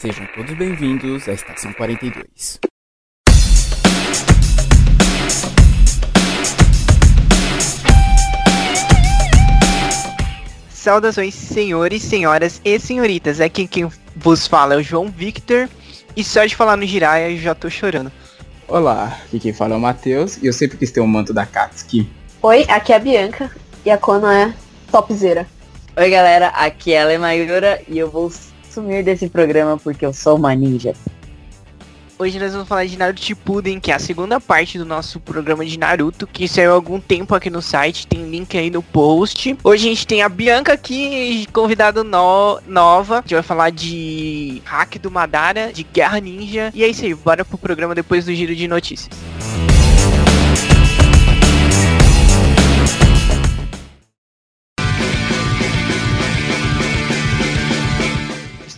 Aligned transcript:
Sejam 0.00 0.28
todos 0.32 0.54
bem-vindos 0.54 1.28
à 1.28 1.32
Estação 1.32 1.72
42. 1.72 2.60
Saudações, 10.70 11.34
senhores, 11.34 12.00
senhoras 12.04 12.60
e 12.64 12.78
senhoritas. 12.78 13.40
Aqui 13.40 13.66
quem 13.66 13.90
vos 14.14 14.46
fala 14.46 14.74
é 14.74 14.76
o 14.76 14.82
João 14.84 15.08
Victor. 15.08 15.68
E 16.16 16.22
só 16.22 16.44
de 16.44 16.54
falar 16.54 16.76
no 16.76 16.86
Jiraiya 16.86 17.32
eu 17.32 17.38
já 17.38 17.52
tô 17.56 17.68
chorando. 17.68 18.12
Olá, 18.68 19.18
aqui 19.24 19.40
quem 19.40 19.52
fala 19.52 19.74
é 19.74 19.78
o 19.78 19.80
Matheus 19.80 20.36
e 20.36 20.46
eu 20.46 20.52
sempre 20.52 20.78
quis 20.78 20.92
ter 20.92 21.00
um 21.00 21.08
manto 21.08 21.34
da 21.34 21.44
Katsuki. 21.44 22.08
Oi, 22.40 22.64
aqui 22.68 22.92
é 22.92 22.96
a 22.96 23.00
Bianca 23.00 23.50
e 23.84 23.90
a 23.90 23.98
Kono 23.98 24.28
é 24.28 24.54
topzera. 24.92 25.44
Oi 25.96 26.08
galera, 26.08 26.50
aqui 26.50 26.92
é 26.92 27.02
a 27.02 27.06
Lemayura 27.06 27.82
e 27.88 27.98
eu 27.98 28.08
vou 28.08 28.30
sumir 28.70 29.02
desse 29.02 29.28
programa 29.28 29.76
porque 29.76 30.04
eu 30.04 30.12
sou 30.12 30.36
uma 30.36 30.54
ninja. 30.54 30.94
Hoje 32.20 32.36
nós 32.40 32.52
vamos 32.52 32.66
falar 32.66 32.84
de 32.84 32.98
Naruto 32.98 33.24
Shippuden, 33.24 33.78
que 33.78 33.92
é 33.92 33.94
a 33.94 33.98
segunda 34.00 34.40
parte 34.40 34.76
do 34.76 34.84
nosso 34.84 35.20
programa 35.20 35.64
de 35.64 35.78
Naruto, 35.78 36.26
que 36.26 36.48
saiu 36.48 36.72
há 36.72 36.74
algum 36.74 36.98
tempo 36.98 37.32
aqui 37.32 37.48
no 37.48 37.62
site, 37.62 38.08
tem 38.08 38.28
link 38.28 38.58
aí 38.58 38.70
no 38.70 38.82
post. 38.82 39.56
Hoje 39.62 39.86
a 39.86 39.90
gente 39.90 40.04
tem 40.04 40.22
a 40.22 40.28
Bianca 40.28 40.72
aqui, 40.72 41.46
convidada 41.52 42.02
no 42.02 42.60
nova. 42.66 43.18
A 43.18 43.20
gente 43.20 43.34
vai 43.34 43.42
falar 43.44 43.70
de 43.70 44.60
hack 44.64 44.98
do 44.98 45.12
Madara, 45.12 45.72
de 45.72 45.84
Guerra 45.84 46.18
Ninja. 46.18 46.72
E 46.74 46.82
é 46.82 46.88
isso 46.88 47.04
aí, 47.04 47.14
bora 47.14 47.44
pro 47.44 47.56
programa 47.56 47.94
depois 47.94 48.24
do 48.24 48.34
giro 48.34 48.56
de 48.56 48.66
notícias. 48.66 49.10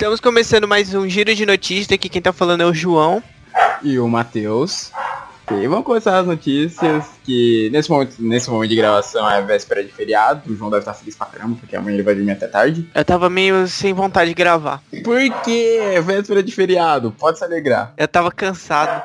Estamos 0.01 0.19
começando 0.19 0.67
mais 0.67 0.95
um 0.95 1.07
giro 1.07 1.35
de 1.35 1.45
notícias. 1.45 1.93
Aqui 1.93 2.09
quem 2.09 2.23
tá 2.23 2.33
falando 2.33 2.63
é 2.63 2.65
o 2.65 2.73
João. 2.73 3.23
E 3.83 3.99
o 3.99 4.09
Matheus. 4.09 4.91
E 5.53 5.69
vamos 5.69 5.85
começar 5.85 6.19
as 6.19 6.27
notícias 6.27 7.05
que 7.31 7.71
nesse 7.71 7.89
momento, 7.89 8.17
nesse 8.19 8.51
momento 8.51 8.71
de 8.71 8.77
gravação 8.77 9.31
é 9.31 9.41
véspera 9.41 9.85
de 9.85 9.93
feriado. 9.93 10.53
O 10.53 10.57
João 10.57 10.69
deve 10.69 10.81
estar 10.81 10.95
feliz 10.95 11.15
pra 11.15 11.29
caramba, 11.29 11.57
porque 11.61 11.77
amanhã 11.77 11.95
ele 11.95 12.03
vai 12.03 12.17
dormir 12.17 12.33
até 12.33 12.49
tarde. 12.49 12.89
Eu 12.93 13.05
tava 13.05 13.31
meio 13.31 13.69
sem 13.69 13.93
vontade 13.93 14.31
de 14.31 14.35
gravar. 14.35 14.83
Por 15.05 15.21
quê? 15.45 15.79
É 15.81 16.01
véspera 16.01 16.43
de 16.43 16.51
feriado, 16.51 17.13
pode 17.13 17.39
se 17.39 17.45
alegrar. 17.45 17.95
Eu 17.97 18.09
tava 18.09 18.33
cansado. 18.33 19.01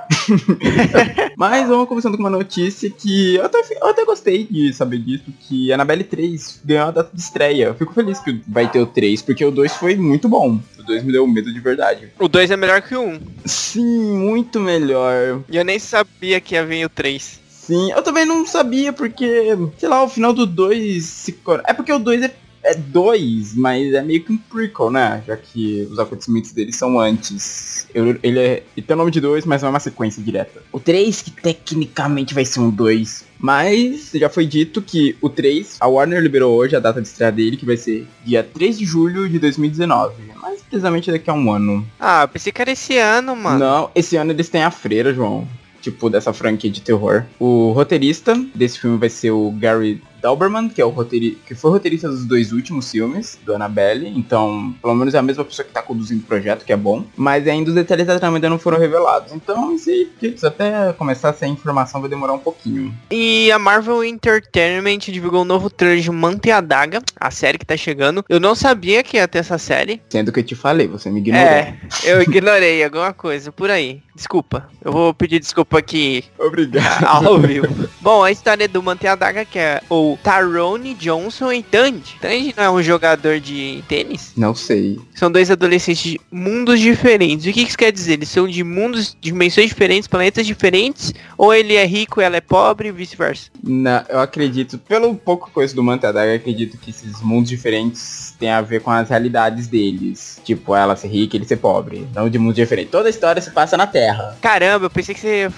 Mas 1.38 1.68
vamos 1.68 1.88
começando 1.88 2.16
com 2.16 2.23
uma 2.23 2.30
notícia 2.31 2.90
que 2.90 3.36
eu 3.36 3.46
até, 3.46 3.59
eu 3.80 3.88
até 3.88 4.03
gostei 4.03 4.48
de 4.50 4.73
saber 4.73 4.98
disso, 4.98 5.26
que 5.42 5.72
a 5.72 5.76
Annabelle 5.76 6.03
3 6.03 6.62
ganhou 6.66 6.88
a 6.88 6.92
data 6.92 7.12
de 7.14 7.22
estreia. 7.22 7.66
Eu 7.66 7.76
fico 7.76 7.94
feliz 7.94 8.20
que 8.20 8.42
vai 8.48 8.68
ter 8.72 8.80
o 8.80 8.88
3, 8.88 9.22
porque 9.22 9.46
o 9.46 9.52
2 9.52 9.76
foi 9.76 9.96
muito 9.96 10.28
bom. 10.28 10.59
O 10.80 10.84
2 10.84 11.03
me 11.03 11.12
deu 11.12 11.28
medo 11.28 11.53
de 11.53 11.59
verdade. 11.59 12.09
O 12.20 12.28
2 12.28 12.50
é 12.50 12.58
melhor 12.58 12.81
que 12.81 12.96
o 12.96 13.02
1. 13.02 13.20
Sim, 13.46 14.18
muito 14.18 14.59
melhor. 14.59 15.42
E 15.50 15.58
eu 15.58 15.66
nem 15.66 15.78
sabia 15.78 16.42
que 16.42 16.56
ia 16.56 16.66
vir 16.66 16.86
o 16.86 16.90
3. 16.90 17.44
Sim, 17.66 17.91
eu 17.91 18.02
também 18.03 18.25
não 18.25 18.45
sabia, 18.45 18.94
porque, 18.94 19.58
sei 19.77 19.89
lá, 19.89 20.03
o 20.03 20.09
final 20.09 20.33
do 20.33 20.45
2 20.45 21.03
se... 21.03 21.38
É 21.66 21.73
porque 21.73 21.91
o 21.91 21.99
2 21.99 22.23
é 22.23 22.35
é 22.66 22.73
dois, 22.73 23.55
mas 23.55 23.94
é 23.94 24.02
meio 24.02 24.23
que 24.23 24.33
um 24.33 24.38
prequel, 24.38 24.89
né? 24.89 25.23
Já 25.25 25.38
que 25.38 25.88
os 25.89 25.99
acontecimentos 25.99 26.52
dele 26.52 26.73
são 26.73 26.99
antes. 26.99 27.88
Eu, 27.94 28.17
ele, 28.23 28.39
é, 28.39 28.63
ele 28.75 28.85
tem 28.85 28.95
o 28.95 28.97
nome 28.97 29.11
de 29.11 29.22
dois, 29.22 29.45
mas 29.45 29.61
não 29.61 29.67
é 29.67 29.69
uma 29.69 29.80
sequência 29.80 30.22
direta. 30.22 30.63
O 30.72 30.80
3, 30.80 31.22
que 31.22 31.31
tecnicamente 31.31 32.33
vai 32.33 32.44
ser 32.44 32.59
um 32.59 32.72
2. 32.72 33.23
Mas 33.38 34.09
já 34.16 34.29
foi 34.29 34.47
dito 34.47 34.81
que 34.81 35.16
o 35.22 35.29
3, 35.29 35.77
a 35.79 35.88
Warner 35.88 36.19
liberou 36.19 36.55
hoje 36.55 36.75
a 36.75 36.79
data 36.79 37.00
de 37.00 37.07
estreia 37.07 37.31
dele, 37.31 37.55
que 37.55 37.66
vai 37.66 37.77
ser 37.77 38.07
dia 38.25 38.44
3 38.44 38.79
de 38.79 38.85
julho 38.85 39.29
de 39.29 39.38
2019. 39.38 40.16
Mais 40.41 40.61
precisamente 40.61 41.11
daqui 41.11 41.29
a 41.29 41.33
um 41.33 41.52
ano. 41.52 41.85
Ah, 42.00 42.27
pensei 42.27 42.52
que 42.52 42.61
era 42.61 42.72
esse 42.72 42.97
ano, 42.97 43.35
mano. 43.35 43.59
Não, 43.59 43.91
esse 43.94 44.16
ano 44.17 44.31
eles 44.31 44.50
têm 44.50 44.63
a 44.63 44.72
freira, 44.72 45.13
João. 45.13 45.47
Tipo, 45.86 46.09
dessa 46.09 46.33
franquia 46.33 46.72
de 46.72 46.81
terror. 46.81 47.25
O 47.40 47.72
roteirista 47.72 48.34
desse 48.56 48.79
filme 48.79 48.97
vai 48.97 49.07
ser 49.07 49.29
o 49.29 49.51
Gary 49.51 50.01
Dauberman, 50.19 50.68
que 50.68 50.81
é 50.81 50.85
o 50.85 50.90
roteirista, 50.90 51.38
que 51.46 51.53
foi 51.53 51.69
roteirista 51.69 52.09
dos 52.09 52.25
dois 52.25 52.51
últimos 52.51 52.90
filmes 52.90 53.38
do 53.46 53.53
Annabelle, 53.53 54.07
então 54.07 54.73
pelo 54.81 54.96
menos 54.96 55.13
é 55.13 55.19
a 55.19 55.22
mesma 55.22 55.46
pessoa 55.46 55.63
que 55.63 55.72
tá 55.72 55.84
conduzindo 55.84 56.22
o 56.22 56.25
projeto, 56.25 56.66
que 56.66 56.73
é 56.73 56.75
bom, 56.75 57.06
mas 57.16 57.47
ainda 57.47 57.69
os 57.69 57.75
detalhes 57.75 58.07
da 58.07 58.18
trama 58.18 58.38
ainda 58.38 58.50
não 58.50 58.57
foram 58.57 58.79
revelados. 58.79 59.31
Então, 59.31 59.78
se 59.78 60.09
até 60.44 60.91
começar 60.94 61.29
essa 61.29 61.46
informação 61.46 62.02
vai 62.02 62.09
demorar 62.09 62.34
um 62.34 62.40
pouquinho. 62.40 62.91
E 63.12 63.52
a 63.52 63.59
Marvel 63.59 64.03
Entertainment 64.03 64.97
divulgou 64.97 65.44
um 65.44 65.46
novo 65.46 65.69
trailer 65.69 66.02
de 66.02 66.09
Manta 66.09 66.47
e 66.47 66.52
a 66.52 66.59
Daga, 66.59 67.03
a 67.19 67.29
série 67.29 67.59
que 67.59 67.66
tá 67.66 67.78
chegando. 67.78 68.25
Eu 68.28 68.40
não 68.40 68.56
sabia 68.56 69.03
que 69.03 69.17
ia 69.17 69.28
ter 69.28 69.38
essa 69.38 69.59
série. 69.59 70.02
Sendo 70.09 70.31
que 70.31 70.40
eu 70.40 70.44
te 70.44 70.56
falei, 70.56 70.88
você 70.88 71.12
me 71.12 71.19
ignorou. 71.19 71.47
É, 71.47 71.78
eu 72.03 72.23
ignorei 72.23 72.84
alguma 72.84 73.13
coisa 73.13 73.52
por 73.52 73.69
aí. 73.69 74.02
Desculpa. 74.16 74.70
Eu 74.81 74.94
vou 74.94 75.14
pedir 75.14 75.40
desculpa 75.40 75.78
aqui. 75.78 76.24
Obrigado. 76.40 77.03
Ao 77.28 77.38
vivo. 77.38 77.68
Bom, 78.00 78.24
a 78.24 78.31
história 78.31 78.66
do 78.66 78.81
Manta 78.81 79.06
e 79.06 79.09
a 79.09 79.16
Daga, 79.16 79.44
que 79.44 79.59
é 79.59 79.81
o 79.90 80.18
Tyrone 80.24 80.94
Johnson 80.94 81.52
e 81.52 81.62
Tandy. 81.62 82.16
Tandy 82.22 82.53
não 82.56 82.64
é 82.64 82.70
um 82.70 82.81
jogador 82.81 83.42
de 83.42 83.84
tênis? 83.90 84.31
Não 84.38 84.56
sei. 84.56 84.98
São 85.14 85.30
dois 85.30 85.52
adolescentes 85.52 86.02
de 86.02 86.22
mundos 86.31 86.80
diferentes. 86.80 87.46
O 87.46 87.52
que 87.52 87.64
isso 87.64 87.78
quer 87.78 87.92
dizer? 87.92 88.14
Eles 88.14 88.30
são 88.30 88.48
de 88.48 88.64
mundos, 88.64 89.18
dimensões 89.20 89.68
diferentes, 89.68 90.08
planetas 90.08 90.47
diferentes? 90.47 91.14
Ou 91.38 91.53
ele 91.53 91.76
é 91.76 91.86
rico 91.86 92.22
e 92.22 92.24
ela 92.24 92.38
é 92.38 92.42
pobre 92.42 92.88
e 92.88 92.92
vice-versa? 92.94 93.50
Não, 93.62 94.02
eu 94.08 94.20
acredito, 94.20 94.78
pelo 94.78 95.14
pouco 95.16 95.52
coisa 95.52 95.76
do 95.76 95.84
Manta 95.84 96.14
Daga, 96.14 96.32
eu 96.32 96.38
acredito 96.38 96.78
que 96.78 96.92
esses 96.92 97.22
mundos 97.22 97.50
diferentes 97.50 98.34
têm 98.40 98.50
a 98.50 98.62
ver 98.62 98.82
com 98.82 98.92
as 98.92 99.09
realidades 99.09 99.68
deles. 99.68 100.40
Tipo, 100.46 100.74
ela 100.74 100.96
ser 100.96 101.09
rica 101.09 101.36
e 101.36 101.40
ele 101.40 101.46
ser 101.46 101.58
pobre. 101.58 102.08
Não 102.16 102.30
de 102.30 102.40
mundos 102.40 102.56
diferentes. 102.56 102.92
Toda 102.92 103.09
a 103.09 103.09
história 103.09 103.42
se 103.42 103.52
passa 103.52 103.76
na 103.76 103.86
Terra. 103.86 104.04
Caramba, 104.41 104.85
eu 104.85 104.89
pensei 104.89 105.13
que 105.16 105.21
você. 105.21 105.49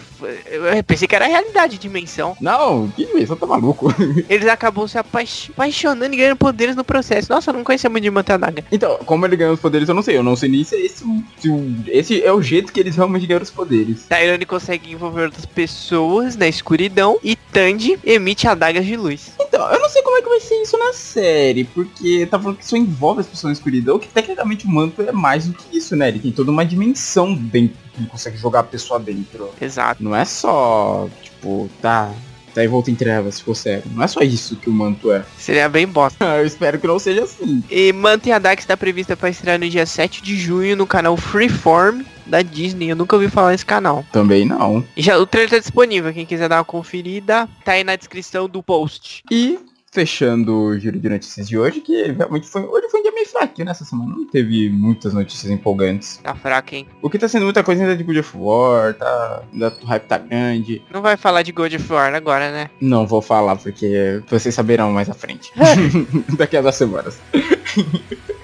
Eu 0.49 0.83
pensei 0.83 1.07
que 1.07 1.15
era 1.15 1.25
realidade, 1.27 1.73
de 1.73 1.79
dimensão. 1.79 2.35
Não, 2.41 2.87
que 2.89 3.03
isso, 3.03 3.35
tá 3.35 3.45
maluco. 3.45 3.93
Eles 4.27 4.47
acabam 4.47 4.87
se 4.87 4.97
apaix- 4.97 5.49
apaixonando 5.51 6.13
e 6.13 6.17
ganhando 6.17 6.35
poderes 6.37 6.75
no 6.75 6.83
processo. 6.83 7.31
Nossa, 7.31 7.51
eu 7.51 7.53
não 7.53 7.63
conhecia 7.63 7.89
muito 7.89 8.03
de 8.03 8.09
Mantanaga. 8.11 8.63
Então, 8.71 8.97
como 9.05 9.25
ele 9.25 9.35
ganhou 9.35 9.53
os 9.53 9.59
poderes, 9.59 9.87
eu 9.87 9.93
não 9.95 10.01
sei. 10.01 10.17
Eu 10.17 10.23
não 10.23 10.35
sei 10.35 10.49
nem 10.49 10.63
se 10.63 10.75
é 10.75 10.81
esse, 10.85 11.03
se 11.39 11.49
o- 11.49 11.75
esse 11.87 12.23
é 12.23 12.33
o 12.33 12.41
jeito 12.41 12.73
que 12.73 12.79
eles 12.79 12.95
realmente 12.95 13.27
ganharam 13.27 13.43
os 13.43 13.51
poderes. 13.51 14.05
Tyrone 14.09 14.45
consegue 14.45 14.91
envolver 14.91 15.25
outras 15.25 15.45
pessoas 15.45 16.35
na 16.35 16.47
escuridão 16.47 17.19
e 17.23 17.35
Tandy 17.35 17.99
emite 18.03 18.47
adagas 18.47 18.85
de 18.85 18.95
luz. 18.97 19.31
Então, 19.39 19.71
eu 19.71 19.79
não 19.79 19.89
sei 19.89 20.01
como 20.01 20.17
é 20.17 20.21
que 20.21 20.29
vai 20.29 20.39
ser 20.39 20.61
isso 20.61 20.77
na 20.77 20.93
série, 20.93 21.63
porque 21.63 22.25
tá 22.25 22.39
falando 22.39 22.57
que 22.57 22.63
isso 22.63 22.75
envolve 22.77 23.21
as 23.21 23.27
pessoas 23.27 23.51
na 23.51 23.53
escuridão, 23.53 23.99
que 23.99 24.07
tecnicamente 24.07 24.65
o 24.65 24.69
manto 24.69 25.01
é 25.01 25.11
mais 25.11 25.47
do 25.47 25.53
que 25.53 25.77
isso, 25.77 25.95
né? 25.95 26.07
Ele 26.09 26.19
tem 26.19 26.31
toda 26.31 26.51
uma 26.51 26.65
dimensão 26.65 27.33
dentro 27.33 27.77
ele 27.97 28.07
consegue 28.07 28.37
jogar 28.37 28.59
a 28.61 28.63
pessoa 28.63 28.99
dentro. 28.99 29.51
Exato. 29.59 30.03
Não 30.03 30.15
é 30.15 30.25
só, 30.25 31.09
tipo, 31.21 31.69
tá, 31.81 32.11
tá 32.53 32.63
envolto 32.63 32.89
em 32.89 32.95
trevas, 32.95 33.35
se 33.35 33.43
for 33.43 33.55
sério. 33.55 33.83
Não 33.93 34.03
é 34.03 34.07
só 34.07 34.21
isso 34.21 34.55
que 34.55 34.69
o 34.69 34.73
manto 34.73 35.11
é. 35.11 35.23
Seria 35.37 35.69
bem 35.69 35.87
bosta. 35.87 36.25
Eu 36.37 36.45
espero 36.45 36.79
que 36.79 36.87
não 36.87 36.99
seja 36.99 37.23
assim. 37.23 37.63
E 37.69 37.93
Manta 37.93 38.29
e 38.29 38.31
Adaga 38.31 38.59
está 38.59 38.75
prevista 38.75 39.15
para 39.15 39.29
estrear 39.29 39.59
no 39.59 39.69
dia 39.69 39.85
7 39.85 40.21
de 40.21 40.35
junho 40.35 40.75
no 40.75 40.87
canal 40.87 41.15
Freeform 41.17 42.01
da 42.25 42.41
Disney. 42.41 42.89
Eu 42.89 42.95
nunca 42.95 43.15
ouvi 43.15 43.29
falar 43.29 43.51
nesse 43.51 43.65
canal. 43.65 44.05
Também 44.11 44.45
não. 44.45 44.83
E 44.95 45.01
já, 45.01 45.17
o 45.17 45.25
trailer 45.25 45.49
tá 45.49 45.59
disponível. 45.59 46.13
Quem 46.13 46.25
quiser 46.25 46.49
dar 46.49 46.57
uma 46.57 46.65
conferida, 46.65 47.47
tá 47.63 47.73
aí 47.73 47.83
na 47.83 47.95
descrição 47.95 48.47
do 48.49 48.61
post. 48.61 49.23
E 49.31 49.59
fechando 49.97 50.55
o 50.55 50.77
giro 50.77 50.99
de 50.99 51.09
notícias 51.09 51.49
de 51.49 51.57
hoje, 51.57 51.81
que 51.81 52.11
realmente 52.11 52.47
foi. 52.47 52.61
Hoje 52.61 52.87
foi 52.87 52.99
um 52.99 53.03
dia 53.03 53.11
meio 53.11 53.27
fraco 53.27 53.63
nessa 53.63 53.83
semana. 53.83 54.15
Não 54.15 54.27
teve 54.27 54.69
muitas 54.69 55.11
notícias 55.11 55.51
empolgantes. 55.51 56.17
Tá 56.17 56.35
fraco, 56.35 56.75
hein? 56.75 56.85
O 57.01 57.09
que 57.09 57.17
tá 57.17 57.27
sendo 57.27 57.45
muita 57.45 57.63
coisa 57.63 57.81
ainda 57.81 57.97
de 57.97 58.03
God 58.03 58.17
of 58.17 58.37
War, 58.37 58.93
tá. 58.93 59.41
Ainda 59.51 59.75
o 59.81 59.85
hype 59.87 60.03
tá 60.03 60.19
grande. 60.19 60.83
Não 60.93 61.01
vai 61.01 61.17
falar 61.17 61.41
de 61.41 61.51
God 61.51 61.73
of 61.73 61.91
War 61.91 62.13
agora, 62.13 62.51
né? 62.51 62.69
Não 62.79 63.07
vou 63.07 63.23
falar 63.23 63.55
porque 63.55 64.21
vocês 64.29 64.53
saberão 64.53 64.91
mais 64.91 65.09
à 65.09 65.15
frente. 65.15 65.51
Daqui 66.37 66.57
a 66.57 66.61
duas 66.61 66.75
semanas. 66.75 67.19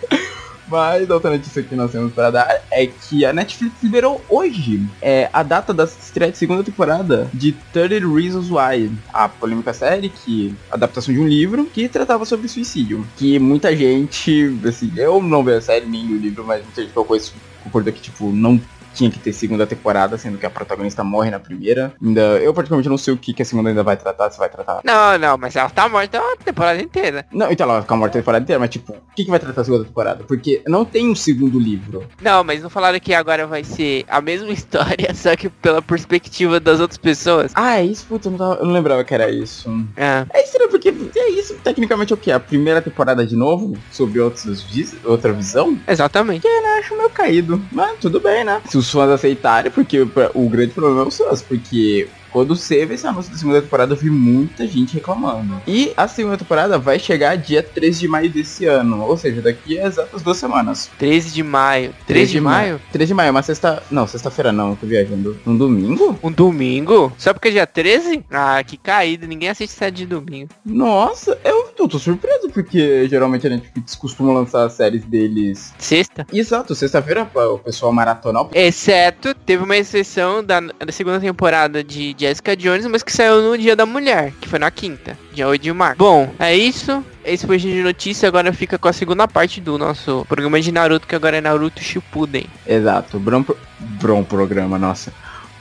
Mas 0.74 1.08
outra 1.08 1.30
notícia 1.30 1.62
que 1.62 1.76
nós 1.76 1.92
temos 1.92 2.12
para 2.14 2.32
dar 2.32 2.64
é 2.72 2.88
que 2.88 3.24
a 3.24 3.32
Netflix 3.32 3.76
liberou 3.84 4.20
hoje 4.28 4.84
é, 5.04 5.30
a 5.32 5.44
data 5.44 5.72
da 5.72 5.84
estreia 5.84 6.32
de 6.32 6.38
segunda 6.40 6.64
temporada 6.64 7.30
de 7.32 7.52
30 7.72 8.08
Reasons 8.08 8.50
Why, 8.50 8.92
a 9.14 9.30
polêmica 9.30 9.72
série 9.72 10.10
que 10.10 10.56
adaptação 10.72 11.14
de 11.14 11.20
um 11.20 11.28
livro 11.28 11.66
que 11.66 11.88
tratava 11.88 12.26
sobre 12.26 12.48
suicídio. 12.48 13.06
Que 13.16 13.38
muita 13.38 13.76
gente, 13.78 14.58
assim, 14.68 14.92
eu 14.98 15.22
não 15.22 15.44
vi 15.44 15.52
a 15.52 15.62
série 15.62 15.86
nem 15.86 16.08
o 16.08 16.18
livro, 16.18 16.44
mas 16.44 16.64
muita 16.64 16.82
gente 16.82 16.92
colocou 16.92 17.16
isso, 17.16 17.36
concordou 17.64 17.94
que 17.94 18.02
tipo 18.02 18.32
não 18.32 18.60
tinha 18.94 19.10
que 19.10 19.20
ter 19.20 19.34
segunda 19.34 19.66
temporada, 19.66 20.18
sendo 20.18 20.38
que 20.38 20.46
a 20.46 20.50
protagonista 20.50 21.04
morre 21.04 21.30
na 21.32 21.40
primeira. 21.40 21.94
Ainda, 22.02 22.22
eu 22.40 22.54
praticamente 22.54 22.90
não 22.90 22.98
sei 22.98 23.14
o 23.14 23.18
que, 23.18 23.34
que 23.34 23.42
a 23.42 23.46
segunda 23.46 23.70
ainda 23.70 23.84
vai 23.84 23.98
tratar, 23.98 24.30
se 24.32 24.38
vai 24.38 24.50
tratar. 24.50 24.82
Não, 24.84 25.18
não, 25.18 25.38
mas 25.38 25.56
ela 25.56 25.70
tá 25.70 25.88
morta 25.90 26.18
a 26.20 26.38
temporada 26.44 26.82
inteira. 26.82 27.26
Não, 27.32 27.52
então 27.52 27.66
ela 27.66 27.74
vai 27.74 27.82
ficar 27.82 27.96
morta 27.96 28.18
a 28.18 28.22
temporada 28.22 28.44
inteira, 28.44 28.60
mas 28.60 28.70
tipo, 28.70 28.94
o 28.94 29.16
que, 29.16 29.24
que 29.26 29.30
vai 29.30 29.40
tratar 29.40 29.62
a 29.62 29.64
segunda 29.64 29.84
temporada? 29.86 30.24
Porque 30.24 30.62
não 30.68 30.86
tem 30.86 31.10
um 31.10 31.16
segundo 31.16 31.60
livro. 31.60 32.08
Não, 32.22 32.44
mas 32.44 32.62
não 32.62 32.70
falaram 32.70 33.00
que 33.00 33.14
agora 33.14 33.46
vai 33.48 33.64
ser 33.64 34.06
a 34.08 34.22
mesma 34.22 34.50
história, 34.54 35.14
só 35.14 35.36
que 35.36 35.50
pela 35.50 35.82
perspectiva 35.82 36.60
das 36.60 36.80
outras 36.80 36.98
pessoas. 36.98 37.52
Ah, 37.56 37.80
é 37.80 37.86
isso? 37.86 38.06
Puta, 38.08 38.28
eu 38.28 38.32
não, 38.32 38.38
tava- 38.38 38.56
eu 38.62 38.66
não 38.66 38.74
lembrava 38.74 39.04
que 39.04 39.14
era 39.14 39.30
isso. 39.30 39.70
É. 39.98 40.26
É 40.34 40.44
estranho, 40.44 40.70
porque 40.70 40.90
é 41.16 41.30
isso, 41.32 41.56
tecnicamente 41.64 42.14
é 42.14 42.16
o 42.16 42.18
que? 42.18 42.32
A 42.32 42.40
primeira 42.40 42.82
temporada 42.82 43.26
de 43.26 43.36
novo, 43.36 43.78
sobre 43.92 44.20
outros, 44.20 44.66
outra 45.04 45.32
visão? 45.34 45.78
Exatamente. 45.88 46.46
É, 46.48 46.80
acho 46.80 46.96
meio 46.98 47.10
caído. 47.10 47.62
Mas 47.72 47.98
tudo 48.00 48.20
bem, 48.20 48.44
né? 48.44 48.62
Se 48.70 48.78
os 48.84 48.92
fãs 48.92 49.10
aceitarem, 49.10 49.72
porque 49.72 50.00
o, 50.02 50.50
grande 50.50 50.74
problema 50.74 51.04
é 51.04 51.08
os 51.08 51.18
fãs, 51.18 51.42
porque 51.42 52.08
quando 52.34 52.58
teve 52.58 52.96
esse 52.96 53.06
anúncio 53.06 53.32
da 53.32 53.38
segunda 53.38 53.62
temporada, 53.62 53.94
eu 53.94 53.98
vi 53.98 54.10
muita 54.10 54.66
gente 54.68 54.96
reclamando. 54.96 55.62
E 55.68 55.94
a 55.96 56.08
segunda 56.08 56.36
temporada 56.36 56.80
vai 56.80 56.98
chegar 56.98 57.38
dia 57.38 57.62
13 57.62 58.00
de 58.00 58.08
maio 58.08 58.30
desse 58.30 58.66
ano. 58.66 59.04
Ou 59.04 59.16
seja, 59.16 59.40
daqui 59.40 59.80
a 59.80 59.86
exatas 59.86 60.24
duas 60.24 60.38
semanas. 60.38 60.90
13 60.98 61.32
de 61.32 61.44
maio. 61.44 61.94
13 62.08 62.32
de 62.32 62.42
maio? 62.42 62.82
13 62.92 63.08
de 63.10 63.14
maio, 63.14 63.30
uma 63.30 63.44
sexta. 63.44 63.84
Não, 63.92 64.08
sexta-feira 64.08 64.52
não, 64.52 64.72
eu 64.72 64.76
tô 64.76 64.88
viajando. 64.88 65.40
Um 65.46 65.56
domingo? 65.56 66.18
Um 66.24 66.32
domingo? 66.32 67.14
Só 67.20 67.34
porque 67.34 67.50
é 67.50 67.52
dia 67.52 67.68
13? 67.68 68.26
Ah, 68.32 68.64
que 68.64 68.78
caído. 68.78 69.28
Ninguém 69.28 69.50
assiste 69.50 69.74
7 69.74 69.94
de 69.96 70.06
domingo. 70.08 70.50
Nossa, 70.66 71.38
eu, 71.44 71.72
eu 71.78 71.88
tô 71.88 72.00
surpreso, 72.00 72.50
porque 72.50 73.08
geralmente 73.08 73.46
a 73.46 73.52
Netflix 73.52 73.94
costuma 73.94 74.34
lançar 74.34 74.66
as 74.66 74.74
séries 74.74 75.06
deles. 75.06 75.72
Sexta? 75.78 76.26
Exato, 76.34 76.74
sexta-feira 76.74 77.30
o 77.36 77.60
pessoal 77.60 77.94
maratonal. 77.94 78.50
Exceto, 78.54 79.36
teve 79.36 79.64
uma 79.64 79.78
exceção 79.78 80.44
da, 80.44 80.60
da 80.60 80.92
segunda 80.92 81.20
temporada 81.20 81.84
de 81.84 82.16
Jessica 82.24 82.56
Jones, 82.56 82.86
mas 82.86 83.04
que 83.04 83.12
saiu 83.12 83.42
no 83.42 83.58
Dia 83.58 83.76
da 83.76 83.86
Mulher, 83.86 84.32
que 84.40 84.48
foi 84.48 84.58
na 84.58 84.72
quinta, 84.72 85.18
dia 85.34 85.46
8 85.46 85.62
de 85.62 85.74
março. 85.74 85.98
Bom, 85.98 86.34
é 86.40 86.56
isso. 86.56 87.04
Esse 87.26 87.46
foi 87.46 87.58
o 87.58 87.60
de 87.60 87.84
notícia, 87.84 88.30
agora 88.30 88.54
fica 88.54 88.78
com 88.78 88.88
a 88.88 88.94
segunda 88.94 89.28
parte 89.28 89.60
do 89.60 89.78
nosso 89.78 90.26
programa 90.30 90.62
de 90.62 90.72
Naruto, 90.72 91.06
que 91.06 91.16
agora 91.16 91.38
é 91.38 91.42
Naruto 91.42 91.84
Shippuden. 91.84 92.46
Exato, 92.66 93.20
bom, 93.20 93.44
pro... 93.44 93.58
bom 93.80 94.24
programa, 94.24 94.80
nossa. 94.80 95.12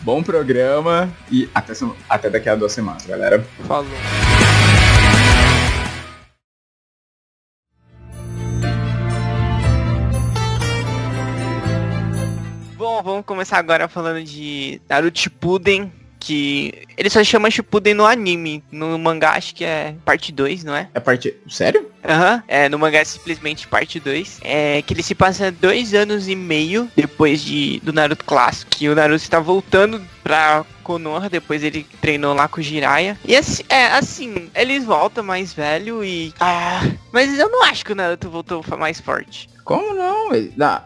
Bom 0.03 0.23
programa 0.23 1.13
e 1.31 1.49
até, 1.53 1.73
até 2.09 2.31
daqui 2.31 2.49
a 2.49 2.55
duas 2.55 2.73
semanas, 2.73 3.07
galera. 3.07 3.45
Falou. 3.67 3.87
Bom, 12.77 13.03
vamos 13.03 13.25
começar 13.25 13.59
agora 13.59 13.89
falando 13.89 14.23
de 14.23 14.81
Naruto 14.89 15.19
Shippuden, 15.19 15.91
que 16.23 16.87
ele 16.97 17.11
só 17.11 17.23
chama 17.25 17.51
Shippuden 17.51 17.95
no 17.95 18.07
anime. 18.07 18.63
No 18.71 18.97
mangá 18.99 19.33
acho 19.33 19.55
que 19.55 19.65
é 19.65 19.95
parte 20.05 20.33
2, 20.33 20.65
não 20.65 20.75
é? 20.75 20.89
É 20.95 21.01
parte... 21.01 21.35
Sério? 21.49 21.91
Aham, 22.05 22.37
uhum. 22.37 22.43
é, 22.49 22.69
no 22.69 22.79
mangá 22.79 22.99
é 22.99 23.05
simplesmente 23.05 23.67
parte 23.67 23.99
2. 23.99 24.41
É 24.43 24.83
que 24.83 24.95
ele 24.95 25.03
se 25.03 25.15
passa 25.15 25.51
dois 25.51 25.95
anos 25.95 26.29
e 26.29 26.37
meio 26.37 26.89
depois 26.97 27.43
de, 27.43 27.81
do 27.81 27.93
Naruto 27.93 28.25
clássico. 28.25 28.71
Que 28.71 28.89
o 28.89 28.95
Naruto 28.95 29.23
está 29.23 29.41
voltando 29.41 30.01
pra 30.23 30.65
Konoha, 30.83 31.29
depois 31.29 31.63
ele 31.63 31.87
treinou 32.01 32.35
lá 32.35 32.47
com 32.47 32.61
o 32.61 32.63
Jiraiya. 32.63 33.19
E 33.25 33.37
assim, 33.37 33.63
é, 33.69 33.87
assim, 33.89 34.51
eles 34.55 34.85
voltam 34.85 35.25
mais 35.25 35.53
velho 35.53 36.05
e. 36.05 36.33
Ah, 36.39 36.83
mas 37.13 37.39
eu 37.39 37.49
não 37.49 37.65
acho 37.65 37.85
que 37.85 37.93
o 37.93 37.97
Naruto 37.97 38.31
voltou 38.31 38.65
mais 38.79 39.01
forte. 39.01 39.49
Como 39.65 39.95
não? 39.95 40.31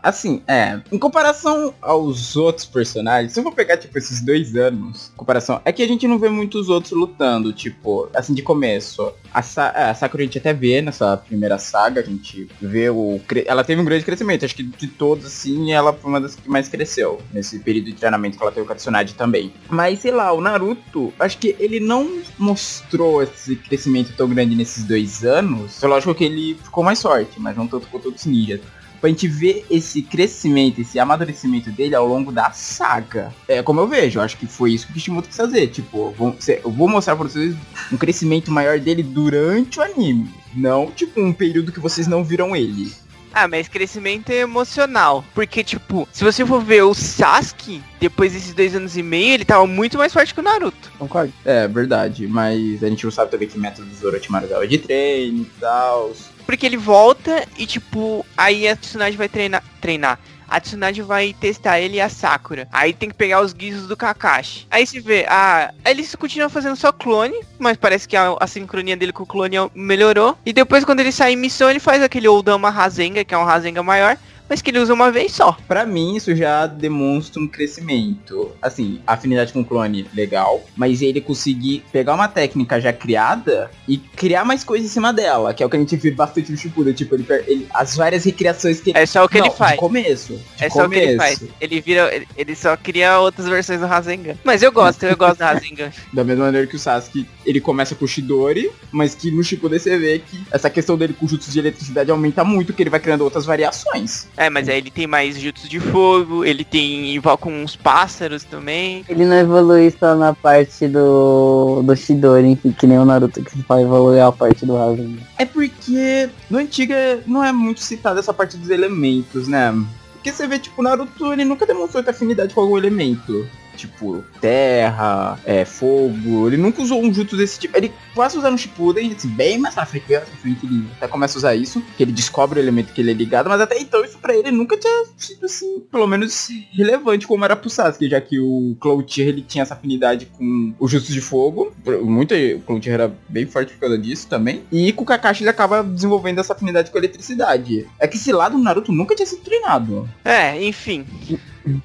Assim, 0.03 0.43
é. 0.47 0.81
Em 0.91 0.99
comparação 0.99 1.75
aos 1.81 2.37
outros 2.37 2.67
personagens, 2.67 3.33
se 3.33 3.41
eu 3.41 3.45
for 3.45 3.53
pegar, 3.53 3.77
tipo, 3.77 3.97
esses 3.97 4.21
dois 4.21 4.55
anos, 4.57 5.13
comparação. 5.17 5.61
É 5.65 5.73
que 5.73 5.83
a 5.83 5.89
gente 5.89 6.07
não 6.07 6.19
vê 6.19 6.29
muitos 6.29 6.69
outros 6.69 6.93
lutando, 6.93 7.53
tipo, 7.53 8.09
assim, 8.15 8.35
de 8.35 8.43
começo. 8.43 9.13
A, 9.33 9.43
Sa 9.43 9.73
é, 9.75 9.91
a 9.91 9.95
Sakura 9.95 10.23
a 10.23 10.27
gente 10.27 10.39
até 10.39 10.53
vê 10.53 10.81
nessa 10.83 11.17
primeira 11.17 11.59
saga, 11.59 12.01
a 12.01 12.05
gente 12.05 12.49
vê 12.61 12.91
o. 12.91 13.21
Ela 13.47 13.65
teve 13.65 13.81
um 13.81 13.85
grande 13.85 14.05
crescimento. 14.05 14.45
Acho 14.45 14.57
que 14.57 14.63
de 14.63 14.89
todos, 14.89 15.27
assim, 15.27 15.73
ela 15.73 15.93
foi 15.93 16.11
uma 16.11 16.21
das 16.21 16.35
que 16.35 16.49
mais 16.49 16.69
cresceu 16.69 17.21
nesse 17.33 17.59
período 17.59 17.87
de 17.87 17.95
treinamento 17.95 18.37
que 18.37 18.43
ela 18.43 18.53
teve 18.53 18.67
com 18.67 18.73
a 18.73 18.77
Tsunade 18.77 19.15
também. 19.15 19.53
Mas, 19.69 20.01
sei 20.01 20.11
lá, 20.11 20.33
o 20.33 20.41
Naruto, 20.41 21.13
acho 21.19 21.39
que 21.39 21.55
ele 21.59 21.81
não 21.81 22.21
mostrou 22.39 23.23
esse 23.23 23.57
crescimento 23.57 24.13
tão 24.17 24.29
grande 24.29 24.55
nesses 24.55 24.85
dois 24.85 25.25
anos. 25.25 25.83
É 25.83 25.87
lógico 25.87 26.15
que 26.15 26.25
ele 26.25 26.55
ficou 26.63 26.83
mais 26.83 27.01
forte, 27.01 27.39
mas 27.39 27.57
não 27.57 27.67
tanto 27.67 27.87
quanto 27.89 28.07
outros 28.07 28.27
ninjas 28.27 28.61
pra 29.07 29.11
gente 29.11 29.29
ver 29.29 29.65
esse 29.71 30.03
crescimento, 30.03 30.81
esse 30.81 30.99
amadurecimento 30.99 31.71
dele 31.71 31.95
ao 31.95 32.07
longo 32.07 32.33
da 32.33 32.51
saga. 32.51 33.33
É 33.47 33.63
como 33.63 33.81
eu 33.81 33.87
vejo, 33.87 34.19
eu 34.19 34.23
acho 34.23 34.37
que 34.37 34.47
foi 34.47 34.73
isso 34.73 34.87
que 34.87 34.91
o 34.91 34.95
Kishimoto 34.95 35.29
quis 35.29 35.37
fazer. 35.37 35.69
Tipo, 35.69 36.13
eu 36.19 36.71
vou 36.73 36.89
mostrar 36.89 37.15
pra 37.15 37.29
vocês 37.29 37.55
um 37.93 37.97
crescimento 37.97 38.51
maior 38.51 38.81
dele 38.81 39.05
durante 39.05 39.79
o 39.79 39.83
anime. 39.83 40.29
Não, 40.53 40.91
tipo, 40.91 41.21
um 41.21 41.33
período 41.33 41.71
que 41.71 41.79
vocês 41.79 42.09
não 42.09 42.25
viram 42.25 42.57
ele. 42.57 42.93
Ah, 43.39 43.47
mas 43.47 43.69
crescimento 43.69 44.31
é 44.31 44.37
emocional. 44.37 45.23
Porque, 45.35 45.63
tipo, 45.63 46.09
se 46.11 46.25
você 46.25 46.47
for 46.47 46.65
ver 46.65 46.85
o 46.85 46.95
Sasuke, 46.95 47.83
depois 48.01 48.33
desses 48.33 48.55
dois 48.55 48.75
anos 48.75 48.97
e 48.97 49.03
meio, 49.03 49.35
ele 49.35 49.45
tava 49.45 49.67
muito 49.67 49.99
mais 49.99 50.11
forte 50.11 50.33
que 50.33 50.41
o 50.41 50.43
Naruto. 50.43 50.91
Concordo. 50.99 51.31
É, 51.45 51.69
verdade. 51.69 52.27
Mas 52.27 52.83
a 52.83 52.89
gente 52.89 53.05
não 53.05 53.11
sabe 53.11 53.31
também 53.31 53.47
que 53.47 53.59
método 53.59 53.87
do 53.87 54.07
Orochimaru 54.07 54.47
dava 54.49 54.67
de 54.67 54.79
treino 54.79 55.43
e 55.43 55.61
tal. 55.61 56.13
Porque 56.47 56.65
ele 56.65 56.79
volta 56.79 57.47
e, 57.59 57.67
tipo, 57.67 58.25
aí 58.35 58.67
a 58.67 58.75
Tsunade 58.75 59.19
vai 59.19 59.29
treinar. 59.29 59.63
treinar. 59.83 60.19
A 60.49 60.61
Tsunade 60.61 61.03
vai 61.03 61.35
testar 61.39 61.81
ele 61.81 61.97
e 61.97 62.01
a 62.01 62.09
Sakura. 62.09 62.69
Aí 62.73 62.93
tem 62.93 63.09
que 63.09 63.15
pegar 63.15 63.41
os 63.41 63.53
guizos 63.53 63.89
do 63.89 63.97
Kakashi. 63.97 64.67
Aí 64.71 64.87
se 64.87 65.01
vê, 65.01 65.27
ah, 65.29 65.73
eles 65.85 66.15
continuam 66.15 66.51
fazendo 66.51 66.77
só 66.77 66.93
clone, 66.93 67.39
mas 67.59 67.77
parece 67.77 68.07
que 68.09 68.17
a, 68.17 68.37
a, 68.39 68.47
sincronia 68.47 68.97
dele 68.97 69.13
com 69.13 69.23
o 69.23 69.27
clone 69.27 69.57
melhorou. 69.75 70.37
E 70.45 70.53
depois 70.53 70.85
quando 70.85 71.01
ele 71.01 71.13
sai 71.13 71.33
em 71.33 71.37
missão, 71.37 71.71
ele 71.71 71.81
faz 71.81 72.03
aquele 72.03 72.29
Oldama 72.29 72.71
Rasenga, 72.71 73.25
que 73.25 73.35
é 73.35 73.39
um 73.39 73.45
Rasenga 73.45 73.83
maior 73.83 74.17
mas 74.49 74.63
que 74.63 74.71
ele 74.71 74.79
usa 74.79 74.93
uma 74.93 75.11
vez 75.11 75.33
só. 75.33 75.57
Para 75.67 75.85
mim, 75.85 76.17
isso 76.17 76.35
já 76.35 76.67
demonstra 76.67 77.41
um 77.41 77.49
crescimento. 77.49 78.53
Assim, 78.61 79.01
afinidade 79.07 79.53
com 79.53 79.61
o 79.61 79.65
clone, 79.65 80.07
legal. 80.15 80.65
Mas 80.77 81.03
ele 81.03 81.21
conseguir 81.21 81.85
pegar 81.93 82.15
uma 82.15 82.29
técnica 82.29 82.81
já 82.81 82.93
criada 82.93 83.71
e 83.89 83.99
criar 83.99 84.45
mais 84.45 84.65
coisas 84.65 84.91
em 84.91 84.93
cima 84.93 85.13
dela, 85.13 85.53
que 85.53 85.63
é 85.63 85.67
o 85.67 85.71
que 85.71 85.77
a 85.77 85.81
gente 85.81 85.97
vê 85.97 86.11
bastante 86.11 86.51
no 86.51 86.59
Shippuden. 86.59 86.93
Tipo, 86.93 87.15
ele, 87.15 87.27
ele, 87.47 87.67
as 87.73 87.97
várias 87.97 88.25
recriações 88.25 88.81
que 88.81 88.91
ele... 88.91 88.99
É 88.99 89.07
só 89.07 89.25
o 89.25 89.29
que 89.29 89.39
Não, 89.39 89.47
ele 89.47 89.55
faz. 89.55 89.73
De 89.73 89.79
começo. 89.79 90.35
De 90.57 90.65
é 90.65 90.71
só 90.71 90.87
o 90.87 90.91
que 90.91 90.99
ele 90.99 91.17
faz. 91.17 91.45
Ele 91.61 91.81
vira... 91.81 92.15
Ele, 92.15 92.29
ele, 92.37 92.55
só 92.55 92.77
cria 92.77 93.19
outras 93.19 93.49
versões 93.49 93.81
do 93.81 93.87
Rasengan. 93.87 94.37
Mas 94.45 94.63
eu 94.63 94.73
gosto, 94.73 95.05
eu 95.05 95.17
gosto 95.17 95.39
do 95.39 95.45
Rasengan. 95.45 95.91
Da 96.13 96.25
mesma 96.25 96.47
maneira 96.47 96.67
que 96.67 96.77
o 96.77 96.79
Sasuke, 96.79 97.29
ele 97.45 97.61
começa 97.61 97.95
com 97.95 98.05
o 98.05 98.09
Shidori, 98.09 98.71
mas 98.91 99.15
que 99.15 99.31
no 99.31 99.43
Shippuden 99.43 99.79
você 99.79 99.99
vê 99.99 100.19
que 100.19 100.43
essa 100.51 100.71
questão 100.71 100.97
dele 100.97 101.13
com 101.13 101.29
jutsu 101.29 101.51
de 101.51 101.59
eletricidade 101.59 102.11
aumenta 102.11 102.43
muito, 102.45 102.73
que 102.73 102.83
ele 102.83 102.91
vai 102.91 103.01
criando 103.01 103.23
outras 103.23 103.45
variações. 103.45 104.29
É, 104.37 104.51
mas 104.51 104.69
aí 104.69 104.79
ele 104.79 104.91
tem 104.91 105.07
mais 105.07 105.39
jutsu 105.39 105.69
de 105.69 105.81
fogo, 105.81 106.45
ele 106.45 106.65
tem 106.65 107.15
invoca 107.15 107.49
uns 107.49 107.75
pássaros 107.75 108.45
também. 108.45 109.05
Ele 109.09 109.25
não 109.25 109.37
evolui 109.37 109.91
só 109.91 110.15
na 110.15 110.35
parte 110.35 110.87
do, 110.87 111.83
do 111.83 111.97
Shidori, 111.97 112.57
que 112.79 112.87
nem 112.87 112.99
o 112.99 113.05
Naruto 113.05 113.43
que 113.43 113.59
vai 113.67 113.83
evoluir 113.83 114.23
a 114.23 114.31
parte 114.31 114.67
do 114.67 114.77
Rasen. 114.77 115.19
É 115.39 115.45
porque 115.45 116.29
no 116.51 116.59
Antiga 116.59 117.21
não 117.27 117.43
é 117.43 117.53
muito 117.53 117.81
citada 117.81 118.21
essa 118.21 118.35
parte 118.35 118.57
dos 118.57 118.69
elementos, 118.69 119.49
né? 119.49 119.73
Porque 120.13 120.33
você 120.33 120.47
vê, 120.47 120.59
tipo, 120.59 120.81
o 120.81 120.85
Naruto, 120.85 121.33
ele 121.33 121.45
nunca 121.45 121.65
demonstrou 121.65 122.03
ter 122.03 122.11
afinidade 122.11 122.53
com 122.53 122.61
algum 122.61 122.77
elemento 122.77 123.49
tipo 123.77 124.25
terra, 124.41 125.39
é, 125.45 125.65
fogo. 125.65 126.49
Ele 126.49 126.57
nunca 126.57 126.83
usou 126.83 127.03
um 127.03 127.13
jutsu 127.13 127.37
desse 127.37 127.59
tipo. 127.59 127.77
Ele 127.77 127.93
quase 128.15 128.39
usar 128.39 128.51
no 128.51 128.59
Shippuden, 128.59 129.13
assim, 129.13 129.29
bem 129.29 129.59
mais 129.59 129.75
na 129.75 129.87
frente, 129.87 130.07
bem 130.09 130.19
mais 130.19 130.29
frente, 130.29 130.67
ele 130.67 130.85
até 130.97 131.09
começa 131.09 131.37
a 131.37 131.39
usar 131.39 131.55
isso, 131.55 131.83
que 131.97 132.03
ele 132.03 132.13
descobre 132.13 132.59
o 132.59 132.63
elemento 132.63 132.93
que 132.93 133.01
ele 133.01 133.11
é 133.11 133.15
ligado, 133.15 133.49
mas 133.49 133.61
até 133.61 133.79
então 133.79 134.05
isso 134.05 134.19
pra 134.19 134.35
ele 134.35 134.51
nunca 134.51 134.77
tinha 134.77 135.05
sido 135.17 135.47
assim, 135.47 135.81
pelo 135.91 136.07
menos 136.07 136.49
relevante 136.73 137.27
como 137.27 137.45
era 137.45 137.55
pro 137.55 137.71
Sasuke, 137.71 138.09
já 138.09 138.21
que 138.21 138.39
o 138.41 138.77
Cloutier 138.81 139.29
ele 139.29 139.43
tinha 139.43 139.63
essa 139.63 139.75
afinidade 139.75 140.27
com 140.27 140.75
o 140.79 140.89
jutsu 140.89 141.13
de 141.13 141.21
fogo. 141.21 141.73
Muito 142.03 142.35
o 142.35 142.61
Cloutier 142.61 142.95
era 142.95 143.15
bem 143.29 143.47
forte 143.47 143.73
por 143.75 143.81
causa 143.81 143.99
disso 143.99 144.29
também. 144.29 144.63
E 144.73 144.93
com 144.93 145.03
o 145.03 145.07
Kakashi 145.07 145.43
ele 145.43 145.51
acaba 145.51 145.83
desenvolvendo 145.83 146.41
essa 146.41 146.53
afinidade 146.53 146.91
com 146.91 146.97
a 146.97 147.01
eletricidade. 147.01 147.87
É 147.99 148.09
que 148.09 148.17
esse 148.17 148.33
lado 148.33 148.57
do 148.57 148.63
Naruto 148.63 148.93
nunca 148.93 149.15
tinha 149.15 149.27
sido 149.27 149.43
treinado. 149.43 150.09
É, 150.25 150.63
enfim. 150.65 151.05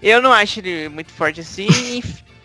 Eu 0.01 0.21
não 0.21 0.31
acho 0.31 0.59
ele 0.59 0.89
muito 0.89 1.11
forte 1.11 1.41
assim 1.41 1.67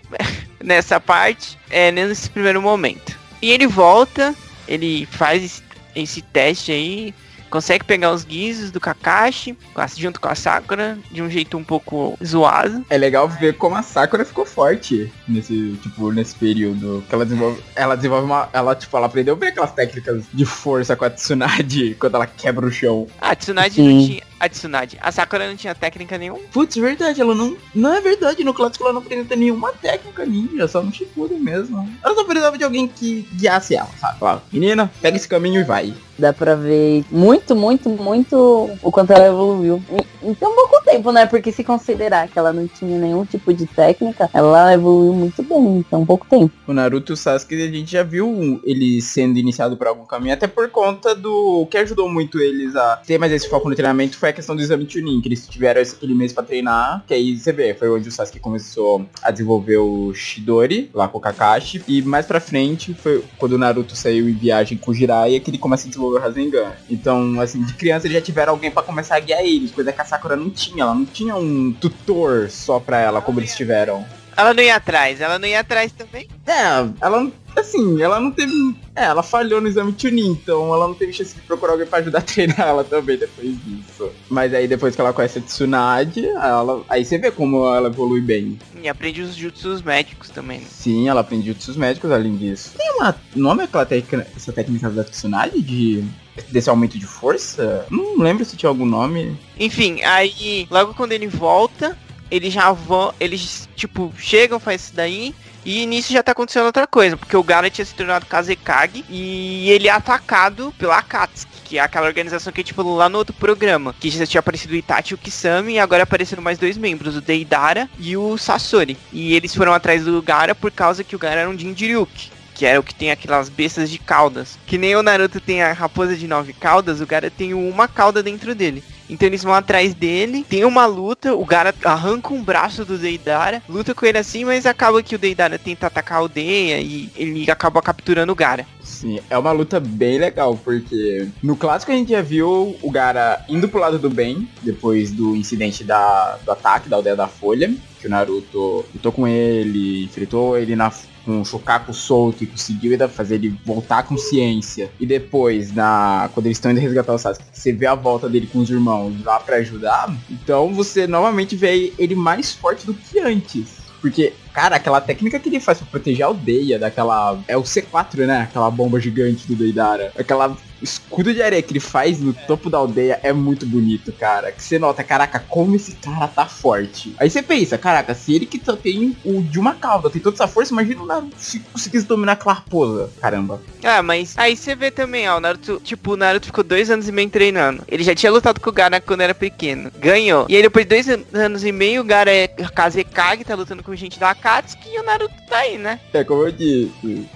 nessa 0.62 1.00
parte, 1.00 1.58
é, 1.70 1.90
nesse 1.90 2.30
primeiro 2.30 2.62
momento. 2.62 3.18
E 3.42 3.50
ele 3.50 3.66
volta, 3.66 4.34
ele 4.66 5.06
faz 5.06 5.62
esse, 5.94 6.22
teste 6.22 6.72
aí, 6.72 7.14
consegue 7.56 7.86
pegar 7.86 8.12
os 8.12 8.22
guizos 8.22 8.70
do 8.70 8.78
Kakashi, 8.78 9.56
junto 9.96 10.20
com 10.20 10.28
a 10.28 10.34
Sakura, 10.34 10.98
de 11.10 11.22
um 11.22 11.30
jeito 11.30 11.56
um 11.56 11.64
pouco 11.64 12.14
zoado. 12.22 12.84
É 12.90 12.98
legal 12.98 13.26
ver 13.26 13.56
como 13.56 13.76
a 13.76 13.82
Sakura 13.82 14.26
ficou 14.26 14.44
forte 14.44 15.10
nesse, 15.26 15.72
tipo, 15.82 16.12
nesse 16.12 16.34
período. 16.34 17.02
Que 17.08 17.14
ela 17.14 17.24
desenvolve. 17.24 17.62
Ela 17.74 17.96
desenvolve 17.96 18.26
uma. 18.26 18.50
Ela, 18.52 18.74
tipo, 18.74 18.94
ela 18.94 19.06
aprendeu 19.06 19.34
bem 19.36 19.48
aquelas 19.48 19.72
técnicas 19.72 20.24
de 20.34 20.44
força 20.44 20.94
com 20.94 21.06
a 21.06 21.10
Tsunade 21.10 21.96
quando 21.98 22.16
ela 22.16 22.26
quebra 22.26 22.66
o 22.66 22.70
chão. 22.70 23.06
A 23.22 23.34
Tsunade 23.34 23.76
Sim. 23.76 23.88
não 23.88 24.06
tinha. 24.06 24.22
A 24.38 24.48
Tsunade. 24.50 24.98
A 25.00 25.10
Sakura 25.10 25.48
não 25.48 25.56
tinha 25.56 25.74
técnica 25.74 26.18
nenhuma. 26.18 26.40
Putz, 26.52 26.76
verdade, 26.76 27.22
ela 27.22 27.34
não. 27.34 27.56
Não 27.74 27.94
é 27.94 28.02
verdade, 28.02 28.44
no 28.44 28.52
clássico 28.52 28.84
ela 28.84 28.92
não 28.92 29.00
apresenta 29.00 29.34
nenhuma 29.34 29.72
técnica 29.72 30.26
ninja, 30.26 30.68
só 30.68 30.82
no 30.82 30.92
Shippuden 30.92 31.40
mesmo. 31.40 31.90
Ela 32.04 32.14
só 32.14 32.22
precisava 32.22 32.58
de 32.58 32.64
alguém 32.64 32.86
que 32.86 33.26
guiasse 33.32 33.74
ela, 33.74 33.88
sabe? 33.98 34.18
Fala, 34.18 34.42
menina, 34.52 34.92
pega 35.00 35.16
esse 35.16 35.26
caminho 35.26 35.62
e 35.62 35.64
vai. 35.64 35.94
Dá 36.18 36.32
pra 36.32 36.54
ver 36.54 37.04
muito, 37.10 37.54
muito, 37.54 37.88
muito 37.90 38.70
o 38.82 38.90
quanto 38.90 39.12
ela 39.12 39.26
evoluiu. 39.26 39.82
Em, 39.90 40.30
em 40.30 40.34
tão 40.34 40.54
pouco 40.54 40.82
tempo, 40.84 41.12
né? 41.12 41.26
Porque 41.26 41.52
se 41.52 41.62
considerar 41.62 42.28
que 42.28 42.38
ela 42.38 42.52
não 42.52 42.66
tinha 42.66 42.98
nenhum 42.98 43.24
tipo 43.24 43.52
de 43.52 43.66
técnica, 43.66 44.30
ela 44.32 44.72
evoluiu 44.72 45.12
muito 45.12 45.42
bem, 45.42 45.78
então 45.78 46.06
pouco 46.06 46.26
tempo. 46.28 46.52
O 46.66 46.72
Naruto 46.72 47.12
e 47.12 47.14
o 47.14 47.16
Sasuke, 47.16 47.54
a 47.54 47.70
gente 47.70 47.92
já 47.92 48.02
viu 48.02 48.60
ele 48.64 49.00
sendo 49.00 49.38
iniciado 49.38 49.76
por 49.76 49.86
algum 49.86 50.04
caminho, 50.04 50.34
até 50.34 50.46
por 50.46 50.68
conta 50.70 51.14
do... 51.14 51.62
O 51.62 51.66
que 51.66 51.78
ajudou 51.78 52.08
muito 52.08 52.38
eles 52.38 52.74
a 52.76 52.96
ter 52.96 53.18
mais 53.18 53.32
esse 53.32 53.48
foco 53.48 53.68
no 53.68 53.74
treinamento 53.74 54.16
foi 54.16 54.32
questão 54.32 54.54
do 54.54 54.62
exame 54.62 54.88
Chunin, 54.88 55.20
que 55.20 55.28
eles 55.28 55.46
tiveram 55.46 55.80
aquele 55.80 56.14
mês 56.14 56.32
pra 56.32 56.42
treinar, 56.42 57.02
que 57.06 57.14
aí 57.14 57.36
você 57.36 57.52
vê, 57.52 57.74
foi 57.74 57.88
onde 57.90 58.08
o 58.08 58.12
Sasuke 58.12 58.38
começou 58.38 59.04
a 59.22 59.30
desenvolver 59.30 59.78
o 59.78 60.12
Shidori, 60.14 60.90
lá 60.94 61.08
com 61.08 61.18
o 61.18 61.20
Kakashi, 61.20 61.82
e 61.88 62.02
mais 62.02 62.26
pra 62.26 62.40
frente 62.40 62.94
foi 62.94 63.24
quando 63.38 63.52
o 63.52 63.58
Naruto 63.58 63.96
saiu 63.96 64.28
em 64.28 64.34
viagem 64.34 64.78
com 64.78 64.90
o 64.90 64.94
Jiraiya, 64.94 65.40
que 65.40 65.50
ele 65.50 65.58
começa 65.58 65.86
a 65.86 65.88
desenvolver 65.88 66.05
o 66.14 66.18
Rasengan. 66.18 66.72
Então, 66.88 67.40
assim, 67.40 67.62
de 67.62 67.74
criança 67.74 68.06
eles 68.06 68.16
já 68.16 68.22
tiveram 68.22 68.52
alguém 68.52 68.70
pra 68.70 68.82
começar 68.82 69.16
a 69.16 69.20
guiar 69.20 69.40
eles, 69.40 69.70
coisa 69.70 69.92
que 69.92 70.00
a 70.00 70.04
Sakura 70.04 70.36
não 70.36 70.50
tinha, 70.50 70.82
ela 70.82 70.94
não 70.94 71.04
tinha 71.04 71.36
um 71.36 71.72
tutor 71.72 72.48
só 72.50 72.78
pra 72.78 73.00
ela, 73.00 73.20
como 73.20 73.40
eles 73.40 73.54
tiveram. 73.54 74.04
Ela 74.36 74.52
não 74.52 74.62
ia 74.62 74.76
atrás, 74.76 75.20
ela 75.20 75.38
não 75.38 75.48
ia 75.48 75.60
atrás 75.60 75.92
também. 75.92 76.28
É, 76.46 76.86
ela 77.00 77.20
não. 77.22 77.32
Assim, 77.56 78.02
ela 78.02 78.20
não 78.20 78.30
teve. 78.30 78.52
É, 78.94 79.04
ela 79.04 79.22
falhou 79.22 79.62
no 79.62 79.68
exame 79.68 79.94
Chunin, 79.96 80.32
então 80.32 80.74
ela 80.74 80.86
não 80.86 80.94
teve 80.94 81.12
chance 81.14 81.34
de 81.34 81.40
procurar 81.40 81.72
alguém 81.72 81.86
pra 81.86 82.00
ajudar 82.00 82.18
a 82.18 82.20
treinar 82.22 82.60
ela 82.60 82.84
também 82.84 83.16
depois 83.16 83.56
disso. 83.64 84.10
Mas 84.28 84.52
aí 84.52 84.68
depois 84.68 84.94
que 84.94 85.00
ela 85.00 85.12
conhece 85.14 85.38
a 85.38 85.42
Tsunade, 85.42 86.26
ela, 86.26 86.82
aí 86.88 87.02
você 87.02 87.16
vê 87.16 87.30
como 87.30 87.64
ela 87.74 87.88
evolui 87.88 88.20
bem. 88.20 88.58
E 88.82 88.86
aprende 88.88 89.22
os 89.22 89.34
jutsus 89.34 89.80
médicos 89.80 90.28
também. 90.28 90.60
né? 90.60 90.66
Sim, 90.70 91.08
ela 91.08 91.22
aprende 91.22 91.46
jutsus 91.46 91.76
médicos 91.78 92.10
além 92.10 92.36
disso. 92.36 92.72
Tem 92.76 92.92
uma 92.96 93.16
nome 93.34 93.62
aquela 93.62 93.86
técnica, 93.86 94.26
essa 94.36 94.52
técnica 94.52 94.90
da 94.90 95.02
Tsunade 95.04 95.62
de 95.62 96.04
desse 96.50 96.68
aumento 96.68 96.98
de 96.98 97.06
força? 97.06 97.86
Não 97.90 98.18
lembro 98.18 98.44
se 98.44 98.56
tinha 98.58 98.68
algum 98.68 98.84
nome. 98.84 99.34
Enfim, 99.58 100.02
aí 100.02 100.66
logo 100.70 100.92
quando 100.92 101.12
ele 101.12 101.26
volta, 101.26 101.96
eles 102.30 102.52
já 102.52 102.72
vão. 102.72 103.14
Eles, 103.18 103.68
tipo, 103.76 104.12
chegam, 104.18 104.58
faz 104.60 104.82
isso 104.82 104.94
daí. 104.94 105.34
E 105.66 105.84
nisso 105.84 106.12
já 106.12 106.22
tá 106.22 106.30
acontecendo 106.30 106.66
outra 106.66 106.86
coisa, 106.86 107.16
porque 107.16 107.36
o 107.36 107.42
Gara 107.42 107.68
tinha 107.68 107.84
se 107.84 107.92
tornado 107.92 108.24
Kazekage 108.24 109.04
e 109.10 109.68
ele 109.68 109.88
é 109.88 109.90
atacado 109.90 110.72
pela 110.78 110.96
Akatsuki, 110.96 111.60
que 111.64 111.76
é 111.76 111.80
aquela 111.80 112.06
organização 112.06 112.52
que 112.52 112.72
falou 112.72 112.96
lá 112.96 113.08
no 113.08 113.18
outro 113.18 113.34
programa, 113.34 113.92
que 113.98 114.08
já 114.08 114.24
tinha 114.24 114.38
aparecido 114.38 114.74
o 114.74 114.76
Itachi 114.76 115.12
e 115.12 115.16
o 115.16 115.18
Kisame, 115.18 115.72
e 115.72 115.78
agora 115.80 116.04
apareceram 116.04 116.40
mais 116.40 116.56
dois 116.56 116.78
membros, 116.78 117.16
o 117.16 117.20
Deidara 117.20 117.90
e 117.98 118.16
o 118.16 118.38
Sasori. 118.38 118.96
E 119.12 119.34
eles 119.34 119.56
foram 119.56 119.72
atrás 119.72 120.04
do 120.04 120.22
Gara 120.22 120.54
por 120.54 120.70
causa 120.70 121.02
que 121.02 121.16
o 121.16 121.18
Gara 121.18 121.40
era 121.40 121.50
um 121.50 121.58
Jinjiryuki. 121.58 122.30
Que 122.54 122.64
era 122.64 122.78
o 122.78 122.82
que 122.84 122.94
tem 122.94 123.10
aquelas 123.10 123.48
bestas 123.48 123.90
de 123.90 123.98
caudas. 123.98 124.56
Que 124.68 124.78
nem 124.78 124.94
o 124.94 125.02
Naruto 125.02 125.40
tem 125.40 125.62
a 125.64 125.72
raposa 125.72 126.16
de 126.16 126.28
nove 126.28 126.52
caudas, 126.52 127.00
o 127.00 127.06
Gara 127.06 127.28
tem 127.28 127.52
uma 127.54 127.88
cauda 127.88 128.22
dentro 128.22 128.54
dele. 128.54 128.84
Então 129.08 129.26
eles 129.26 129.42
vão 129.42 129.54
atrás 129.54 129.94
dele, 129.94 130.44
tem 130.48 130.64
uma 130.64 130.86
luta, 130.86 131.34
o 131.34 131.44
Gara 131.44 131.74
arranca 131.84 132.32
um 132.32 132.42
braço 132.42 132.84
do 132.84 132.98
Deidara, 132.98 133.62
luta 133.68 133.94
com 133.94 134.04
ele 134.06 134.18
assim, 134.18 134.44
mas 134.44 134.66
acaba 134.66 135.02
que 135.02 135.14
o 135.14 135.18
Deidara 135.18 135.58
tenta 135.58 135.86
atacar 135.86 136.18
a 136.18 136.20
aldeia 136.20 136.80
e 136.80 137.10
ele 137.16 137.50
acaba 137.50 137.82
capturando 137.82 138.32
o 138.32 138.36
Gara. 138.36 138.66
Sim, 138.82 139.20
é 139.28 139.36
uma 139.36 139.52
luta 139.52 139.80
bem 139.80 140.18
legal, 140.18 140.58
porque 140.62 141.28
no 141.42 141.56
clássico 141.56 141.92
a 141.92 141.94
gente 141.94 142.10
já 142.10 142.22
viu 142.22 142.76
o 142.80 142.90
Gara 142.90 143.44
indo 143.48 143.68
pro 143.68 143.80
lado 143.80 143.98
do 143.98 144.08
bem, 144.08 144.48
depois 144.62 145.10
do 145.10 145.36
incidente 145.36 145.84
da, 145.84 146.38
do 146.44 146.52
ataque 146.52 146.88
da 146.88 146.96
aldeia 146.96 147.16
da 147.16 147.26
Folha, 147.26 147.72
que 148.06 148.08
o 148.08 148.10
Naruto 148.10 148.84
lutou 148.94 149.12
com 149.12 149.26
ele, 149.26 150.04
enfrentou 150.04 150.56
ele 150.56 150.76
na, 150.76 150.92
com 151.24 151.40
o 151.40 151.44
Shokaku 151.44 151.92
solto 151.92 152.44
e 152.44 152.46
conseguiu 152.46 152.96
fazer 153.08 153.36
ele 153.36 153.58
voltar 153.64 153.98
à 153.98 154.02
consciência. 154.02 154.90
E 155.00 155.04
depois, 155.04 155.72
na 155.72 156.30
quando 156.32 156.46
eles 156.46 156.56
estão 156.56 156.70
indo 156.70 156.80
resgatar 156.80 157.12
o 157.12 157.18
Sasuke, 157.18 157.44
você 157.52 157.72
vê 157.72 157.86
a 157.86 157.94
volta 157.94 158.28
dele 158.28 158.46
com 158.46 158.60
os 158.60 158.70
irmãos 158.70 159.12
lá 159.24 159.40
pra 159.40 159.56
ajudar, 159.56 160.14
então 160.30 160.72
você 160.72 161.06
novamente 161.06 161.56
vê 161.56 161.92
ele 161.98 162.14
mais 162.14 162.52
forte 162.52 162.86
do 162.86 162.94
que 162.94 163.18
antes. 163.18 163.84
Porque, 164.00 164.34
cara, 164.52 164.76
aquela 164.76 165.00
técnica 165.00 165.38
que 165.40 165.48
ele 165.48 165.58
faz 165.58 165.78
pra 165.78 165.86
proteger 165.88 166.22
a 166.22 166.28
aldeia 166.28 166.78
daquela. 166.78 167.40
É 167.48 167.56
o 167.56 167.62
C4, 167.62 168.18
né? 168.26 168.42
Aquela 168.42 168.70
bomba 168.70 169.00
gigante 169.00 169.48
do 169.48 169.56
Deidara. 169.56 170.12
Aquela 170.16 170.56
escudo 170.82 171.32
de 171.32 171.42
areia 171.42 171.62
que 171.62 171.72
ele 171.72 171.80
faz 171.80 172.20
no 172.20 172.32
topo 172.32 172.68
da 172.70 172.78
aldeia 172.78 173.18
é 173.22 173.32
muito 173.32 173.66
bonito, 173.66 174.12
cara. 174.12 174.52
Que 174.52 174.62
você 174.62 174.78
nota, 174.78 175.02
caraca, 175.02 175.38
como 175.38 175.74
esse 175.76 175.92
cara 175.96 176.28
tá 176.28 176.46
forte. 176.46 177.14
Aí 177.18 177.28
você 177.30 177.42
pensa, 177.42 177.76
caraca, 177.78 178.14
se 178.14 178.34
ele 178.34 178.46
que 178.46 178.60
só 178.64 178.76
tem 178.76 179.16
o 179.24 179.40
de 179.42 179.58
uma 179.58 179.74
cauda, 179.74 180.10
tem 180.10 180.20
toda 180.20 180.36
essa 180.36 180.48
força, 180.48 180.72
imagina 180.72 181.02
o 181.02 181.06
Naruto 181.06 181.34
se 181.38 181.60
conseguisse 181.60 182.06
dominar 182.06 182.32
aquela 182.32 182.54
raposa. 182.54 183.10
Caramba. 183.20 183.60
Ah, 183.82 184.02
mas 184.02 184.34
aí 184.36 184.56
você 184.56 184.74
vê 184.74 184.90
também, 184.90 185.28
ó, 185.28 185.36
o 185.36 185.40
Naruto, 185.40 185.80
tipo, 185.82 186.12
o 186.12 186.16
Naruto 186.16 186.46
ficou 186.46 186.64
dois 186.64 186.90
anos 186.90 187.08
e 187.08 187.12
meio 187.12 187.30
treinando. 187.30 187.82
Ele 187.88 188.02
já 188.04 188.14
tinha 188.14 188.30
lutado 188.32 188.60
com 188.60 188.70
o 188.70 188.72
Gara 188.72 189.00
quando 189.00 189.20
era 189.22 189.34
pequeno. 189.34 189.90
Ganhou. 189.98 190.46
E 190.48 190.56
aí 190.56 190.62
depois 190.62 190.84
de 190.84 190.88
dois 190.90 191.08
an- 191.08 191.24
anos 191.32 191.64
e 191.64 191.72
meio, 191.72 192.00
o 192.02 192.04
Gara 192.04 192.30
é 192.30 192.48
Kazekage, 192.48 193.44
tá 193.44 193.54
lutando 193.54 193.82
com 193.82 193.94
gente 193.94 194.18
da 194.18 194.30
Akatsuki 194.30 194.88
e 194.94 195.00
o 195.00 195.02
Naruto 195.04 195.34
tá 195.48 195.58
aí, 195.58 195.78
né? 195.78 196.00
É, 196.12 196.22
como 196.24 196.42
eu 196.42 196.52
disse, 196.52 197.26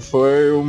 foi 0.00 0.52
um 0.52 0.64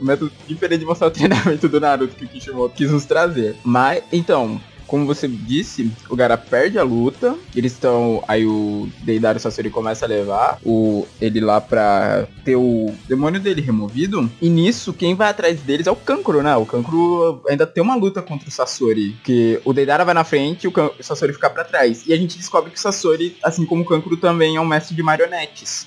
método 0.00 0.32
diferente 0.46 0.80
de 0.80 0.86
mostrar 0.86 1.08
o 1.08 1.10
treinamento 1.12 1.68
do 1.68 1.80
Naruto 1.80 2.14
que 2.14 2.24
o 2.24 2.28
Kishimoto 2.28 2.74
quis 2.74 2.90
nos 2.90 3.04
trazer. 3.04 3.56
Mas, 3.64 4.02
então, 4.12 4.60
como 4.90 5.06
você 5.06 5.28
disse, 5.28 5.88
o 6.08 6.16
Gara 6.16 6.36
perde 6.36 6.76
a 6.76 6.82
luta, 6.82 7.36
eles 7.54 7.70
estão, 7.70 8.24
aí 8.26 8.44
o 8.44 8.88
Deidara 9.02 9.38
Sasori 9.38 9.70
começa 9.70 10.04
a 10.04 10.08
levar 10.08 10.58
o 10.64 11.06
ele 11.20 11.40
lá 11.40 11.60
pra 11.60 12.26
ter 12.44 12.56
o 12.56 12.92
demônio 13.06 13.40
dele 13.40 13.60
removido, 13.60 14.28
e 14.42 14.50
nisso 14.50 14.92
quem 14.92 15.14
vai 15.14 15.30
atrás 15.30 15.60
deles 15.60 15.86
é 15.86 15.92
o 15.92 15.96
Kankuro, 15.96 16.42
né? 16.42 16.56
O 16.56 16.66
Kankuro 16.66 17.40
ainda 17.48 17.68
tem 17.68 17.80
uma 17.80 17.94
luta 17.94 18.20
contra 18.20 18.48
o 18.48 18.50
Sasori, 18.50 19.16
que 19.22 19.60
o 19.64 19.72
Deidara 19.72 20.04
vai 20.04 20.12
na 20.12 20.24
frente 20.24 20.64
e 20.64 20.66
o, 20.66 20.72
o 20.74 21.02
Sasori 21.04 21.34
fica 21.34 21.48
pra 21.48 21.62
trás. 21.62 22.02
E 22.08 22.12
a 22.12 22.16
gente 22.16 22.36
descobre 22.36 22.72
que 22.72 22.76
o 22.76 22.80
Sasori, 22.80 23.36
assim 23.44 23.64
como 23.64 23.82
o 23.82 23.86
Kankuro, 23.86 24.16
também 24.16 24.56
é 24.56 24.60
um 24.60 24.66
mestre 24.66 24.96
de 24.96 25.04
marionetes. 25.04 25.86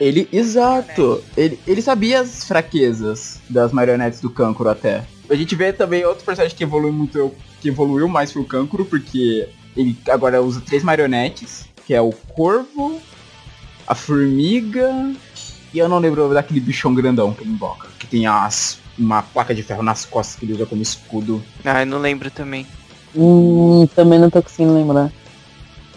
Ele, 0.00 0.28
exato. 0.32 1.22
Ele, 1.36 1.58
ele 1.66 1.82
sabia 1.82 2.20
as 2.20 2.44
fraquezas 2.44 3.40
das 3.48 3.72
marionetes 3.72 4.20
do 4.20 4.30
Kankuro 4.30 4.68
até. 4.68 5.04
A 5.28 5.34
gente 5.34 5.54
vê 5.54 5.72
também 5.72 6.04
outro 6.04 6.24
personagem 6.24 6.56
que 6.56 6.64
evoluiu 6.64 6.92
muito, 6.92 7.32
que 7.60 7.68
evoluiu 7.68 8.08
mais 8.08 8.32
foi 8.32 8.42
o 8.42 8.44
Kankuro, 8.44 8.84
porque 8.84 9.48
ele 9.76 9.96
agora 10.10 10.42
usa 10.42 10.60
três 10.60 10.82
marionetes, 10.82 11.66
que 11.86 11.94
é 11.94 12.00
o 12.00 12.12
Corvo, 12.12 13.00
a 13.86 13.94
Formiga, 13.94 15.12
e 15.72 15.78
eu 15.78 15.88
não 15.88 15.98
lembro 15.98 16.32
daquele 16.32 16.60
bichão 16.60 16.94
grandão 16.94 17.32
que 17.32 17.42
ele 17.42 17.50
invoca, 17.50 17.88
que 17.98 18.06
tem 18.06 18.26
as, 18.26 18.78
uma 18.98 19.22
placa 19.22 19.54
de 19.54 19.62
ferro 19.62 19.82
nas 19.82 20.04
costas 20.04 20.36
que 20.38 20.44
ele 20.44 20.52
usa 20.52 20.66
como 20.66 20.82
escudo. 20.82 21.42
Ah, 21.64 21.82
eu 21.82 21.86
não 21.86 21.98
lembro 21.98 22.30
também. 22.30 22.66
Hum, 23.16 23.86
também 23.94 24.18
não 24.18 24.30
tô 24.30 24.42
conseguindo 24.42 24.74
lembrar. 24.74 25.12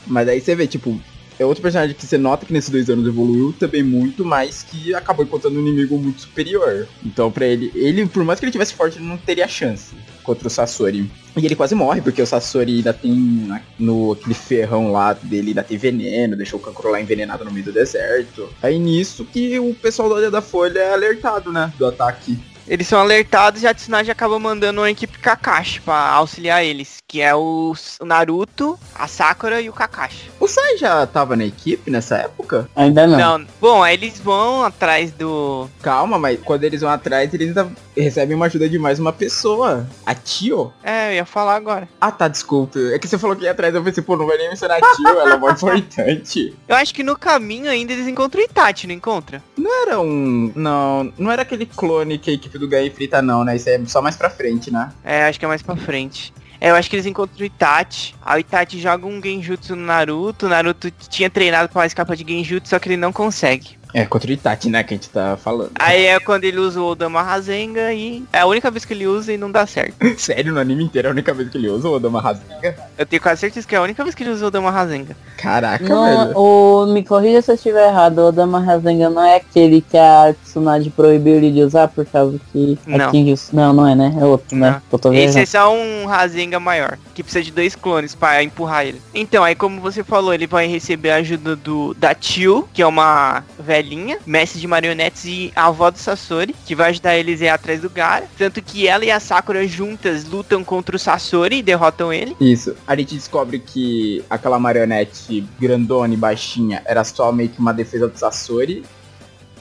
Mas 0.06 0.28
aí 0.28 0.40
você 0.40 0.56
vê, 0.56 0.68
tipo, 0.68 1.00
é 1.40 1.46
outro 1.46 1.62
personagem 1.62 1.96
que 1.96 2.06
você 2.06 2.18
nota 2.18 2.46
que 2.46 2.54
nesses 2.54 2.70
dois 2.70 2.90
anos 2.90 3.08
evoluiu 3.08 3.54
também 3.54 3.84
muito, 3.84 4.26
mas 4.26 4.64
que 4.64 4.94
acabou 4.94 5.26
encontrando 5.26 5.58
um 5.58 5.68
inimigo 5.68 5.98
muito 5.98 6.22
superior. 6.22 6.88
Então, 7.06 7.32
pra 7.32 7.46
ele, 7.46 7.72
ele, 7.76 8.06
por 8.06 8.24
mais 8.24 8.40
que 8.40 8.46
ele 8.46 8.52
tivesse 8.52 8.74
forte, 8.74 8.98
ele 8.98 9.06
não 9.06 9.18
teria 9.18 9.48
chance 9.48 9.96
contra 10.24 10.48
o 10.48 10.52
Sasori. 10.52 11.10
E 11.38 11.46
ele 11.46 11.56
quase 11.56 11.76
morre, 11.76 12.02
porque 12.02 12.22
o 12.22 12.26
Sasori 12.26 12.78
ainda 12.78 12.94
tem 12.94 13.62
no 13.80 14.14
aquele 14.14 14.34
ferrão 14.34 14.92
lá 14.92 15.14
dele, 15.14 15.50
ainda 15.50 15.64
tem 15.64 15.78
veneno, 15.78 16.36
deixou 16.36 16.60
o 16.60 16.62
Kankuro 16.62 16.92
lá 16.92 17.00
envenenado 17.00 17.46
no 17.46 17.52
meio 17.52 17.66
do 17.66 17.72
deserto. 17.72 18.50
Aí 18.62 18.78
nisso 18.78 19.24
que 19.24 19.58
o 19.60 19.74
pessoal 19.76 20.10
da 20.10 20.20
Ilha 20.20 20.32
da 20.32 20.42
Folha 20.42 20.80
é 20.80 20.94
alertado, 20.94 21.52
né, 21.52 21.72
do 21.78 21.86
ataque. 21.86 22.38
Eles 22.68 22.88
são 22.88 23.00
alertados 23.00 23.64
e 23.64 23.68
a 23.68 23.74
Tsunade 23.74 24.12
acaba 24.12 24.38
mandando 24.38 24.82
uma 24.82 24.92
equipe 24.92 25.18
Kakashi 25.20 25.82
pra 25.82 26.10
auxiliar 26.12 26.64
eles, 26.66 26.98
que 27.08 27.22
é 27.22 27.34
o 27.34 27.74
Naruto, 28.04 28.78
a 28.94 29.08
Sakura 29.08 29.62
e 29.62 29.70
o 29.70 29.74
Kakashi. 29.74 30.30
O 30.40 30.48
Sai 30.48 30.78
já 30.78 31.06
tava 31.08 31.36
na 31.36 31.46
equipe 31.46 31.90
nessa 31.90 32.18
época? 32.18 32.70
Ainda 32.76 33.08
não. 33.08 33.18
Não, 33.40 33.48
bom, 33.62 33.82
aí 33.82 33.94
eles 33.96 34.20
vão 34.20 34.64
atrás 34.64 35.12
do 35.12 35.70
Calma, 35.82 36.20
mas 36.20 36.40
quando 36.44 36.64
eles 36.66 36.82
vão 36.82 36.90
atrás, 36.90 37.34
eles 37.34 37.50
ainda 37.50 37.72
recebem 37.96 38.36
uma 38.36 38.46
ajuda 38.48 38.68
de 38.70 38.78
mais 38.78 39.00
uma 39.00 39.14
pessoa. 39.14 39.88
A 40.06 40.14
Tio. 40.14 40.72
É, 40.84 41.12
eu 41.12 41.16
ia 41.16 41.26
falar 41.26 41.56
agora. 41.56 41.88
Ah, 42.00 42.12
tá, 42.12 42.28
desculpa. 42.28 42.78
É 42.80 43.00
que 43.00 43.08
você 43.08 43.18
falou 43.18 43.36
que 43.36 43.44
ia 43.46 43.52
atrás, 43.52 43.74
eu 43.74 43.84
pensei, 43.84 44.04
pô, 44.04 44.18
não 44.18 44.28
vai 44.28 44.38
nem 44.38 44.50
mencionar 44.50 44.78
a 44.84 44.96
Tio, 44.96 45.08
ela 45.08 45.34
é 45.34 45.38
muito 45.38 45.66
importante. 45.68 46.56
Eu 46.68 46.76
acho 46.76 46.94
que 46.94 47.04
no 47.04 47.18
caminho 47.18 47.70
ainda 47.70 47.94
eles 47.94 48.08
encontram 48.08 48.42
o 48.42 48.46
Itachi, 48.46 48.88
não 48.88 48.94
encontra? 48.94 49.42
Não 49.58 49.82
era 49.84 50.00
um... 50.00 50.52
Não, 50.56 51.14
não 51.18 51.32
era 51.32 51.42
aquele 51.44 51.66
clone 51.66 52.18
que 52.18 52.30
a 52.30 52.34
equipe 52.34 52.57
do 52.58 52.68
Gai 52.68 52.88
enfrenta, 52.88 53.22
não, 53.22 53.44
né? 53.44 53.56
Isso 53.56 53.70
é 53.70 53.80
só 53.86 54.02
mais 54.02 54.16
pra 54.16 54.30
frente, 54.30 54.72
né? 54.72 54.92
É, 55.04 55.26
acho 55.26 55.40
que 55.40 55.46
é 55.46 55.48
mais 55.48 55.62
pra 55.62 55.76
frente. 55.76 56.34
É, 56.60 56.72
eu 56.72 56.76
acho 56.76 56.90
que 56.90 56.96
eles 56.96 57.06
encontram 57.06 57.40
o 57.40 57.46
Itachi. 57.46 58.16
O 58.26 58.38
Itachi 58.38 58.80
joga 58.80 59.06
um 59.06 59.22
Genjutsu 59.22 59.76
no 59.76 59.86
Naruto. 59.86 60.48
O 60.48 60.50
Naruto 60.50 60.90
tinha 60.92 61.30
treinado 61.30 61.70
pra 61.70 61.86
escapar 61.86 62.16
de 62.16 62.26
Genjutsu, 62.28 62.70
só 62.70 62.80
que 62.80 62.90
ele 62.90 62.98
não 62.98 63.14
consegue. 63.14 63.78
É, 63.98 64.06
contra 64.06 64.30
o 64.30 64.34
Itachi, 64.34 64.70
né, 64.70 64.84
que 64.84 64.94
a 64.94 64.98
gente 64.98 65.10
tá 65.10 65.36
falando. 65.38 65.72
Aí 65.80 66.06
é 66.06 66.20
quando 66.20 66.44
ele 66.44 66.60
usa 66.60 66.80
o 66.80 66.86
Odama 66.86 67.24
Rasenga 67.24 67.92
e 67.92 68.24
é 68.32 68.42
a 68.42 68.46
única 68.46 68.70
vez 68.70 68.86
que 68.86 68.94
ele 68.94 69.08
usa 69.08 69.34
e 69.34 69.40
não 69.40 69.52
dá 69.52 69.66
certo. 69.66 69.96
Sério, 70.20 70.54
no 70.54 70.60
anime 70.60 70.84
inteiro 70.84 71.08
é 71.08 71.10
a 71.10 71.12
única 71.12 71.34
vez 71.34 71.50
que 71.50 71.58
ele 71.58 71.68
usa 71.68 71.90
o 71.90 71.94
Odama 71.94 72.22
Rasenga? 72.22 72.76
Eu 72.96 73.08
tenho 73.08 73.20
quase 73.20 73.42
certeza 73.42 73.68
que 73.68 73.74
é 73.74 73.80
a 73.80 73.82
única 73.82 74.04
vez 74.04 74.14
que 74.14 74.22
ele 74.22 74.30
usa 74.30 74.46
o 74.46 74.48
Odama 74.50 74.70
Rasenga. 74.70 75.18
Caraca, 75.36 75.84
Não, 75.84 76.26
velho. 76.26 76.38
o, 76.38 76.86
me 76.94 77.04
corrija 77.04 77.42
se 77.42 77.50
eu 77.50 77.56
estiver 77.56 77.88
errado, 77.88 78.20
o 78.20 78.28
Odama 78.28 78.60
Rasengan 78.60 79.10
não 79.10 79.24
é 79.24 79.38
aquele 79.38 79.82
que 79.82 79.98
a 79.98 80.36
Tsunade 80.44 80.92
proibiu 80.92 81.34
ele 81.38 81.52
de 81.52 81.64
usar 81.64 81.88
por 81.88 82.06
causa 82.06 82.40
que 82.54 82.78
Não. 82.86 83.08
atinge 83.08 83.34
os... 83.34 83.52
Não, 83.52 83.74
não 83.74 83.88
é, 83.88 83.96
né? 83.96 84.16
É 84.22 84.26
outro, 84.26 84.56
Não. 84.56 84.74
né? 84.74 84.82
Eu 84.92 85.00
tô 85.00 85.12
Esse 85.12 85.40
é 85.40 85.46
só 85.48 85.74
um 85.74 86.06
Rasenga 86.06 86.60
maior, 86.60 87.00
que 87.16 87.24
precisa 87.24 87.44
de 87.44 87.52
dois 87.52 87.76
clones 87.76 88.14
pra 88.14 88.44
empurrar 88.44 88.86
ele. 88.86 89.02
Então, 89.12 89.44
aí 89.44 89.56
como 89.56 89.82
você 89.82 90.04
falou, 90.04 90.36
ele 90.36 90.46
vai 90.46 90.68
receber 90.68 91.10
a 91.10 91.16
ajuda 91.16 91.56
do 91.56 91.96
da 91.96 92.14
Tio, 92.14 92.70
que 92.72 92.84
é 92.84 92.86
uma 92.86 93.44
velhinha, 93.88 94.20
mestre 94.26 94.60
de 94.60 94.68
marionetes 94.68 95.26
e 95.26 95.52
a 95.56 95.68
avó 95.68 95.90
do 95.90 95.98
Sasori, 95.98 96.54
que 96.66 96.76
vai 96.76 96.90
ajudar 96.90 97.18
eles 97.18 97.42
a 97.42 97.46
ir 97.46 97.50
atrás 97.50 97.82
do 97.82 97.90
Gara. 97.90 98.28
Tanto 98.38 98.62
que 98.62 98.88
ela 98.88 99.06
e 99.06 99.12
a 99.12 99.20
Sakura 99.20 99.66
juntas 99.68 100.26
lutam 100.26 100.64
contra 100.64 100.96
o 100.96 101.00
Sasori 101.00 101.58
e 101.58 101.64
derrotam 101.64 102.12
ele. 102.12 102.36
Isso. 102.40 102.76
A 102.86 102.96
gente 102.96 103.16
descobre 103.16 103.60
que 103.60 104.24
aquela 104.30 104.60
marionete 104.60 105.48
grandona 105.60 106.14
e 106.14 106.18
baixinha 106.18 106.82
era 106.86 107.04
só 107.04 107.32
meio 107.32 107.50
que 107.50 107.60
uma 107.60 107.74
defesa 107.74 108.08
do 108.08 108.18
Sasori. 108.18 108.84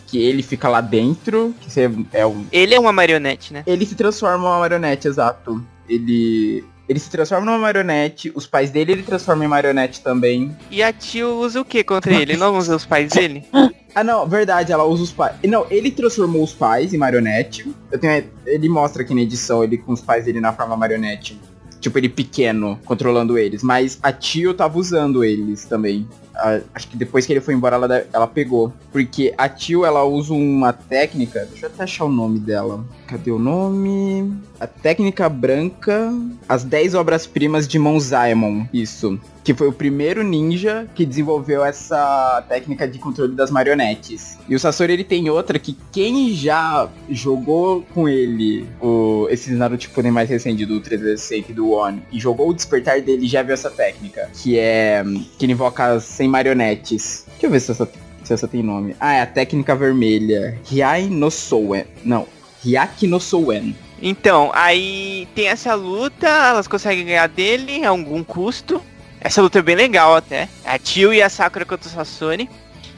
Que 0.09 0.19
ele 0.19 0.41
fica 0.41 0.69
lá 0.69 0.81
dentro, 0.81 1.53
que 1.61 1.69
é 2.13 2.25
um. 2.25 2.47
Ele 2.53 2.77
é 2.77 2.79
uma 2.79 2.93
marionete, 2.93 3.53
né? 3.53 3.65
Ele 3.67 3.85
se 3.85 3.97
transforma 3.97 4.39
numa 4.39 4.61
marionete, 4.61 5.09
exato. 5.09 5.61
Ele. 5.89 6.65
Ele 6.89 6.99
se 6.99 7.11
transforma 7.11 7.45
numa 7.45 7.59
marionete, 7.59 8.31
os 8.35 8.47
pais 8.47 8.71
dele 8.71 8.93
ele 8.93 9.03
transforma 9.03 9.45
em 9.45 9.49
marionete 9.49 10.01
também. 10.01 10.57
E 10.71 10.83
a 10.83 10.93
tio 10.93 11.41
usa 11.41 11.61
o 11.61 11.65
que 11.65 11.83
contra 11.83 12.15
ele? 12.15 12.37
Não 12.37 12.57
usa 12.57 12.77
os 12.77 12.85
pais 12.85 13.13
dele? 13.13 13.45
Ah 13.97 14.05
não, 14.05 14.29
verdade, 14.29 14.73
ela 14.73 14.85
usa 14.85 15.05
os 15.05 15.11
pais. 15.11 15.37
Não, 15.43 15.67
ele 15.71 15.91
transformou 15.91 16.45
os 16.45 16.53
pais 16.53 16.93
em 16.93 16.99
marionete. 16.99 17.75
Eu 17.91 17.99
tenho. 17.99 18.27
Ele 18.45 18.69
mostra 18.69 19.01
aqui 19.01 19.15
na 19.15 19.23
edição, 19.23 19.65
ele 19.65 19.79
com 19.79 19.91
os 19.91 20.03
pais 20.03 20.27
dele 20.27 20.39
na 20.39 20.53
forma 20.53 20.77
marionete. 20.77 21.41
Tipo, 21.81 21.97
ele 21.97 22.11
pequeno, 22.11 22.79
controlando 22.85 23.39
eles. 23.39 23.63
Mas 23.63 23.99
a 24.03 24.13
tio 24.13 24.53
tava 24.53 24.79
usando 24.79 25.25
eles 25.25 25.65
também. 25.65 26.07
Ah, 26.37 26.61
acho 26.75 26.89
que 26.89 26.97
depois 26.97 27.27
que 27.27 27.33
ele 27.33 27.41
foi 27.41 27.55
embora, 27.55 27.77
ela, 27.77 28.07
ela 28.13 28.27
pegou. 28.27 28.73
Porque 28.93 29.35
a 29.37 29.49
tio, 29.49 29.85
ela 29.85 30.05
usa 30.05 30.33
uma 30.33 30.73
técnica. 30.73 31.47
Deixa 31.51 31.67
eu 31.67 31.71
até 31.71 31.85
achar 31.85 32.05
o 32.05 32.11
nome 32.11 32.39
dela. 32.39 32.85
Cadê 33.07 33.31
o 33.31 33.39
nome? 33.39 34.33
A 34.59 34.67
técnica 34.67 35.29
branca. 35.29 36.13
As 36.49 36.65
10 36.65 36.95
obras-primas 36.95 37.67
de 37.67 37.79
Monzaemon. 37.79 38.67
Isso. 38.73 39.19
Que 39.45 39.55
foi 39.55 39.69
o 39.69 39.73
primeiro 39.73 40.25
ninja 40.25 40.89
que 40.93 41.07
desenvolveu 41.07 41.65
essa 41.65 42.45
técnica 42.49 42.89
de 42.89 42.99
controle 42.99 43.33
das 43.33 43.49
marionetes. 43.49 44.37
E 44.49 44.57
o 44.57 44.59
Sasori 44.59 44.93
ele 44.93 45.05
tem 45.05 45.31
outra 45.31 45.57
que 45.57 45.77
quem 45.93 46.35
já 46.35 46.89
jogou 47.09 47.83
com 47.95 48.09
ele 48.09 48.67
o, 48.81 49.29
esses 49.31 49.57
Naruto 49.57 49.85
Shippuden 49.85 50.11
mais 50.11 50.29
recente 50.29 50.67
do 50.67 50.81
360 50.81 51.53
e 51.53 51.55
do 51.55 51.71
One 51.71 52.03
e 52.11 52.19
jogou 52.19 52.49
o 52.49 52.55
despertar 52.55 53.01
dele 53.01 53.29
já 53.29 53.43
viu 53.43 53.55
essa 53.55 53.71
técnica. 53.71 54.29
Que 54.35 54.59
é. 54.59 55.05
Que 55.39 55.47
ele 55.47 55.53
invoca 55.53 55.93
as 55.93 56.05
100 56.27 56.29
marionetes. 56.29 57.25
Deixa 57.33 57.47
eu 57.47 57.51
ver 57.51 57.61
se 57.61 57.71
essa, 57.71 57.89
se 58.25 58.33
essa 58.35 58.49
tem 58.49 58.63
nome. 58.63 58.95
Ah, 59.01 59.15
é 59.15 59.21
a 59.23 59.27
técnica 59.27 59.75
vermelha. 59.75 60.59
Hyai 60.71 61.07
no 61.07 61.31
Souen. 61.31 61.85
Não. 62.05 62.27
Hyaki 62.65 63.07
no 63.07 63.21
Souen. 63.21 63.77
Então, 64.03 64.51
aí 64.53 65.27
tem 65.35 65.49
essa 65.49 65.75
luta, 65.75 66.27
elas 66.29 66.69
conseguem 66.69 67.07
ganhar 67.07 67.29
dele 67.29 67.85
a 67.85 67.89
algum 67.91 68.23
custo. 68.23 68.83
Essa 69.21 69.41
luta 69.41 69.59
é 69.61 69.63
bem 69.63 69.77
legal 69.77 70.15
até. 70.15 70.49
A 70.65 70.79
Tio 70.79 71.15
e 71.15 71.23
a 71.23 71.29
Sakura 71.29 71.65
contra 71.65 71.89
o 71.89 71.93
Sasori. 71.93 72.49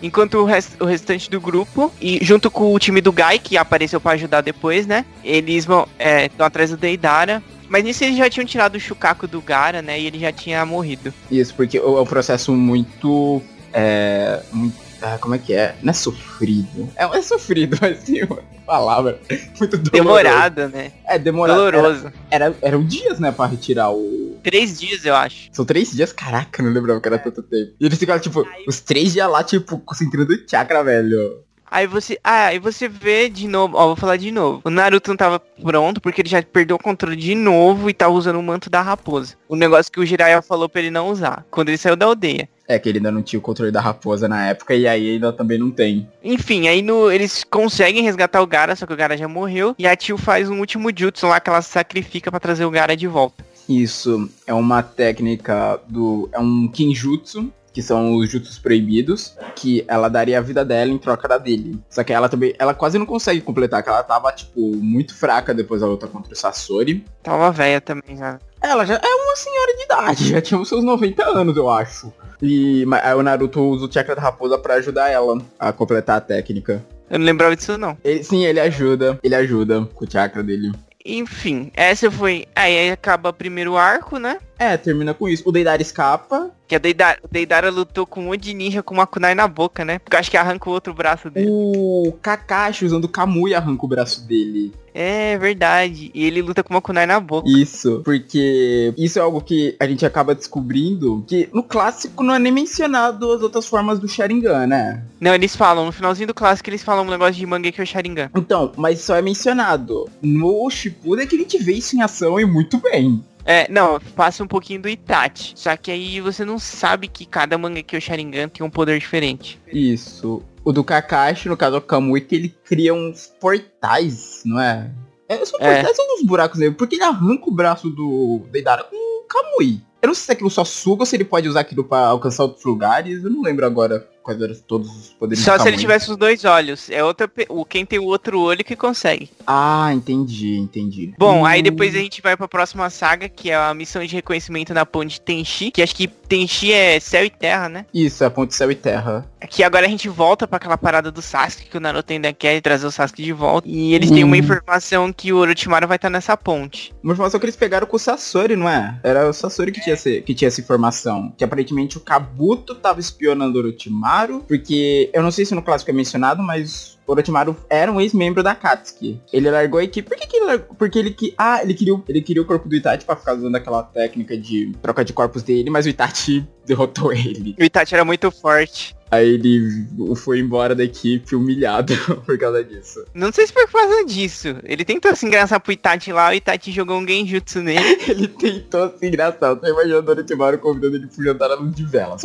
Enquanto 0.03 0.35
o, 0.39 0.45
res- 0.45 0.77
o 0.81 0.85
restante 0.85 1.29
do 1.29 1.41
grupo, 1.41 1.93
e 2.01 2.19
junto 2.25 2.51
com 2.51 2.73
o 2.73 2.79
time 2.79 3.01
do 3.01 3.11
Gai, 3.13 3.39
que 3.39 3.57
apareceu 3.57 4.01
pra 4.01 4.13
ajudar 4.13 4.43
depois, 4.43 4.87
né? 4.87 5.05
Eles 5.25 5.65
vão 5.65 5.89
estão 6.25 6.47
atrás 6.47 6.71
do 6.71 6.77
Deidara. 6.77 7.43
Mas 7.69 7.85
nisso 7.85 8.05
eles 8.05 8.17
já 8.17 8.29
tinham 8.31 8.47
tirado 8.47 8.77
o 8.77 8.81
Shukaku 8.81 9.27
do 9.27 9.41
Gara, 9.41 9.83
né? 9.83 10.01
E 10.01 10.07
ele 10.07 10.19
já 10.19 10.33
tinha 10.33 10.65
morrido. 10.65 11.13
Isso, 11.31 11.55
porque 11.55 11.79
é 11.79 11.83
um 11.83 12.05
processo 12.07 12.53
muito. 12.53 13.43
É. 13.73 14.41
Muito, 14.53 14.77
ah, 15.03 15.17
como 15.21 15.35
é 15.35 15.39
que 15.39 15.53
é? 15.55 15.77
Não 15.83 15.91
é 15.91 15.95
sofrido. 15.95 16.89
É, 16.97 17.05
é 17.05 17.23
sofrido, 17.23 17.77
mas 17.81 18.03
tem 18.03 18.25
uma 18.25 18.39
palavra 18.67 19.21
muito 19.61 19.77
doloroso. 19.79 19.91
Demorada, 19.93 20.69
né? 20.69 20.93
É, 21.07 21.19
demorado. 21.19 21.61
Era, 21.63 21.71
Doloroso. 21.83 22.13
era- 22.31 22.55
eram 22.63 22.85
dias, 22.85 23.21
né, 23.21 23.31
pra 23.31 23.47
retirar 23.47 23.91
o. 23.93 24.39
Três 24.43 24.79
dias, 24.81 25.05
eu 25.05 25.15
acho. 25.15 25.49
São 25.53 25.65
três 25.65 25.91
dias? 25.93 26.13
Caraca, 26.13 26.63
não 26.63 26.71
lembrava 26.73 27.01
que 27.01 27.09
era 27.09 27.19
tanto 27.19 27.43
tempo. 27.43 27.73
E 27.79 27.87
eles 27.87 27.99
ficaram, 27.99 28.21
tipo, 28.21 28.45
os 28.67 28.81
três 28.81 29.13
dias 29.13 29.29
lá, 29.31 29.45
tipo, 29.45 29.79
concentrando 29.79 30.33
o 30.33 30.49
chakra, 30.51 30.83
velho. 30.83 31.43
Aí 31.71 31.87
você. 31.87 32.19
Ah, 32.23 32.47
aí 32.47 32.59
você 32.59 32.89
vê 32.89 33.29
de 33.29 33.47
novo. 33.47 33.77
Ó, 33.77 33.87
vou 33.89 33.97
falar 33.97 34.17
de 34.17 34.31
novo. 34.31 34.61
O 34.65 34.71
Naruto 34.71 35.11
não 35.11 35.17
tava 35.17 35.39
pronto 35.39 36.01
porque 36.01 36.23
ele 36.23 36.29
já 36.29 36.43
perdeu 36.43 36.77
o 36.77 36.83
controle 36.83 37.17
de 37.17 37.35
novo 37.35 37.89
e 37.89 37.95
tava 37.95 38.13
usando 38.13 38.39
o 38.39 38.43
manto 38.43 38.71
da 38.71 38.83
raposa. 38.83 39.35
O 39.49 39.57
negócio 39.57 39.91
que 39.93 40.01
o 40.01 40.07
Jiraiya 40.07 40.43
falou 40.43 40.69
pra 40.69 40.81
ele 40.81 40.91
não 40.91 41.09
usar. 41.09 41.45
Quando 41.51 41.69
ele 41.69 41.79
saiu 41.79 41.97
da 41.97 42.07
aldeia. 42.07 42.49
É 42.67 42.79
que 42.79 42.87
ele 42.87 42.99
ainda 42.99 43.11
não 43.11 43.23
tinha 43.23 43.39
o 43.39 43.43
controle 43.43 43.73
da 43.73 43.81
raposa 43.81 44.29
na 44.29 44.47
época, 44.47 44.75
e 44.75 44.87
aí 44.87 45.13
ainda 45.15 45.33
também 45.33 45.57
não 45.57 45.71
tem. 45.71 46.07
Enfim, 46.23 46.69
aí 46.69 46.83
no, 46.83 47.11
eles 47.11 47.43
conseguem 47.43 48.03
resgatar 48.03 48.43
o 48.43 48.47
Gara, 48.47 48.77
só 48.77 48.87
que 48.87 48.93
o 48.93 48.97
Gara 48.97 49.17
já 49.17 49.27
morreu. 49.27 49.75
E 49.79 49.87
a 49.87 49.97
Tio 49.97 50.19
faz 50.19 50.51
um 50.51 50.59
último 50.59 50.91
jutsu 50.95 51.27
lá 51.27 51.41
que 51.41 51.49
ela 51.49 51.63
se 51.63 51.71
sacrifica 51.71 52.31
pra 52.31 52.39
trazer 52.39 52.67
o 52.67 52.71
Gara 52.71 52.95
de 52.95 53.07
volta. 53.07 53.43
Isso 53.67 54.31
é 54.47 54.53
uma 54.53 54.83
técnica 54.83 55.81
do. 55.89 56.29
É 56.33 56.39
um 56.39 56.69
Kinjutsu, 56.69 57.53
que 57.79 57.83
são 57.83 58.17
os 58.17 58.29
jutsus 58.29 58.59
proibidos, 58.59 59.37
que 59.55 59.85
ela 59.87 60.09
daria 60.09 60.39
a 60.39 60.41
vida 60.41 60.65
dela 60.65 60.91
em 60.91 60.99
troca 60.99 61.29
da 61.29 61.39
dele. 61.39 61.79
Só 61.89 62.03
que 62.03 62.13
ela 62.13 62.29
também. 62.29 62.53
Ela 62.59 62.75
quase 62.75 62.99
não 62.99 63.07
consegue 63.07 63.41
completar, 63.41 63.85
que 63.85 63.89
ela 63.89 64.03
tava, 64.03 64.33
tipo, 64.33 64.75
muito 64.79 65.15
fraca 65.15 65.55
depois 65.55 65.81
da 65.81 65.87
luta 65.87 66.09
contra 66.09 66.33
o 66.33 66.37
Sasori. 66.37 67.05
Tava 67.23 67.53
velha 67.53 67.81
também 67.81 68.17
já. 68.17 68.41
Ela 68.61 68.85
já 68.85 68.95
é 68.97 69.07
uma 69.07 69.37
senhora 69.37 69.77
de 69.77 69.85
idade, 69.85 70.27
já 70.35 70.41
tinha 70.41 70.59
os 70.61 70.69
seus 70.69 70.83
90 70.83 71.25
anos, 71.25 71.57
eu 71.57 71.71
acho. 71.71 72.13
E 72.43 72.85
mas, 72.85 73.05
aí 73.05 73.15
o 73.15 73.23
Naruto 73.23 73.63
usa 73.63 73.87
o 73.87 73.93
chakra 73.93 74.17
da 74.17 74.23
raposa 74.23 74.59
pra 74.59 74.75
ajudar 74.75 75.09
ela 75.09 75.41
a 75.57 75.73
completar 75.73 76.17
a 76.17 76.21
técnica. 76.21 76.85
Eu 77.09 77.21
não 77.21 77.27
lembrava 77.27 77.55
disso 77.55 77.79
não. 77.79 77.97
Ele- 78.03 78.25
sim, 78.25 78.45
ele 78.45 78.59
ajuda. 78.59 79.21
Ele 79.23 79.37
ajuda 79.37 79.89
com 79.95 80.05
o 80.05 80.11
chakra 80.11 80.43
dele. 80.43 80.73
Enfim, 81.07 81.71
essa 81.77 82.11
foi. 82.11 82.45
Aí 82.57 82.91
acaba 82.91 83.29
o 83.29 83.33
primeiro 83.33 83.77
arco, 83.77 84.19
né? 84.19 84.39
É, 84.59 84.77
termina 84.77 85.15
com 85.15 85.29
isso. 85.29 85.43
O 85.47 85.53
Deidara 85.53 85.81
escapa. 85.81 86.51
Que 86.67 86.75
a 86.75 86.79
Deidara, 86.79 87.19
o 87.23 87.29
Deidara 87.29 87.71
lutou 87.71 88.07
com 88.07 88.21
um 88.21 88.25
monte 88.25 88.43
de 88.43 88.55
ninja 88.55 88.83
com 88.83 88.93
uma 88.93 89.07
kunai 89.07 89.35
na 89.35 89.47
boca, 89.47 89.85
né? 89.85 89.99
Porque 90.01 90.17
eu 90.17 90.21
acho 90.21 90.31
que 90.31 90.37
arranca 90.37 90.69
o 90.69 90.73
outro 90.73 90.93
braço 90.93 91.31
dele. 91.31 91.49
O 91.49 92.13
Kakashi 92.21 92.85
usando 92.85 93.05
o 93.05 93.09
Kamui 93.09 93.55
arranca 93.55 93.87
o 93.87 93.89
braço 93.89 94.27
dele. 94.27 94.73
É 94.93 95.39
verdade. 95.39 96.11
E 96.13 96.25
ele 96.25 96.43
luta 96.43 96.63
com 96.63 96.75
uma 96.75 96.83
kunai 96.83 97.07
na 97.07 97.21
boca. 97.21 97.49
Isso, 97.49 98.03
porque 98.05 98.93
isso 98.99 99.19
é 99.19 99.23
algo 99.23 99.41
que 99.41 99.77
a 99.79 99.87
gente 99.87 100.05
acaba 100.05 100.35
descobrindo 100.35 101.25
que 101.27 101.49
no 101.53 101.63
clássico 101.63 102.25
não 102.25 102.35
é 102.35 102.39
nem 102.39 102.53
mencionado 102.53 103.31
as 103.33 103.41
outras 103.41 103.67
formas 103.67 104.01
do 104.01 104.09
Sharingan, 104.09 104.67
né? 104.67 105.05
Não, 105.21 105.35
eles 105.35 105.55
falam, 105.55 105.87
no 105.87 105.93
finalzinho 105.93 106.27
do 106.27 106.35
clássico 106.35 106.69
eles 106.69 106.83
falam 106.83 107.05
um 107.05 107.11
negócio 107.11 107.35
de 107.35 107.47
Mangekyo 107.47 107.87
Sharingan. 107.87 108.29
Então, 108.37 108.73
mas 108.77 109.01
só 109.01 109.15
é 109.15 109.23
mencionado. 109.23 110.09
No 110.21 110.69
Shippuden 110.69 111.25
é 111.25 111.29
que 111.29 111.37
a 111.37 111.39
gente 111.39 111.59
vê 111.59 111.75
isso 111.75 111.95
em 111.95 112.03
ação 112.03 112.41
e 112.41 112.45
muito 112.45 112.79
bem. 112.79 113.25
É, 113.51 113.67
não, 113.71 113.99
passa 114.15 114.45
um 114.45 114.47
pouquinho 114.47 114.83
do 114.83 114.91
Itachi. 114.91 115.55
Só 115.55 115.75
que 115.75 115.91
aí 115.91 116.21
você 116.21 116.45
não 116.45 116.59
sabe 116.59 117.09
que 117.09 117.25
cada 117.25 117.57
Mangekyo 117.57 117.99
Sharingan 117.99 118.47
tem 118.49 118.65
um 118.65 118.69
poder 118.69 118.99
diferente. 118.99 119.59
Isso. 119.73 120.43
O 120.63 120.71
do 120.71 120.85
Kakashi, 120.85 121.49
no 121.49 121.57
caso 121.57 121.77
é 121.77 121.79
o 121.79 121.81
Kamui, 121.83 122.21
que 122.21 122.35
ele 122.35 122.51
cria 122.63 122.93
uns 122.93 123.27
portais, 123.41 124.43
não 124.45 124.61
é? 124.61 124.91
É, 125.27 125.43
são 125.47 125.59
É. 125.61 125.77
portais 125.77 125.99
ou 125.99 126.17
uns 126.17 126.27
buracos 126.27 126.59
nele, 126.61 126.75
porque 126.75 126.97
ele 126.97 127.05
arranca 127.05 127.49
o 127.49 127.51
braço 127.55 127.89
do 127.89 128.43
Deidara 128.53 128.85
com 128.85 128.95
o 128.97 129.25
Kamui. 129.27 129.81
Eu 130.03 130.09
não 130.09 130.15
sei 130.15 130.27
se 130.27 130.33
aquilo 130.33 130.51
só 130.51 130.63
suga 130.63 131.03
ou 131.03 131.07
se 131.07 131.17
ele 131.17 131.25
pode 131.25 131.49
usar 131.49 131.61
aquilo 131.61 131.85
pra 131.85 132.01
alcançar 132.01 132.43
outros 132.43 132.65
lugares. 132.67 133.25
Eu 133.25 133.31
não 133.31 133.41
lembro 133.41 133.65
agora 133.65 134.07
quais 134.23 134.41
eram 134.41 134.55
todos 134.67 134.89
os 134.91 135.09
poderes 135.11 135.43
Só 135.45 135.59
se 135.59 135.69
ele 135.69 135.77
tivesse 135.77 136.11
os 136.11 136.17
dois 136.17 136.45
olhos. 136.45 136.91
É 136.91 137.03
outra, 137.03 137.31
o 137.49 137.65
quem 137.65 137.85
tem 137.87 137.99
o 137.99 138.05
outro 138.05 138.41
olho 138.41 138.65
que 138.65 138.77
consegue. 138.77 139.31
Ah, 139.47 139.91
entendi, 139.93 140.57
entendi. 140.59 141.15
Bom, 141.19 141.41
Hum, 141.41 141.45
aí 141.47 141.63
depois 141.63 141.95
a 141.95 141.99
gente 141.99 142.21
vai 142.21 142.37
pra 142.37 142.49
próxima 142.49 142.89
saga, 142.91 143.29
que 143.29 143.51
é 143.51 143.57
a 143.57 143.73
missão 143.75 144.05
de 144.05 144.15
reconhecimento 144.15 144.75
na 144.75 144.85
ponte 144.85 145.21
Tenchi, 145.21 145.71
que 145.71 145.83
acho 145.83 145.95
que 145.95 146.07
Tenchi 146.09 146.73
é 146.73 147.01
céu 147.01 147.25
e 147.25 147.31
terra, 147.31 147.69
né? 147.69 147.87
Isso, 147.95 148.23
é 148.23 148.27
a 148.27 148.31
ponte 148.31 148.55
céu 148.55 148.71
e 148.71 148.75
terra. 148.75 149.27
Que 149.49 149.63
agora 149.63 149.87
a 149.87 149.89
gente 149.89 150.09
volta 150.09 150.47
pra 150.47 150.57
aquela 150.57 150.77
parada 150.77 151.11
do 151.11 151.23
Sasuke, 151.23 151.69
que 151.71 151.77
o 151.77 151.81
Naruto 151.81 152.13
ainda 152.13 152.33
quer 152.33 152.61
trazer 152.61 152.87
o 152.87 152.91
Sasuke 152.91 153.23
de 153.23 153.33
volta. 153.33 153.67
E 153.69 153.95
eles 153.95 154.11
têm 154.11 154.25
uma 154.25 154.35
Hum. 154.37 154.41
informação 154.41 155.13
que 155.13 155.33
o 155.33 155.37
Orochimaru 155.39 155.87
vai 155.89 155.97
estar 155.97 156.11
nessa 156.11 156.37
ponte. 156.37 156.93
Uma 157.03 157.13
informação 157.13 157.39
que 157.41 157.47
eles 157.47 157.57
pegaram 157.57 157.87
com 157.87 157.97
o 157.97 157.99
Sasori, 157.99 158.57
não 158.57 158.69
é? 158.69 158.99
Era 159.03 159.29
o 159.29 159.33
Sasori 159.33 159.73
que 159.73 159.81
tinha, 159.81 159.95
esse- 159.95 160.21
que 160.23 160.35
tinha 160.35 160.49
essa 160.49 160.61
informação. 160.61 161.33
Que 161.39 161.45
aparentemente 161.45 161.97
o 161.97 162.01
Kabuto 162.01 162.75
tava 162.75 163.01
espionando 163.01 163.59
o 163.59 163.63
Orochimaru, 163.63 164.08
porque 164.47 165.11
eu 165.13 165.23
não 165.23 165.31
sei 165.31 165.45
se 165.45 165.55
no 165.55 165.63
clássico 165.63 165.91
é 165.91 165.95
mencionado, 165.95 166.43
mas 166.43 166.97
o 167.07 167.13
Orochimaru 167.13 167.57
era 167.71 167.91
um 167.91 168.01
ex-membro 168.01 168.43
da 168.43 168.55
Katsuki. 168.55 169.21
Ele 169.33 169.51
largou 169.51 169.81
a 169.81 169.85
equipe. 169.85 170.09
Por 170.09 170.17
que, 170.19 170.27
que 170.27 170.37
ele 170.37 170.47
largou? 170.47 170.75
Porque 170.77 170.99
ele 170.99 171.11
que. 171.11 171.35
Ah, 171.39 171.63
ele 171.63 171.75
queria, 171.75 171.95
o- 171.95 172.05
ele 172.09 172.21
queria 172.21 172.43
o 172.43 172.45
corpo 172.45 172.69
do 172.69 172.77
Itachi 172.77 173.05
pra 173.05 173.17
ficar 173.17 173.35
usando 173.35 173.55
aquela 173.57 173.83
técnica 173.83 174.37
de 174.37 174.73
troca 174.83 175.05
de 175.05 175.13
corpos 175.13 175.43
dele, 175.43 175.71
mas 175.71 175.87
o 175.87 175.89
Itachi 175.89 176.47
derrotou 176.67 177.13
ele. 177.13 177.55
O 177.59 177.65
Itachi 177.65 177.95
era 177.95 178.05
muito 178.05 178.31
forte. 178.31 178.95
Aí 179.11 179.27
ele 179.27 179.87
foi 180.17 180.39
embora 180.39 180.75
da 180.75 180.85
equipe 180.85 181.35
humilhado 181.35 181.95
por 182.27 182.37
causa 182.39 182.63
disso. 182.63 183.03
Não 183.15 183.33
sei 183.33 183.47
se 183.47 183.55
foi 183.55 183.67
por 183.67 183.81
causa 183.81 184.05
disso. 184.05 184.49
Ele 184.65 184.85
tentou 184.85 185.17
se 185.17 185.25
engraçar 185.25 185.59
pro 185.61 185.73
Itachi 185.73 186.13
lá, 186.13 186.29
o 186.29 186.35
Itachi 186.35 186.71
jogou 186.73 186.99
um 186.99 187.09
genjutsu 187.09 187.61
nele. 187.63 187.99
Ele 188.07 188.29
tentou 188.29 188.93
se 188.99 189.07
engraçar. 189.07 189.57
Tô 189.57 189.67
imaginando 189.67 190.11
o 190.11 190.15
Orochimaru 190.15 190.59
convidando 190.59 190.97
ele 190.97 191.07
pro 191.07 191.25
jantar 191.25 191.51
à 191.51 191.55
luz 191.55 191.75
de 191.75 191.87
velas. 191.87 192.21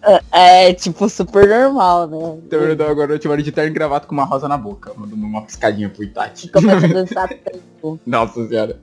Pra- 0.00 0.22
É, 0.32 0.72
tipo, 0.74 1.08
super 1.08 1.48
normal, 1.48 2.06
né? 2.06 2.38
Então 2.46 2.60
eu 2.60 2.76
dou 2.76 2.86
agora 2.88 3.10
o 3.10 3.12
Orochimaru 3.14 3.42
de 3.42 3.52
terno 3.52 3.70
e 3.70 3.74
gravata 3.74 4.06
com 4.06 4.14
uma 4.14 4.24
rosa 4.24 4.46
na 4.48 4.56
boca, 4.56 4.92
mandando 4.96 5.24
uma 5.24 5.42
piscadinha 5.42 5.88
pro 5.88 6.02
Itachi. 6.04 6.48
Começa 6.48 6.86
a 6.86 6.88
dançar 6.88 7.28
tempo. 7.28 7.98
Nossa 8.06 8.46
senhora. 8.48 8.78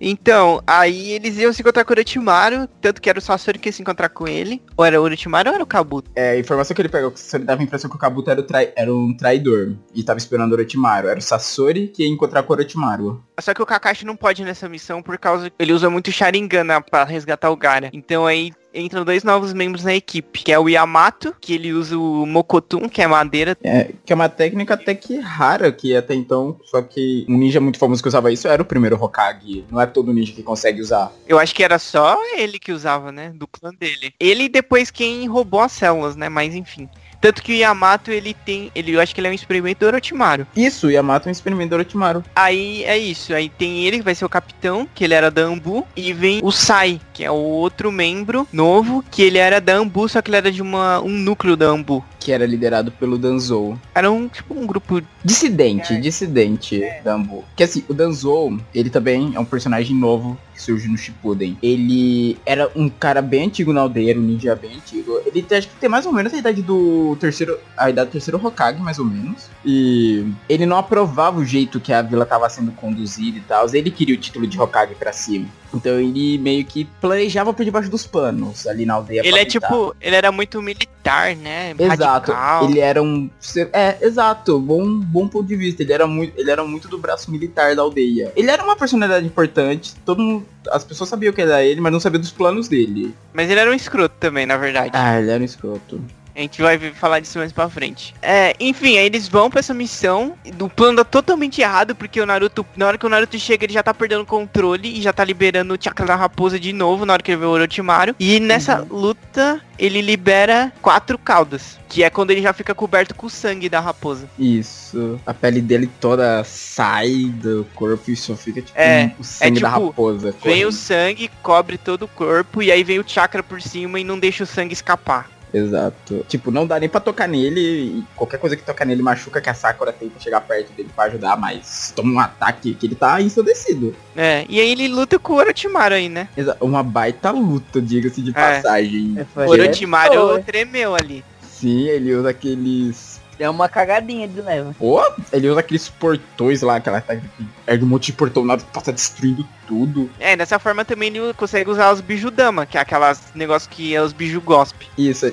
Então, 0.00 0.62
aí 0.66 1.12
eles 1.12 1.36
iam 1.38 1.52
se 1.52 1.62
encontrar 1.62 1.84
com 1.84 1.92
o 1.92 1.96
Orochimaru, 1.96 2.68
tanto 2.80 3.00
que 3.00 3.08
era 3.08 3.18
o 3.18 3.22
Sasori 3.22 3.58
que 3.58 3.68
ia 3.68 3.72
se 3.72 3.82
encontrar 3.82 4.08
com 4.08 4.26
ele. 4.28 4.62
Ou 4.76 4.84
era 4.84 5.00
o 5.00 5.04
Orochimaru 5.04 5.48
ou 5.50 5.54
era 5.54 5.64
o 5.64 5.66
Kabuto? 5.66 6.10
É, 6.14 6.30
a 6.32 6.38
informação 6.38 6.74
que 6.74 6.82
ele 6.82 6.88
pegou, 6.88 7.10
que 7.10 7.20
ele 7.34 7.44
dava 7.44 7.60
a 7.60 7.64
impressão 7.64 7.88
que 7.90 7.96
o 7.96 7.98
Kabuto 7.98 8.30
era, 8.30 8.40
o 8.40 8.44
trai- 8.44 8.72
era 8.76 8.92
um 8.94 9.16
traidor. 9.16 9.72
E 9.94 10.02
tava 10.02 10.18
esperando 10.18 10.52
o 10.52 10.54
Orochimaru. 10.54 11.08
Era 11.08 11.18
o 11.18 11.22
Sasori 11.22 11.88
que 11.88 12.02
ia 12.02 12.08
encontrar 12.08 12.42
com 12.42 12.52
o 12.52 12.56
Orochimaru. 12.56 13.22
Só 13.40 13.52
que 13.54 13.62
o 13.62 13.66
Kakashi 13.66 14.04
não 14.06 14.16
pode 14.16 14.42
ir 14.42 14.44
nessa 14.44 14.68
missão 14.68 15.02
por 15.02 15.18
causa 15.18 15.50
que 15.50 15.56
ele 15.58 15.72
usa 15.72 15.90
muito 15.90 16.10
Sharingan 16.12 16.64
né, 16.64 16.80
pra 16.80 17.04
resgatar 17.04 17.50
o 17.50 17.56
Gara. 17.56 17.90
Então 17.92 18.26
aí 18.26 18.52
entram 18.74 19.04
dois 19.04 19.24
novos 19.24 19.54
membros 19.54 19.84
na 19.84 19.94
equipe, 19.94 20.42
que 20.42 20.52
é 20.52 20.58
o 20.58 20.68
Yamato, 20.68 21.34
que 21.40 21.54
ele 21.54 21.72
usa 21.72 21.96
o 21.98 22.26
Mokotun, 22.26 22.88
que 22.90 23.00
é 23.00 23.06
madeira. 23.06 23.56
É, 23.62 23.90
que 24.04 24.12
é 24.12 24.14
uma 24.16 24.28
técnica 24.28 24.74
até 24.74 24.94
que 24.94 25.18
rara, 25.18 25.72
que 25.72 25.96
até 25.96 26.14
então, 26.14 26.58
só 26.64 26.82
que 26.82 27.24
um 27.26 27.38
ninja 27.38 27.58
muito 27.58 27.78
famoso 27.78 28.02
que 28.02 28.08
usava 28.08 28.30
isso 28.30 28.46
era 28.46 28.60
o 28.60 28.66
primeiro 28.66 29.02
Hokage. 29.02 29.64
Não 29.70 29.80
é 29.86 29.90
todo 29.90 30.12
ninja 30.12 30.32
que 30.32 30.42
consegue 30.42 30.80
usar. 30.80 31.12
Eu 31.26 31.38
acho 31.38 31.54
que 31.54 31.62
era 31.64 31.78
só 31.78 32.18
ele 32.36 32.58
que 32.58 32.72
usava, 32.72 33.10
né? 33.10 33.32
Do 33.34 33.46
clã 33.46 33.72
dele. 33.74 34.14
Ele 34.20 34.48
depois 34.48 34.90
quem 34.90 35.26
roubou 35.26 35.60
as 35.60 35.72
células, 35.72 36.16
né? 36.16 36.28
Mas 36.28 36.54
enfim. 36.54 36.88
Tanto 37.20 37.42
que 37.42 37.52
o 37.52 37.56
Yamato, 37.56 38.10
ele 38.10 38.34
tem. 38.34 38.70
Ele, 38.74 38.92
eu 38.92 39.00
acho 39.00 39.14
que 39.14 39.20
ele 39.20 39.28
é 39.28 39.30
um 39.30 39.34
experimento 39.34 39.80
do 39.80 39.86
Orochimaru. 39.86 40.46
Isso, 40.56 40.90
Yamato 40.90 41.28
é 41.28 41.30
um 41.30 41.32
experimento 41.32 41.70
do 41.70 41.76
Orochimaru. 41.76 42.24
Aí 42.34 42.84
é 42.84 42.96
isso. 42.96 43.34
Aí 43.34 43.48
tem 43.48 43.84
ele, 43.84 43.98
que 43.98 44.04
vai 44.04 44.14
ser 44.14 44.24
o 44.24 44.28
capitão, 44.28 44.88
que 44.94 45.04
ele 45.04 45.14
era 45.14 45.30
da 45.30 45.42
Ambu. 45.42 45.86
E 45.96 46.12
vem 46.12 46.40
o 46.42 46.50
Sai, 46.50 47.00
que 47.12 47.24
é 47.24 47.30
o 47.30 47.34
outro 47.34 47.90
membro 47.90 48.46
novo, 48.52 49.04
que 49.10 49.22
ele 49.22 49.38
era 49.38 49.60
da 49.60 49.74
Ambu, 49.74 50.08
só 50.08 50.20
que 50.22 50.30
ele 50.30 50.36
era 50.36 50.52
de 50.52 50.62
uma, 50.62 51.00
um 51.00 51.10
núcleo 51.10 51.56
da 51.56 51.66
Ambu. 51.66 52.04
Que 52.20 52.32
era 52.32 52.46
liderado 52.46 52.90
pelo 52.90 53.16
Danzou. 53.16 53.78
Era 53.94 54.10
um, 54.10 54.28
tipo, 54.28 54.54
um 54.54 54.66
grupo 54.66 55.00
Dissidente, 55.24 55.96
dissidente 56.00 56.82
da 57.02 57.14
Ambu. 57.14 57.44
Que 57.54 57.64
assim, 57.64 57.84
o 57.88 57.94
Danzou, 57.94 58.58
ele 58.74 58.90
também 58.90 59.32
é 59.34 59.40
um 59.40 59.44
personagem 59.44 59.96
novo 59.96 60.38
que 60.56 60.62
surge 60.62 60.88
no 60.88 60.96
Shippuden. 60.96 61.56
Ele 61.62 62.38
era 62.46 62.70
um 62.74 62.88
cara 62.88 63.20
bem 63.20 63.46
antigo 63.46 63.72
na 63.72 63.82
aldeia, 63.82 64.16
um 64.16 64.20
ninja 64.22 64.54
bem 64.56 64.74
antigo. 64.76 65.20
Ele 65.26 65.42
tem- 65.42 65.58
acho 65.58 65.68
que 65.68 65.74
tem 65.76 65.88
mais 65.88 66.06
ou 66.06 66.12
menos 66.12 66.32
a 66.32 66.38
idade 66.38 66.62
do 66.62 67.16
terceiro, 67.20 67.58
a 67.76 67.90
idade 67.90 68.08
do 68.08 68.12
terceiro 68.12 68.44
Hokage, 68.44 68.80
mais 68.80 68.98
ou 68.98 69.04
menos. 69.04 69.48
E 69.64 70.26
ele 70.48 70.64
não 70.66 70.78
aprovava 70.78 71.38
o 71.38 71.44
jeito 71.44 71.78
que 71.78 71.92
a 71.92 72.00
vila 72.02 72.24
tava 72.24 72.48
sendo 72.48 72.72
conduzida 72.72 73.36
e 73.38 73.40
tal. 73.42 73.66
Ele 73.74 73.90
queria 73.90 74.14
o 74.14 74.18
título 74.18 74.46
de 74.46 74.58
Hokage 74.58 74.94
pra 74.94 75.12
cima. 75.12 75.46
Então 75.74 75.98
ele 75.98 76.38
meio 76.38 76.64
que 76.64 76.84
planejava 77.00 77.52
por 77.52 77.64
debaixo 77.64 77.90
dos 77.90 78.06
panos 78.06 78.66
ali 78.66 78.86
na 78.86 78.94
aldeia. 78.94 79.22
Ele 79.24 79.38
é 79.38 79.44
tipo, 79.44 79.94
ele 80.00 80.16
era 80.16 80.30
muito 80.32 80.60
militar, 80.62 81.34
né? 81.36 81.74
Exato. 81.78 82.32
Radical. 82.32 82.68
Ele 82.68 82.80
era 82.80 83.02
um. 83.02 83.30
É, 83.72 83.96
exato. 84.00 84.58
Bom, 84.58 84.98
bom 85.00 85.28
ponto 85.28 85.46
de 85.46 85.56
vista. 85.56 85.82
Ele 85.82 85.92
era 85.92 86.06
muito. 86.06 86.38
Ele 86.38 86.50
era 86.50 86.64
muito 86.64 86.88
do 86.88 86.98
braço 86.98 87.30
militar 87.30 87.74
da 87.74 87.82
aldeia. 87.82 88.32
Ele 88.36 88.50
era 88.50 88.62
uma 88.62 88.76
personalidade 88.76 89.26
importante. 89.26 89.94
Todo 90.04 90.22
mundo. 90.22 90.46
As 90.70 90.82
pessoas 90.84 91.08
sabiam 91.08 91.32
que 91.32 91.40
era 91.40 91.64
ele, 91.64 91.80
mas 91.80 91.92
não 91.92 92.00
sabiam 92.00 92.20
dos 92.20 92.32
planos 92.32 92.68
dele. 92.68 93.14
Mas 93.32 93.50
ele 93.50 93.60
era 93.60 93.70
um 93.70 93.74
escroto 93.74 94.16
também, 94.18 94.46
na 94.46 94.56
verdade. 94.56 94.90
Ah, 94.92 95.18
ele 95.18 95.30
era 95.30 95.40
um 95.40 95.46
escroto. 95.46 96.00
A 96.36 96.40
gente 96.40 96.60
vai 96.60 96.78
falar 96.92 97.20
disso 97.20 97.38
mais 97.38 97.50
pra 97.50 97.66
frente. 97.70 98.14
É, 98.20 98.54
enfim, 98.60 98.98
aí 98.98 99.06
eles 99.06 99.26
vão 99.26 99.48
pra 99.48 99.60
essa 99.60 99.72
missão. 99.72 100.34
O 100.60 100.68
plano 100.68 100.98
dá 100.98 101.04
totalmente 101.04 101.62
errado, 101.62 101.94
porque 101.94 102.20
o 102.20 102.26
Naruto, 102.26 102.64
na 102.76 102.86
hora 102.86 102.98
que 102.98 103.06
o 103.06 103.08
Naruto 103.08 103.38
chega, 103.38 103.64
ele 103.64 103.72
já 103.72 103.82
tá 103.82 103.94
perdendo 103.94 104.20
o 104.20 104.26
controle 104.26 104.98
e 104.98 105.00
já 105.00 105.14
tá 105.14 105.24
liberando 105.24 105.72
o 105.72 105.78
chakra 105.80 106.04
da 106.04 106.14
raposa 106.14 106.60
de 106.60 106.74
novo, 106.74 107.06
na 107.06 107.14
hora 107.14 107.22
que 107.22 107.30
ele 107.30 107.40
vê 107.40 107.46
o 107.46 107.50
Orochimaru. 107.50 108.14
E 108.20 108.38
nessa 108.38 108.86
luta, 108.90 109.62
ele 109.78 110.02
libera 110.02 110.70
quatro 110.82 111.16
caudas, 111.16 111.78
que 111.88 112.04
é 112.04 112.10
quando 112.10 112.32
ele 112.32 112.42
já 112.42 112.52
fica 112.52 112.74
coberto 112.74 113.14
com 113.14 113.26
o 113.28 113.30
sangue 113.30 113.70
da 113.70 113.80
raposa. 113.80 114.28
Isso. 114.38 115.18
A 115.24 115.32
pele 115.32 115.62
dele 115.62 115.88
toda 115.98 116.44
sai 116.44 117.32
do 117.32 117.66
corpo 117.74 118.10
e 118.10 118.16
só 118.16 118.36
fica 118.36 118.60
tipo 118.60 118.78
É, 118.78 119.10
o 119.18 119.24
sangue 119.24 119.60
da 119.60 119.70
tipo, 119.72 119.86
raposa. 119.86 120.32
Vem 120.32 120.36
o 120.36 120.42
correndo. 120.42 120.72
sangue, 120.72 121.30
cobre 121.42 121.78
todo 121.78 122.02
o 122.02 122.08
corpo, 122.08 122.62
e 122.62 122.70
aí 122.70 122.84
vem 122.84 122.98
o 122.98 123.04
chakra 123.06 123.42
por 123.42 123.62
cima 123.62 123.98
e 123.98 124.04
não 124.04 124.18
deixa 124.18 124.44
o 124.44 124.46
sangue 124.46 124.74
escapar. 124.74 125.30
Exato. 125.52 126.24
Tipo, 126.28 126.50
não 126.50 126.66
dá 126.66 126.78
nem 126.78 126.88
pra 126.88 127.00
tocar 127.00 127.26
nele. 127.28 127.60
E 127.60 128.04
qualquer 128.14 128.38
coisa 128.38 128.56
que 128.56 128.62
tocar 128.62 128.84
nele 128.84 129.02
machuca 129.02 129.40
que 129.40 129.48
a 129.48 129.54
Sakura 129.54 129.92
tenta 129.92 130.18
chegar 130.20 130.40
perto 130.40 130.72
dele 130.72 130.90
pra 130.94 131.04
ajudar, 131.04 131.36
mas 131.36 131.92
toma 131.94 132.12
um 132.12 132.18
ataque 132.20 132.74
que 132.74 132.86
ele 132.86 132.94
tá 132.94 133.20
ensandecido. 133.20 133.94
É, 134.16 134.44
e 134.48 134.60
aí 134.60 134.70
ele 134.72 134.88
luta 134.88 135.18
com 135.18 135.34
o 135.34 135.36
Orochimaru 135.36 135.94
aí, 135.94 136.08
né? 136.08 136.28
Exa- 136.36 136.56
Uma 136.60 136.82
baita 136.82 137.30
luta, 137.30 137.80
diga-se 137.80 138.20
de 138.20 138.30
É. 138.30 138.32
passagem. 138.32 139.14
É, 139.36 139.40
O 139.40 139.48
Orochimaru 139.50 140.28
Foi. 140.30 140.42
tremeu 140.42 140.94
ali. 140.94 141.24
Sim, 141.42 141.86
ele 141.88 142.14
usa 142.14 142.30
aqueles. 142.30 143.15
É 143.38 143.48
uma 143.48 143.68
cagadinha 143.68 144.26
de 144.26 144.40
leva. 144.40 144.74
Pô, 144.78 145.02
ele 145.32 145.48
usa 145.48 145.60
aqueles 145.60 145.88
portões 145.88 146.62
lá, 146.62 146.76
aquela 146.76 147.00
técnica 147.00 147.34
que 147.36 147.46
ergue 147.66 147.84
um 147.84 147.88
monte 147.88 148.06
de 148.06 148.12
portão 148.12 148.44
nada 148.44 148.62
que 148.62 148.70
passa 148.70 148.92
destruindo 148.92 149.46
tudo. 149.66 150.10
É, 150.18 150.36
dessa 150.36 150.58
forma 150.58 150.84
também 150.84 151.14
ele 151.14 151.34
consegue 151.34 151.70
usar 151.70 151.92
os 151.92 152.00
bijudama, 152.00 152.66
que 152.66 152.78
é 152.78 152.80
aquelas 152.80 153.22
negócios 153.34 153.68
que 153.72 153.94
é 153.94 154.02
os 154.02 154.12
biju 154.12 154.40
gospe. 154.40 154.88
Isso, 154.96 155.26
é, 155.26 155.32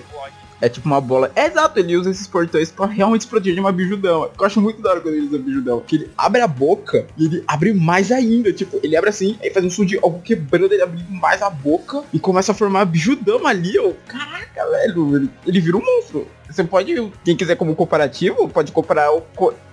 é 0.64 0.70
tipo 0.70 0.88
uma 0.88 1.02
bola. 1.02 1.30
É 1.36 1.46
exato, 1.46 1.78
ele 1.78 1.98
usa 1.98 2.10
esses 2.10 2.26
portões 2.26 2.72
pra 2.72 2.86
realmente 2.86 3.22
explodir 3.22 3.54
de 3.54 3.60
uma 3.60 3.74
bijudão. 3.74 4.30
Eu 4.40 4.46
acho 4.46 4.62
muito 4.62 4.82
da 4.82 4.92
hora 4.92 5.02
quando 5.02 5.16
ele 5.16 5.28
usa 5.28 5.38
bijudão. 5.38 5.84
Que 5.86 5.98
ele 5.98 6.12
abre 6.18 6.40
a 6.40 6.48
boca 6.48 7.06
e 7.18 7.26
ele 7.26 7.44
abre 7.46 7.74
mais 7.74 8.14
ainda. 8.14 8.54
Tipo, 8.54 8.80
ele 8.82 8.96
abre 8.96 9.10
assim, 9.10 9.38
aí 9.44 9.50
faz 9.50 9.66
um 9.66 9.70
som 9.70 9.84
de 9.84 10.00
algo 10.02 10.22
quebrando, 10.22 10.72
ele 10.72 10.82
abre 10.82 11.04
mais 11.10 11.42
a 11.42 11.50
boca 11.50 12.04
e 12.14 12.20
começa 12.20 12.54
a 12.54 12.56
formar 12.56 12.86
bijudão 12.86 13.46
ali, 13.46 13.78
ó. 13.78 13.92
Caraca, 14.08 14.70
velho, 14.70 15.16
ele, 15.18 15.30
ele 15.46 15.60
vira 15.60 15.76
um 15.76 15.82
monstro. 15.82 16.28
Você 16.50 16.64
pode, 16.64 17.12
quem 17.24 17.36
quiser 17.36 17.56
como 17.56 17.76
comparativo, 17.76 18.48
pode 18.48 18.72
comparar 18.72 19.12
o 19.12 19.24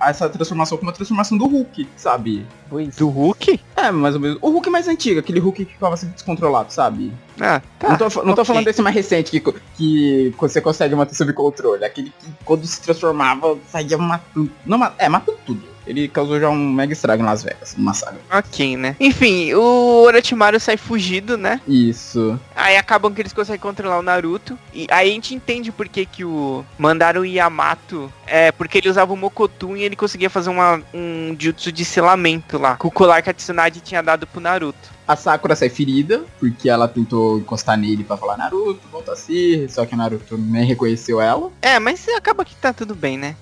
essa 0.01 0.29
transformação 0.29 0.79
com 0.79 0.85
uma 0.85 0.93
transformação 0.93 1.37
do 1.37 1.47
Hulk, 1.47 1.89
sabe? 1.97 2.47
Pois. 2.69 2.97
Do 2.97 3.09
Hulk? 3.09 3.61
É, 3.77 3.91
mais 3.91 4.15
ou 4.15 4.21
menos. 4.21 4.39
O 4.41 4.51
Hulk 4.51 4.71
mais 4.71 4.89
antigo, 4.89 5.21
aquele 5.21 5.41
Hulk 5.41 5.65
que 5.65 5.73
ficava 5.73 5.97
sempre 5.97 6.15
descontrolado, 6.15 6.73
sabe? 6.73 7.13
Ah, 7.41 7.61
tá. 7.79 7.89
não 7.89 7.97
tô, 7.97 8.23
não 8.25 8.35
tô 8.35 8.45
falando 8.45 8.65
desse 8.65 8.83
mais 8.83 8.95
recente, 8.95 9.31
que, 9.31 9.53
que 9.77 10.35
você 10.39 10.61
consegue 10.61 10.95
manter 10.95 11.15
sob 11.15 11.33
controle. 11.33 11.85
Aquele 11.85 12.11
que 12.11 12.27
quando 12.45 12.67
se 12.67 12.81
transformava, 12.81 13.59
saía 13.69 13.99
matando. 13.99 14.51
Não, 14.65 14.93
é, 14.99 15.09
matando 15.09 15.39
tudo. 15.45 15.70
Ele 15.87 16.09
causou 16.09 16.39
já 16.39 16.49
um 16.49 16.73
mega 16.73 16.93
estrago 16.93 17.23
em 17.23 17.27
Las 17.27 17.43
Vegas, 17.43 17.75
uma 17.77 17.95
saga. 17.95 18.19
Ok, 18.33 18.77
né? 18.77 18.97
Enfim, 19.01 19.53
o 19.55 20.03
Orochimaru 20.05 20.61
sai 20.61 20.77
fugido, 20.77 21.37
né? 21.37 21.61
Isso. 21.67 22.39
Aí 22.55 22.77
acabam 22.77 23.13
que 23.13 23.21
eles 23.21 23.33
conseguem 23.33 23.61
controlar 23.61 23.99
o 23.99 24.03
Naruto. 24.03 24.59
E 24.73 24.87
aí 24.91 25.11
a 25.11 25.13
gente 25.13 25.35
entende 25.35 25.73
por 25.73 25.89
que, 25.89 26.05
que 26.07 26.25
o 26.25 26.65
mandaram 26.79 27.23
o 27.23 27.27
Yamato. 27.27 28.13
É, 28.27 28.53
porque 28.53 28.79
ele 28.79 28.89
usava 28.89 29.13
o 29.13 29.17
Mokotun 29.17 29.77
e 29.77 29.83
ele 29.83 29.97
conseguia 29.97 30.31
fazer 30.31 30.51
uma, 30.51 30.81
um 30.95 31.35
jutsu 31.39 31.73
de 31.73 31.85
selamento 31.85 32.59
lá. 32.59 32.77
Com 32.77 32.89
o 32.89 32.93
colar 32.93 33.23
que 33.23 33.31
a 33.31 33.35
Tsunade 33.35 33.81
tinha 33.81 34.03
dado 34.03 34.27
pro 34.27 34.41
Naruto. 34.41 35.00
A 35.11 35.17
Sakura 35.17 35.57
sai 35.57 35.69
ferida, 35.69 36.23
porque 36.39 36.71
ela 36.71 36.87
tentou 36.87 37.41
encostar 37.41 37.77
nele 37.77 38.05
pra 38.05 38.17
falar 38.17 38.37
Naruto, 38.37 38.79
volta 38.93 39.11
a 39.11 39.17
ser, 39.17 39.69
só 39.69 39.85
que 39.85 39.93
o 39.93 39.97
Naruto 39.97 40.39
nem 40.39 40.65
reconheceu 40.65 41.21
ela. 41.21 41.51
É, 41.61 41.81
mas 41.81 42.07
acaba 42.09 42.45
que 42.45 42.55
tá 42.55 42.73
tudo 42.73 42.95
bem, 42.95 43.19
né? 43.19 43.35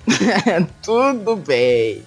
Tudo 0.83 1.37
bem. 1.37 2.03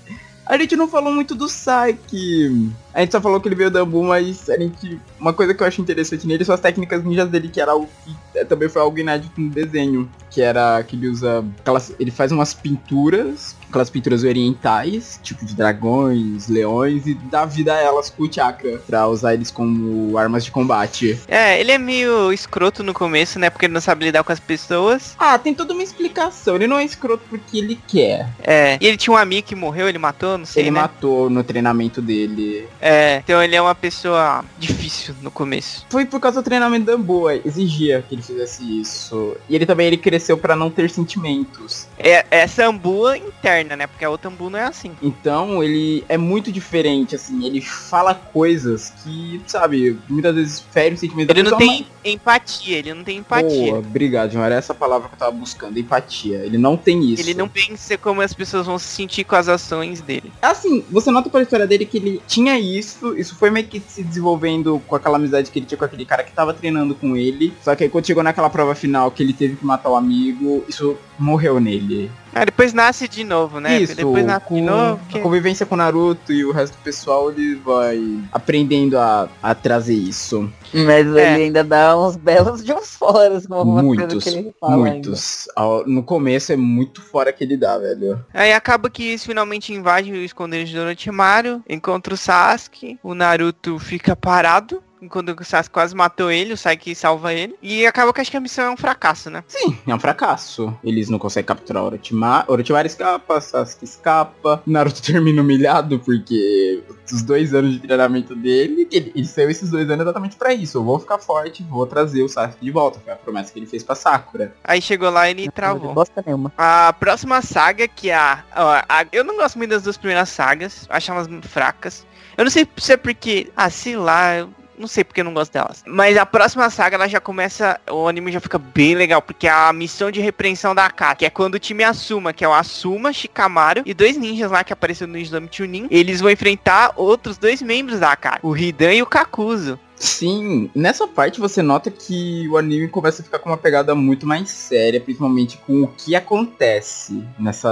A 0.46 0.58
gente 0.58 0.76
não 0.76 0.88
falou 0.88 1.14
muito 1.14 1.36
do 1.36 1.48
Sai, 1.48 1.98
que 2.08 2.72
a 2.94 3.02
gente 3.02 3.12
só 3.12 3.22
falou 3.22 3.40
que 3.40 3.48
ele 3.48 3.56
veio 3.56 3.70
da 3.70 3.82
Ambu, 3.82 4.04
mas 4.04 4.50
a 4.50 4.58
gente, 4.58 5.00
uma 5.20 5.32
coisa 5.32 5.54
que 5.54 5.62
eu 5.62 5.68
acho 5.68 5.80
interessante 5.80 6.26
nele 6.26 6.44
são 6.44 6.56
as 6.56 6.60
técnicas 6.62 7.04
ninjas 7.04 7.30
dele, 7.30 7.48
que 7.48 7.62
era 7.62 7.72
algo 7.72 7.88
que 8.04 8.40
é, 8.40 8.44
também 8.44 8.68
foi 8.68 8.82
algo 8.82 8.98
inédito 8.98 9.40
no 9.40 9.50
desenho, 9.52 10.10
que 10.30 10.42
era 10.42 10.84
que 10.84 10.96
ele 10.96 11.08
usa, 11.08 11.46
aquelas, 11.60 11.94
ele 12.00 12.12
faz 12.12 12.32
umas 12.32 12.54
pinturas, 12.54 13.56
aquelas 13.72 13.90
pinturas 13.90 14.24
orientais, 14.24 15.20
tipo 15.24 15.46
de 15.46 15.56
dragões, 15.56 16.48
leões, 16.48 17.08
e 17.08 17.14
dá 17.14 17.46
vida 17.46 17.74
a 17.74 17.82
elas 17.82 18.10
com 18.10 18.24
o 18.24 18.32
chakra, 18.32 18.80
pra 18.86 19.08
usar 19.08 19.34
eles 19.34 19.50
como 19.50 20.18
armas 20.18 20.46
de 20.46 20.52
combate. 20.52 21.20
É, 21.28 21.60
ele 21.60 21.72
é 21.72 21.78
meio 21.78 22.32
escroto 22.32 22.84
no 22.84 22.94
começo, 22.94 23.40
né? 23.40 23.50
Porque 23.50 23.66
ele 23.66 23.74
não 23.74 23.82
sabe 23.82 24.06
lidar 24.06 24.24
com 24.24 24.32
as 24.32 24.40
pessoas. 24.40 25.16
Ah, 25.18 25.38
tem 25.40 25.54
toda 25.54 25.74
uma 25.74 25.84
explicação, 25.84 26.56
ele 26.56 26.68
não 26.68 26.78
é 26.78 26.84
escroto 26.86 27.24
porque 27.30 27.58
ele 27.58 27.80
quer. 27.88 28.30
É, 28.44 28.78
e 28.80 28.86
ele 28.86 28.98
tinha 28.98 29.14
um 29.14 29.18
amigo 29.18 29.48
que 29.48 29.56
morreu, 29.56 29.88
ele 29.88 29.98
matou, 29.98 30.38
não 30.38 30.46
sei, 30.46 30.64
Ele 30.64 30.72
né? 30.72 30.82
matou 30.82 31.30
no 31.30 31.44
treinamento 31.44 32.02
dele. 32.02 32.68
É, 32.82 33.22
então 33.24 33.42
ele 33.42 33.56
é 33.56 33.62
uma 33.62 33.76
pessoa 33.76 34.44
difícil 34.60 35.16
no 35.22 35.32
começo. 35.32 35.86
Foi 35.90 36.06
por 36.06 36.20
causa 36.20 36.42
do 36.42 36.46
treinamento 36.46 36.86
da 36.86 36.94
Amboa, 36.94 37.36
exigia 37.36 38.04
que 38.08 38.16
ele 38.16 38.22
fizesse 38.22 38.82
isso. 38.82 39.36
E 39.48 39.56
ele 39.56 39.66
também 39.66 39.88
ele 39.88 39.98
cresceu 39.98 40.38
pra 40.38 40.56
não 40.56 40.70
ter 40.70 40.90
sentimentos. 40.90 41.88
É 41.98 42.26
essa 42.32 42.66
ambua 42.66 43.18
interna, 43.18 43.61
né? 43.64 43.88
Porque 43.88 44.04
a 44.06 44.10
outra 44.10 44.30
ambu 44.30 44.50
não 44.50 44.60
é 44.60 44.64
assim. 44.66 44.92
Então 45.02 45.64
ele 45.64 46.04
é 46.10 46.18
muito 46.18 46.52
diferente, 46.52 47.16
assim, 47.16 47.46
ele 47.46 47.62
fala 47.62 48.14
coisas 48.14 48.94
que, 49.04 49.42
sabe, 49.48 49.98
muitas 50.10 50.36
vezes 50.36 50.60
ferem 50.72 50.94
o 50.94 50.98
sentimento 50.98 51.28
da 51.28 51.34
Ele 51.34 51.44
não 51.50 51.58
pessoa, 51.58 51.78
tem 52.04 52.14
empatia, 52.14 52.78
ele 52.78 52.94
não 52.94 53.04
tem 53.04 53.24
mas- 53.30 53.42
empatia. 53.44 53.72
Boa, 53.72 53.80
obrigado, 53.80 54.32
João. 54.32 54.46
Era 54.46 54.56
essa 54.56 54.74
palavra 54.74 55.08
que 55.08 55.16
eu 55.16 55.20
tava 55.20 55.32
buscando, 55.32 55.78
empatia. 55.80 56.38
Ele 56.40 56.58
não 56.58 56.76
tem 56.76 57.04
isso. 57.04 57.22
Ele 57.22 57.34
não 57.34 57.48
pensa 57.48 57.98
como 57.98 58.22
as 58.22 58.34
pessoas 58.34 58.66
vão 58.66 58.78
se 58.80 58.86
sentir 58.88 59.24
com 59.24 59.36
as 59.36 59.48
ações 59.48 60.02
dele. 60.02 60.32
Assim, 60.42 60.84
você 60.90 61.12
nota 61.12 61.30
pela 61.30 61.44
história 61.44 61.68
dele 61.68 61.86
que 61.86 61.98
ele 61.98 62.22
tinha 62.28 62.60
isso, 62.60 63.16
isso 63.18 63.36
foi 63.36 63.50
meio 63.50 63.68
que 63.68 63.80
se 63.88 64.04
desenvolvendo 64.04 64.82
com 64.88 64.96
aquela 64.96 65.18
amizade 65.18 65.52
que 65.52 65.60
ele 65.60 65.66
tinha 65.66 65.78
com 65.78 65.86
aquele 65.86 66.06
cara 66.06 66.24
que 66.24 66.32
tava 66.32 66.54
treinando 66.54 66.96
com 66.96 67.16
ele. 67.16 67.54
Só 67.64 67.76
que 67.76 67.84
aí 67.84 67.90
quando 67.90 68.08
chegou 68.08 68.24
naquela 68.24 68.50
prova 68.50 68.74
final 68.76 69.12
que 69.12 69.22
ele 69.22 69.34
teve 69.34 69.56
que 69.56 69.66
matar 69.66 69.90
o 69.90 69.96
amigo, 69.96 70.64
isso 70.68 70.98
morreu 71.20 71.60
nele. 71.60 72.10
Ah, 72.34 72.46
depois 72.46 72.74
nasce 72.74 73.08
de 73.08 73.24
novo, 73.24 73.60
né? 73.60 73.80
Isso, 73.82 73.96
depois 73.96 74.26
nasce 74.26 74.46
com 74.46 74.56
de 74.56 74.62
novo. 74.62 75.00
a 75.08 75.12
que- 75.12 75.20
convivência 75.20 75.66
com 75.66 75.76
o 75.76 75.78
Naruto 75.78 76.32
e 76.32 76.46
o 76.46 76.52
resto 76.52 76.78
do 76.78 76.82
pessoal, 76.84 77.30
ele 77.32 77.56
vai 77.56 78.00
aprendendo 78.32 78.98
a, 78.98 79.28
a 79.44 79.54
trazer 79.54 79.94
isso. 79.96 80.50
Mas 80.74 81.06
É. 81.16 81.34
ele 81.34 81.44
ainda 81.44 81.64
dá 81.64 81.98
uns 82.00 82.16
belos 82.16 82.64
de 82.64 82.72
uns 82.74 82.96
foras 82.96 83.46
com 83.46 83.56
algumas 83.56 83.84
coisas 83.86 84.06
Muitos, 84.14 84.24
que 84.24 84.30
ele 84.30 84.54
fala 84.60 84.76
ainda. 84.76 84.90
muitos. 84.90 85.48
Ao- 85.56 85.86
No 85.86 86.04
começo 86.04 86.54
é 86.54 86.56
muito 86.56 87.02
fora 87.02 87.34
que 87.34 87.44
ele 87.44 87.58
dá, 87.58 87.78
velho. 87.78 88.24
Aí 88.34 88.54
acaba 88.54 88.90
que 88.90 89.04
eles 89.10 89.26
finalmente 89.26 89.74
invadem 89.74 90.14
o 90.14 90.18
esconderijo 90.24 90.74
do 90.78 90.82
Orochimaru, 90.84 91.62
encontra 91.68 92.14
o 92.14 92.18
Sasuke, 92.18 92.98
o 93.04 93.14
Naruto 93.14 93.78
fica 93.78 94.16
parado, 94.16 94.82
enquanto 95.02 95.30
o 95.40 95.44
Sasuke 95.44 95.72
quase 95.74 95.96
matou 95.96 96.30
ele, 96.32 96.54
o 96.54 96.58
Saiki 96.58 96.94
salva 96.94 97.34
ele, 97.34 97.56
e 97.62 97.86
acaba 97.86 98.14
que 98.14 98.22
acho 98.22 98.30
que 98.32 98.38
a 98.38 98.42
missão 98.42 98.66
é 98.66 98.70
um 98.70 98.78
fracasso, 98.78 99.30
né? 99.30 99.44
Sim, 99.48 99.78
é 99.88 99.96
um 99.96 100.00
fracasso. 100.00 100.78
Eles 100.84 101.10
não 101.10 101.18
conseguem 101.18 101.48
capturar 101.48 101.84
o 101.84 101.86
Orochimaru. 101.88 102.46
Orochimaru 102.52 102.88
escapa, 102.88 103.42
Sasuke 103.42 103.86
escapa. 103.86 104.62
Naruto 104.66 105.02
termina 105.04 105.42
humilhado 105.42 106.00
porque 106.00 106.84
os 107.12 107.22
dois 107.22 107.54
anos 107.54 107.74
de 107.74 107.80
treinamento 107.80 108.36
dele, 108.36 108.88
ele, 108.92 109.12
ele 109.16 109.26
saiu 109.26 109.50
esses 109.50 109.70
dois 109.70 109.90
anos 109.90 110.02
exatamente 110.04 110.36
pra 110.36 110.54
isso. 110.54 110.78
Eu 110.78 110.84
vou 110.84 111.00
ficar 111.00 111.18
forte, 111.18 111.64
vou 111.64 111.86
trazer 111.88 112.22
o 112.24 112.30
Sasuke 112.30 112.64
de 112.64 112.72
volta. 112.72 113.00
Foi 113.00 113.12
a 113.14 113.16
promessa 113.16 113.52
que 113.52 113.60
ele 113.60 113.66
fez 113.66 113.84
pra 113.84 113.96
Sakura. 113.96 114.54
Aí 114.64 114.82
chegou 114.82 115.10
lá 115.10 115.28
e 115.28 115.32
ele 115.32 115.46
Não 115.46 115.52
travou. 115.52 115.94
bosta 115.94 116.24
nenhuma. 116.26 116.52
A 116.58 116.94
próxima 116.94 117.42
saga, 117.42 117.88
que 117.88 118.10
é 118.10 118.16
a, 118.16 118.44
ó, 118.56 118.82
a- 118.88 119.06
Eu 119.12 119.24
não 119.24 119.36
gosto 119.38 119.58
muito 119.58 119.72
das 119.72 119.84
duas 119.84 119.98
primeiras 119.98 120.30
sagas, 120.30 120.86
acho 120.90 121.12
elas 121.12 121.28
muito 121.28 121.48
fracas. 121.50 122.06
Eu 122.38 122.46
não 122.46 122.52
sei 122.52 122.68
se 122.78 122.94
é 122.94 122.98
porque. 122.98 123.52
Ah, 123.58 123.70
sei 123.70 123.98
lá, 123.98 124.36
eu 124.38 124.50
não 124.78 124.88
sei 124.88 125.04
porque 125.04 125.22
eu 125.22 125.26
não 125.26 125.34
gosto 125.34 125.52
delas. 125.52 125.84
Mas 125.86 126.18
a 126.18 126.26
próxima 126.26 126.70
saga, 126.70 126.96
ela 126.96 127.08
já 127.08 127.20
começa. 127.20 127.80
O 127.90 128.08
anime 128.08 128.32
já 128.32 128.40
fica 128.40 128.58
bem 128.58 128.96
legal, 128.96 129.22
porque 129.22 129.48
é 129.48 129.52
a 129.52 129.72
missão 129.74 130.12
de 130.12 130.20
repreensão 130.20 130.74
da 130.74 130.86
Akatsuki, 130.86 131.20
que 131.20 131.26
é 131.26 131.30
quando 131.30 131.56
o 131.56 131.60
time 131.60 131.84
Asuma, 131.84 132.34
que 132.34 132.44
é 132.44 132.48
o 132.48 132.54
Asuma, 132.54 133.14
Shikamaru 133.14 133.84
e 133.86 133.94
dois 133.94 134.18
ninjas 134.18 134.52
lá 134.52 134.64
que 134.64 134.74
apareceram 134.74 135.12
no 135.12 135.18
Islamic 135.18 135.56
Chunin, 135.56 135.88
eles 135.92 136.20
vão 136.22 136.32
enfrentar 136.32 136.94
outros 136.96 137.38
dois 137.38 137.62
membros 137.62 138.00
da 138.00 138.12
Akatsuki, 138.12 138.46
o 138.46 138.56
Hidan 138.56 138.94
e 138.94 139.02
o 139.02 139.06
Kakuzu. 139.06 139.80
Sim, 140.02 140.68
nessa 140.74 141.08
parte 141.08 141.40
você 141.40 141.62
nota 141.62 141.92
que 141.92 142.50
o 142.50 142.58
anime 142.58 142.88
começa 142.88 143.22
a 143.22 143.26
ficar 143.26 143.38
com 143.38 143.50
uma 143.50 143.58
pegada 143.58 143.94
muito 143.94 144.26
mais 144.26 144.50
séria, 144.50 145.00
principalmente 145.00 145.60
com 145.60 145.84
o 145.84 145.88
que 145.88 146.16
acontece 146.16 147.24
nessa 147.38 147.70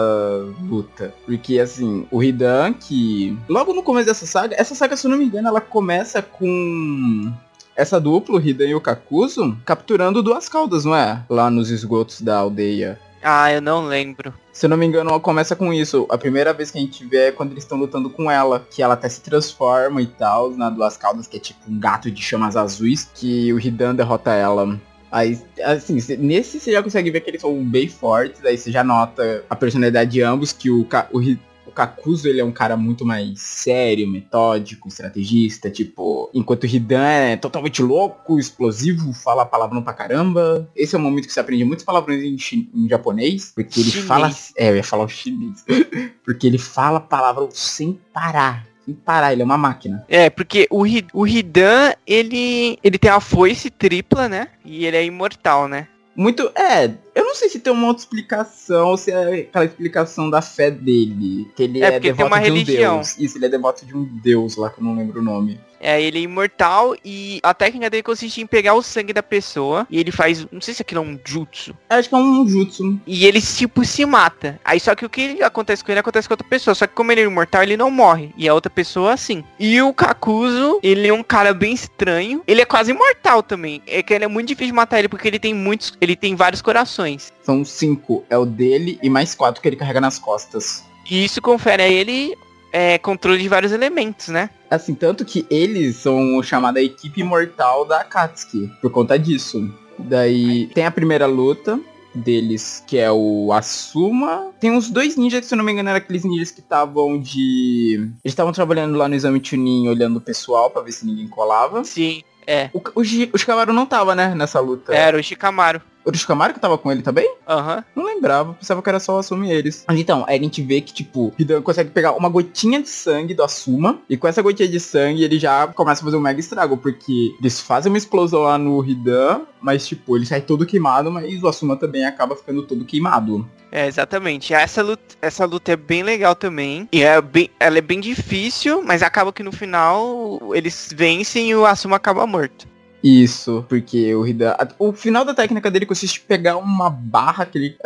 luta. 0.62 1.12
Porque 1.26 1.60
assim, 1.60 2.06
o 2.12 2.22
Hidan, 2.22 2.74
que 2.74 3.36
logo 3.50 3.74
no 3.74 3.82
começo 3.82 4.06
dessa 4.06 4.28
saga, 4.28 4.56
essa 4.60 4.76
saga, 4.76 4.96
se 4.96 5.08
eu 5.08 5.12
não 5.12 5.18
me 5.18 5.26
engano, 5.26 5.48
ela 5.48 5.60
começa 5.60 6.22
com 6.22 7.34
essa 7.76 8.00
dupla, 8.00 8.36
o 8.36 8.40
Hidan 8.40 8.68
e 8.68 8.76
o 8.76 8.82
Kakuzu, 8.82 9.58
capturando 9.66 10.22
duas 10.22 10.48
caudas, 10.48 10.86
não 10.86 10.96
é? 10.96 11.24
Lá 11.28 11.50
nos 11.50 11.72
esgotos 11.72 12.22
da 12.22 12.38
aldeia. 12.38 13.00
Ah, 13.22 13.52
eu 13.52 13.62
não 13.62 13.86
lembro. 13.86 14.34
Se 14.52 14.66
eu 14.66 14.70
não 14.70 14.78
me 14.78 14.86
engano, 14.86 15.20
começa 15.20 15.56
com 15.56 15.74
isso. 15.74 16.06
A 16.10 16.18
primeira 16.18 16.54
vez 16.54 16.72
que 16.72 16.78
a 16.78 16.82
gente 16.82 17.06
vê 17.06 17.28
é 17.28 17.32
quando 17.32 17.52
eles 17.52 17.64
estão 17.64 17.78
lutando 17.78 18.10
com 18.10 18.30
ela. 18.30 18.66
Que 18.72 18.82
ela 18.82 18.94
até 18.94 19.10
se 19.10 19.22
transforma 19.22 20.02
e 20.02 20.08
tal, 20.08 20.52
na 20.52 20.70
Duas 20.70 20.98
Caudas, 20.98 21.28
que 21.28 21.38
é 21.38 21.40
tipo 21.40 21.60
um 21.70 21.80
gato 21.80 22.10
de 22.10 22.22
chamas 22.22 22.56
azuis. 22.56 23.10
Que 23.14 23.52
o 23.54 23.60
Hidan 23.60 23.96
derrota 23.96 24.34
ela. 24.34 24.80
Aí, 25.12 25.40
assim, 25.64 25.96
nesse 26.18 26.60
você 26.60 26.72
já 26.72 26.84
consegue 26.84 27.10
ver 27.10 27.22
que 27.22 27.30
eles 27.30 27.42
são 27.42 27.64
bem 27.64 27.88
fortes. 27.88 28.44
Aí 28.46 28.58
você 28.58 28.72
já 28.72 28.84
nota 28.84 29.44
a 29.50 29.56
personalidade 29.56 30.12
de 30.12 30.22
ambos. 30.22 30.54
Que 30.54 30.70
o, 30.70 30.88
o, 31.12 31.22
o 31.70 31.74
Kakuzu, 31.74 32.28
ele 32.28 32.42
é 32.42 32.46
um 32.46 32.52
cara 32.52 32.76
muito 32.76 33.06
mais 33.06 33.40
sério, 33.40 34.08
metódico, 34.08 34.88
estrategista. 34.88 35.70
Tipo, 35.70 36.30
enquanto 36.34 36.64
o 36.64 36.68
Hidan 36.68 37.04
é 37.06 37.38
totalmente 37.38 37.82
louco, 37.82 38.38
explosivo, 38.40 39.14
fala 39.14 39.46
palavrão 39.46 39.82
pra 39.82 39.94
caramba. 39.94 40.70
Esse 40.76 40.96
é 40.96 40.98
o 41.00 41.02
momento 41.02 41.28
que 41.28 41.34
você 41.34 41.40
aprende 41.40 41.64
muitos 41.64 41.86
palavrões 41.86 42.22
em, 42.24 42.70
em 42.76 42.88
japonês. 42.90 43.52
Porque 43.56 43.80
ele 43.80 43.90
Chinês. 43.92 44.08
fala... 44.08 44.32
É, 44.58 44.70
eu 44.70 44.76
ia 44.76 44.84
falar 44.84 45.06
o 45.06 45.10
chinês. 45.10 45.64
porque 46.26 46.46
ele 46.48 46.58
fala 46.58 47.00
palavrão 47.00 47.50
sem 47.52 48.00
parar. 48.14 48.66
Sem 48.86 48.94
parar, 48.96 49.32
ele 49.34 49.42
é 49.42 49.46
uma 49.46 49.58
máquina. 49.58 50.04
É, 50.10 50.30
porque 50.30 50.68
o, 50.72 50.86
Hi- 50.86 51.06
o 51.14 51.28
Hidan, 51.28 51.94
ele, 52.08 52.78
ele 52.84 52.98
tem 52.98 53.12
a 53.12 53.20
foice 53.20 53.70
tripla, 53.70 54.28
né? 54.28 54.48
E 54.66 54.86
ele 54.86 54.98
é 54.98 55.06
imortal, 55.06 55.68
né? 55.68 55.88
Muito. 56.20 56.52
É, 56.54 56.94
eu 57.16 57.24
não 57.24 57.34
sei 57.34 57.48
se 57.48 57.62
tem 57.62 57.72
uma 57.72 57.88
outra 57.88 58.04
explicação 58.04 58.90
ou 58.90 58.98
se 58.98 59.10
é 59.10 59.40
aquela 59.40 59.64
explicação 59.64 60.30
da 60.30 60.42
fé 60.42 60.70
dele. 60.70 61.50
Que 61.56 61.64
ele 61.64 61.82
É, 61.82 61.94
é, 61.94 62.00
devoto 62.02 62.28
uma 62.28 62.42
de 62.42 62.52
um 62.52 62.54
religião. 62.56 62.96
deus. 62.96 63.18
Isso, 63.18 63.38
ele 63.38 63.46
é 63.46 63.50
devoto 63.50 63.86
de 63.86 63.96
um 63.96 64.04
deus 64.04 64.58
lá 64.58 64.70
que 64.70 64.82
eu 64.82 64.84
não 64.84 64.98
lembro 64.98 65.22
o 65.22 65.24
nome. 65.24 65.58
É, 65.80 66.02
ele 66.02 66.20
é 66.20 66.22
imortal 66.22 66.96
e 67.06 67.40
a 67.42 67.54
técnica 67.54 67.90
dele 67.90 68.04
consiste 68.04 68.42
em 68.42 68.48
pegar 68.48 68.74
o 68.74 68.82
sangue 68.82 69.14
da 69.14 69.24
pessoa 69.24 69.88
e 69.90 70.00
ele 70.00 70.12
faz, 70.12 70.46
não 70.52 70.62
sei 70.62 70.74
se 70.74 70.82
aquilo 70.82 71.02
é 71.02 71.04
um 71.04 71.20
jutsu, 71.26 71.76
Acho 71.90 72.10
que 72.10 72.16
é 72.16 72.18
um 72.18 72.48
jutsu. 72.48 73.00
e 73.08 73.26
ele 73.26 73.42
tipo 73.42 73.84
se 73.86 74.06
mata. 74.06 74.60
Aí 74.64 74.80
só 74.80 74.94
que 74.96 75.06
o 75.06 75.10
que 75.10 75.42
acontece 75.42 75.84
com 75.84 75.92
ele 75.92 76.00
acontece 76.00 76.28
com 76.28 76.34
outra 76.34 76.48
pessoa, 76.48 76.76
só 76.76 76.86
que 76.86 76.94
como 76.94 77.12
ele 77.12 77.22
é 77.22 77.24
imortal, 77.26 77.64
ele 77.64 77.78
não 77.78 77.90
morre, 77.90 78.32
e 78.38 78.48
a 78.48 78.54
outra 78.54 78.70
pessoa 78.70 79.16
sim. 79.18 79.44
E 79.60 79.82
o 79.82 79.94
Kakuzu, 79.94 80.80
ele 80.84 81.08
é 81.08 81.14
um 81.14 81.24
cara 81.24 81.54
bem 81.54 81.74
estranho, 81.74 82.44
ele 82.48 82.62
é 82.62 82.66
quase 82.66 82.92
imortal 82.92 83.42
também. 83.42 83.82
É 83.88 84.04
que 84.04 84.14
ele 84.14 84.26
é 84.26 84.28
muito 84.28 84.48
difícil 84.48 84.68
de 84.68 84.74
matar 84.74 85.00
ele 85.00 85.08
porque 85.10 85.28
ele 85.28 85.40
tem 85.40 85.54
muitos, 85.54 85.94
ele 86.02 86.16
tem 86.16 86.36
vários 86.36 86.62
corações. 86.62 87.32
São 87.44 87.64
cinco. 87.64 88.24
É 88.30 88.38
o 88.38 88.46
dele 88.46 89.00
e 89.02 89.10
mais 89.10 89.34
quatro 89.36 89.62
que 89.62 89.68
ele 89.68 89.76
carrega 89.76 90.02
nas 90.02 90.20
costas. 90.20 90.84
E 91.10 91.24
isso 91.24 91.42
confere 91.42 91.82
a 91.84 91.88
ele 91.88 92.36
é, 92.72 92.98
controle 92.98 93.42
de 93.42 93.48
vários 93.50 93.72
elementos, 93.72 94.28
né? 94.28 94.50
Assim, 94.70 94.94
tanto 94.94 95.26
que 95.26 95.46
eles 95.50 95.96
são 95.98 96.42
chamada 96.44 96.82
equipe 96.82 97.22
imortal 97.22 97.86
da 97.86 98.02
Akatsuki, 98.02 98.72
por 98.82 98.92
conta 98.92 99.18
disso. 99.18 99.70
Daí 99.98 100.68
tem 100.68 100.86
a 100.86 100.92
primeira 100.92 101.26
luta 101.26 101.80
deles, 102.14 102.84
que 102.88 102.98
é 102.98 103.12
o 103.12 103.52
Asuma. 103.54 104.52
Tem 104.60 104.72
uns 104.72 104.90
dois 104.90 105.16
ninjas 105.16 105.42
que, 105.42 105.48
se 105.48 105.54
eu 105.54 105.58
não 105.58 105.66
me 105.66 105.72
engano, 105.72 105.90
eram 105.90 105.98
aqueles 105.98 106.24
ninjas 106.24 106.52
que 106.52 106.60
estavam 106.60 107.20
de... 107.20 107.96
Eles 108.24 108.34
estavam 108.34 108.54
trabalhando 108.54 108.98
lá 108.98 109.08
no 109.08 109.16
exame 109.16 109.42
Chunin, 109.44 109.88
olhando 109.88 110.18
o 110.18 110.22
pessoal 110.22 110.70
pra 110.70 110.82
ver 110.82 110.92
se 110.92 111.06
ninguém 111.06 111.28
colava. 111.28 111.84
Sim, 111.84 112.24
é. 112.46 112.70
O, 112.74 112.80
o, 112.80 113.02
o 113.02 113.38
Shikamaru 113.38 113.74
não 113.74 113.86
tava, 113.86 114.16
né, 114.16 114.34
nessa 114.36 114.60
luta. 114.60 114.94
Era 114.94 115.18
o 115.18 115.24
Shikamaru. 115.24 115.82
O 116.16 116.20
Shikamaru 116.20 116.54
que 116.54 116.60
tava 116.60 116.78
com 116.78 116.92
ele 116.92 117.02
também? 117.02 117.30
Aham. 117.48 117.84
Não 117.96 118.06
lembrava, 118.06 118.54
pensava 118.54 118.82
que 118.82 118.90
era 118.90 119.00
só 119.00 119.16
o 119.16 119.20
Asuma 119.20 119.48
e 119.48 119.52
eles. 119.52 119.86
Mas 119.88 120.00
então, 120.00 120.26
aí 120.28 120.40
a 120.40 120.42
gente 120.42 120.62
vê 120.62 120.82
que, 120.82 120.94
tipo, 120.94 121.34
Hidan 121.38 121.62
consegue 121.62 121.90
pegar 121.90 122.14
uma 122.14 122.30
gotinha 122.30 122.82
de 122.82 122.90
sangue 122.90 123.34
do 123.34 123.44
Asuma, 123.44 124.00
e 124.10 124.18
com 124.18 124.28
essa 124.28 124.42
gotinha 124.42 124.68
de 124.68 124.80
sangue 124.80 125.24
ele 125.24 125.40
já 125.40 125.68
começa 125.68 126.02
a 126.02 126.06
fazer 126.06 126.18
um 126.18 126.22
mega 126.22 126.40
estrago, 126.40 126.78
porque 126.78 127.36
eles 127.40 127.60
fazem 127.60 127.92
uma 127.92 127.98
explosão 127.98 128.42
lá 128.42 128.58
no 128.58 128.84
Hidan, 128.84 129.42
mas, 129.62 129.88
tipo, 129.88 130.16
ele 130.16 130.26
sai 130.26 130.42
todo 130.42 130.66
queimado, 130.66 131.12
mas 131.12 131.42
o 131.42 131.48
Asuma 131.48 131.76
também 131.76 132.06
acaba 132.06 132.36
ficando 132.36 132.64
todo 132.64 132.86
queimado. 132.86 133.48
É, 133.72 133.88
exatamente. 133.88 134.54
Essa 134.54 134.82
luta, 134.82 135.16
essa 135.22 135.46
luta 135.46 135.72
é 135.72 135.76
bem 135.76 136.04
legal 136.04 136.36
também. 136.36 136.88
E 136.92 137.04
é 137.04 137.22
bem, 137.22 137.50
ela 137.60 137.78
é 137.78 137.82
bem 137.82 138.00
difícil, 138.00 138.82
mas 138.84 139.04
acaba 139.04 139.32
que 139.32 139.44
no 139.44 139.52
final 139.52 140.40
eles 140.54 140.92
vencem 140.96 141.50
e 141.50 141.56
o 141.56 141.66
Asuma 141.66 141.98
acaba 141.98 142.26
morto. 142.26 142.68
Isso, 143.04 143.66
porque 143.70 144.14
o 144.14 144.28
Hidan. 144.28 144.56
O 144.78 144.92
final 144.92 145.24
da 145.24 145.34
técnica 145.34 145.72
dele 145.72 145.86
consiste 145.86 146.20
em 146.20 146.28
pegar 146.28 146.58
uma 146.58 146.90
barra 146.90 147.46
que 147.46 147.58
ele. 147.58 147.78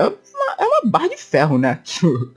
Uma, 0.53 0.55
é 0.59 0.65
uma 0.65 0.89
barra 0.89 1.09
de 1.09 1.17
ferro, 1.17 1.57
né? 1.57 1.79
Tipo, 1.93 2.33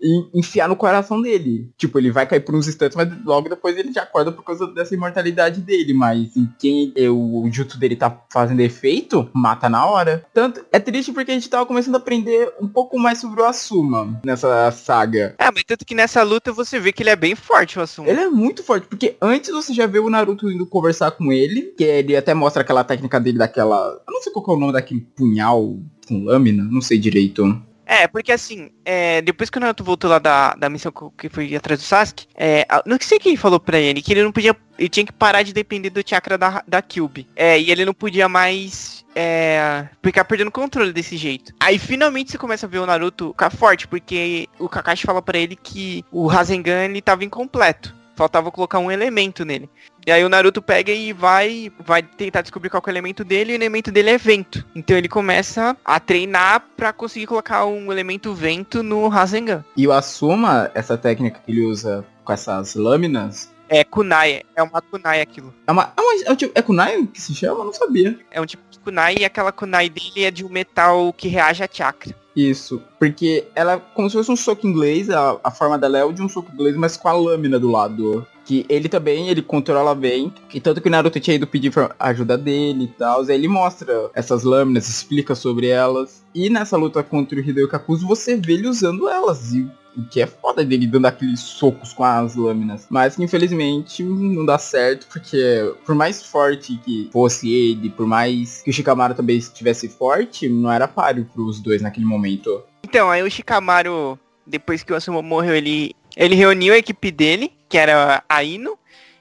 e 0.00 0.38
enfiar 0.38 0.68
no 0.68 0.76
coração 0.76 1.20
dele. 1.20 1.70
Tipo, 1.76 1.98
ele 1.98 2.10
vai 2.10 2.26
cair 2.26 2.40
por 2.40 2.54
uns 2.54 2.68
instantes, 2.68 2.96
mas 2.96 3.08
logo 3.24 3.48
depois 3.48 3.76
ele 3.76 3.92
já 3.92 4.02
acorda 4.02 4.32
por 4.32 4.44
causa 4.44 4.66
dessa 4.68 4.94
imortalidade 4.94 5.60
dele. 5.60 5.92
Mas 5.92 6.36
em 6.36 6.48
quem 6.58 6.92
é 6.96 7.08
o, 7.08 7.48
jutsu 7.52 7.78
dele 7.78 7.96
tá 7.96 8.24
fazendo 8.32 8.60
efeito, 8.60 9.28
mata 9.34 9.68
na 9.68 9.84
hora. 9.84 10.24
Tanto. 10.32 10.64
É 10.72 10.78
triste 10.78 11.12
porque 11.12 11.30
a 11.30 11.34
gente 11.34 11.50
tava 11.50 11.66
começando 11.66 11.96
a 11.96 11.98
aprender 11.98 12.52
um 12.60 12.68
pouco 12.68 12.98
mais 12.98 13.18
sobre 13.18 13.42
o 13.42 13.44
Asuma 13.44 14.20
nessa 14.24 14.70
saga. 14.70 15.34
É, 15.38 15.50
mas 15.50 15.64
tanto 15.64 15.84
que 15.84 15.94
nessa 15.94 16.22
luta 16.22 16.52
você 16.52 16.78
vê 16.78 16.92
que 16.92 17.02
ele 17.02 17.10
é 17.10 17.16
bem 17.16 17.34
forte, 17.34 17.78
o 17.78 17.82
Asuma. 17.82 18.08
Ele 18.08 18.20
é 18.20 18.28
muito 18.28 18.62
forte, 18.62 18.86
porque 18.86 19.16
antes 19.20 19.50
você 19.50 19.74
já 19.74 19.86
vê 19.86 19.98
o 19.98 20.10
Naruto 20.10 20.50
indo 20.50 20.66
conversar 20.66 21.10
com 21.10 21.32
ele, 21.32 21.74
que 21.76 21.84
ele 21.84 22.16
até 22.16 22.32
mostra 22.32 22.62
aquela 22.62 22.84
técnica 22.84 23.20
dele 23.20 23.38
daquela. 23.38 24.00
Eu 24.06 24.12
não 24.12 24.22
sei 24.22 24.32
qual 24.32 24.44
que 24.44 24.50
é 24.50 24.54
o 24.54 24.58
nome 24.58 24.72
daquele 24.72 25.00
punhal 25.00 25.78
com 26.10 26.24
lâmina, 26.24 26.64
não 26.64 26.80
sei 26.80 26.98
direito. 26.98 27.62
É, 27.86 28.06
porque 28.06 28.30
assim, 28.30 28.70
é, 28.84 29.20
depois 29.20 29.50
que 29.50 29.58
o 29.58 29.60
Naruto 29.60 29.82
voltou 29.82 30.08
lá 30.08 30.20
da, 30.20 30.54
da 30.54 30.70
missão 30.70 30.92
que 31.18 31.28
foi 31.28 31.56
atrás 31.56 31.80
do 31.80 31.84
Sasuke, 31.84 32.26
é, 32.36 32.64
não 32.86 32.96
sei 33.00 33.18
quem 33.18 33.36
falou 33.36 33.58
pra 33.58 33.80
ele, 33.80 34.00
que 34.00 34.12
ele 34.12 34.22
não 34.22 34.30
podia. 34.30 34.56
Ele 34.78 34.88
tinha 34.88 35.04
que 35.04 35.12
parar 35.12 35.42
de 35.42 35.52
depender 35.52 35.90
do 35.90 36.08
chakra 36.08 36.38
da, 36.38 36.62
da 36.68 36.80
Cube. 36.80 37.26
É, 37.34 37.58
e 37.58 37.68
ele 37.68 37.84
não 37.84 37.92
podia 37.92 38.28
mais. 38.28 39.04
É, 39.12 39.88
ficar 40.00 40.24
perdendo 40.24 40.52
controle 40.52 40.92
desse 40.92 41.16
jeito. 41.16 41.52
Aí 41.58 41.80
finalmente 41.80 42.30
você 42.30 42.38
começa 42.38 42.64
a 42.64 42.68
ver 42.68 42.78
o 42.78 42.86
Naruto 42.86 43.30
ficar 43.30 43.50
forte, 43.50 43.88
porque 43.88 44.48
o 44.56 44.68
Kakashi 44.68 45.04
fala 45.04 45.20
pra 45.20 45.36
ele 45.36 45.56
que 45.56 46.04
o 46.12 46.28
Rasengan 46.28 46.84
ele 46.84 47.02
tava 47.02 47.24
incompleto. 47.24 47.99
Faltava 48.20 48.50
colocar 48.50 48.78
um 48.78 48.90
elemento 48.90 49.46
nele. 49.46 49.66
E 50.06 50.12
aí 50.12 50.22
o 50.22 50.28
Naruto 50.28 50.60
pega 50.60 50.92
e 50.92 51.10
vai, 51.10 51.72
vai 51.82 52.02
tentar 52.02 52.42
descobrir 52.42 52.68
qual 52.68 52.82
que 52.82 52.90
é 52.90 52.92
o 52.92 52.94
elemento 52.94 53.24
dele, 53.24 53.52
e 53.52 53.54
o 53.54 53.56
elemento 53.56 53.90
dele 53.90 54.10
é 54.10 54.18
vento. 54.18 54.62
Então 54.76 54.94
ele 54.94 55.08
começa 55.08 55.74
a 55.82 55.98
treinar 55.98 56.66
pra 56.76 56.92
conseguir 56.92 57.26
colocar 57.26 57.64
um 57.64 57.90
elemento 57.90 58.34
vento 58.34 58.82
no 58.82 59.08
Rasengan. 59.08 59.64
E 59.74 59.88
o 59.88 59.92
Asuma, 59.92 60.70
essa 60.74 60.98
técnica 60.98 61.40
que 61.42 61.50
ele 61.50 61.62
usa 61.62 62.04
com 62.22 62.30
essas 62.30 62.74
lâminas, 62.74 63.50
É 63.70 63.84
kunai, 63.84 64.42
é 64.54 64.62
uma 64.62 64.82
kunai 64.82 65.22
aquilo. 65.22 65.54
É 65.66 65.72
uma. 65.72 65.94
É, 65.96 66.00
uma, 66.00 66.24
é, 66.26 66.32
um 66.32 66.36
tipo, 66.36 66.52
é 66.54 66.60
kunai 66.60 67.06
que 67.06 67.22
se 67.22 67.34
chama? 67.34 67.60
Eu 67.60 67.64
não 67.64 67.72
sabia. 67.72 68.18
É 68.30 68.38
um 68.38 68.44
tipo 68.44 68.62
de 68.68 68.78
kunai 68.80 69.14
e 69.18 69.24
aquela 69.24 69.50
kunai 69.50 69.88
dele 69.88 70.24
é 70.24 70.30
de 70.30 70.44
um 70.44 70.50
metal 70.50 71.10
que 71.14 71.26
reage 71.26 71.62
a 71.62 71.68
chakra. 71.72 72.14
Isso, 72.34 72.80
porque 72.98 73.48
ela 73.54 73.74
é 73.74 73.82
como 73.94 74.08
se 74.08 74.16
fosse 74.16 74.30
um 74.30 74.36
soco 74.36 74.66
inglês, 74.66 75.10
a, 75.10 75.38
a 75.42 75.50
forma 75.50 75.78
dela 75.78 75.98
é 75.98 76.04
o 76.04 76.12
de 76.12 76.22
um 76.22 76.28
soco 76.28 76.52
inglês, 76.52 76.76
mas 76.76 76.96
com 76.96 77.08
a 77.08 77.12
lâmina 77.12 77.58
do 77.58 77.70
lado. 77.70 78.26
Que 78.44 78.64
ele 78.68 78.88
também, 78.88 79.28
ele 79.28 79.42
controla 79.42 79.94
bem, 79.94 80.32
e 80.52 80.60
tanto 80.60 80.80
que 80.80 80.88
o 80.88 80.90
Naruto 80.90 81.20
tinha 81.20 81.36
ido 81.36 81.46
pedir 81.46 81.72
ajuda 81.98 82.38
dele 82.38 82.84
e 82.84 82.88
tal, 82.88 83.20
aí 83.22 83.32
ele 83.32 83.48
mostra 83.48 84.10
essas 84.14 84.44
lâminas, 84.44 84.88
explica 84.88 85.34
sobre 85.34 85.68
elas. 85.68 86.24
E 86.34 86.48
nessa 86.48 86.76
luta 86.76 87.02
contra 87.02 87.36
o 87.36 87.40
Hideo 87.40 87.68
Kakuzu, 87.68 88.06
você 88.06 88.36
vê 88.36 88.54
ele 88.54 88.68
usando 88.68 89.08
elas, 89.08 89.52
e 89.52 89.68
o 89.96 90.04
que 90.04 90.20
é 90.20 90.26
foda 90.26 90.64
dele 90.64 90.86
dando 90.86 91.06
aqueles 91.06 91.40
socos 91.40 91.92
com 91.92 92.04
as 92.04 92.34
lâminas. 92.34 92.86
Mas 92.88 93.16
que 93.16 93.22
infelizmente 93.22 94.02
não 94.02 94.44
dá 94.44 94.58
certo, 94.58 95.06
porque 95.08 95.74
por 95.84 95.94
mais 95.94 96.22
forte 96.22 96.76
que 96.84 97.08
fosse 97.12 97.52
ele, 97.52 97.90
por 97.90 98.06
mais 98.06 98.62
que 98.62 98.70
o 98.70 98.72
Shikamaru 98.72 99.14
também 99.14 99.36
estivesse 99.36 99.88
forte, 99.88 100.48
não 100.48 100.70
era 100.70 100.88
páreo 100.88 101.28
pros 101.32 101.60
dois 101.60 101.82
naquele 101.82 102.06
momento. 102.06 102.62
Então, 102.82 103.10
aí 103.10 103.22
o 103.22 103.30
Shikamaru, 103.30 104.18
depois 104.46 104.82
que 104.82 104.92
o 104.92 104.96
Asuma 104.96 105.22
morreu, 105.22 105.54
ele, 105.54 105.94
ele 106.16 106.34
reuniu 106.34 106.74
a 106.74 106.78
equipe 106.78 107.10
dele, 107.10 107.52
que 107.68 107.78
era 107.78 108.22
a 108.28 108.42
Ino 108.42 108.78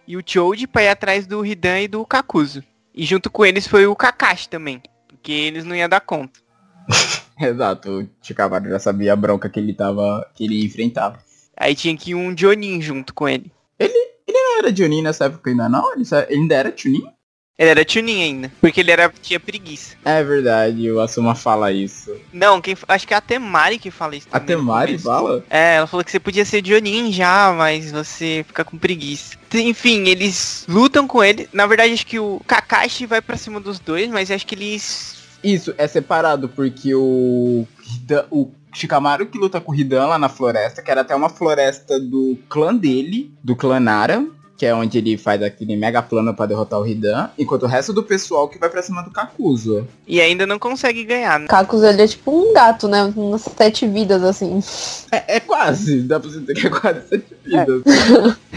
e 0.08 0.18
o 0.18 0.24
Choji, 0.26 0.66
pra 0.66 0.84
ir 0.84 0.90
atrás 0.90 1.28
do 1.28 1.46
Hidan 1.46 1.82
e 1.82 1.88
do 1.88 2.06
Kakuzu. 2.06 2.64
E 2.94 3.06
junto 3.06 3.30
com 3.30 3.46
eles 3.46 3.68
foi 3.68 3.86
o 3.86 3.96
Kakashi 3.96 4.50
também, 4.50 4.82
porque 5.08 5.32
eles 5.32 5.64
não 5.64 5.76
iam 5.76 5.88
dar 5.88 6.02
conta. 6.02 6.40
Exato, 7.48 8.02
o 8.02 8.10
Chikamaru 8.22 8.70
já 8.70 8.80
sabia 8.80 9.14
a 9.14 9.16
bronca 9.16 9.50
que 9.50 9.60
ele 9.60 9.74
tava. 9.74 10.30
que 10.36 10.44
ele 10.44 10.56
ia 10.56 10.66
enfrentar. 10.66 11.20
Aí 11.56 11.74
tinha 11.76 11.96
que 11.96 12.12
ir 12.12 12.16
um 12.16 12.36
Jonin 12.36 12.82
junto 12.82 13.14
com 13.14 13.28
ele. 13.28 13.52
Ele, 13.78 13.94
ele 14.28 14.38
não 14.38 14.60
era 14.60 14.76
Jonin 14.76 15.02
nessa 15.02 15.26
época 15.26 15.50
ainda 15.50 15.70
não? 15.70 15.94
Ele, 15.94 16.04
ele 16.30 16.42
ainda 16.42 16.56
era 16.56 16.74
Chunin? 16.76 17.08
Ele 17.60 17.72
era 17.72 17.86
Chunin 17.86 18.24
ainda, 18.24 18.52
porque 18.62 18.80
ele 18.80 18.90
era 18.90 19.12
tinha 19.22 19.38
preguiça. 19.38 19.98
É 20.06 20.24
verdade, 20.24 20.90
o 20.90 21.02
Asuma 21.02 21.36
fala 21.36 21.74
isso. 21.74 22.16
Não, 22.32 22.62
quem, 22.62 22.78
acho 22.88 23.06
que 23.06 23.14
é 23.14 23.18
a 23.18 23.22
Temari 23.22 23.78
que 23.78 23.92
fala 23.92 24.16
isso. 24.16 24.30
A 24.32 24.40
Temari 24.40 24.98
fala? 24.98 25.44
É, 25.50 25.76
ela 25.76 25.86
falou 25.86 26.02
que 26.06 26.10
você 26.10 26.22
podia 26.22 26.46
ser 26.46 26.66
Jonin 26.66 27.12
já, 27.12 27.52
mas 27.52 27.92
você 27.92 28.46
fica 28.48 28.64
com 28.64 28.78
preguiça. 28.78 29.36
Enfim, 29.54 30.08
eles 30.08 30.66
lutam 30.70 31.06
com 31.06 31.22
ele. 31.22 31.50
Na 31.52 31.68
verdade, 31.68 31.92
acho 31.92 32.08
que 32.08 32.18
o 32.18 32.42
Kakashi 32.48 33.06
vai 33.06 33.22
para 33.22 33.36
cima 33.36 33.60
dos 33.60 33.78
dois, 33.78 34.10
mas 34.10 34.32
acho 34.32 34.48
que 34.48 34.56
eles 34.56 35.19
isso, 35.44 35.74
é 35.78 35.88
separado, 35.88 36.50
porque 36.50 36.94
o, 36.94 37.66
o 38.30 38.52
Shikamaru 38.74 39.28
que 39.28 39.38
luta 39.38 39.60
com 39.60 39.72
o 39.72 39.76
Hidan 39.76 40.08
lá 40.08 40.18
na 40.18 40.30
floresta, 40.30 40.82
que 40.82 40.92
era 40.92 41.02
até 41.02 41.16
uma 41.16 41.30
floresta 41.30 42.00
do 42.00 42.38
clã 42.50 42.76
dele, 42.76 43.34
do 43.44 43.56
clã 43.56 43.80
Nara, 43.80 44.26
que 44.60 44.66
é 44.66 44.76
onde 44.76 44.98
ele 44.98 45.18
faz 45.18 45.42
aquele 45.42 45.78
mega 45.78 46.02
plano 46.02 46.34
para 46.34 46.48
derrotar 46.48 46.82
o 46.82 46.86
Hidan, 46.86 47.30
enquanto 47.38 47.64
o 47.64 47.66
resto 47.66 47.94
do 47.94 48.04
pessoal 48.04 48.50
que 48.50 48.60
vai 48.60 48.70
pra 48.70 48.84
cima 48.84 49.02
do 49.02 49.10
Kakuzo. 49.10 49.88
E 50.06 50.20
ainda 50.20 50.46
não 50.46 50.60
consegue 50.60 51.06
ganhar, 51.06 51.40
né? 51.40 51.48
Kakuzo 51.48 51.86
ele 51.86 52.02
é 52.02 52.08
tipo 52.08 52.30
um 52.30 52.54
gato, 52.54 52.90
né? 52.90 53.04
Umas 53.16 53.44
sete 53.44 53.88
vidas, 53.88 54.22
assim. 54.22 54.62
É, 55.10 55.38
é 55.38 55.40
quase, 55.40 56.02
dá 56.02 56.20
pra 56.20 56.30
dizer 56.30 56.54
que 56.54 56.68
é 56.68 56.70
quase 56.70 57.08
sete 57.08 57.38
vidas. 57.42 57.84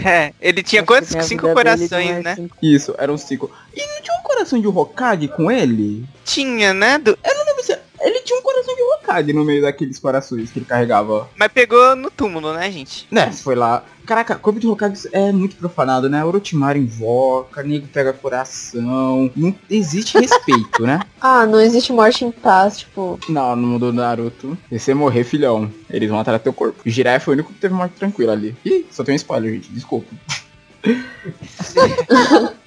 É, 0.04 0.10
é 0.26 0.34
ele 0.40 0.60
tinha 0.64 0.82
quantos? 0.82 1.10
Cinco 1.24 1.54
corações, 1.54 2.10
é 2.10 2.20
né? 2.20 2.34
Cinco. 2.34 2.56
Isso, 2.60 2.94
eram 2.98 3.16
cinco. 3.16 3.48
E 3.72 3.80
não 3.80 4.02
tinha 4.02 4.18
um 4.18 4.22
coração 4.24 4.60
de 4.60 4.66
Hokage 4.66 5.28
com 5.28 5.52
ele? 5.52 6.04
Tinha, 6.24 6.74
né? 6.74 6.98
Do... 6.98 7.10
Eu 7.10 7.34
não 7.36 7.46
lembro 7.46 7.62
se... 7.62 7.78
Ele 8.02 8.20
tinha 8.20 8.38
um 8.38 8.42
coração 8.42 8.74
de 8.74 8.82
Hokage 8.82 9.32
no 9.32 9.44
meio 9.44 9.62
daqueles 9.62 9.98
corações 9.98 10.50
que 10.50 10.58
ele 10.58 10.66
carregava. 10.66 11.28
Mas 11.36 11.52
pegou 11.52 11.94
no 11.94 12.10
túmulo, 12.10 12.52
né, 12.52 12.70
gente? 12.70 13.06
Né, 13.10 13.30
foi 13.30 13.54
lá. 13.54 13.84
Caraca, 14.04 14.34
corpo 14.34 14.58
de 14.58 14.66
Hokage 14.66 15.08
é 15.12 15.30
muito 15.30 15.54
profanado, 15.54 16.10
né? 16.10 16.24
Orochimaru 16.24 16.78
invoca, 16.78 17.62
nego 17.62 17.86
pega 17.86 18.12
coração. 18.12 19.30
Não 19.36 19.54
existe 19.70 20.18
respeito, 20.18 20.82
né? 20.82 21.00
Ah, 21.24 21.46
não 21.46 21.60
existe 21.60 21.92
morte 21.92 22.24
em 22.24 22.32
paz, 22.32 22.78
tipo. 22.78 23.16
Não, 23.28 23.54
no 23.54 23.68
mundo 23.68 23.92
do 23.92 23.92
Naruto. 23.92 24.58
Se 24.68 24.78
você 24.80 24.92
morrer, 24.92 25.22
filhão, 25.22 25.72
eles 25.88 26.10
vão 26.10 26.18
atrás 26.18 26.40
do 26.40 26.42
teu 26.42 26.52
corpo. 26.52 26.82
O 26.84 26.90
Jiraiya 26.90 27.20
foi 27.20 27.34
o 27.34 27.36
único 27.36 27.52
que 27.52 27.60
teve 27.60 27.72
morte 27.72 27.94
tranquila 27.94 28.32
ali. 28.32 28.56
Ih, 28.64 28.84
só 28.90 29.04
tem 29.04 29.12
um 29.12 29.16
spoiler, 29.16 29.52
gente. 29.52 29.70
Desculpa. 29.70 30.08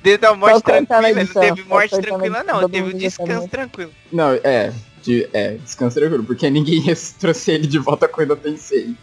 Dentro 0.01 0.21
da 0.21 0.33
morte 0.35 0.63
tranquila, 0.63 1.13
não 1.13 1.41
teve 1.41 1.63
morte 1.63 1.99
tranquila, 1.99 2.43
não. 2.43 2.69
Teve 2.69 2.95
um 2.95 2.97
descanso 2.97 3.49
tranquilo. 3.49 3.91
Não, 4.09 4.31
é 4.41 4.71
de, 5.05 5.29
é, 5.31 5.53
descanso 5.53 5.99
porque 6.25 6.49
ninguém 6.49 6.83
trouxe 7.19 7.51
ele 7.51 7.67
de 7.67 7.77
volta 7.77 8.07
quando 8.07 8.31
eu 8.31 8.37
pensei. 8.37 8.95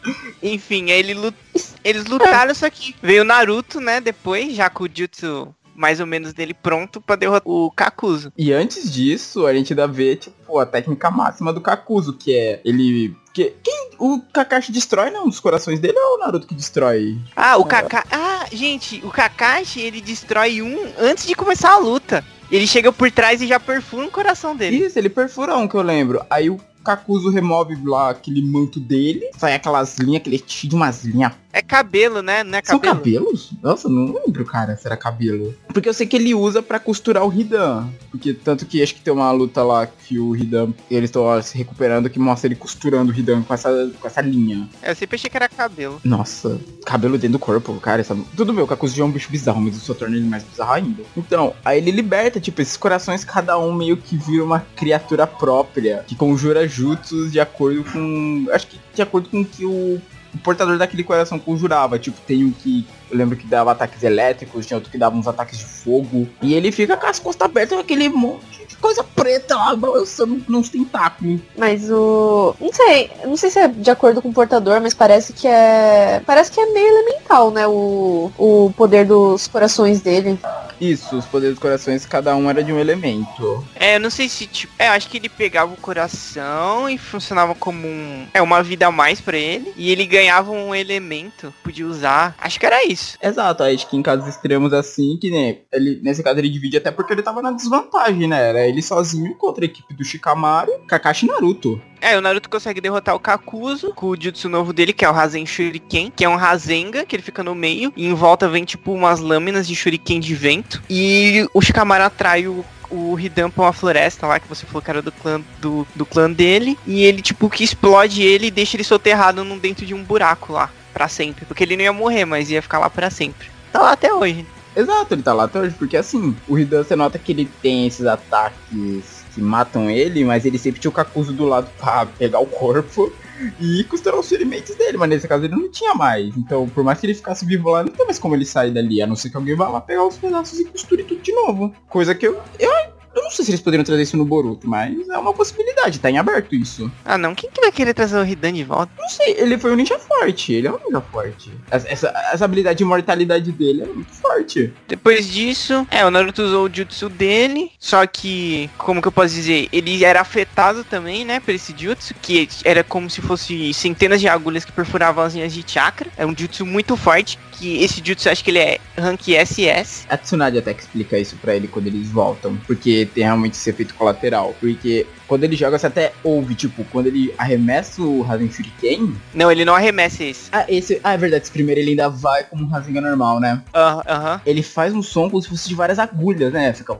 Enfim, 0.43 0.91
ele 0.91 1.15
lut... 1.15 1.37
eles 1.85 2.07
lutaram, 2.07 2.55
só 2.55 2.69
que 2.69 2.95
veio 3.01 3.25
Naruto, 3.25 3.81
né, 3.81 4.01
depois, 4.01 4.55
já 4.55 4.69
com 4.69 4.85
o 4.85 4.89
Jutsu 4.93 5.55
mais 5.75 6.01
ou 6.01 6.07
menos 6.07 6.35
dele 6.35 6.53
pronto 6.53 7.01
para 7.01 7.17
derrotar 7.17 7.51
o 7.51 7.71
Kakuzu. 7.71 8.31
E 8.37 8.53
antes 8.53 8.93
disso, 8.93 9.47
a 9.47 9.55
gente 9.55 9.73
ainda 9.73 9.89
vê, 9.89 10.17
tipo, 10.17 10.59
a 10.59 10.67
técnica 10.67 11.11
máxima 11.11 11.51
do 11.51 11.63
Kakuzu, 11.63 12.13
que 12.13 12.37
é 12.37 12.61
ele 12.63 13.17
que, 13.33 13.55
quem 13.63 13.91
o 13.99 14.21
Kakashi 14.21 14.71
destrói, 14.71 15.11
não? 15.11 15.29
Dos 15.29 15.41
corações 15.41 15.81
dele 15.81 15.99
ou 15.99 16.03
é 16.03 16.17
o 16.17 16.19
Naruto 16.19 16.47
que 16.47 16.55
destrói? 16.55 17.19
Ah, 17.35 17.57
o 17.57 17.65
Kakashi. 17.65 18.07
Ah, 18.11 18.47
gente, 18.53 19.01
o 19.05 19.11
Kakashi 19.11 19.81
ele 19.81 20.01
destrói 20.01 20.61
um 20.61 20.93
antes 20.99 21.27
de 21.27 21.35
começar 21.35 21.73
a 21.73 21.79
luta. 21.79 22.23
Ele 22.53 22.67
chega 22.67 22.93
por 22.93 23.11
trás 23.11 23.41
e 23.41 23.47
já 23.47 23.59
perfura 23.59 24.07
o 24.07 24.11
coração 24.11 24.55
dele. 24.55 24.77
Isso, 24.77 24.99
ele 24.99 25.09
perfura 25.09 25.57
um 25.57 25.67
que 25.67 25.75
eu 25.75 25.81
lembro. 25.81 26.21
Aí 26.29 26.51
o 26.51 26.61
Kakuzo 26.85 27.31
remove 27.31 27.79
lá 27.83 28.11
aquele 28.11 28.43
manto 28.43 28.79
dele, 28.79 29.31
sai 29.39 29.55
aquelas 29.55 29.97
linhas, 29.97 30.21
aquele 30.21 30.39
de 30.39 30.75
umas 30.75 31.03
linhas 31.03 31.33
é 31.53 31.61
cabelo, 31.61 32.23
né? 32.23 32.43
Não 32.43 32.59
é 32.59 32.63
cabelo? 32.63 32.85
São 32.85 32.95
cabelos? 32.95 33.51
Nossa, 33.63 33.89
não 33.89 34.15
lembro, 34.15 34.45
cara, 34.45 34.77
se 34.77 34.87
era 34.87 34.97
cabelo. 34.97 35.55
Porque 35.69 35.89
eu 35.89 35.95
sei 35.95 36.07
que 36.07 36.17
ele 36.17 36.35
usa 36.35 36.63
para 36.63 36.81
costurar 36.81 37.27
o 37.27 37.33
Hidan. 37.33 37.89
Porque 38.11 38.33
tanto 38.33 38.65
que 38.65 38.83
acho 38.83 38.95
que 38.95 39.01
tem 39.01 39.13
uma 39.13 39.31
luta 39.31 39.63
lá 39.63 39.87
que 39.87 40.19
o 40.19 40.35
Hidan, 40.35 40.73
eles 40.91 41.11
estão 41.11 41.43
se 41.43 41.57
recuperando, 41.57 42.09
que 42.09 42.19
mostra 42.19 42.49
ele 42.49 42.57
costurando 42.57 43.13
o 43.13 43.15
Hidan 43.15 43.43
com 43.43 43.53
essa, 43.53 43.93
com 44.01 44.07
essa 44.07 44.21
linha. 44.21 44.69
É, 44.81 44.91
eu 44.91 44.97
sempre 44.97 45.17
achei 45.17 45.29
que 45.29 45.37
era 45.37 45.49
cabelo. 45.49 46.01
Nossa, 46.05 46.61
cabelo 46.87 47.19
dentro 47.19 47.33
do 47.33 47.39
corpo, 47.39 47.75
cara. 47.81 48.01
Essa... 48.01 48.17
Tudo 48.37 48.53
bem, 48.53 48.65
o 48.65 48.67
Kakuzu 48.67 49.03
é 49.03 49.05
um 49.05 49.11
bicho 49.11 49.31
bizarro, 49.31 49.61
mas 49.61 49.77
isso 49.77 49.87
só 49.87 49.95
torna 49.95 50.17
ele 50.17 50.27
mais 50.27 50.43
bizarro 50.45 50.73
ainda. 50.73 51.03
Então, 51.17 51.55
aí 51.65 51.79
ele 51.79 51.91
liberta, 51.91 52.41
tipo, 52.41 52.63
esses 52.63 52.77
corações, 52.77 53.25
cada 53.25 53.59
um 53.59 53.75
meio 53.75 53.97
que 53.97 54.17
vira 54.17 54.43
uma 54.45 54.61
criatura 54.75 55.27
própria, 55.27 56.05
que 56.07 56.15
conjura 56.15 56.67
jutsus 56.67 57.31
de 57.31 57.41
acordo 57.41 57.85
com... 57.85 58.47
Acho 58.53 58.67
que 58.67 58.81
de 58.95 59.03
acordo 59.03 59.29
com 59.29 59.41
o 59.41 59.45
que 59.45 59.65
o 59.65 60.01
o 60.35 60.39
portador 60.39 60.79
daquele 60.79 61.05
coração 61.05 61.39
conjurava. 61.39 61.99
Tipo, 61.99 62.19
tem 62.27 62.45
um 62.45 62.53
que. 62.53 62.87
Eu 63.11 63.19
lembro 63.19 63.37
que 63.37 63.47
dava 63.47 63.73
ataques 63.73 64.03
elétricos, 64.03 64.67
tinha 64.67 64.77
outro 64.77 64.91
que 64.91 64.97
dava 64.97 65.17
uns 65.17 65.29
ataques 65.29 65.59
de 65.59 65.65
fogo. 65.65 66.27
E 66.41 66.55
ele 66.55 66.73
fica 66.73 66.97
com 66.97 67.07
as 67.07 67.19
costas 67.19 67.45
abertas 67.47 67.79
aquele 67.79 68.09
monte 68.09 68.65
de 68.67 68.77
coisa 68.77 69.05
preta 69.05 69.55
lá, 69.55 69.77
balançando 69.77 70.43
nos 70.49 70.71
tentáculos. 70.71 71.41
Mas 71.57 71.91
o. 71.91 72.55
Não 72.59 72.73
sei. 72.73 73.11
Não 73.25 73.37
sei 73.37 73.51
se 73.51 73.59
é 73.59 73.69
de 73.69 73.91
acordo 73.91 74.23
com 74.23 74.31
o 74.31 74.33
portador, 74.33 74.81
mas 74.81 74.95
parece 74.95 75.33
que 75.33 75.47
é. 75.47 76.23
Parece 76.25 76.51
que 76.51 76.61
é 76.61 76.67
meio 76.67 76.89
elemental, 76.89 77.51
né? 77.51 77.67
O, 77.67 78.33
o 78.39 78.73
poder 78.77 79.05
dos 79.05 79.47
corações 79.47 80.01
dele. 80.01 80.39
Isso, 80.81 81.17
os 81.17 81.25
poderes 81.27 81.55
dos 81.55 81.63
corações, 81.63 82.07
cada 82.07 82.35
um 82.37 82.49
era 82.49 82.63
de 82.63 82.73
um 82.73 82.79
elemento. 82.79 83.65
É, 83.75 83.97
eu 83.97 84.01
não 84.01 84.11
sei 84.11 84.29
se, 84.29 84.47
tipo. 84.47 84.73
É, 84.79 84.89
acho 84.89 85.09
que 85.09 85.17
ele 85.17 85.29
pegava 85.29 85.73
o 85.73 85.77
coração 85.77 86.89
e 86.89 86.99
funcionava 86.99 87.55
como 87.55 87.87
um. 87.87 88.27
É, 88.35 88.43
uma 88.43 88.63
vida 88.63 88.87
a 88.87 88.91
mais 88.91 89.21
para 89.21 89.37
ele. 89.37 89.73
E 89.77 89.91
ele 89.91 90.07
ganhava 90.07 90.51
um 90.51 90.75
elemento, 90.75 91.53
podia 91.63 91.87
usar. 91.87 92.35
Acho 92.39 92.59
que 92.59 92.67
era 92.67 92.85
isso. 92.85 93.17
Exato, 93.23 93.63
acho 93.63 93.89
que 93.89 93.97
em 93.97 94.03
casos 94.03 94.29
extremos 94.29 94.73
assim, 94.73 95.17
que 95.21 95.31
nem. 95.31 95.63
Ele, 95.73 96.01
nesse 96.03 96.23
caso 96.23 96.39
ele 96.39 96.49
divide 96.49 96.77
até 96.77 96.91
porque 96.91 97.13
ele 97.13 97.23
tava 97.23 97.43
na 97.43 97.53
desvantagem, 97.53 98.29
né? 98.29 98.49
Era 98.49 98.67
ele 98.67 98.83
sozinho 98.83 99.35
contra 99.37 99.65
a 99.65 99.67
equipe 99.67 99.95
do 99.95 100.05
Shikamaru, 100.05 100.73
Kakashi 100.87 101.27
e 101.27 101.29
Naruto. 101.29 101.81
É, 102.03 102.19
o 102.19 102.21
Naruto 102.21 102.51
consegue 102.51 102.81
derrotar 102.81 103.15
o 103.15 103.21
Kakuzu 103.21 103.95
com 103.95 104.09
o 104.09 104.21
jutsu 104.21 104.49
novo 104.49 104.73
dele, 104.73 104.93
que 104.93 105.05
é 105.05 105.09
o 105.09 105.13
Rasen 105.13 105.47
Shuriken, 105.47 106.13
que 106.15 106.25
é 106.25 106.29
um 106.29 106.35
Rasenga, 106.35 107.07
que 107.07 107.15
ele 107.15 107.23
fica 107.23 107.45
no 107.45 107.55
meio, 107.55 107.93
e 107.97 108.09
em 108.09 108.13
volta 108.13 108.49
vem 108.49 108.65
tipo 108.65 108.93
umas 108.93 109.21
lâminas 109.21 109.69
de 109.69 109.77
Shuriken 109.77 110.19
de 110.19 110.35
vento. 110.35 110.83
E 110.91 111.47
o 111.55 111.63
Shikamaru 111.63 112.03
atrai 112.03 112.49
o 112.49 112.65
o 112.91 113.19
Hidan 113.19 113.49
pra 113.49 113.65
uma 113.65 113.73
floresta 113.73 114.27
lá, 114.27 114.39
que 114.39 114.47
você 114.47 114.67
falou 114.67 114.83
que 114.83 114.91
era 114.91 115.01
do 115.01 115.11
clã, 115.11 115.41
do, 115.63 115.87
do 115.95 116.05
clã 116.05 116.31
dele, 116.31 116.79
e 116.87 117.03
ele, 117.03 117.23
tipo, 117.23 117.49
que 117.49 117.65
explode 117.65 118.23
ele 118.23 118.49
e 118.49 118.51
deixa 118.51 118.77
ele 118.77 118.85
soterrado 118.85 119.43
num, 119.43 119.57
dentro 119.57 119.87
de 119.87 119.95
um 119.95 120.05
buraco 120.05 120.53
lá, 120.53 120.71
para 120.93 121.09
sempre. 121.09 121.47
Porque 121.47 121.65
ele 121.65 121.75
não 121.75 121.85
ia 121.85 121.93
morrer, 121.93 122.27
mas 122.27 122.51
ia 122.51 122.61
ficar 122.61 122.79
lá 122.79 122.91
para 122.91 123.09
sempre. 123.09 123.49
Tá 123.73 123.81
lá 123.81 123.93
até 123.93 124.13
hoje. 124.13 124.47
Exato, 124.77 125.15
ele 125.15 125.23
tá 125.23 125.33
lá 125.33 125.45
até 125.45 125.59
hoje, 125.61 125.75
porque 125.79 125.97
assim, 125.97 126.37
o 126.47 126.59
Hidan 126.59 126.85
você 126.85 126.95
nota 126.95 127.19
que 127.19 127.33
ele 127.33 127.49
tem 127.63 127.87
esses 127.87 128.05
ataques 128.05 129.22
que 129.35 129.41
matam 129.41 129.91
ele, 129.91 130.25
mas 130.25 130.45
ele 130.45 130.59
sempre 130.59 130.81
tinha 130.81 130.91
o 130.91 130.95
Kakuzu 130.95 131.33
do 131.33 131.47
lado 131.47 131.71
pra 131.79 132.07
pegar 132.07 132.41
o 132.41 132.47
corpo 132.47 133.13
e 133.61 133.85
costurar 133.85 134.19
os 134.19 134.29
ferimentos 134.29 134.75
dele, 134.77 134.97
mas 134.97 135.09
nesse 135.09 135.27
caso 135.27 135.45
ele 135.45 135.55
não 135.55 135.71
tinha 135.71 135.95
mais. 135.95 136.37
Então, 136.37 136.69
por 136.69 136.85
mais 136.85 137.01
que 137.01 137.07
ele 137.07 137.15
ficasse 137.15 137.45
vivo 137.45 137.71
lá, 137.71 137.83
não 137.83 137.93
tem 137.93 138.05
mais 138.05 138.19
como 138.19 138.35
ele 138.35 138.45
sair 138.45 138.71
dali, 138.71 139.03
a 139.03 139.07
não 139.07 139.17
ser 139.17 139.31
que 139.31 139.37
alguém 139.37 139.57
vá 139.57 139.69
lá 139.69 139.81
pegar 139.81 140.07
os 140.07 140.17
pedaços 140.17 140.59
e 140.61 140.65
costure 140.65 141.05
tudo 141.05 141.23
de 141.23 141.33
novo. 141.33 141.75
Coisa 141.89 142.15
que 142.15 142.27
eu, 142.27 142.41
eu 142.59 142.71
Eu 143.15 143.23
não 143.23 143.31
sei 143.31 143.45
se 143.45 143.51
eles 143.51 143.61
poderiam 143.61 143.85
trazer 143.85 144.03
isso 144.03 144.17
no 144.17 144.25
Boruto, 144.25 144.69
mas 144.69 145.09
é 145.09 145.19
uma 145.19 145.35
possibilidade, 145.35 145.99
tá 145.99 146.11
em 146.11 146.19
aberto 146.19 146.55
isso. 146.55 146.91
Ah, 147.05 147.19
não. 147.19 147.35
Quem 147.35 147.51
que 147.51 147.61
vai 147.61 147.71
querer 147.71 147.95
trazer 147.95 148.17
o 148.17 148.25
Hidan 148.25 148.53
de 148.53 148.65
volta? 148.65 148.93
Não 148.99 149.09
sei, 149.09 149.35
ele 149.39 149.59
foi 149.59 149.73
um 149.73 149.77
ninja 149.77 149.99
forte, 149.99 150.53
ele 150.53 150.67
é 150.67 150.73
um 150.73 150.79
ninja 150.85 151.01
forte. 151.01 151.53
Essa, 151.71 151.89
essa, 151.89 152.09
essa 152.33 152.45
habilidade 152.45 152.79
de 152.79 152.85
imortalidade 152.85 153.53
dele 153.53 153.83
é 153.83 153.87
muito 153.87 154.13
forte. 154.13 154.73
Depois 154.89 155.27
disso, 155.29 155.87
é, 155.91 156.05
o 156.07 156.11
Naruto 156.11 156.43
usou 156.43 156.67
o 156.67 156.75
jutsu 156.75 157.09
dele, 157.09 157.71
só 157.79 158.07
que, 158.07 158.71
como 158.79 159.03
que 159.03 159.09
eu 159.09 159.13
posso 159.13 159.35
dizer, 159.35 159.69
ele 159.73 160.05
era 160.05 160.21
afetado 160.21 160.85
também, 160.85 161.25
né, 161.25 161.41
por 161.41 161.55
esse 161.55 161.75
jutsu, 161.77 162.15
que 162.21 162.49
era 162.65 162.83
como 162.83 163.11
se 163.11 163.21
fosse 163.21 163.75
centenas 163.75 164.21
de 164.21 164.29
agulhas 164.29 164.65
que 164.65 164.73
perfuravam 164.73 165.25
as 165.25 165.35
linhas 165.35 165.53
de 165.53 165.65
chakra. 165.67 166.11
É 166.17 166.25
um 166.25 166.35
jutsu 166.37 166.65
muito 166.65 166.97
forte, 166.97 167.39
que 167.63 167.81
esse 167.85 168.03
jutsu 168.05 168.29
acho 168.29 168.43
que 168.43 168.51
ele 168.51 168.59
é 168.59 168.79
rank 168.99 169.29
SS. 169.29 170.05
A 170.09 170.19
Tsunade 170.19 170.59
até 170.59 170.75
que 170.75 170.83
explica 170.83 171.17
isso 171.17 171.37
pra 171.37 171.55
ele 171.55 171.69
quando 171.69 171.87
eles 171.87 172.11
voltam, 172.11 172.57
porque 172.67 173.09
tem 173.15 173.23
realmente 173.23 173.55
esse 173.55 173.71
efeito 173.71 173.95
colateral. 173.95 174.53
Porque 174.59 175.07
quando 175.29 175.45
ele 175.45 175.55
joga, 175.55 175.79
você 175.79 175.87
até 175.87 176.13
ouve, 176.25 176.57
tipo, 176.57 176.85
quando 176.91 177.07
ele 177.07 177.33
arremessa 177.39 178.03
o 178.03 178.21
Rasen 178.23 178.51
Shuriken... 178.51 179.15
Não, 179.33 179.51
ele 179.51 179.65
não 179.65 179.77
arremessa 179.77 180.25
esse. 180.25 180.49
Ah, 180.51 180.67
esse... 180.69 181.01
Ah, 181.05 181.13
é 181.13 181.17
verdade, 181.17 181.45
esse 181.45 181.53
primeiro 181.53 181.81
ele 181.81 181.91
ainda 181.91 182.09
vai 182.09 182.43
como 182.43 182.65
um 182.65 182.69
Rasengan 182.69 183.01
normal, 183.01 183.39
né? 183.39 183.63
Aham, 183.73 184.03
aham. 184.09 184.41
Ele 184.45 184.63
faz 184.63 184.93
um 184.93 185.03
som 185.03 185.31
como 185.31 185.41
se 185.41 185.49
fosse 185.49 185.69
de 185.69 185.75
várias 185.77 186.01
agulhas, 186.01 186.53
né? 186.53 186.73
Fica... 186.73 186.99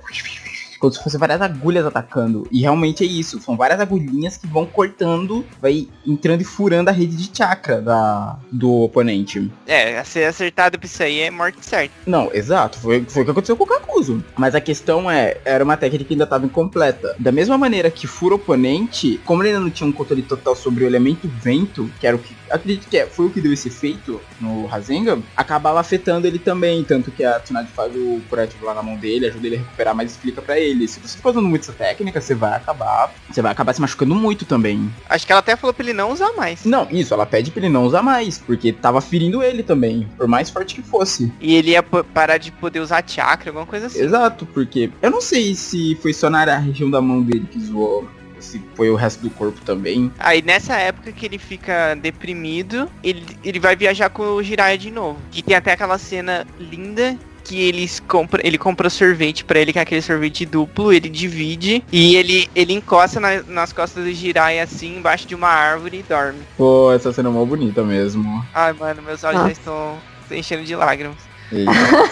Como 0.83 0.93
se 0.93 1.01
fosse 1.01 1.17
várias 1.17 1.41
agulhas 1.41 1.87
atacando. 1.87 2.45
E 2.51 2.61
realmente 2.61 3.05
é 3.05 3.07
isso. 3.07 3.41
São 3.41 3.57
várias 3.57 3.79
agulhinhas 3.79 4.37
que 4.37 4.49
vão 4.49 4.67
cortando, 4.67 5.47
vai 5.61 5.87
entrando 6.05 6.41
e 6.41 6.45
furando 6.45 6.91
a 6.91 6.93
rede 6.93 7.15
de 7.15 7.31
chakra 7.33 7.81
da, 7.81 8.37
do 8.51 8.83
oponente. 8.83 9.49
É, 9.65 10.03
ser 10.03 10.25
acertado 10.25 10.81
pra 10.81 10.87
isso 10.87 11.01
aí 11.01 11.21
é 11.21 11.31
morte 11.31 11.65
certa. 11.65 11.95
Não, 12.05 12.31
exato. 12.35 12.81
Foi, 12.81 13.05
foi 13.05 13.23
o 13.23 13.25
que 13.25 13.31
aconteceu 13.31 13.57
com 13.57 13.63
o 13.63 13.67
Kakuzu. 13.69 14.25
Mas 14.37 14.57
a 14.57 14.61
questão 14.61 15.09
é, 15.09 15.37
era 15.45 15.63
uma 15.63 15.77
técnica 15.77 16.05
que 16.05 16.15
ainda 16.15 16.25
estava 16.25 16.47
incompleta. 16.47 17.15
Da 17.17 17.31
mesma 17.31 17.57
maneira 17.57 17.89
que 17.89 18.09
fura 18.09 18.35
o 18.35 18.37
oponente, 18.37 19.21
como 19.25 19.41
ele 19.41 19.51
ainda 19.51 19.61
não 19.61 19.71
tinha 19.71 19.89
um 19.89 19.93
controle 19.93 20.23
total 20.23 20.57
sobre 20.57 20.83
o 20.83 20.87
elemento 20.89 21.29
vento, 21.29 21.89
que 22.01 22.09
era 22.09 22.17
o 22.17 22.19
que. 22.19 22.35
Acredito 22.51 22.89
que 22.89 22.99
é, 22.99 23.07
foi 23.07 23.27
o 23.27 23.31
que 23.31 23.41
deu 23.41 23.53
esse 23.53 23.69
efeito 23.69 24.21
no 24.41 24.67
Rasengan, 24.67 25.23
acabava 25.37 25.79
afetando 25.79 26.27
ele 26.27 26.41
também. 26.41 26.83
Tanto 26.83 27.13
que 27.13 27.25
a 27.25 27.39
Tsunade 27.39 27.69
faz 27.71 27.95
o 27.95 28.21
curativo 28.29 28.67
lá 28.67 28.75
na 28.75 28.83
mão 28.83 28.97
dele, 28.97 29.27
ajuda 29.27 29.47
ele 29.47 29.57
a 29.57 29.59
recuperar, 29.61 29.95
mas 29.95 30.11
explica 30.11 30.43
pra 30.43 30.59
ele. 30.59 30.72
Se 30.89 31.01
você 31.01 31.17
ficar 31.17 31.31
usando 31.31 31.49
muito 31.49 31.63
essa 31.63 31.73
técnica, 31.73 32.21
você 32.21 32.35
vai 32.35 32.55
acabar. 32.57 33.13
Você 33.31 33.43
vai 33.43 33.53
acabar 33.53 33.73
se 33.73 33.81
machucando 33.81 34.15
muito 34.15 34.45
também. 34.45 34.91
Acho 35.09 35.27
que 35.27 35.33
ela 35.33 35.41
até 35.41 35.57
falou 35.57 35.73
pra 35.75 35.85
ele 35.85 35.93
não 35.93 36.11
usar 36.11 36.33
mais. 36.33 36.65
Não, 36.65 36.87
isso, 36.91 37.15
ela 37.15 37.27
pede 37.27 37.51
pra 37.51 37.61
ele 37.61 37.73
não 37.73 37.85
usar 37.85 38.03
mais, 38.03 38.39
porque 38.39 38.73
tava 38.73 39.01
ferindo 39.01 39.43
ele 39.43 39.63
também, 39.63 40.09
por 40.17 40.27
mais 40.27 40.51
forte 40.51 40.75
que 40.75 40.83
fosse. 40.83 41.33
E 41.41 41.55
ele 41.55 41.71
ia 41.73 41.83
parar 41.83 42.39
de 42.39 42.51
poder 42.53 42.81
usar 42.81 43.05
chakra, 43.07 43.51
alguma 43.51 43.67
coisa 43.67 43.87
assim. 43.87 44.01
Exato, 44.01 44.47
porque 44.47 44.91
eu 45.01 45.11
não 45.11 45.21
sei 45.21 45.55
se 45.55 45.97
foi 45.97 46.13
só 46.13 46.29
na 46.29 46.43
região 46.59 46.91
da 46.91 47.01
mão 47.01 47.23
dele 47.23 47.47
que 47.51 47.61
zoou, 47.61 48.09
se 48.43 48.63
foi 48.75 48.91
o 48.91 48.97
resto 48.97 49.23
do 49.23 49.31
corpo 49.31 49.61
também. 49.61 50.13
Aí 50.19 50.43
nessa 50.43 50.77
época 50.77 51.13
que 51.13 51.25
ele 51.25 51.39
fica 51.39 51.95
deprimido, 51.95 52.91
ele, 53.03 53.25
ele 53.45 53.61
vai 53.61 53.77
viajar 53.77 54.11
com 54.11 54.23
o 54.23 54.43
Jiraiya 54.43 54.77
de 54.77 54.91
novo. 54.91 55.19
E 55.33 55.43
tem 55.43 55.57
até 55.57 55.73
aquela 55.73 55.99
cena 55.99 56.47
linda 56.59 57.17
que 57.45 57.61
eles 57.61 58.01
compra, 58.01 58.41
ele 58.47 58.57
compra 58.59 58.89
sorvete 58.89 59.45
pra 59.45 59.59
ele, 59.59 59.73
que 59.73 59.79
é 59.79 59.83
aquele 59.83 60.03
sorvete 60.03 60.47
duplo, 60.47 60.93
ele 60.93 61.09
divide 61.09 61.83
e 61.93 62.17
ele, 62.17 62.49
ele 62.55 62.73
encosta 62.73 63.19
na- 63.21 63.43
nas 63.43 63.73
costas 63.73 64.05
do 64.05 64.13
Jiraiya 64.13 64.63
assim, 64.65 64.97
embaixo 64.99 65.27
de 65.27 65.35
uma 65.35 65.49
árvore 65.49 65.99
e 65.99 66.03
dorme. 66.03 66.41
Pô, 66.57 66.93
essa 66.93 67.13
cena 67.13 67.29
é 67.29 67.33
mó 67.33 67.45
bonita 67.45 67.83
mesmo. 67.83 68.45
Ai, 68.55 68.73
mano, 68.73 69.03
meus 69.03 69.23
olhos 69.25 69.41
Ah. 69.41 69.47
já 69.47 69.53
estão 69.53 69.99
enchendo 70.31 70.65
de 70.65 70.75
lágrimas. 70.77 71.17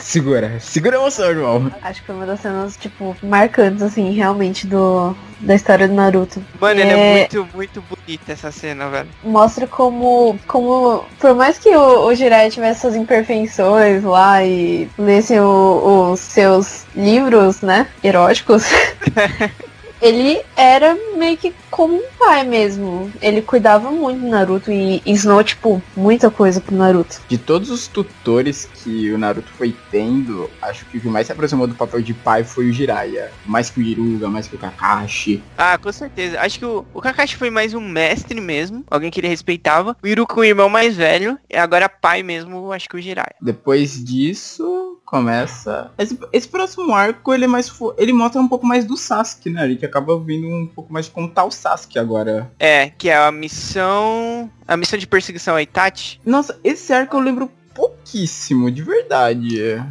Segura, 0.01 0.59
segura 0.61 0.97
a 0.97 1.01
emoção, 1.01 1.31
irmão. 1.31 1.71
Acho 1.83 2.01
que 2.01 2.07
foi 2.07 2.15
uma 2.15 2.27
das 2.27 2.41
cenas, 2.41 2.77
tipo, 2.77 3.17
marcantes, 3.23 3.83
assim, 3.83 4.11
realmente, 4.13 4.67
do, 4.67 5.15
da 5.41 5.55
história 5.55 5.87
do 5.89 5.95
Naruto. 5.95 6.43
Mano, 6.61 6.81
ele 6.81 6.91
é 6.91 6.95
É. 6.95 7.19
muito, 7.21 7.49
muito 7.55 7.83
bonita 7.83 8.33
essa 8.33 8.51
cena, 8.53 8.89
velho. 8.89 9.09
Mostra 9.23 9.67
como, 9.67 10.39
como 10.47 11.05
por 11.19 11.35
mais 11.35 11.59
que 11.59 11.69
o, 11.71 12.07
o 12.07 12.15
Jiraiya 12.15 12.51
tivesse 12.51 12.81
suas 12.83 12.95
imperfeições 12.97 14.03
lá 14.05 14.45
e 14.45 14.89
lesse 14.99 15.39
os 15.39 16.21
seus 16.21 16.85
livros, 16.95 17.61
né, 17.63 17.87
eróticos, 18.03 18.65
ele 20.01 20.41
era 20.57 20.97
meio 21.17 21.37
que 21.37 21.55
como 21.71 21.95
um 21.95 22.03
pai 22.19 22.45
mesmo. 22.45 23.11
Ele 23.23 23.41
cuidava 23.43 23.91
muito 23.91 24.21
do 24.21 24.29
Naruto 24.29 24.71
e 24.71 25.03
ensinou, 25.07 25.43
tipo, 25.45 25.83
muita 25.97 26.31
coisa 26.31 26.61
pro 26.61 26.75
Naruto. 26.77 27.21
De 27.29 27.39
todos 27.39 27.71
os 27.71 27.87
tutores 27.87 28.69
que 28.83 29.11
o 29.13 29.19
Naruto 29.19 29.49
foi 29.53 29.75
tendo, 29.91 30.51
acho 30.61 30.85
que 30.87 30.99
o 30.99 31.01
que 31.01 31.09
mais 31.09 31.27
se 31.27 31.33
aproximou 31.33 31.67
do 31.67 31.75
papel 31.75 32.03
de 32.03 32.13
pai 32.15 32.45
foi 32.45 32.69
o 32.69 32.73
Jiraiya. 32.73 33.31
Mais 33.47 33.71
que 33.71 33.81
o 33.81 33.83
Iruga, 33.83 34.29
mais 34.29 34.47
que 34.49 34.57
o 34.57 34.59
Kakashi. 34.59 35.43
Ah, 35.57 35.79
com 35.79 35.93
certeza. 35.93 36.41
Acho 36.41 36.59
que 36.59 36.65
o, 36.65 36.85
o 36.93 37.01
Kakashi 37.01 37.37
foi 37.37 37.51
mais 37.51 37.75
um 37.75 37.81
mestre 37.81 38.41
mesmo, 38.41 38.85
alguém 38.91 39.11
que 39.11 39.21
ele 39.21 39.29
respeitava. 39.29 39.97
O 40.03 40.07
Iruka, 40.07 40.41
o 40.41 40.45
irmão 40.45 40.69
mais 40.69 40.97
velho, 40.97 41.39
e 41.49 41.57
agora 41.57 41.89
pai 41.89 42.23
mesmo, 42.23 42.73
acho 42.73 42.89
que 42.89 42.97
o 42.97 43.01
Jiraiya. 43.01 43.35
Depois 43.41 44.03
disso, 44.05 44.99
começa. 45.05 45.91
Esse, 45.99 46.19
esse 46.33 46.49
próximo 46.49 46.95
arco, 46.95 47.33
ele 47.35 47.45
é 47.45 47.49
mais. 47.49 47.69
fo- 47.69 47.95
Ele 47.99 48.13
mostra 48.13 48.41
um 48.41 48.49
pouco 48.49 48.67
mais 48.67 48.85
do 48.85 48.97
Sasuke, 48.97 49.51
né? 49.51 49.63
A 49.63 49.69
gente 49.69 49.85
acaba 49.85 50.19
vendo 50.19 50.47
um 50.47 50.67
pouco 50.67 50.93
mais 50.93 51.09
como 51.09 51.27
o 51.27 51.31
Sasuke 51.61 51.99
agora. 51.99 52.51
É, 52.59 52.89
que 52.91 53.11
é 53.11 53.17
a 53.17 53.31
missão. 53.31 54.51
A 54.67 54.77
missão 54.77 54.99
de 54.99 55.07
perseguição 55.07 55.55
a 55.55 55.63
Itachi. 55.63 56.19
Nossa, 56.25 56.59
esse 56.65 56.93
arco 56.93 57.17
eu 57.17 57.21
lembro 57.21 57.51
pouquíssimo, 57.75 58.71
de 58.71 58.83
verdade. 58.83 59.83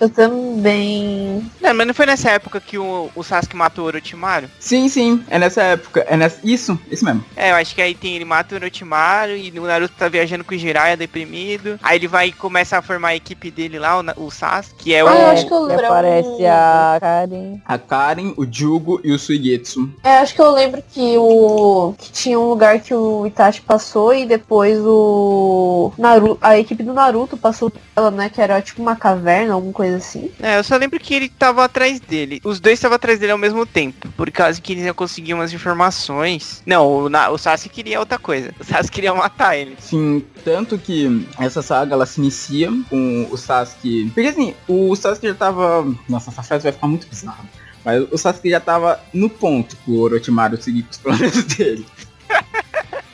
Eu 0.00 0.08
também. 0.10 1.50
Não, 1.60 1.72
mas 1.74 1.86
não 1.86 1.94
foi 1.94 2.06
nessa 2.06 2.30
época 2.30 2.60
que 2.60 2.76
o, 2.78 3.08
o 3.14 3.22
Sasuke 3.22 3.56
matou 3.56 3.84
o 3.84 3.86
Orochimaru? 3.86 4.48
Sim, 4.58 4.88
sim, 4.88 5.24
é 5.30 5.38
nessa 5.38 5.62
época. 5.62 6.04
É 6.08 6.16
nessa. 6.16 6.38
Isso, 6.44 6.78
isso 6.90 7.04
mesmo. 7.04 7.24
É, 7.36 7.50
eu 7.52 7.54
acho 7.56 7.74
que 7.74 7.80
aí 7.80 7.94
tem 7.94 8.16
ele 8.16 8.24
mata 8.24 8.54
o 8.54 8.58
Orochimaru 8.58 9.32
e 9.36 9.50
o 9.58 9.62
Naruto 9.62 9.94
tá 9.96 10.08
viajando 10.08 10.44
com 10.44 10.54
o 10.54 10.58
Jiraiya 10.58 10.96
deprimido. 10.96 11.78
Aí 11.82 11.96
ele 11.98 12.08
vai 12.08 12.28
e 12.28 12.32
começa 12.32 12.76
a 12.76 12.82
formar 12.82 13.08
a 13.08 13.16
equipe 13.16 13.50
dele 13.50 13.78
lá, 13.78 14.00
o, 14.00 14.26
o 14.26 14.30
Sasuke, 14.30 14.74
que 14.84 14.94
é 14.94 15.04
o. 15.04 15.08
Ah, 15.08 15.14
eu 15.18 15.26
acho 15.28 15.46
que 15.46 15.52
eu 15.54 15.62
lembro, 15.62 15.86
Aparece 15.86 16.28
um- 16.28 16.46
a 16.50 16.98
Karen. 17.00 17.60
A 17.64 17.78
Karen, 17.78 18.34
o 18.36 18.46
Jugo 18.50 19.00
e 19.04 19.12
o 19.12 19.18
Suigetsu. 19.18 19.88
É, 20.02 20.18
acho 20.18 20.34
que 20.34 20.40
eu 20.42 20.50
lembro 20.50 20.82
que 20.92 21.16
o. 21.18 21.94
que 21.98 22.10
tinha 22.10 22.38
um 22.38 22.48
lugar 22.48 22.80
que 22.80 22.92
o 22.94 23.26
Itachi 23.26 23.60
passou 23.62 24.12
e 24.14 24.26
depois 24.26 24.78
o. 24.80 25.92
Naruto. 25.96 26.38
A 26.42 26.58
equipe 26.58 26.82
do 26.82 26.92
Naruto 26.92 27.36
passou 27.36 27.72
dela, 27.94 28.10
né? 28.10 28.28
Que 28.28 28.40
era 28.40 28.60
tipo 28.60 28.82
uma 28.82 28.96
caverna, 28.96 29.54
alguma 29.54 29.72
coisa 29.72 29.83
assim. 29.94 30.30
É, 30.40 30.58
eu 30.58 30.64
só 30.64 30.76
lembro 30.76 30.98
que 31.00 31.14
ele 31.14 31.28
tava 31.28 31.64
atrás 31.64 32.00
dele. 32.00 32.40
Os 32.44 32.60
dois 32.60 32.74
estavam 32.78 32.96
atrás 32.96 33.18
dele 33.18 33.32
ao 33.32 33.38
mesmo 33.38 33.66
tempo. 33.66 34.08
Por 34.16 34.30
causa 34.30 34.60
que 34.60 34.72
eles 34.72 34.84
iam 34.84 34.94
conseguir 34.94 35.34
umas 35.34 35.52
informações. 35.52 36.62
Não, 36.66 36.86
o, 36.86 37.08
Na- 37.08 37.30
o 37.30 37.38
Sasuke 37.38 37.68
queria 37.68 38.00
outra 38.00 38.18
coisa. 38.18 38.54
O 38.58 38.64
Sasuke 38.64 38.92
queria 38.94 39.14
matar 39.14 39.56
ele. 39.56 39.76
Sim, 39.80 40.24
tanto 40.44 40.78
que 40.78 41.26
essa 41.38 41.62
saga 41.62 41.94
ela 41.94 42.06
se 42.06 42.20
inicia 42.20 42.70
com 42.88 43.28
o 43.30 43.36
Sasuke. 43.36 44.10
Porque 44.14 44.28
assim, 44.28 44.54
o 44.68 44.94
Sasuke 44.96 45.26
já 45.28 45.34
tava. 45.34 45.86
Nossa, 46.08 46.30
essa 46.30 46.42
frase 46.42 46.62
vai 46.62 46.72
ficar 46.72 46.86
muito 46.86 47.06
bizarra. 47.06 47.44
Mas 47.84 48.02
o 48.10 48.16
Sasuke 48.16 48.48
já 48.50 48.60
tava 48.60 48.98
no 49.12 49.28
ponto 49.28 49.76
pro 49.84 49.98
Orochimaru 50.00 50.60
seguir 50.62 50.82
com 50.84 50.90
os 50.90 50.96
planos 50.98 51.44
dele. 51.54 51.86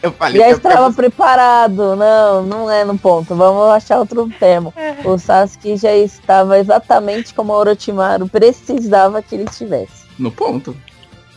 Eu 0.03 0.13
falei 0.13 0.41
Já 0.41 0.47
que 0.47 0.53
é 0.53 0.57
estava 0.57 0.93
preparado. 0.93 1.95
Não, 1.97 2.43
não 2.43 2.71
é 2.71 2.85
no 2.85 2.99
ponto. 2.99 3.35
Vamos 3.35 3.69
achar 3.71 3.99
outro 3.99 4.29
termo. 4.39 4.73
O 5.05 5.19
Sasuke 5.19 5.77
já 5.77 5.95
estava 5.95 6.59
exatamente 6.59 7.35
como 7.35 7.53
o 7.53 7.57
Orochimaru 7.57 8.29
precisava 8.29 9.21
que 9.23 9.35
ele 9.35 9.45
estivesse. 9.45 10.05
no 10.19 10.31
ponto. 10.33 10.75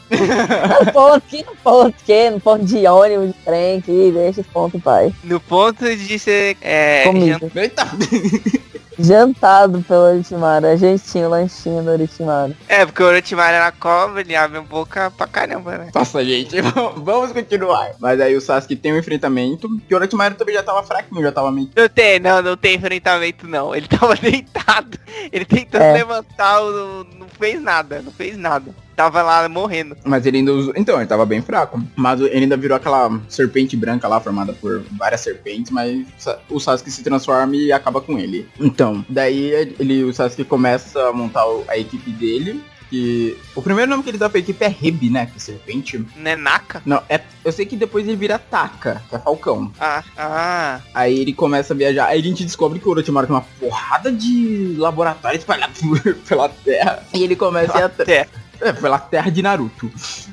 No 0.09 0.91
ponto, 0.93 1.22
que 1.28 1.43
no 1.43 1.55
ponto, 1.64 1.95
que 2.05 2.30
no 2.30 2.39
ponto 2.39 2.66
de 2.66 2.86
ônibus, 2.86 3.28
de 3.28 3.34
trem, 3.43 3.82
que 3.82 4.11
deixa 4.11 4.41
esse 4.41 4.49
ponto, 4.49 4.80
pai. 4.80 5.14
No 5.24 5.39
ponto 5.39 5.84
de 5.95 6.20
ser. 6.20 6.55
É, 6.61 7.03
Comida. 7.03 7.39
jan- 7.53 7.61
Eita! 7.61 7.88
Jantado 9.00 9.82
pelo 9.88 10.02
Orochimaru. 10.02 10.68
A 10.68 10.76
gente 10.76 11.04
tinha 11.04 11.28
o 11.28 11.30
lanchinho 11.32 11.84
do 11.84 11.91
Orochimaru. 11.91 12.56
é, 12.68 12.86
porque 12.86 13.02
o 13.04 13.06
Orochimaru 13.08 13.54
era 13.56 13.72
cobra, 13.72 14.22
ele 14.22 14.36
abre 14.36 14.58
a 14.58 14.62
boca 14.62 15.12
pra 15.12 15.28
caramba, 15.28 15.78
né? 15.78 15.91
Nossa, 15.94 16.24
gente, 16.24 16.56
vamos 16.98 17.32
continuar. 17.32 17.91
Mas 18.00 18.20
aí 18.22 18.36
o 18.36 18.41
Sasuke 18.41 18.76
tem 18.76 18.94
um 18.94 18.98
enfrentamento, 18.98 19.68
que 19.88 19.94
o 19.94 19.98
Orochimaru 19.98 20.36
também 20.36 20.56
já 20.56 20.64
tava 20.64 20.84
fraquinho, 20.84 21.22
já 21.22 21.32
tava 21.32 21.52
meio... 21.52 21.70
Não 21.76 21.89
tem, 21.89 22.20
não, 22.20 22.41
não 22.41 22.58
tem 22.58 22.76
enfrentamento 22.76 23.48
não. 23.48 23.76
Ele 23.76 23.88
tava 23.88 24.16
deitado. 24.18 24.98
Ele 25.32 25.46
tentando 25.46 25.84
É. 25.84 25.94
levantar, 25.94 26.62
o- 26.62 27.06
não 27.18 27.28
fez 27.39 27.62
nada, 27.62 28.02
não 28.02 28.12
fez 28.12 28.38
nada. 28.38 28.72
Tava 28.96 29.22
lá 29.22 29.48
morrendo. 29.50 29.98
Mas 30.04 30.26
ele 30.26 30.38
ainda 30.38 30.54
usou... 30.54 30.74
Então, 30.76 30.98
ele 30.98 31.08
tava 31.08 31.26
bem 31.26 31.41
fraco. 31.41 31.82
Mas 31.96 32.20
ele 32.22 32.44
ainda 32.44 32.58
virou 32.58 32.78
aquela 32.78 33.20
serpente 33.28 33.76
branca 33.76 34.08
lá, 34.08 34.20
formada 34.20 34.54
por 34.54 34.84
várias 34.98 35.22
serpentes, 35.22 35.72
mas 35.72 36.06
o 36.50 36.60
Sasuke 36.60 36.91
se 36.91 37.04
transforma 37.04 37.56
e 37.56 37.72
acaba 37.72 38.02
com 38.02 38.20
ele. 38.20 38.48
Então, 38.60 39.06
daí 39.10 39.39
ele, 39.80 40.04
o 40.04 40.14
Sasuke 40.14 40.44
começa 40.44 41.10
a 41.10 41.14
montar 41.14 41.44
a 41.68 41.78
equipe 41.78 42.12
dele. 42.12 42.64
Que... 42.89 43.36
O 43.56 43.62
primeiro 43.62 43.89
nome 43.89 44.04
que 44.04 44.12
ele 44.12 44.20
dá 44.20 44.30
pra 44.30 44.38
equipe 44.38 44.64
é 44.64 44.68
Rebi, 44.68 45.10
né? 45.10 45.26
Que 45.26 45.38
é 45.38 45.39
serpente. 45.39 46.06
Né, 46.16 46.36
Naka? 46.36 46.80
Não, 46.86 47.02
é... 47.10 47.20
eu 47.44 47.52
sei 47.52 47.66
que 47.66 47.76
depois 47.76 48.08
ele 48.08 48.16
vira 48.16 48.38
Taka, 48.38 49.02
que 49.10 49.16
é 49.16 49.20
Falcão. 49.20 49.72
Ah, 49.80 50.04
ah. 50.16 50.80
Aí 50.94 51.20
ele 51.20 51.34
começa 51.34 51.74
a 51.74 51.78
viajar. 51.78 52.06
Aí 52.06 52.20
a 52.20 52.24
gente 52.24 52.44
descobre 52.44 52.80
que 52.80 52.88
o 52.88 52.91
Orochimaru 52.91 53.26
tem 53.26 53.36
uma 53.36 53.46
porrada 53.60 54.12
de 54.12 54.76
laboratórios 54.78 55.41
espalhados 55.41 55.82
pela 56.30 56.50
Terra. 56.50 57.04
E 57.12 57.24
ele 57.24 57.36
começa 57.36 57.76
a. 57.80 57.86
Até. 57.86 58.28
É, 58.62 58.72
pela 58.72 58.99
terra 58.99 59.30
de 59.30 59.41
Naruto. 59.41 59.91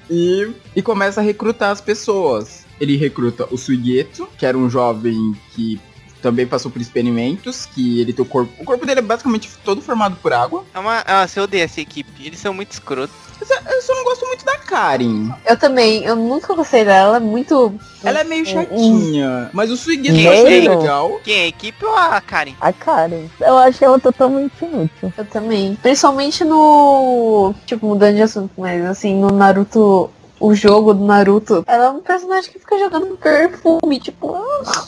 E, 0.08 0.50
e 0.74 0.82
começa 0.82 1.20
a 1.20 1.24
recrutar 1.24 1.70
as 1.70 1.80
pessoas. 1.80 2.66
Ele 2.80 2.96
recruta 2.96 3.46
o 3.50 3.58
Suigetsu, 3.58 4.28
que 4.38 4.46
era 4.46 4.56
um 4.56 4.70
jovem 4.70 5.34
que 5.54 5.80
também 6.20 6.46
passou 6.46 6.70
por 6.70 6.80
experimentos, 6.80 7.66
que 7.66 8.00
ele 8.00 8.12
tem 8.12 8.24
o 8.24 8.28
corpo. 8.28 8.52
O 8.60 8.64
corpo 8.64 8.86
dele 8.86 9.00
é 9.00 9.02
basicamente 9.02 9.50
todo 9.64 9.80
formado 9.80 10.16
por 10.16 10.32
água. 10.32 10.64
É 10.74 10.78
uma, 10.78 11.04
nossa, 11.08 11.38
eu 11.40 11.44
odeio 11.44 11.64
essa 11.64 11.80
equipe. 11.80 12.10
Eles 12.24 12.38
são 12.38 12.52
muito 12.54 12.72
escrotos. 12.72 13.14
Eu- 13.40 13.80
só 13.82 13.94
não 13.94 14.04
gosto 14.04 14.26
muito 14.26 14.44
da 14.44 14.58
Karen. 14.58 15.30
Eu 15.46 15.56
também, 15.56 16.04
eu 16.04 16.14
nunca 16.14 16.54
gostei 16.54 16.84
dela, 16.84 17.08
ela 17.08 17.16
é 17.16 17.20
muito. 17.20 17.72
Ela 18.04 18.20
é 18.20 18.24
meio 18.24 18.42
Hum, 18.42 18.46
chatinha. 18.46 19.50
Mas 19.54 19.70
o 19.70 19.76
Quem? 19.90 20.24
eu 20.24 20.32
achei 20.32 20.68
legal. 20.68 21.20
Quem? 21.24 21.40
A 21.44 21.46
equipe 21.46 21.84
ou 21.84 21.96
a 21.96 22.20
Karen? 22.20 22.54
A 22.60 22.70
Karen. 22.72 23.24
Eu 23.40 23.56
acho 23.56 23.82
ela 23.82 23.98
totalmente 23.98 24.52
inútil. 24.62 25.12
Eu 25.16 25.24
também. 25.24 25.74
Principalmente 25.80 26.44
no. 26.44 27.54
Tipo, 27.66 27.86
mudando 27.86 28.16
de 28.16 28.22
assunto, 28.22 28.50
mas 28.58 28.84
assim, 28.84 29.14
no 29.18 29.28
Naruto. 29.30 30.10
O 30.38 30.54
jogo 30.54 30.94
do 30.94 31.04
Naruto. 31.04 31.64
Ela 31.66 31.86
é 31.86 31.90
um 31.90 32.00
personagem 32.00 32.50
que 32.50 32.58
fica 32.58 32.78
jogando 32.78 33.16
perfume, 33.18 34.00
tipo. 34.00 34.34
ah, 34.34 34.84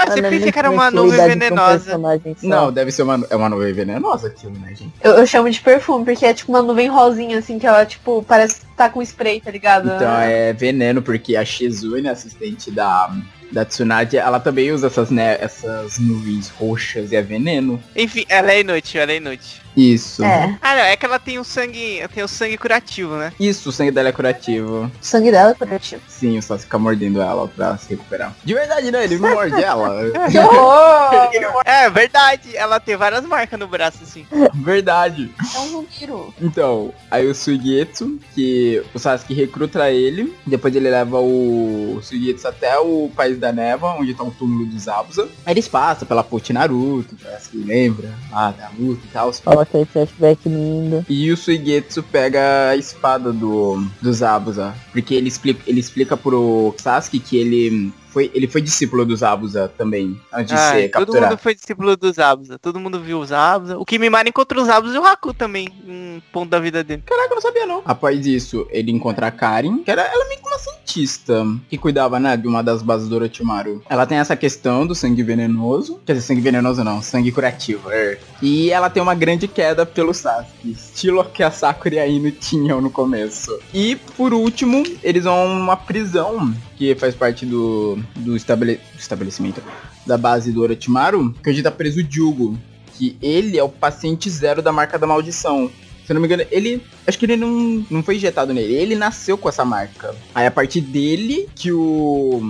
Ah, 0.00 0.06
você 0.10 0.22
pensei 0.22 0.38
muito 0.40 0.52
que 0.52 0.58
era 0.58 0.70
uma 0.70 0.90
nuvem 0.90 1.20
um 1.20 1.26
venenosa. 1.26 1.98
Não, 2.42 2.72
deve 2.72 2.90
ser 2.90 3.02
uma, 3.02 3.26
é 3.28 3.36
uma 3.36 3.48
nuvem 3.48 3.72
venenosa 3.72 4.28
aquilo, 4.28 4.58
né, 4.58 4.68
gente? 4.74 4.92
Eu, 5.02 5.12
eu 5.12 5.26
chamo 5.26 5.50
de 5.50 5.60
perfume, 5.60 6.04
porque 6.04 6.24
é 6.24 6.32
tipo 6.32 6.50
uma 6.50 6.62
nuvem 6.62 6.88
rosinha, 6.88 7.38
assim, 7.38 7.58
que 7.58 7.66
ela, 7.66 7.84
tipo, 7.84 8.22
parece 8.26 8.60
que 8.60 8.66
tá 8.76 8.88
com 8.88 9.02
spray, 9.02 9.40
tá 9.40 9.50
ligado? 9.50 9.90
Então 9.94 10.16
é 10.18 10.52
veneno, 10.52 11.02
porque 11.02 11.36
a 11.36 11.44
Shizune, 11.44 12.08
assistente 12.08 12.70
da, 12.70 13.14
da 13.50 13.64
Tsunade, 13.64 14.16
ela 14.16 14.40
também 14.40 14.70
usa 14.72 14.86
essas, 14.86 15.10
né, 15.10 15.36
essas 15.40 15.98
nuvens 15.98 16.48
roxas 16.48 17.12
e 17.12 17.16
é 17.16 17.22
veneno. 17.22 17.82
Enfim, 17.96 18.24
ela 18.28 18.52
é 18.52 18.60
inútil, 18.60 19.00
ela 19.00 19.12
é 19.12 19.16
inútil. 19.16 19.60
Isso. 19.76 20.24
É, 20.24 20.58
Ah, 20.60 20.74
não, 20.74 20.82
é 20.82 20.96
que 20.96 21.06
ela 21.06 21.18
tem 21.18 21.38
o 21.38 21.44
sangue. 21.44 22.02
Tem 22.12 22.24
o 22.24 22.28
sangue 22.28 22.58
curativo, 22.58 23.16
né? 23.16 23.32
Isso, 23.38 23.68
o 23.68 23.72
sangue 23.72 23.90
dela 23.92 24.08
é 24.08 24.12
curativo. 24.12 24.84
o 24.84 25.04
sangue 25.04 25.30
dela 25.30 25.52
é 25.52 25.54
curativo. 25.54 26.02
Sim, 26.08 26.38
o 26.38 26.42
Sasuke 26.42 26.64
fica 26.64 26.78
mordendo 26.78 27.20
ela 27.20 27.46
pra 27.46 27.76
se 27.78 27.88
recuperar. 27.90 28.34
De 28.44 28.52
verdade, 28.52 28.90
né? 28.90 29.04
Ele 29.04 29.18
não 29.18 29.30
morde 29.30 29.62
ela. 29.62 30.00
É 31.64 31.88
verdade, 31.88 32.56
ela 32.56 32.80
tem 32.80 32.96
várias 32.96 33.24
marcas 33.24 33.58
no 33.58 33.68
braço, 33.68 33.98
assim. 34.02 34.26
verdade. 34.54 35.32
é 35.54 35.58
um 35.60 35.72
vampiro. 35.72 36.34
Então, 36.40 36.92
aí 37.10 37.26
o 37.26 37.34
Suigetsu, 37.34 38.18
que 38.34 38.82
o 38.92 38.98
Sasuke 38.98 39.34
recruta 39.34 39.90
ele, 39.90 40.34
depois 40.46 40.74
ele 40.74 40.90
leva 40.90 41.18
o 41.20 42.00
Suigetsu 42.02 42.48
até 42.48 42.78
o 42.78 43.10
País 43.14 43.38
da 43.40 43.52
Neva, 43.52 43.94
onde 43.94 44.14
tá 44.14 44.22
o 44.22 44.30
túmulo 44.30 44.66
dos 44.66 44.86
Abusa. 44.86 45.28
Aí 45.44 45.54
eles 45.54 45.66
passam 45.66 46.06
pela 46.06 46.22
ponte 46.22 46.52
Naruto, 46.52 47.16
parece 47.22 47.50
que 47.50 47.58
lembra, 47.58 48.12
lá 48.30 48.50
da 48.52 48.70
luta 48.78 49.00
e 49.04 49.08
tal. 49.08 49.32
Fala 49.32 49.62
aquele 49.62 49.84
flashback 49.84 50.48
lindo. 50.48 51.04
E 51.08 51.32
o 51.32 51.36
Suigetsu 51.36 52.02
pega 52.02 52.68
a 52.68 52.76
espada 52.76 53.32
do, 53.32 53.84
dos 54.00 54.22
Abusa, 54.22 54.74
porque 54.92 55.14
ele 55.14 55.28
explica, 55.28 55.62
ele 55.66 55.80
explica 55.80 56.16
pro 56.16 56.74
Sasuke 56.78 57.18
que 57.18 57.36
ele 57.36 57.92
foi, 58.12 58.30
ele 58.34 58.46
foi 58.48 58.60
discípulo 58.60 59.04
dos 59.04 59.22
Abusa 59.22 59.70
também, 59.76 60.20
antes 60.32 60.54
de 60.54 60.60
Ai, 60.60 60.82
ser 60.82 60.88
todo 60.90 61.06
capturado. 61.06 61.26
mundo 61.32 61.38
foi 61.38 61.54
discípulo 61.54 61.96
dos 61.96 62.18
Abusa. 62.18 62.58
Todo 62.58 62.80
mundo 62.80 63.00
viu 63.00 63.20
os 63.20 63.32
Abusa. 63.32 63.78
O 63.78 63.84
Kimimaro 63.84 64.28
encontrou 64.28 64.62
os 64.62 64.68
Abusa 64.68 64.96
e 64.96 64.98
o 64.98 65.04
Haku 65.06 65.32
também. 65.32 65.68
Um 65.86 66.20
ponto 66.32 66.50
da 66.50 66.58
vida 66.58 66.82
dele. 66.84 67.02
Caraca, 67.06 67.30
eu 67.30 67.34
não 67.34 67.42
sabia 67.42 67.66
não. 67.66 67.82
Após 67.84 68.26
isso, 68.26 68.66
ele 68.70 68.90
encontra 68.90 69.26
a 69.28 69.30
Karen, 69.30 69.78
que 69.78 69.90
era 69.90 70.02
ela 70.02 70.24
é 70.24 70.28
meio 70.28 70.40
que 70.40 70.46
uma 70.48 70.58
cientista 70.58 71.46
que 71.68 71.78
cuidava, 71.78 72.18
né, 72.18 72.36
de 72.36 72.46
uma 72.46 72.62
das 72.62 72.82
bases 72.82 73.08
do 73.08 73.14
Orochimaru. 73.14 73.82
Ela 73.88 74.06
tem 74.06 74.18
essa 74.18 74.36
questão 74.36 74.86
do 74.86 74.94
sangue 74.94 75.22
venenoso, 75.22 76.00
quer 76.04 76.14
dizer, 76.14 76.26
sangue 76.26 76.40
venenoso 76.40 76.82
não, 76.82 77.00
sangue 77.02 77.30
curativo. 77.32 77.90
é. 77.90 78.18
E 78.42 78.70
ela 78.70 78.88
tem 78.88 79.02
uma 79.02 79.14
grande 79.14 79.46
queda 79.46 79.84
pelo 79.84 80.14
Sasuke, 80.14 80.70
estilo 80.70 81.22
que 81.24 81.42
a 81.42 81.50
Sakura 81.50 81.96
e 81.96 81.98
a 81.98 82.06
Ino 82.06 82.30
tinham 82.30 82.80
no 82.80 82.90
começo. 82.90 83.56
E 83.72 83.96
por 84.16 84.32
último, 84.32 84.82
eles 85.02 85.24
vão 85.24 85.34
a 85.34 85.44
uma 85.44 85.76
prisão 85.76 86.52
que 86.80 86.94
faz 86.94 87.14
parte 87.14 87.44
do, 87.44 87.98
do 88.16 88.34
estabele- 88.34 88.80
estabelecimento 88.98 89.62
da 90.06 90.16
base 90.16 90.50
do 90.50 90.62
Orochimaru, 90.62 91.34
que 91.42 91.50
onde 91.50 91.62
tá 91.62 91.70
preso 91.70 92.00
o 92.00 92.06
Jugo, 92.10 92.58
que 92.96 93.18
ele 93.20 93.58
é 93.58 93.62
o 93.62 93.68
paciente 93.68 94.30
zero 94.30 94.62
da 94.62 94.72
marca 94.72 94.98
da 94.98 95.06
maldição. 95.06 95.70
Se 96.06 96.14
não 96.14 96.22
me 96.22 96.26
engano, 96.26 96.42
ele. 96.50 96.82
Acho 97.06 97.18
que 97.18 97.26
ele 97.26 97.36
não, 97.36 97.84
não 97.90 98.02
foi 98.02 98.16
injetado 98.16 98.54
nele. 98.54 98.72
Ele 98.72 98.94
nasceu 98.94 99.36
com 99.36 99.46
essa 99.50 99.62
marca. 99.62 100.14
Aí 100.34 100.46
a 100.46 100.50
partir 100.50 100.80
dele 100.80 101.50
que 101.54 101.70
o. 101.70 102.40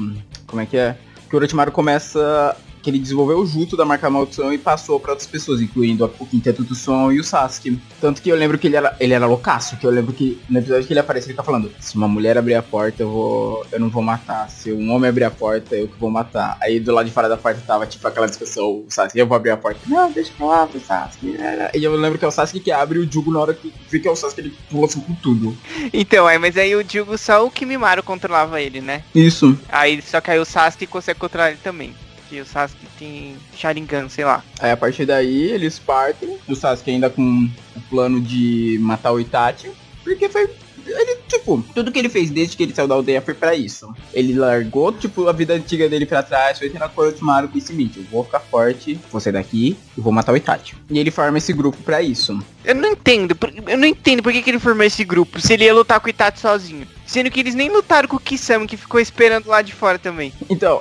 Como 0.46 0.62
é 0.62 0.66
que 0.66 0.76
é? 0.76 0.96
Que 1.28 1.34
o 1.34 1.38
Orochimaru 1.38 1.72
começa. 1.72 2.56
Que 2.82 2.90
ele 2.90 2.98
desenvolveu 2.98 3.38
o 3.38 3.46
Jutsu 3.46 3.76
da 3.76 3.84
marca 3.84 4.08
maldição 4.08 4.52
e 4.52 4.58
passou 4.58 4.98
pra 4.98 5.12
outras 5.12 5.28
pessoas, 5.28 5.60
incluindo 5.60 6.10
o 6.18 6.26
Quinteto 6.26 6.62
do 6.62 6.74
Som 6.74 7.12
e 7.12 7.20
o 7.20 7.24
Sasuke. 7.24 7.78
Tanto 8.00 8.22
que 8.22 8.30
eu 8.30 8.36
lembro 8.36 8.58
que 8.58 8.66
ele 8.66 8.76
era, 8.76 8.96
ele 8.98 9.12
era 9.12 9.26
loucaço, 9.26 9.76
que 9.76 9.86
eu 9.86 9.90
lembro 9.90 10.12
que 10.12 10.40
no 10.48 10.58
episódio 10.58 10.86
que 10.86 10.92
ele 10.92 11.00
aparece, 11.00 11.28
ele 11.28 11.36
tá 11.36 11.42
falando, 11.42 11.70
se 11.78 11.96
uma 11.96 12.08
mulher 12.08 12.38
abrir 12.38 12.54
a 12.54 12.62
porta, 12.62 13.02
eu 13.02 13.10
vou. 13.10 13.66
eu 13.72 13.80
não 13.80 13.88
vou 13.88 14.02
matar. 14.02 14.48
Se 14.50 14.72
um 14.72 14.90
homem 14.92 15.08
abrir 15.08 15.24
a 15.24 15.30
porta, 15.30 15.76
eu 15.76 15.88
que 15.88 15.98
vou 15.98 16.10
matar. 16.10 16.56
Aí 16.60 16.80
do 16.80 16.92
lado 16.92 17.06
de 17.06 17.12
fora 17.12 17.28
da 17.28 17.36
porta 17.36 17.60
tava 17.66 17.86
tipo 17.86 18.06
aquela 18.06 18.26
discussão, 18.26 18.84
o 18.86 18.86
Sasuke, 18.88 19.18
eu 19.18 19.26
vou 19.26 19.36
abrir 19.36 19.50
a 19.50 19.56
porta. 19.56 19.80
Não, 19.86 20.10
deixa 20.10 20.32
eu 20.38 20.46
lá, 20.46 20.66
pro 20.66 20.80
Sasuke. 20.80 21.36
E 21.74 21.84
eu 21.84 21.94
lembro 21.96 22.18
que 22.18 22.24
é 22.24 22.28
o 22.28 22.30
Sasuke 22.30 22.60
que 22.60 22.72
abre 22.72 22.98
o 22.98 23.10
Jugo 23.10 23.32
na 23.32 23.40
hora 23.40 23.54
que 23.54 23.72
vê 23.88 23.98
que 23.98 24.08
é 24.08 24.10
o 24.10 24.16
Sasuke, 24.16 24.40
ele 24.40 24.54
pula 24.70 24.86
assim 24.86 25.00
com 25.00 25.14
tudo. 25.14 25.56
Então, 25.92 26.26
aí, 26.26 26.38
mas 26.38 26.56
aí 26.56 26.74
o 26.74 26.84
Jugo 26.88 27.16
só 27.18 27.44
o 27.44 27.50
Kimimaro 27.50 28.02
controlava 28.02 28.60
ele, 28.60 28.80
né? 28.80 29.02
Isso. 29.14 29.58
Aí 29.68 30.00
só 30.02 30.20
que 30.20 30.30
aí 30.30 30.38
o 30.38 30.44
Sasuke 30.44 30.86
consegue 30.86 31.18
controlar 31.18 31.50
ele 31.50 31.60
também. 31.62 31.94
Que 32.30 32.40
o 32.40 32.46
Sasuke 32.46 32.86
tem 32.96 33.36
Sharingan, 33.56 34.08
sei 34.08 34.24
lá. 34.24 34.44
Aí 34.60 34.70
a 34.70 34.76
partir 34.76 35.04
daí 35.04 35.50
eles 35.50 35.80
partem, 35.80 36.38
o 36.46 36.54
Sasuke 36.54 36.88
ainda 36.92 37.10
com 37.10 37.50
o 37.74 37.80
plano 37.90 38.20
de 38.20 38.78
matar 38.80 39.10
o 39.10 39.18
Itachi, 39.18 39.72
porque 40.04 40.28
foi. 40.28 40.48
Ele, 40.90 41.16
tipo, 41.28 41.64
tudo 41.74 41.92
que 41.92 41.98
ele 41.98 42.08
fez 42.08 42.30
desde 42.30 42.56
que 42.56 42.62
ele 42.62 42.74
saiu 42.74 42.88
da 42.88 42.94
aldeia 42.94 43.22
foi 43.22 43.34
pra 43.34 43.54
isso. 43.54 43.92
Ele 44.12 44.34
largou, 44.34 44.92
tipo, 44.92 45.28
a 45.28 45.32
vida 45.32 45.54
antiga 45.54 45.88
dele 45.88 46.06
pra 46.06 46.22
trás, 46.22 46.58
foi 46.58 46.68
tendo 46.68 46.82
a 46.82 46.90
Orochimaru 46.94 47.48
com 47.48 47.58
esse 47.58 47.70
eu 47.70 48.04
vou 48.10 48.24
ficar 48.24 48.40
forte, 48.40 48.98
vou 49.10 49.20
sair 49.20 49.32
daqui 49.32 49.76
e 49.96 50.00
vou 50.00 50.12
matar 50.12 50.32
o 50.32 50.36
Itachi. 50.36 50.76
E 50.90 50.98
ele 50.98 51.10
forma 51.10 51.38
esse 51.38 51.52
grupo 51.52 51.78
pra 51.82 52.02
isso. 52.02 52.38
Eu 52.64 52.74
não 52.74 52.90
entendo, 52.90 53.36
eu 53.66 53.78
não 53.78 53.86
entendo 53.86 54.22
por 54.22 54.32
que, 54.32 54.42
que 54.42 54.50
ele 54.50 54.58
formou 54.58 54.84
esse 54.84 55.04
grupo, 55.04 55.40
se 55.40 55.52
ele 55.54 55.64
ia 55.64 55.74
lutar 55.74 56.00
com 56.00 56.06
o 56.06 56.10
Itachi 56.10 56.40
sozinho. 56.40 56.86
Sendo 57.06 57.28
que 57.28 57.40
eles 57.40 57.56
nem 57.56 57.68
lutaram 57.68 58.06
com 58.06 58.16
o 58.16 58.20
Kisame, 58.20 58.68
que 58.68 58.76
ficou 58.76 59.00
esperando 59.00 59.48
lá 59.48 59.62
de 59.62 59.72
fora 59.72 59.98
também. 59.98 60.32
Então, 60.48 60.80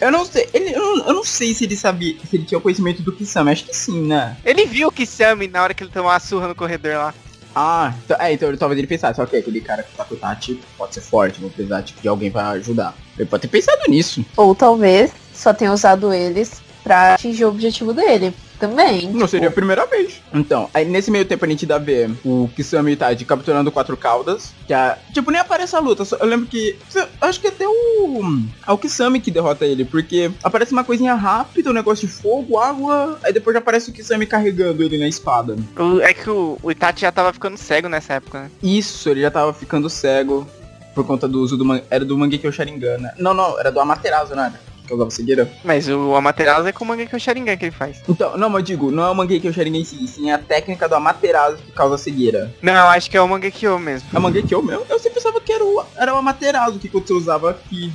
eu 0.00 0.10
não 0.10 0.24
sei, 0.24 0.48
ele, 0.54 0.74
eu, 0.74 0.80
não, 0.96 1.08
eu 1.08 1.14
não 1.14 1.24
sei 1.24 1.52
se 1.52 1.64
ele 1.64 1.76
sabia, 1.76 2.16
se 2.26 2.36
ele 2.36 2.46
tinha 2.46 2.58
conhecimento 2.58 3.02
do 3.02 3.12
Kisame, 3.12 3.50
acho 3.50 3.64
que 3.64 3.76
sim, 3.76 4.06
né? 4.06 4.38
Ele 4.42 4.64
viu 4.64 4.88
o 4.88 4.92
Kisame 4.92 5.48
na 5.48 5.62
hora 5.62 5.74
que 5.74 5.82
ele 5.82 5.90
tomou 5.90 6.10
a 6.10 6.18
surra 6.18 6.48
no 6.48 6.54
corredor 6.54 6.94
lá. 6.94 7.14
Ah, 7.58 7.94
então, 8.04 8.16
é, 8.20 8.34
então 8.34 8.54
talvez 8.58 8.78
ele 8.78 8.86
pensasse, 8.86 9.18
ok, 9.18 9.40
aquele 9.40 9.62
cara 9.62 9.82
que 9.82 9.96
tá 9.96 10.04
com 10.04 10.12
o 10.12 10.16
Itachi 10.18 10.60
pode 10.76 10.92
ser 10.92 11.00
forte, 11.00 11.40
vou 11.40 11.48
precisar 11.48 11.82
tipo, 11.82 12.02
de 12.02 12.06
alguém 12.06 12.30
pra 12.30 12.50
ajudar. 12.50 12.94
Ele 13.18 13.26
pode 13.26 13.40
ter 13.40 13.48
pensado 13.48 13.80
nisso. 13.88 14.22
Ou 14.36 14.54
talvez 14.54 15.10
só 15.32 15.54
tenha 15.54 15.72
usado 15.72 16.12
eles 16.12 16.60
pra 16.84 17.14
atingir 17.14 17.46
o 17.46 17.48
objetivo 17.48 17.94
dele. 17.94 18.34
Também. 18.58 19.10
Não 19.12 19.26
seria 19.28 19.48
a 19.48 19.52
primeira 19.52 19.84
vez. 19.86 20.20
Então, 20.32 20.68
aí 20.72 20.84
nesse 20.84 21.10
meio 21.10 21.24
tempo 21.24 21.44
a 21.44 21.48
gente 21.48 21.66
dá 21.66 21.78
ver 21.78 22.10
o 22.24 22.48
Kisame 22.56 22.92
Itachi 22.92 23.24
capturando 23.24 23.70
quatro 23.72 23.96
caudas. 23.96 24.52
Que 24.66 24.72
a, 24.72 24.96
tipo, 25.12 25.30
nem 25.30 25.40
aparece 25.40 25.76
a 25.76 25.78
luta. 25.80 26.04
só- 26.04 26.16
eu 26.16 26.26
lembro 26.26 26.46
que. 26.46 26.76
Acho 27.20 27.40
que 27.40 27.48
até 27.48 27.66
o. 27.66 28.22
É 28.66 28.72
o 28.72 28.78
Kisame 28.78 29.20
que 29.20 29.30
derrota 29.30 29.64
ele. 29.66 29.84
Porque 29.84 30.30
aparece 30.42 30.72
uma 30.72 30.84
coisinha 30.84 31.14
rápida, 31.14 31.70
um 31.70 31.74
negócio 31.74 32.06
de 32.06 32.12
fogo, 32.12 32.58
água. 32.58 33.18
Aí 33.22 33.32
depois 33.32 33.54
já 33.54 33.58
aparece 33.58 33.90
o 33.90 33.92
Kisame 33.92 34.26
carregando 34.26 34.82
ele 34.82 34.98
na 34.98 35.08
espada. 35.08 35.56
O- 35.78 36.00
é 36.00 36.12
que 36.14 36.28
o, 36.30 36.58
o 36.62 36.70
Itachi 36.70 37.02
já 37.02 37.12
tava 37.12 37.32
ficando 37.32 37.56
cego 37.56 37.88
nessa 37.88 38.14
época, 38.14 38.42
né? 38.42 38.50
Isso, 38.62 39.08
ele 39.08 39.20
já 39.20 39.30
tava 39.30 39.52
ficando 39.52 39.88
cego. 39.90 40.46
Por 40.94 41.04
conta 41.06 41.28
do 41.28 41.40
uso 41.42 41.58
do. 41.58 41.64
man- 41.64 41.82
Era 41.90 42.06
do 42.06 42.16
Mangekyo 42.16 42.50
Sharingan, 42.50 42.96
né? 42.98 43.12
Não, 43.18 43.34
não, 43.34 43.60
era 43.60 43.70
do 43.70 43.78
Amaterasu, 43.78 44.34
não 44.34 44.44
era? 44.44 44.58
Que 44.86 44.94
usava 44.94 45.10
cegueira. 45.10 45.50
Mas 45.64 45.88
o 45.88 46.14
Amaterasu 46.14 46.68
é 46.68 46.72
com 46.72 46.84
o 46.84 46.88
Mangekyo 46.88 47.18
Sharingan 47.18 47.56
que 47.56 47.64
ele 47.66 47.72
faz. 47.72 48.02
Então, 48.08 48.36
não, 48.36 48.48
mas 48.48 48.60
eu 48.60 48.64
digo, 48.64 48.90
não 48.90 49.04
é 49.04 49.10
o 49.10 49.14
Mangekyo 49.14 49.52
Sharingan 49.52 49.78
em 49.78 49.84
si, 49.84 50.06
sim 50.06 50.30
é 50.30 50.34
a 50.34 50.38
técnica 50.38 50.88
do 50.88 50.94
Amaterasu 50.94 51.58
que 51.58 51.72
causa 51.72 51.98
cegueira. 51.98 52.54
Não, 52.62 52.88
acho 52.88 53.10
que 53.10 53.16
é 53.16 53.20
o 53.20 53.28
Mangekyo 53.28 53.78
mesmo. 53.78 54.08
A 54.14 54.20
Mangekyo 54.20 54.62
mesmo? 54.62 54.84
Eu 54.88 54.98
sempre 54.98 55.20
pensava 55.20 55.40
que 55.40 55.52
era 55.52 55.64
o, 55.64 55.84
era 55.96 56.14
o 56.14 56.18
Amaterasu 56.18 56.78
que 56.78 56.88
quando 56.88 57.06
você 57.06 57.12
usava 57.12 57.54
que 57.54 57.92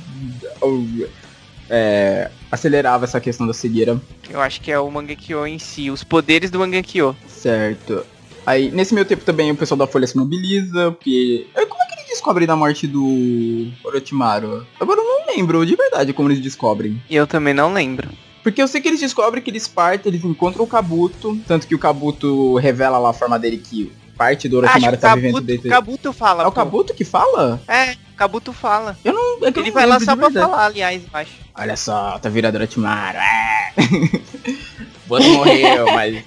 é, 1.68 2.30
acelerava 2.50 3.04
essa 3.04 3.20
questão 3.20 3.46
da 3.46 3.54
cegueira. 3.54 3.98
Eu 4.28 4.40
acho 4.40 4.60
que 4.60 4.70
é 4.70 4.78
o 4.78 4.90
Mangekyo 4.90 5.46
em 5.46 5.58
si, 5.58 5.90
os 5.90 6.04
poderes 6.04 6.50
do 6.50 6.58
Mangekyo. 6.58 7.16
Certo. 7.26 8.04
Aí, 8.44 8.70
nesse 8.70 8.92
meio 8.94 9.06
tempo 9.06 9.24
também 9.24 9.50
o 9.50 9.56
pessoal 9.56 9.78
da 9.78 9.86
Folha 9.86 10.06
se 10.06 10.16
mobiliza, 10.16 10.90
porque... 10.92 11.46
É, 11.54 11.64
Como 11.64 11.82
é 11.82 11.86
que 11.86 11.94
eles 11.94 12.08
descobrem 12.08 12.46
da 12.46 12.56
morte 12.56 12.86
do 12.86 13.68
Orochimaru? 13.84 14.66
Agora 14.80 15.00
eu 15.00 15.04
não 15.04 15.34
lembro 15.34 15.64
de 15.64 15.76
verdade 15.76 16.12
como 16.12 16.28
eles 16.28 16.40
descobrem. 16.42 17.00
Eu 17.08 17.26
também 17.26 17.54
não 17.54 17.72
lembro. 17.72 18.08
Porque 18.42 18.60
eu 18.60 18.66
sei 18.66 18.80
que 18.80 18.88
eles 18.88 19.00
descobrem 19.00 19.42
que 19.42 19.50
eles 19.50 19.68
partem, 19.68 20.12
eles 20.12 20.24
encontram 20.24 20.64
o 20.64 20.68
Kabuto, 20.68 21.38
tanto 21.46 21.66
que 21.66 21.74
o 21.74 21.78
Kabuto 21.78 22.56
revela 22.56 22.98
lá 22.98 23.10
a 23.10 23.14
forma 23.14 23.38
dele 23.38 23.58
que 23.58 23.92
parte 24.16 24.48
do 24.48 24.58
Acho 24.58 24.68
Orochimaru 24.70 24.96
tá 24.96 25.12
o 25.12 25.16
vivendo 25.16 25.32
Kabuto, 25.34 25.46
desde... 25.46 25.68
Kabuto 25.68 26.12
fala. 26.12 26.42
É 26.42 26.46
o 26.46 26.50
pô. 26.50 26.56
Kabuto 26.56 26.94
que 26.94 27.04
fala? 27.04 27.62
É, 27.68 27.92
o 27.92 28.16
Kabuto 28.16 28.52
fala. 28.52 28.98
Eu 29.04 29.12
não... 29.12 29.46
É 29.46 29.48
Ele 29.48 29.62
não 29.62 29.72
vai 29.72 29.86
lá 29.86 30.00
só 30.00 30.16
pra 30.16 30.28
verdade. 30.28 30.50
falar, 30.50 30.64
aliás, 30.66 31.02
acho. 31.12 31.32
Olha 31.54 31.76
só, 31.76 32.18
tá 32.18 32.28
virado 32.28 32.56
Orochimaru. 32.56 33.18
É. 33.18 33.72
Boto 35.06 35.28
morreu, 35.28 35.86
mas... 35.92 36.24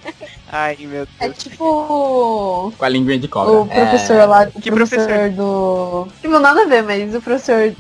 Ai, 0.58 0.78
meu 0.80 1.06
É 1.20 1.26
Deus. 1.28 1.38
tipo 1.38 2.74
Com 2.78 2.86
a 2.86 2.88
língua 2.88 3.18
de 3.18 3.28
cobra. 3.28 3.52
o 3.60 3.66
professor 3.68 4.28
lá, 4.30 4.50
o 4.56 4.62
Que 4.62 4.72
professor, 4.72 5.06
professor? 5.06 5.30
do. 5.32 6.08
Tipo, 6.22 6.40
nada 6.40 6.62
a 6.62 6.66
ver, 6.66 6.82
mas 6.82 7.14
o 7.14 7.20
professor 7.22 7.74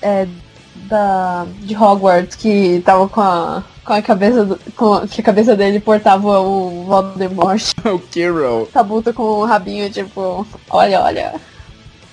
é, 0.00 0.26
da, 0.88 1.44
de 1.60 1.76
Hogwarts 1.76 2.34
que 2.36 2.80
tava 2.86 3.06
com 3.08 3.20
a. 3.20 3.62
Com 3.84 3.92
a 3.92 4.00
cabeça 4.00 4.44
do, 4.44 4.58
com, 4.76 5.06
que 5.08 5.20
a 5.20 5.24
cabeça 5.24 5.54
dele 5.56 5.78
portava 5.80 6.38
o 6.40 6.84
Voldemort. 6.84 7.72
É, 7.84 7.88
o 7.90 7.98
Kirill. 7.98 8.68
Tabuta 8.72 9.12
com 9.12 9.22
o 9.24 9.44
rabinho, 9.44 9.90
tipo, 9.90 10.46
olha, 10.70 11.00
olha. 11.02 11.34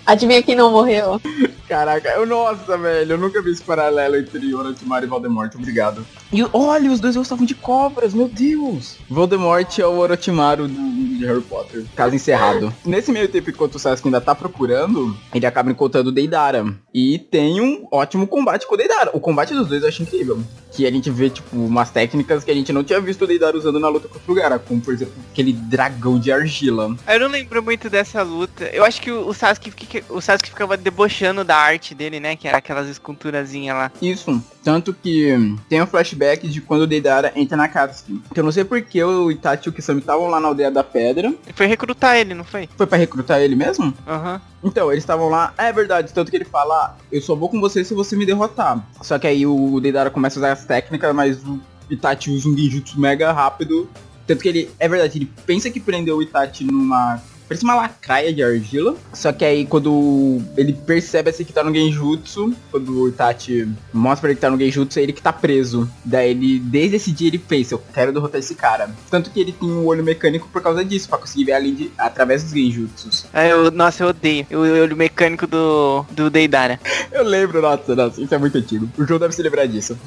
Adivinha 0.09 0.41
quem 0.41 0.55
não 0.55 0.71
morreu? 0.71 1.21
Caraca, 1.67 2.09
eu, 2.09 2.25
nossa, 2.25 2.75
velho, 2.75 3.11
eu 3.11 3.17
nunca 3.19 3.43
vi 3.43 3.51
esse 3.51 3.61
paralelo 3.61 4.15
entre 4.15 4.55
Orochimaru 4.55 5.05
e 5.05 5.07
Voldemort, 5.07 5.53
obrigado. 5.53 6.03
E 6.33 6.43
olha, 6.51 6.91
os 6.91 6.99
dois 6.99 7.15
gostavam 7.15 7.45
de 7.45 7.53
cobras, 7.53 8.11
meu 8.11 8.27
Deus. 8.27 8.97
Voldemort 9.07 9.77
é 9.77 9.85
o 9.85 9.99
Orochimaru 9.99 10.67
de 10.67 11.23
Harry 11.27 11.41
Potter, 11.41 11.85
caso 11.95 12.15
encerrado. 12.15 12.73
Nesse 12.83 13.11
meio 13.11 13.27
tempo, 13.27 13.51
enquanto 13.51 13.75
o 13.75 13.79
Sasuke 13.79 14.07
ainda 14.07 14.19
tá 14.19 14.33
procurando, 14.33 15.15
ele 15.31 15.45
acaba 15.45 15.69
encontrando 15.69 16.09
o 16.09 16.11
Deidara. 16.11 16.65
E 16.91 17.19
tem 17.19 17.61
um 17.61 17.87
ótimo 17.91 18.25
combate 18.25 18.65
com 18.65 18.73
o 18.73 18.77
Deidara. 18.77 19.11
O 19.13 19.19
combate 19.19 19.53
dos 19.53 19.67
dois 19.67 19.83
eu 19.83 19.89
acho 19.89 20.01
incrível. 20.01 20.41
Que 20.71 20.85
a 20.85 20.91
gente 20.91 21.09
vê, 21.09 21.29
tipo, 21.29 21.55
umas 21.55 21.89
técnicas 21.89 22.43
que 22.43 22.51
a 22.51 22.53
gente 22.53 22.71
não 22.71 22.83
tinha 22.83 23.01
visto 23.01 23.23
o 23.23 23.27
Deidara 23.27 23.57
usando 23.57 23.79
na 23.79 23.89
luta 23.89 24.07
contra 24.07 24.31
o 24.31 24.35
Gara. 24.35 24.59
Como, 24.59 24.79
por 24.79 24.93
exemplo, 24.93 25.13
aquele 25.31 25.51
dragão 25.51 26.19
de 26.19 26.31
argila. 26.31 26.95
Eu 27.07 27.19
não 27.19 27.27
lembro 27.27 27.63
muito 27.63 27.89
dessa 27.89 28.21
luta. 28.21 28.65
Eu 28.65 28.85
acho 28.85 29.01
que 29.01 29.11
o 29.11 29.33
Sasuke, 29.33 30.03
o 30.09 30.21
Sasuke 30.21 30.49
ficava 30.49 30.77
debochando 30.77 31.43
da 31.43 31.57
arte 31.57 31.95
dele, 31.95 32.19
né? 32.19 32.35
Que 32.35 32.47
era 32.47 32.57
aquelas 32.57 32.87
esculturazinhas 32.87 33.75
lá. 33.75 33.91
Isso. 34.01 34.41
Tanto 34.69 34.93
que 34.93 35.35
tem 35.67 35.81
um 35.81 35.87
flashback 35.87 36.47
de 36.47 36.61
quando 36.61 36.83
o 36.83 36.87
Deidara 36.87 37.31
entra 37.35 37.57
na 37.57 37.67
Katsuki. 37.67 38.21
Que 38.31 38.39
eu 38.39 38.43
não 38.43 38.51
sei 38.51 38.63
porque 38.63 39.03
o 39.03 39.31
Itachi 39.31 39.63
e 39.65 39.69
o 39.69 39.73
Kisame 39.73 39.99
estavam 39.99 40.27
lá 40.27 40.39
na 40.39 40.47
aldeia 40.47 40.69
da 40.69 40.83
pedra. 40.83 41.29
Ele 41.29 41.53
foi 41.55 41.65
recrutar 41.65 42.15
ele, 42.17 42.35
não 42.35 42.43
foi? 42.43 42.69
Foi 42.77 42.85
pra 42.85 42.95
recrutar 42.95 43.41
ele 43.41 43.55
mesmo? 43.55 43.91
Aham. 44.07 44.39
Então, 44.63 44.91
eles 44.91 45.03
estavam 45.03 45.27
lá. 45.27 45.55
É 45.57 45.73
verdade, 45.73 46.13
tanto 46.13 46.29
que 46.29 46.37
ele 46.37 46.45
fala, 46.45 46.75
"Ah, 46.75 46.95
eu 47.11 47.19
só 47.19 47.33
vou 47.33 47.49
com 47.49 47.59
você 47.59 47.83
se 47.83 47.95
você 47.95 48.15
me 48.15 48.27
derrotar. 48.27 48.85
Só 49.01 49.17
que 49.17 49.25
aí 49.25 49.43
o 49.43 49.79
Deidara 49.79 50.11
começa 50.11 50.37
a 50.37 50.41
usar 50.41 50.51
as 50.51 50.63
técnicas, 50.65 51.15
mas 51.15 51.43
o 51.43 51.59
Itachi 51.89 52.29
usa 52.29 52.47
um 52.47 52.55
genjutsu 52.55 53.01
mega 53.01 53.31
rápido. 53.31 53.89
Tanto 54.27 54.43
que 54.43 54.49
ele, 54.49 54.69
é 54.77 54.87
verdade, 54.87 55.17
ele 55.17 55.31
pensa 55.47 55.71
que 55.71 55.79
prendeu 55.79 56.17
o 56.17 56.21
Itachi 56.21 56.63
numa. 56.63 57.19
Parece 57.49 57.63
uma 57.63 57.75
lacraia 57.75 58.31
de 58.31 58.43
argila. 58.43 58.95
Só 59.11 59.33
que 59.33 59.43
aí 59.43 59.65
quando 59.65 60.39
ele 60.55 60.71
percebe 60.71 61.31
assim 61.31 61.43
que 61.43 61.51
tá 61.51 61.63
no 61.63 61.73
Genjutsu, 61.73 62.53
quando 62.69 63.01
o 63.01 63.09
Itachi 63.09 63.67
mostra 63.91 64.21
pra 64.21 64.29
ele 64.29 64.35
que 64.35 64.41
tá 64.41 64.51
no 64.51 64.59
Genjutsu, 64.59 64.99
é 64.99 65.01
ele 65.01 65.13
que 65.13 65.21
tá 65.21 65.33
preso. 65.33 65.89
Daí 66.05 66.29
ele, 66.29 66.59
desde 66.59 66.97
esse 66.97 67.11
dia, 67.11 67.27
ele 67.27 67.39
pensa, 67.39 67.73
eu 67.73 67.83
quero 67.91 68.13
derrotar 68.13 68.39
esse 68.39 68.53
cara. 68.53 68.91
Tanto 69.09 69.31
que 69.31 69.39
ele 69.39 69.51
tem 69.51 69.67
um 69.67 69.85
olho 69.87 70.03
mecânico 70.03 70.47
por 70.49 70.61
causa 70.61 70.85
disso, 70.85 71.09
pra 71.09 71.17
conseguir 71.17 71.45
ver 71.45 71.53
além 71.53 71.73
de, 71.73 71.91
através 71.97 72.43
dos 72.43 72.53
Genjutsus. 72.53 73.25
É, 73.33 73.51
eu, 73.51 73.71
nossa, 73.71 74.03
eu 74.03 74.09
odeio. 74.09 74.45
O 74.51 74.59
olho 74.59 74.95
mecânico 74.95 75.47
do, 75.47 76.05
do 76.11 76.29
Deidara. 76.29 76.79
Eu 77.11 77.23
lembro, 77.23 77.61
nossa, 77.61 77.95
nossa, 77.95 78.21
isso 78.21 78.33
é 78.33 78.37
muito 78.37 78.57
antigo. 78.57 78.87
O 78.97 79.05
João 79.05 79.19
deve 79.19 79.33
se 79.33 79.41
lembrar 79.41 79.65
disso. 79.65 79.97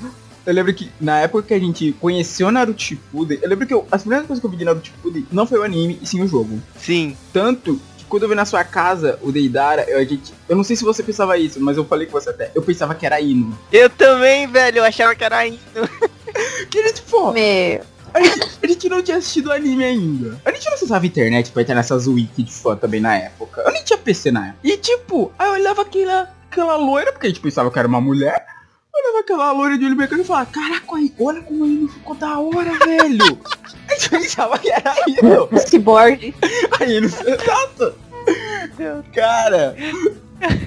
Eu 0.45 0.53
lembro 0.53 0.75
que 0.75 0.91
na 1.01 1.21
época 1.21 1.49
que 1.49 1.55
a 1.55 1.59
gente 1.59 1.93
conheceu 2.01 2.51
Naruto 2.51 2.83
Shippuden, 2.83 3.39
eu 3.41 3.49
lembro 3.49 3.67
que 3.67 3.73
eu, 3.73 3.87
as 3.91 4.03
primeiras 4.03 4.27
coisas 4.27 4.41
que 4.41 4.47
eu 4.47 4.51
vi 4.51 4.57
de 4.57 4.65
Naruto 4.65 4.87
Shippuden 4.87 5.27
não 5.31 5.47
foi 5.47 5.59
o 5.61 5.63
anime, 5.63 5.99
e 6.03 6.07
sim 6.07 6.21
o 6.21 6.27
jogo. 6.27 6.61
Sim. 6.77 7.17
Tanto 7.33 7.81
que 7.97 8.05
quando 8.07 8.25
eu 8.25 8.29
vi 8.29 8.35
na 8.35 8.45
sua 8.45 8.65
casa 8.65 9.19
o 9.23 9.31
Deidara, 9.31 9.85
eu, 9.89 9.99
a 9.99 10.05
gente, 10.05 10.35
eu 10.49 10.57
não 10.57 10.65
sei 10.65 10.75
se 10.75 10.85
você 10.85 11.03
pensava 11.03 11.39
isso, 11.39 11.61
mas 11.61 11.77
eu 11.77 11.85
falei 11.85 12.07
com 12.07 12.13
você 12.13 12.31
até, 12.31 12.51
eu 12.55 12.63
pensava 12.63 12.95
que 12.95 13.07
era 13.07 13.21
Ino. 13.21 13.57
Eu 13.71 13.89
também, 13.89 14.47
velho. 14.49 14.79
Eu 14.79 14.85
achava 14.85 15.15
que 15.15 15.25
era 15.25 15.47
indo. 15.47 15.61
Que 16.71 16.79
ele, 16.79 16.93
tipo, 16.95 17.31
Meu. 17.33 17.83
a 18.15 18.23
gente, 18.23 18.59
a 18.63 18.67
gente 18.67 18.89
não 18.89 19.03
tinha 19.03 19.19
assistido 19.19 19.49
o 19.49 19.53
anime 19.53 19.85
ainda. 19.85 20.41
A 20.45 20.51
gente 20.51 20.67
não 20.67 20.75
acessava 20.75 21.05
a 21.05 21.07
internet 21.07 21.51
pra 21.51 21.61
entrar 21.61 21.75
nessas 21.75 22.07
wiki 22.07 22.43
de 22.43 22.51
fã 22.51 22.75
também 22.75 23.01
na 23.01 23.17
época. 23.17 23.61
Eu 23.61 23.71
nem 23.71 23.85
tinha 23.85 23.99
PC 23.99 24.31
na 24.31 24.49
época. 24.49 24.61
E 24.65 24.79
tipo, 24.79 25.31
aí 25.39 25.49
eu 25.49 25.53
olhava 25.53 25.83
aquela, 25.83 26.31
aquela 26.51 26.77
loira, 26.77 27.13
porque 27.13 27.27
a 27.27 27.29
gente 27.31 27.41
pensava 27.41 27.71
que 27.71 27.79
era 27.79 27.87
uma 27.87 28.01
mulher. 28.01 28.47
Eu 28.95 29.01
olhava 29.03 29.21
aquela 29.21 29.53
loira 29.53 29.79
de 29.79 29.87
olho 29.87 29.97
mecânico 29.97 30.27
e 30.27 30.29
falava, 30.29 30.51
caraca, 30.51 30.97
aí, 30.97 31.11
olha 31.19 31.41
como 31.41 31.65
ele 31.65 31.89
ficou 31.89 32.15
da 32.15 32.39
hora, 32.39 32.73
velho. 32.85 33.39
A 33.89 33.95
gente 33.95 34.11
pensava 34.11 34.59
que 34.59 34.71
era 34.71 34.95
Ino. 35.09 35.49
Cyborg. 35.67 36.35
Aí 36.79 36.93
ele 36.93 37.07
exato. 37.07 37.95
Cara, 39.15 39.75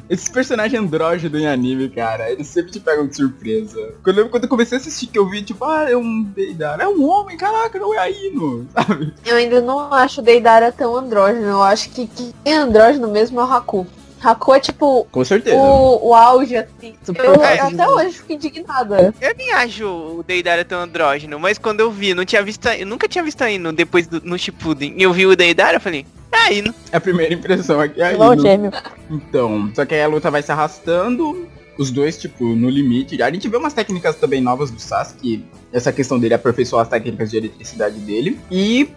esses 0.09 0.29
personagens 0.29 0.81
andrógenos 0.81 1.39
em 1.39 1.45
anime, 1.45 1.87
cara, 1.89 2.31
eles 2.31 2.47
sempre 2.47 2.71
te 2.71 2.79
pegam 2.79 3.07
de 3.07 3.15
surpresa. 3.15 3.93
Eu 4.03 4.13
lembro 4.13 4.29
quando 4.29 4.43
eu 4.43 4.49
comecei 4.49 4.77
a 4.77 4.81
assistir 4.81 5.07
que 5.07 5.19
eu 5.19 5.29
vi, 5.29 5.43
tipo, 5.43 5.63
ah, 5.63 5.89
é 5.89 5.95
um 5.95 6.23
Deidara, 6.23 6.83
é 6.83 6.87
um 6.87 7.07
homem, 7.07 7.37
caraca, 7.37 7.77
não 7.77 7.93
é 7.93 7.99
a 7.99 8.09
Ino, 8.09 8.67
sabe? 8.73 9.13
Eu 9.23 9.35
ainda 9.35 9.61
não 9.61 9.93
acho 9.93 10.21
o 10.21 10.23
Deidara 10.23 10.71
tão 10.71 10.95
andrógeno. 10.95 11.45
Eu 11.45 11.61
acho 11.61 11.91
que 11.91 12.07
quem 12.07 12.33
é 12.43 12.55
andrógeno 12.55 13.07
mesmo 13.07 13.39
é 13.39 13.43
o 13.43 13.51
Haku. 13.51 13.85
Haku 14.25 14.53
é 14.53 14.59
tipo 14.59 15.07
Com 15.11 15.23
certeza. 15.25 15.55
o, 15.55 16.09
o 16.09 16.13
auge, 16.15 16.55
assim. 16.57 16.95
Super 17.03 17.25
Eu, 17.25 17.31
andrógeno. 17.33 17.81
até 17.81 17.87
hoje 17.89 18.17
fico 18.17 18.33
indignada. 18.33 19.13
Eu 19.21 19.35
nem 19.37 19.51
acho 19.53 19.85
o 19.85 20.23
Deidara 20.23 20.65
tão 20.65 20.81
andrógeno, 20.81 21.39
mas 21.39 21.57
quando 21.57 21.79
eu 21.81 21.91
vi, 21.91 22.13
não 22.13 22.25
tinha 22.25 22.41
visto, 22.43 22.65
eu 22.67 22.85
nunca 22.87 23.07
tinha 23.07 23.23
visto 23.23 23.41
a 23.43 23.51
Ino 23.51 23.71
depois 23.71 24.07
do, 24.07 24.21
no 24.21 24.37
Shippuden. 24.37 24.93
E 24.97 25.03
eu 25.03 25.13
vi 25.13 25.25
o 25.25 25.35
Deidara, 25.35 25.77
eu 25.77 25.81
falei, 25.81 26.05
é 26.31 26.59
a. 26.59 26.73
A 26.97 26.99
primeira 26.99 27.33
impressão 27.33 27.79
aqui 27.79 28.01
é 28.01 28.05
a 28.05 28.11
Irmão 28.13 28.33
Ino. 28.33 28.41
gêmeo. 28.41 28.71
Então, 29.09 29.71
só 29.75 29.85
que 29.85 29.93
aí 29.93 30.01
a 30.03 30.07
luta 30.07 30.31
vai 30.31 30.41
se 30.41 30.51
arrastando, 30.51 31.47
os 31.77 31.91
dois, 31.91 32.17
tipo, 32.17 32.43
no 32.55 32.69
limite. 32.69 33.21
A 33.21 33.29
gente 33.31 33.47
vê 33.49 33.57
umas 33.57 33.73
técnicas 33.73 34.15
também 34.15 34.41
novas 34.41 34.71
do 34.71 34.79
Sasuke, 34.79 35.43
essa 35.73 35.91
questão 35.91 36.17
dele 36.17 36.33
aperfeiçoar 36.33 36.83
as 36.83 36.87
técnicas 36.89 37.29
de 37.31 37.37
eletricidade 37.37 37.99
dele. 37.99 38.39
E 38.49 38.89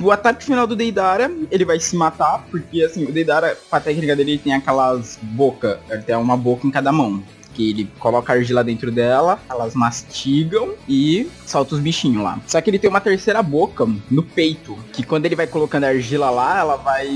o 0.00 0.10
ataque 0.10 0.44
final 0.44 0.66
do 0.66 0.76
Deidara, 0.76 1.30
ele 1.50 1.64
vai 1.64 1.80
se 1.80 1.96
matar, 1.96 2.46
porque 2.50 2.82
assim, 2.82 3.04
o 3.04 3.12
Deidara, 3.12 3.56
com 3.68 3.76
a 3.76 3.80
técnica 3.80 4.14
dele, 4.14 4.32
ele 4.32 4.38
tem 4.38 4.54
aquelas 4.54 5.18
boca, 5.22 5.80
ele 5.90 6.02
tem 6.02 6.16
uma 6.16 6.36
boca 6.36 6.66
em 6.66 6.70
cada 6.70 6.92
mão. 6.92 7.22
Que 7.52 7.70
ele 7.70 7.90
coloca 8.00 8.32
a 8.32 8.36
argila 8.36 8.64
dentro 8.64 8.90
dela, 8.90 9.38
elas 9.48 9.74
mastigam 9.74 10.74
e 10.88 11.30
solta 11.46 11.76
os 11.76 11.80
bichinhos 11.80 12.20
lá. 12.20 12.40
Só 12.48 12.60
que 12.60 12.68
ele 12.68 12.80
tem 12.80 12.90
uma 12.90 13.00
terceira 13.00 13.40
boca 13.44 13.86
no 14.10 14.24
peito, 14.24 14.76
que 14.92 15.04
quando 15.04 15.26
ele 15.26 15.36
vai 15.36 15.46
colocando 15.46 15.84
a 15.84 15.88
argila 15.88 16.30
lá, 16.30 16.58
ela 16.58 16.74
vai 16.76 17.08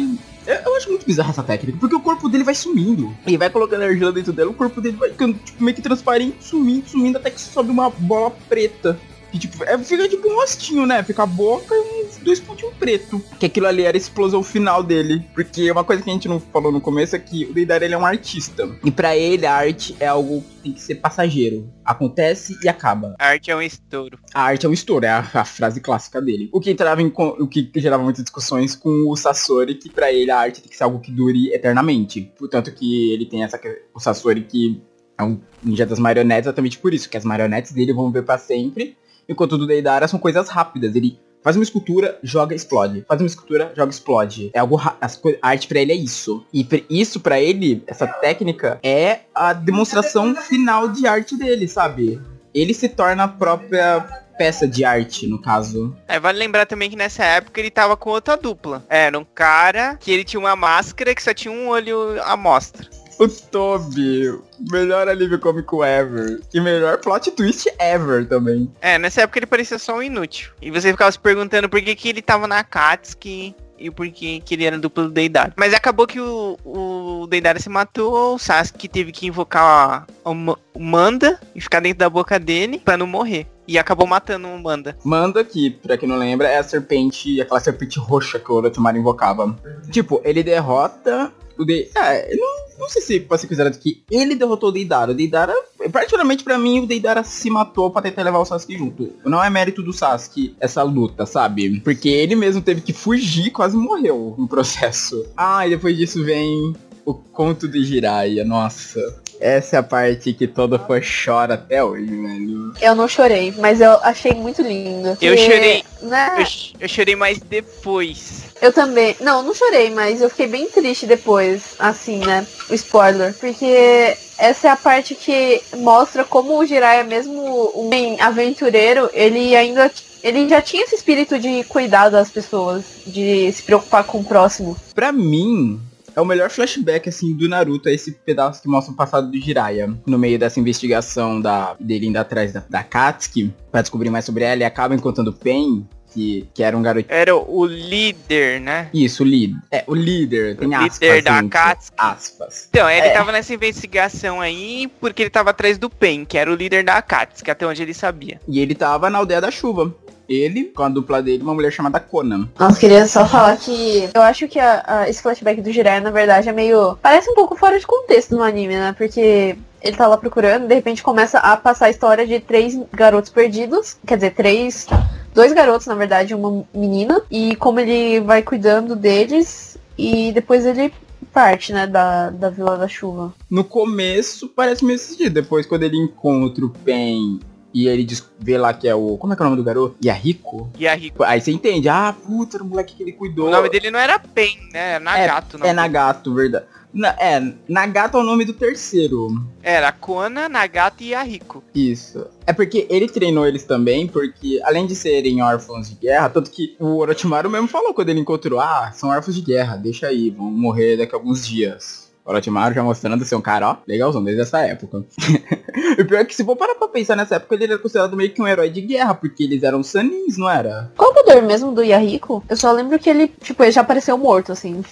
eu, 0.49 0.77
acho 0.77 0.89
muito 0.89 1.05
bizarra 1.05 1.29
essa 1.29 1.43
técnica, 1.43 1.77
porque 1.79 1.95
o 1.95 2.01
corpo 2.01 2.27
dele 2.27 2.43
vai 2.43 2.55
sumindo. 2.55 3.15
Ele 3.27 3.37
vai 3.37 3.51
colocando 3.51 3.83
argila 3.83 4.11
dentro 4.11 4.33
dela, 4.33 4.51
o 4.51 4.55
corpo 4.55 4.81
dele 4.81 4.97
vai 4.97 5.11
ficando 5.11 5.37
tipo, 5.45 5.63
meio 5.63 5.75
que 5.75 5.83
transparente, 5.83 6.37
sumindo, 6.41 6.89
sumindo, 6.89 7.19
até 7.19 7.31
que 7.31 7.39
sobe 7.39 7.71
uma 7.71 7.91
bola 7.91 8.31
preta. 8.49 8.99
Que 9.39 9.47
tipo, 9.47 9.62
é, 9.64 9.78
fica 9.78 10.09
tipo 10.09 10.28
um 10.28 10.34
rostinho, 10.34 10.84
né? 10.84 11.03
Fica 11.03 11.22
a 11.22 11.26
boca 11.26 11.72
e 11.72 12.05
uns 12.05 12.16
dois 12.18 12.41
pontinhos 12.41 12.74
preto. 12.74 13.22
Que 13.39 13.47
aquilo 13.47 13.66
ali 13.66 13.84
era 13.84 13.97
a 13.97 14.01
explosão 14.01 14.43
final 14.43 14.82
dele. 14.82 15.24
Porque 15.32 15.70
uma 15.70 15.84
coisa 15.84 16.03
que 16.03 16.11
a 16.11 16.12
gente 16.12 16.28
não 16.28 16.41
falou 16.41 16.72
no 16.72 16.80
começo 16.80 17.14
é 17.14 17.18
que 17.18 17.45
o 17.45 17.53
Deidara 17.53 17.84
ele 17.84 17.95
é 17.95 17.99
um 17.99 18.05
artista. 18.05 18.68
E 18.84 18.91
pra 18.91 19.16
ele 19.16 19.47
a 19.47 19.55
arte 19.55 19.97
é 20.01 20.07
algo 20.07 20.43
que 20.43 20.57
tem 20.57 20.72
que 20.72 20.80
ser 20.80 20.97
passageiro. 20.97 21.72
Acontece 21.84 22.59
e 22.62 22.68
acaba. 22.68 23.14
A 23.18 23.28
arte 23.28 23.51
é 23.51 23.57
um 23.57 23.62
estouro. 23.62 24.18
A 24.34 24.43
arte 24.43 24.66
é 24.66 24.68
um 24.68 24.72
estouro, 24.72 25.07
é 25.07 25.11
a, 25.11 25.18
a 25.34 25.45
frase 25.45 25.80
clássica 25.80 26.20
dele. 26.20 26.49
O 26.53 26.61
que 26.61 26.70
entrava 26.70 27.01
em 27.01 27.12
o 27.16 27.47
que 27.47 27.70
gerava 27.76 28.03
muitas 28.03 28.24
discussões 28.24 28.74
com 28.74 29.09
o 29.09 29.16
Sasori, 29.16 29.74
que 29.74 29.89
pra 29.89 30.12
ele 30.12 30.30
a 30.30 30.39
arte 30.39 30.61
tem 30.61 30.70
que 30.70 30.76
ser 30.76 30.84
algo 30.84 30.99
que 30.99 31.12
dure 31.12 31.53
eternamente. 31.53 32.32
Portanto 32.36 32.72
que 32.72 33.12
ele 33.12 33.26
tem 33.26 33.45
essa 33.45 33.61
o 33.95 34.01
Sasori 34.01 34.43
que 34.43 34.82
é 35.18 35.22
um 35.22 35.41
ninja 35.62 35.84
das 35.84 35.99
marionetes 35.99 36.47
exatamente 36.47 36.78
por 36.78 36.95
isso, 36.95 37.09
que 37.09 37.16
as 37.16 37.24
marionetes 37.24 37.72
dele 37.72 37.93
vão 37.93 38.11
ver 38.11 38.22
pra 38.22 38.39
sempre, 38.39 38.97
enquanto 39.29 39.59
do 39.59 39.66
Deidara 39.66 40.09
são 40.09 40.18
coisas 40.18 40.49
rápidas. 40.49 40.95
Ele 40.95 41.18
faz 41.43 41.57
uma 41.57 41.62
escultura, 41.62 42.18
joga, 42.22 42.55
explode. 42.55 43.05
Faz 43.07 43.20
uma 43.20 43.26
escultura, 43.26 43.72
joga, 43.76 43.91
explode. 43.91 44.51
É 44.53 44.59
algo 44.59 44.81
as 45.01 45.20
a 45.43 45.49
arte 45.49 45.68
pra 45.68 45.81
ele 45.81 45.93
é 45.93 45.97
isso. 45.97 46.45
E 46.53 46.66
isso 46.89 47.20
pra 47.20 47.41
ele, 47.41 47.83
essa 47.87 48.07
técnica 48.07 48.79
é 48.83 49.20
a 49.35 49.53
demonstração 49.53 50.35
final 50.35 50.89
de 50.89 51.07
arte 51.07 51.37
dele, 51.37 51.68
sabe? 51.68 52.20
ele 52.55 52.74
se 52.74 52.89
torna 52.89 53.24
a 53.24 53.29
própria 53.29 54.01
peça 54.37 54.68
de 54.68 54.85
arte, 54.85 55.26
no 55.26 55.41
caso. 55.41 55.97
É, 56.07 56.18
vale 56.20 56.39
lembrar 56.39 56.64
também 56.64 56.89
que 56.89 56.97
nessa 56.97 57.24
época 57.24 57.61
ele 57.61 57.70
tava 57.70 57.97
com 57.97 58.11
outra 58.11 58.37
dupla. 58.37 58.85
Era 58.89 59.18
um 59.18 59.24
cara 59.24 59.97
que 59.97 60.12
ele 60.12 60.24
tinha 60.24 60.39
uma 60.39 60.55
máscara 60.55 61.14
que 61.14 61.22
só 61.22 61.35
tinha 61.35 61.53
um 61.53 61.68
olho 61.68 62.22
à 62.22 62.37
mostra. 62.37 62.89
O 63.19 63.27
Toby, 63.29 64.39
melhor 64.71 65.09
alívio 65.09 65.39
cômico 65.39 65.83
ever. 65.85 66.41
E 66.55 66.61
melhor 66.61 66.99
plot 66.99 67.31
twist 67.33 67.69
ever 67.79 68.27
também. 68.29 68.71
É, 68.81 68.99
nessa 68.99 69.23
época 69.23 69.39
ele 69.41 69.47
parecia 69.47 69.79
só 69.79 69.97
um 69.97 70.03
inútil. 70.03 70.51
E 70.62 70.71
você 70.71 70.93
ficava 70.93 71.11
se 71.11 71.19
perguntando 71.19 71.69
por 71.69 71.81
que, 71.83 71.95
que 71.95 72.09
ele 72.09 72.23
tava 72.23 72.47
na 72.47 72.62
Katsuki 72.62 73.55
e 73.79 73.91
por 73.91 74.09
que, 74.11 74.41
que 74.41 74.55
ele 74.55 74.64
era 74.64 74.79
duplo 74.79 75.05
do 75.05 75.11
Deidara. 75.11 75.53
Mas 75.57 75.73
acabou 75.73 76.07
que 76.07 76.21
o, 76.21 76.59
o 76.64 77.27
Deidara 77.29 77.61
se 77.61 77.69
matou, 77.69 78.35
o 78.35 78.39
Sasuke 78.39 78.89
teve 78.89 79.12
que 79.12 79.27
invocar 79.27 80.05
o, 80.25 80.35
Ma- 80.35 80.59
o 80.75 80.81
Manda 80.83 81.41
e 81.55 81.61
ficar 81.61 81.81
dentro 81.81 81.99
da 81.99 82.11
boca 82.11 82.39
dele 82.39 82.81
pra 82.85 82.97
não 82.97 83.07
morrer. 83.07 83.47
E 83.69 83.79
acabou 83.79 84.07
matando 84.07 84.49
o 84.49 84.59
Manda. 84.62 84.97
Manda, 85.05 85.45
que, 85.45 85.71
pra 85.71 85.97
quem 85.99 86.09
não 86.09 86.16
lembra, 86.16 86.49
é 86.49 86.59
a 86.59 86.62
serpente, 86.64 87.41
aquela 87.41 87.61
serpente 87.61 87.99
roxa 87.99 88.39
que 88.39 88.51
o 88.51 88.55
Orochimaru 88.55 88.97
invocava. 88.99 89.55
Tipo, 89.91 90.21
ele 90.25 90.43
derrota 90.43 91.31
o 91.59 91.65
De... 91.65 91.89
É, 91.95 92.37
não, 92.37 92.79
não 92.81 92.89
sei 92.89 93.03
se 93.03 93.21
pode 93.21 93.41
ser 93.41 93.49
considerado 93.49 93.79
que 93.79 94.03
ele 94.11 94.35
derrotou 94.35 94.69
o 94.69 94.73
Deidara. 94.73 95.13
O 95.13 95.15
Deidara 95.15 95.55
particularmente 95.93 96.45
pra 96.45 96.59
mim, 96.59 96.81
o 96.81 96.87
Deidara 96.87 97.23
se 97.25 97.51
matou 97.51 97.91
pra 97.91 98.03
tentar 98.03 98.23
levar 98.23 98.39
o 98.39 98.45
Sasuke 98.45 98.77
junto. 98.77 99.13
Não 99.25 99.43
é 99.43 99.51
mérito 99.51 99.83
do 99.83 99.93
Sasuke 99.93 100.55
essa 100.61 100.83
luta, 100.83 101.27
sabe? 101.27 101.81
Porque 101.81 102.09
ele 102.09 102.35
mesmo 102.35 102.63
teve 102.63 102.81
que 102.81 102.93
fugir 102.93 103.51
quase 103.51 103.77
morreu 103.77 104.35
no 104.39 104.49
processo. 104.49 105.27
Ah, 105.37 105.67
e 105.67 105.71
depois 105.71 105.97
disso 105.97 106.25
vem 106.25 106.75
o 107.05 107.15
conto 107.15 107.67
de 107.67 107.85
Jiraiya, 107.85 108.45
nossa. 108.45 109.01
Essa 109.41 109.76
é 109.76 109.78
a 109.78 109.82
parte 109.82 110.32
que 110.32 110.47
todo 110.47 110.78
fã 110.78 111.01
chora 111.01 111.55
até 111.55 111.82
hoje, 111.82 112.07
velho. 112.07 112.72
Eu 112.80 112.95
não 112.95 113.07
chorei, 113.09 113.55
mas 113.59 113.80
eu 113.80 113.93
achei 114.03 114.32
muito 114.34 114.62
lindo. 114.62 115.09
Eu 115.11 115.16
Porque, 115.16 115.36
chorei. 115.39 115.84
Né? 116.03 116.34
Eu, 116.39 116.47
ch- 116.47 116.72
eu 116.80 116.89
chorei 116.89 117.16
mais 117.16 117.39
depois. 117.39 118.45
Eu 118.61 118.72
também. 118.72 119.16
Não, 119.20 119.43
não 119.43 119.55
chorei, 119.55 119.91
mas 119.91 120.20
eu 120.20 120.28
fiquei 120.28 120.49
bem 120.49 120.66
triste 120.68 121.07
depois, 121.07 121.74
assim, 121.78 122.18
né? 122.18 122.47
O 122.68 122.74
spoiler. 122.74 123.32
Porque 123.39 124.16
essa 124.36 124.68
é 124.68 124.70
a 124.70 124.76
parte 124.76 125.14
que 125.14 125.62
mostra 125.76 126.24
como 126.24 126.59
o 126.59 126.66
Jiraiya, 126.66 127.05
mesmo 127.05 127.72
um 127.74 127.89
bem 127.89 128.20
aventureiro, 128.20 129.09
ele 129.12 129.55
ainda. 129.55 129.91
Ele 130.20 130.49
já 130.49 130.61
tinha 130.61 130.82
esse 130.82 130.97
espírito 130.97 131.39
de 131.39 131.62
cuidar 131.64 132.09
das 132.09 132.28
pessoas, 132.28 132.82
de 133.07 133.53
se 133.53 133.62
preocupar 133.62 134.03
com 134.03 134.18
o 134.18 134.24
próximo. 134.24 134.76
Pra 134.93 135.12
mim, 135.12 135.80
é 136.19 136.21
o 136.21 136.25
melhor 136.25 136.51
flashback, 136.51 137.09
assim, 137.09 137.33
do 137.33 137.49
Naruto, 137.49 137.89
é 137.89 137.95
esse 137.95 138.11
pedaço 138.12 138.61
que 138.61 138.69
mostra 138.69 138.93
o 138.93 138.97
passado 138.97 139.31
do 139.31 139.41
Jiraiya. 139.41 139.95
No 140.05 140.19
meio 140.19 140.39
dessa 140.39 140.59
investigação 140.59 141.41
da, 141.41 141.77
dele 141.79 142.09
indo 142.09 142.16
atrás 142.16 142.53
da, 142.53 142.62
da 142.69 142.83
Katsuki, 142.83 143.55
pra 143.71 143.83
descobrir 143.83 144.11
mais 144.11 144.25
sobre 144.25 144.43
ela, 144.43 144.55
ele 144.55 144.64
acaba 144.64 144.95
encontrando 144.97 145.31
o 145.31 145.33
Pen, 145.33 145.87
que, 146.12 146.49
que 146.53 146.62
era 146.62 146.77
um 146.77 146.83
garoto... 146.83 147.07
Era 147.09 147.37
o 147.37 147.64
líder, 147.64 148.61
né? 148.61 148.91
Isso, 148.93 149.23
o 149.23 149.27
líder. 149.27 149.59
É, 149.71 149.85
o 149.87 149.95
líder. 149.95 150.57
Tem 150.57 150.69
líder 150.69 150.87
aspas, 150.87 151.25
da 151.25 151.41
gente. 151.41 151.51
Katsuki. 151.51 151.97
Aspas. 151.99 152.69
Então, 152.71 152.91
ele 152.91 153.07
É. 153.07 153.11
tava 153.11 153.31
nessa 153.31 153.55
investigação 153.55 154.41
aí 154.41 154.91
porque 155.01 155.23
ele 155.23 155.31
tava 155.31 155.51
atrás 155.51 155.79
do 155.79 155.89
Pen, 155.89 156.25
que 156.25 156.37
era 156.37 156.51
o 156.51 156.55
líder 156.57 156.83
da 156.83 156.95
Akatsuki, 156.97 157.51
até 157.51 157.64
onde 157.64 157.83
ele 157.83 157.95
sabia. 157.95 158.41
E 158.49 158.59
ele 158.59 158.75
tava 158.75 159.09
na 159.09 159.19
aldeia 159.19 159.41
da 159.41 159.53
chuva. 159.53 159.95
Ele, 160.29 160.64
com 160.64 160.83
a 160.83 160.89
dupla 160.89 161.22
dele, 161.22 161.43
uma 161.43 161.55
mulher 161.55 161.72
chamada 161.72 161.99
Conan. 161.99 162.49
Nossa, 162.59 162.79
queria 162.79 163.07
só 163.07 163.26
falar 163.26 163.57
que 163.57 164.09
eu 164.14 164.20
acho 164.22 164.47
que 164.47 164.59
a- 164.59 164.85
a- 164.87 165.09
esse 165.09 165.22
flashback 165.22 165.61
do 165.62 165.72
Jiraiya, 165.72 166.01
na 166.01 166.11
verdade, 166.11 166.49
é 166.49 166.53
meio. 166.53 166.97
Parece 167.01 167.31
um 167.31 167.35
pouco 167.35 167.57
fora 167.57 167.79
de 167.79 167.87
contexto 167.87 168.37
no 168.37 168.43
anime, 168.43 168.74
né? 168.74 168.95
Porque 168.97 169.57
ele 169.81 169.97
tá 169.97 170.07
lá 170.07 170.16
procurando, 170.16 170.66
de 170.66 170.74
repente 170.74 171.03
começa 171.03 171.39
a 171.39 171.57
passar 171.57 171.87
a 171.87 171.91
história 171.91 172.26
de 172.26 172.41
três 172.41 172.79
garotos 172.93 173.31
perdidos. 173.31 173.97
Quer 174.07 174.16
dizer, 174.16 174.35
três. 174.35 174.87
Dois 175.35 175.53
garotos, 175.53 175.87
na 175.87 175.95
verdade, 175.95 176.33
e 176.33 176.35
uma 176.35 176.64
menina. 176.74 177.22
E 177.31 177.55
como 177.57 177.81
ele 177.81 178.20
vai 178.20 178.43
cuidando 178.43 178.95
deles. 178.97 179.79
E 179.97 180.31
depois 180.33 180.66
ele 180.66 180.93
parte, 181.33 181.72
né, 181.72 181.87
da, 181.87 182.31
da 182.31 182.51
Vila 182.51 182.76
da 182.76 182.89
Chuva. 182.89 183.33
No 183.51 183.62
começo, 183.64 184.49
parece 184.49 184.85
meio 184.85 184.99
dia. 185.16 185.31
Depois, 185.31 185.66
quando 185.66 185.85
ele 185.85 185.97
encontra 185.97 186.64
o 186.64 186.70
Pen 186.70 187.39
e 187.73 187.87
ele 187.89 188.05
diz- 188.05 188.29
vê 188.39 188.57
lá 188.59 188.73
que 188.73 188.89
é 188.89 188.95
o... 188.95 189.16
Como 189.19 189.33
é 189.33 189.37
que 189.37 189.43
é 189.43 189.45
o 189.47 189.49
nome 189.49 189.61
do 189.61 189.64
garoto? 189.64 189.97
Yahiko? 190.05 190.71
E 190.79 190.89
Rico. 190.89 191.23
Aí 191.23 191.41
você 191.41 191.51
entende. 191.53 191.89
Ah, 191.89 192.14
puta, 192.27 192.57
era 192.57 192.64
o 192.64 192.66
moleque 192.66 192.95
que 192.97 193.03
ele 193.03 193.12
cuidou. 193.12 193.49
O 193.49 193.51
nome 193.51 193.69
dele 193.69 193.91
não 193.91 193.99
era 193.99 194.19
Pen, 194.19 194.57
né? 194.73 194.93
Era 194.95 195.01
Nagato. 195.01 195.57
o 195.57 195.59
nome 195.61 195.71
É 195.71 195.73
Nagato, 195.75 196.35
verdade. 196.35 196.64
Na, 196.93 197.09
é, 197.21 197.53
Nagato 197.69 198.16
é 198.16 198.21
o 198.21 198.25
nome 198.25 198.47
do 198.47 198.55
terceiro. 198.55 199.29
Era 199.62 199.93
Kona, 199.93 200.49
Nagato 200.49 201.03
e 201.03 201.09
Yahiko. 201.11 201.62
Isso. 201.75 202.27
É 202.47 202.53
porque 202.55 202.87
ele 202.89 203.07
treinou 203.07 203.47
eles 203.47 203.64
também, 203.64 204.07
porque 204.07 204.59
além 204.64 204.87
de 204.87 204.97
serem 204.97 205.43
órfãos 205.43 205.91
de 205.91 205.97
guerra, 205.97 206.31
tanto 206.31 206.51
que 206.51 206.75
o 206.81 206.97
Orochimaru 206.97 207.51
mesmo 207.51 207.69
falou 207.69 207.93
quando 207.93 208.09
ele 208.09 208.21
encontrou, 208.21 208.59
ah, 208.59 208.91
são 208.95 209.11
órfãos 209.11 209.37
de 209.37 209.43
guerra, 209.43 209.77
deixa 209.77 210.07
aí, 210.07 210.31
vão 210.31 210.51
morrer 210.51 210.97
daqui 210.97 211.14
a 211.14 211.19
alguns 211.19 211.47
dias. 211.47 212.08
O 212.29 212.31
Orochimaru 212.31 212.74
já 212.74 212.83
mostrando 212.83 213.24
ser 213.24 213.37
um 213.37 213.41
cara, 213.41 213.70
ó, 213.70 213.76
legalzão, 213.87 214.22
desde 214.22 214.43
essa 214.43 214.61
época. 214.61 214.99
o 215.99 216.05
pior 216.05 216.18
é 216.18 216.24
que 216.26 216.35
se 216.35 216.45
for 216.45 216.55
parar 216.57 216.74
pra 216.74 216.87
pensar 216.87 217.16
nessa 217.16 217.37
época, 217.37 217.55
ele 217.55 217.64
era 217.64 217.79
considerado 217.79 218.14
meio 218.14 218.31
que 218.31 218.43
um 218.43 218.47
herói 218.47 218.68
de 218.68 218.83
guerra, 218.83 219.14
porque 219.14 219.45
eles 219.45 219.62
eram 219.62 219.83
sanins, 219.83 220.37
não 220.37 220.47
era? 220.47 220.93
Qual 220.95 221.11
o 221.11 221.14
poder 221.14 221.41
mesmo 221.41 221.72
do 221.72 221.83
Yahiko? 221.83 222.45
Eu 222.47 222.55
só 222.55 222.70
lembro 222.70 222.99
que 222.99 223.09
ele, 223.09 223.29
tipo, 223.29 223.62
ele 223.62 223.72
já 223.72 223.81
apareceu 223.81 224.18
morto, 224.18 224.53
assim. 224.53 224.85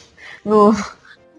No, 0.42 0.74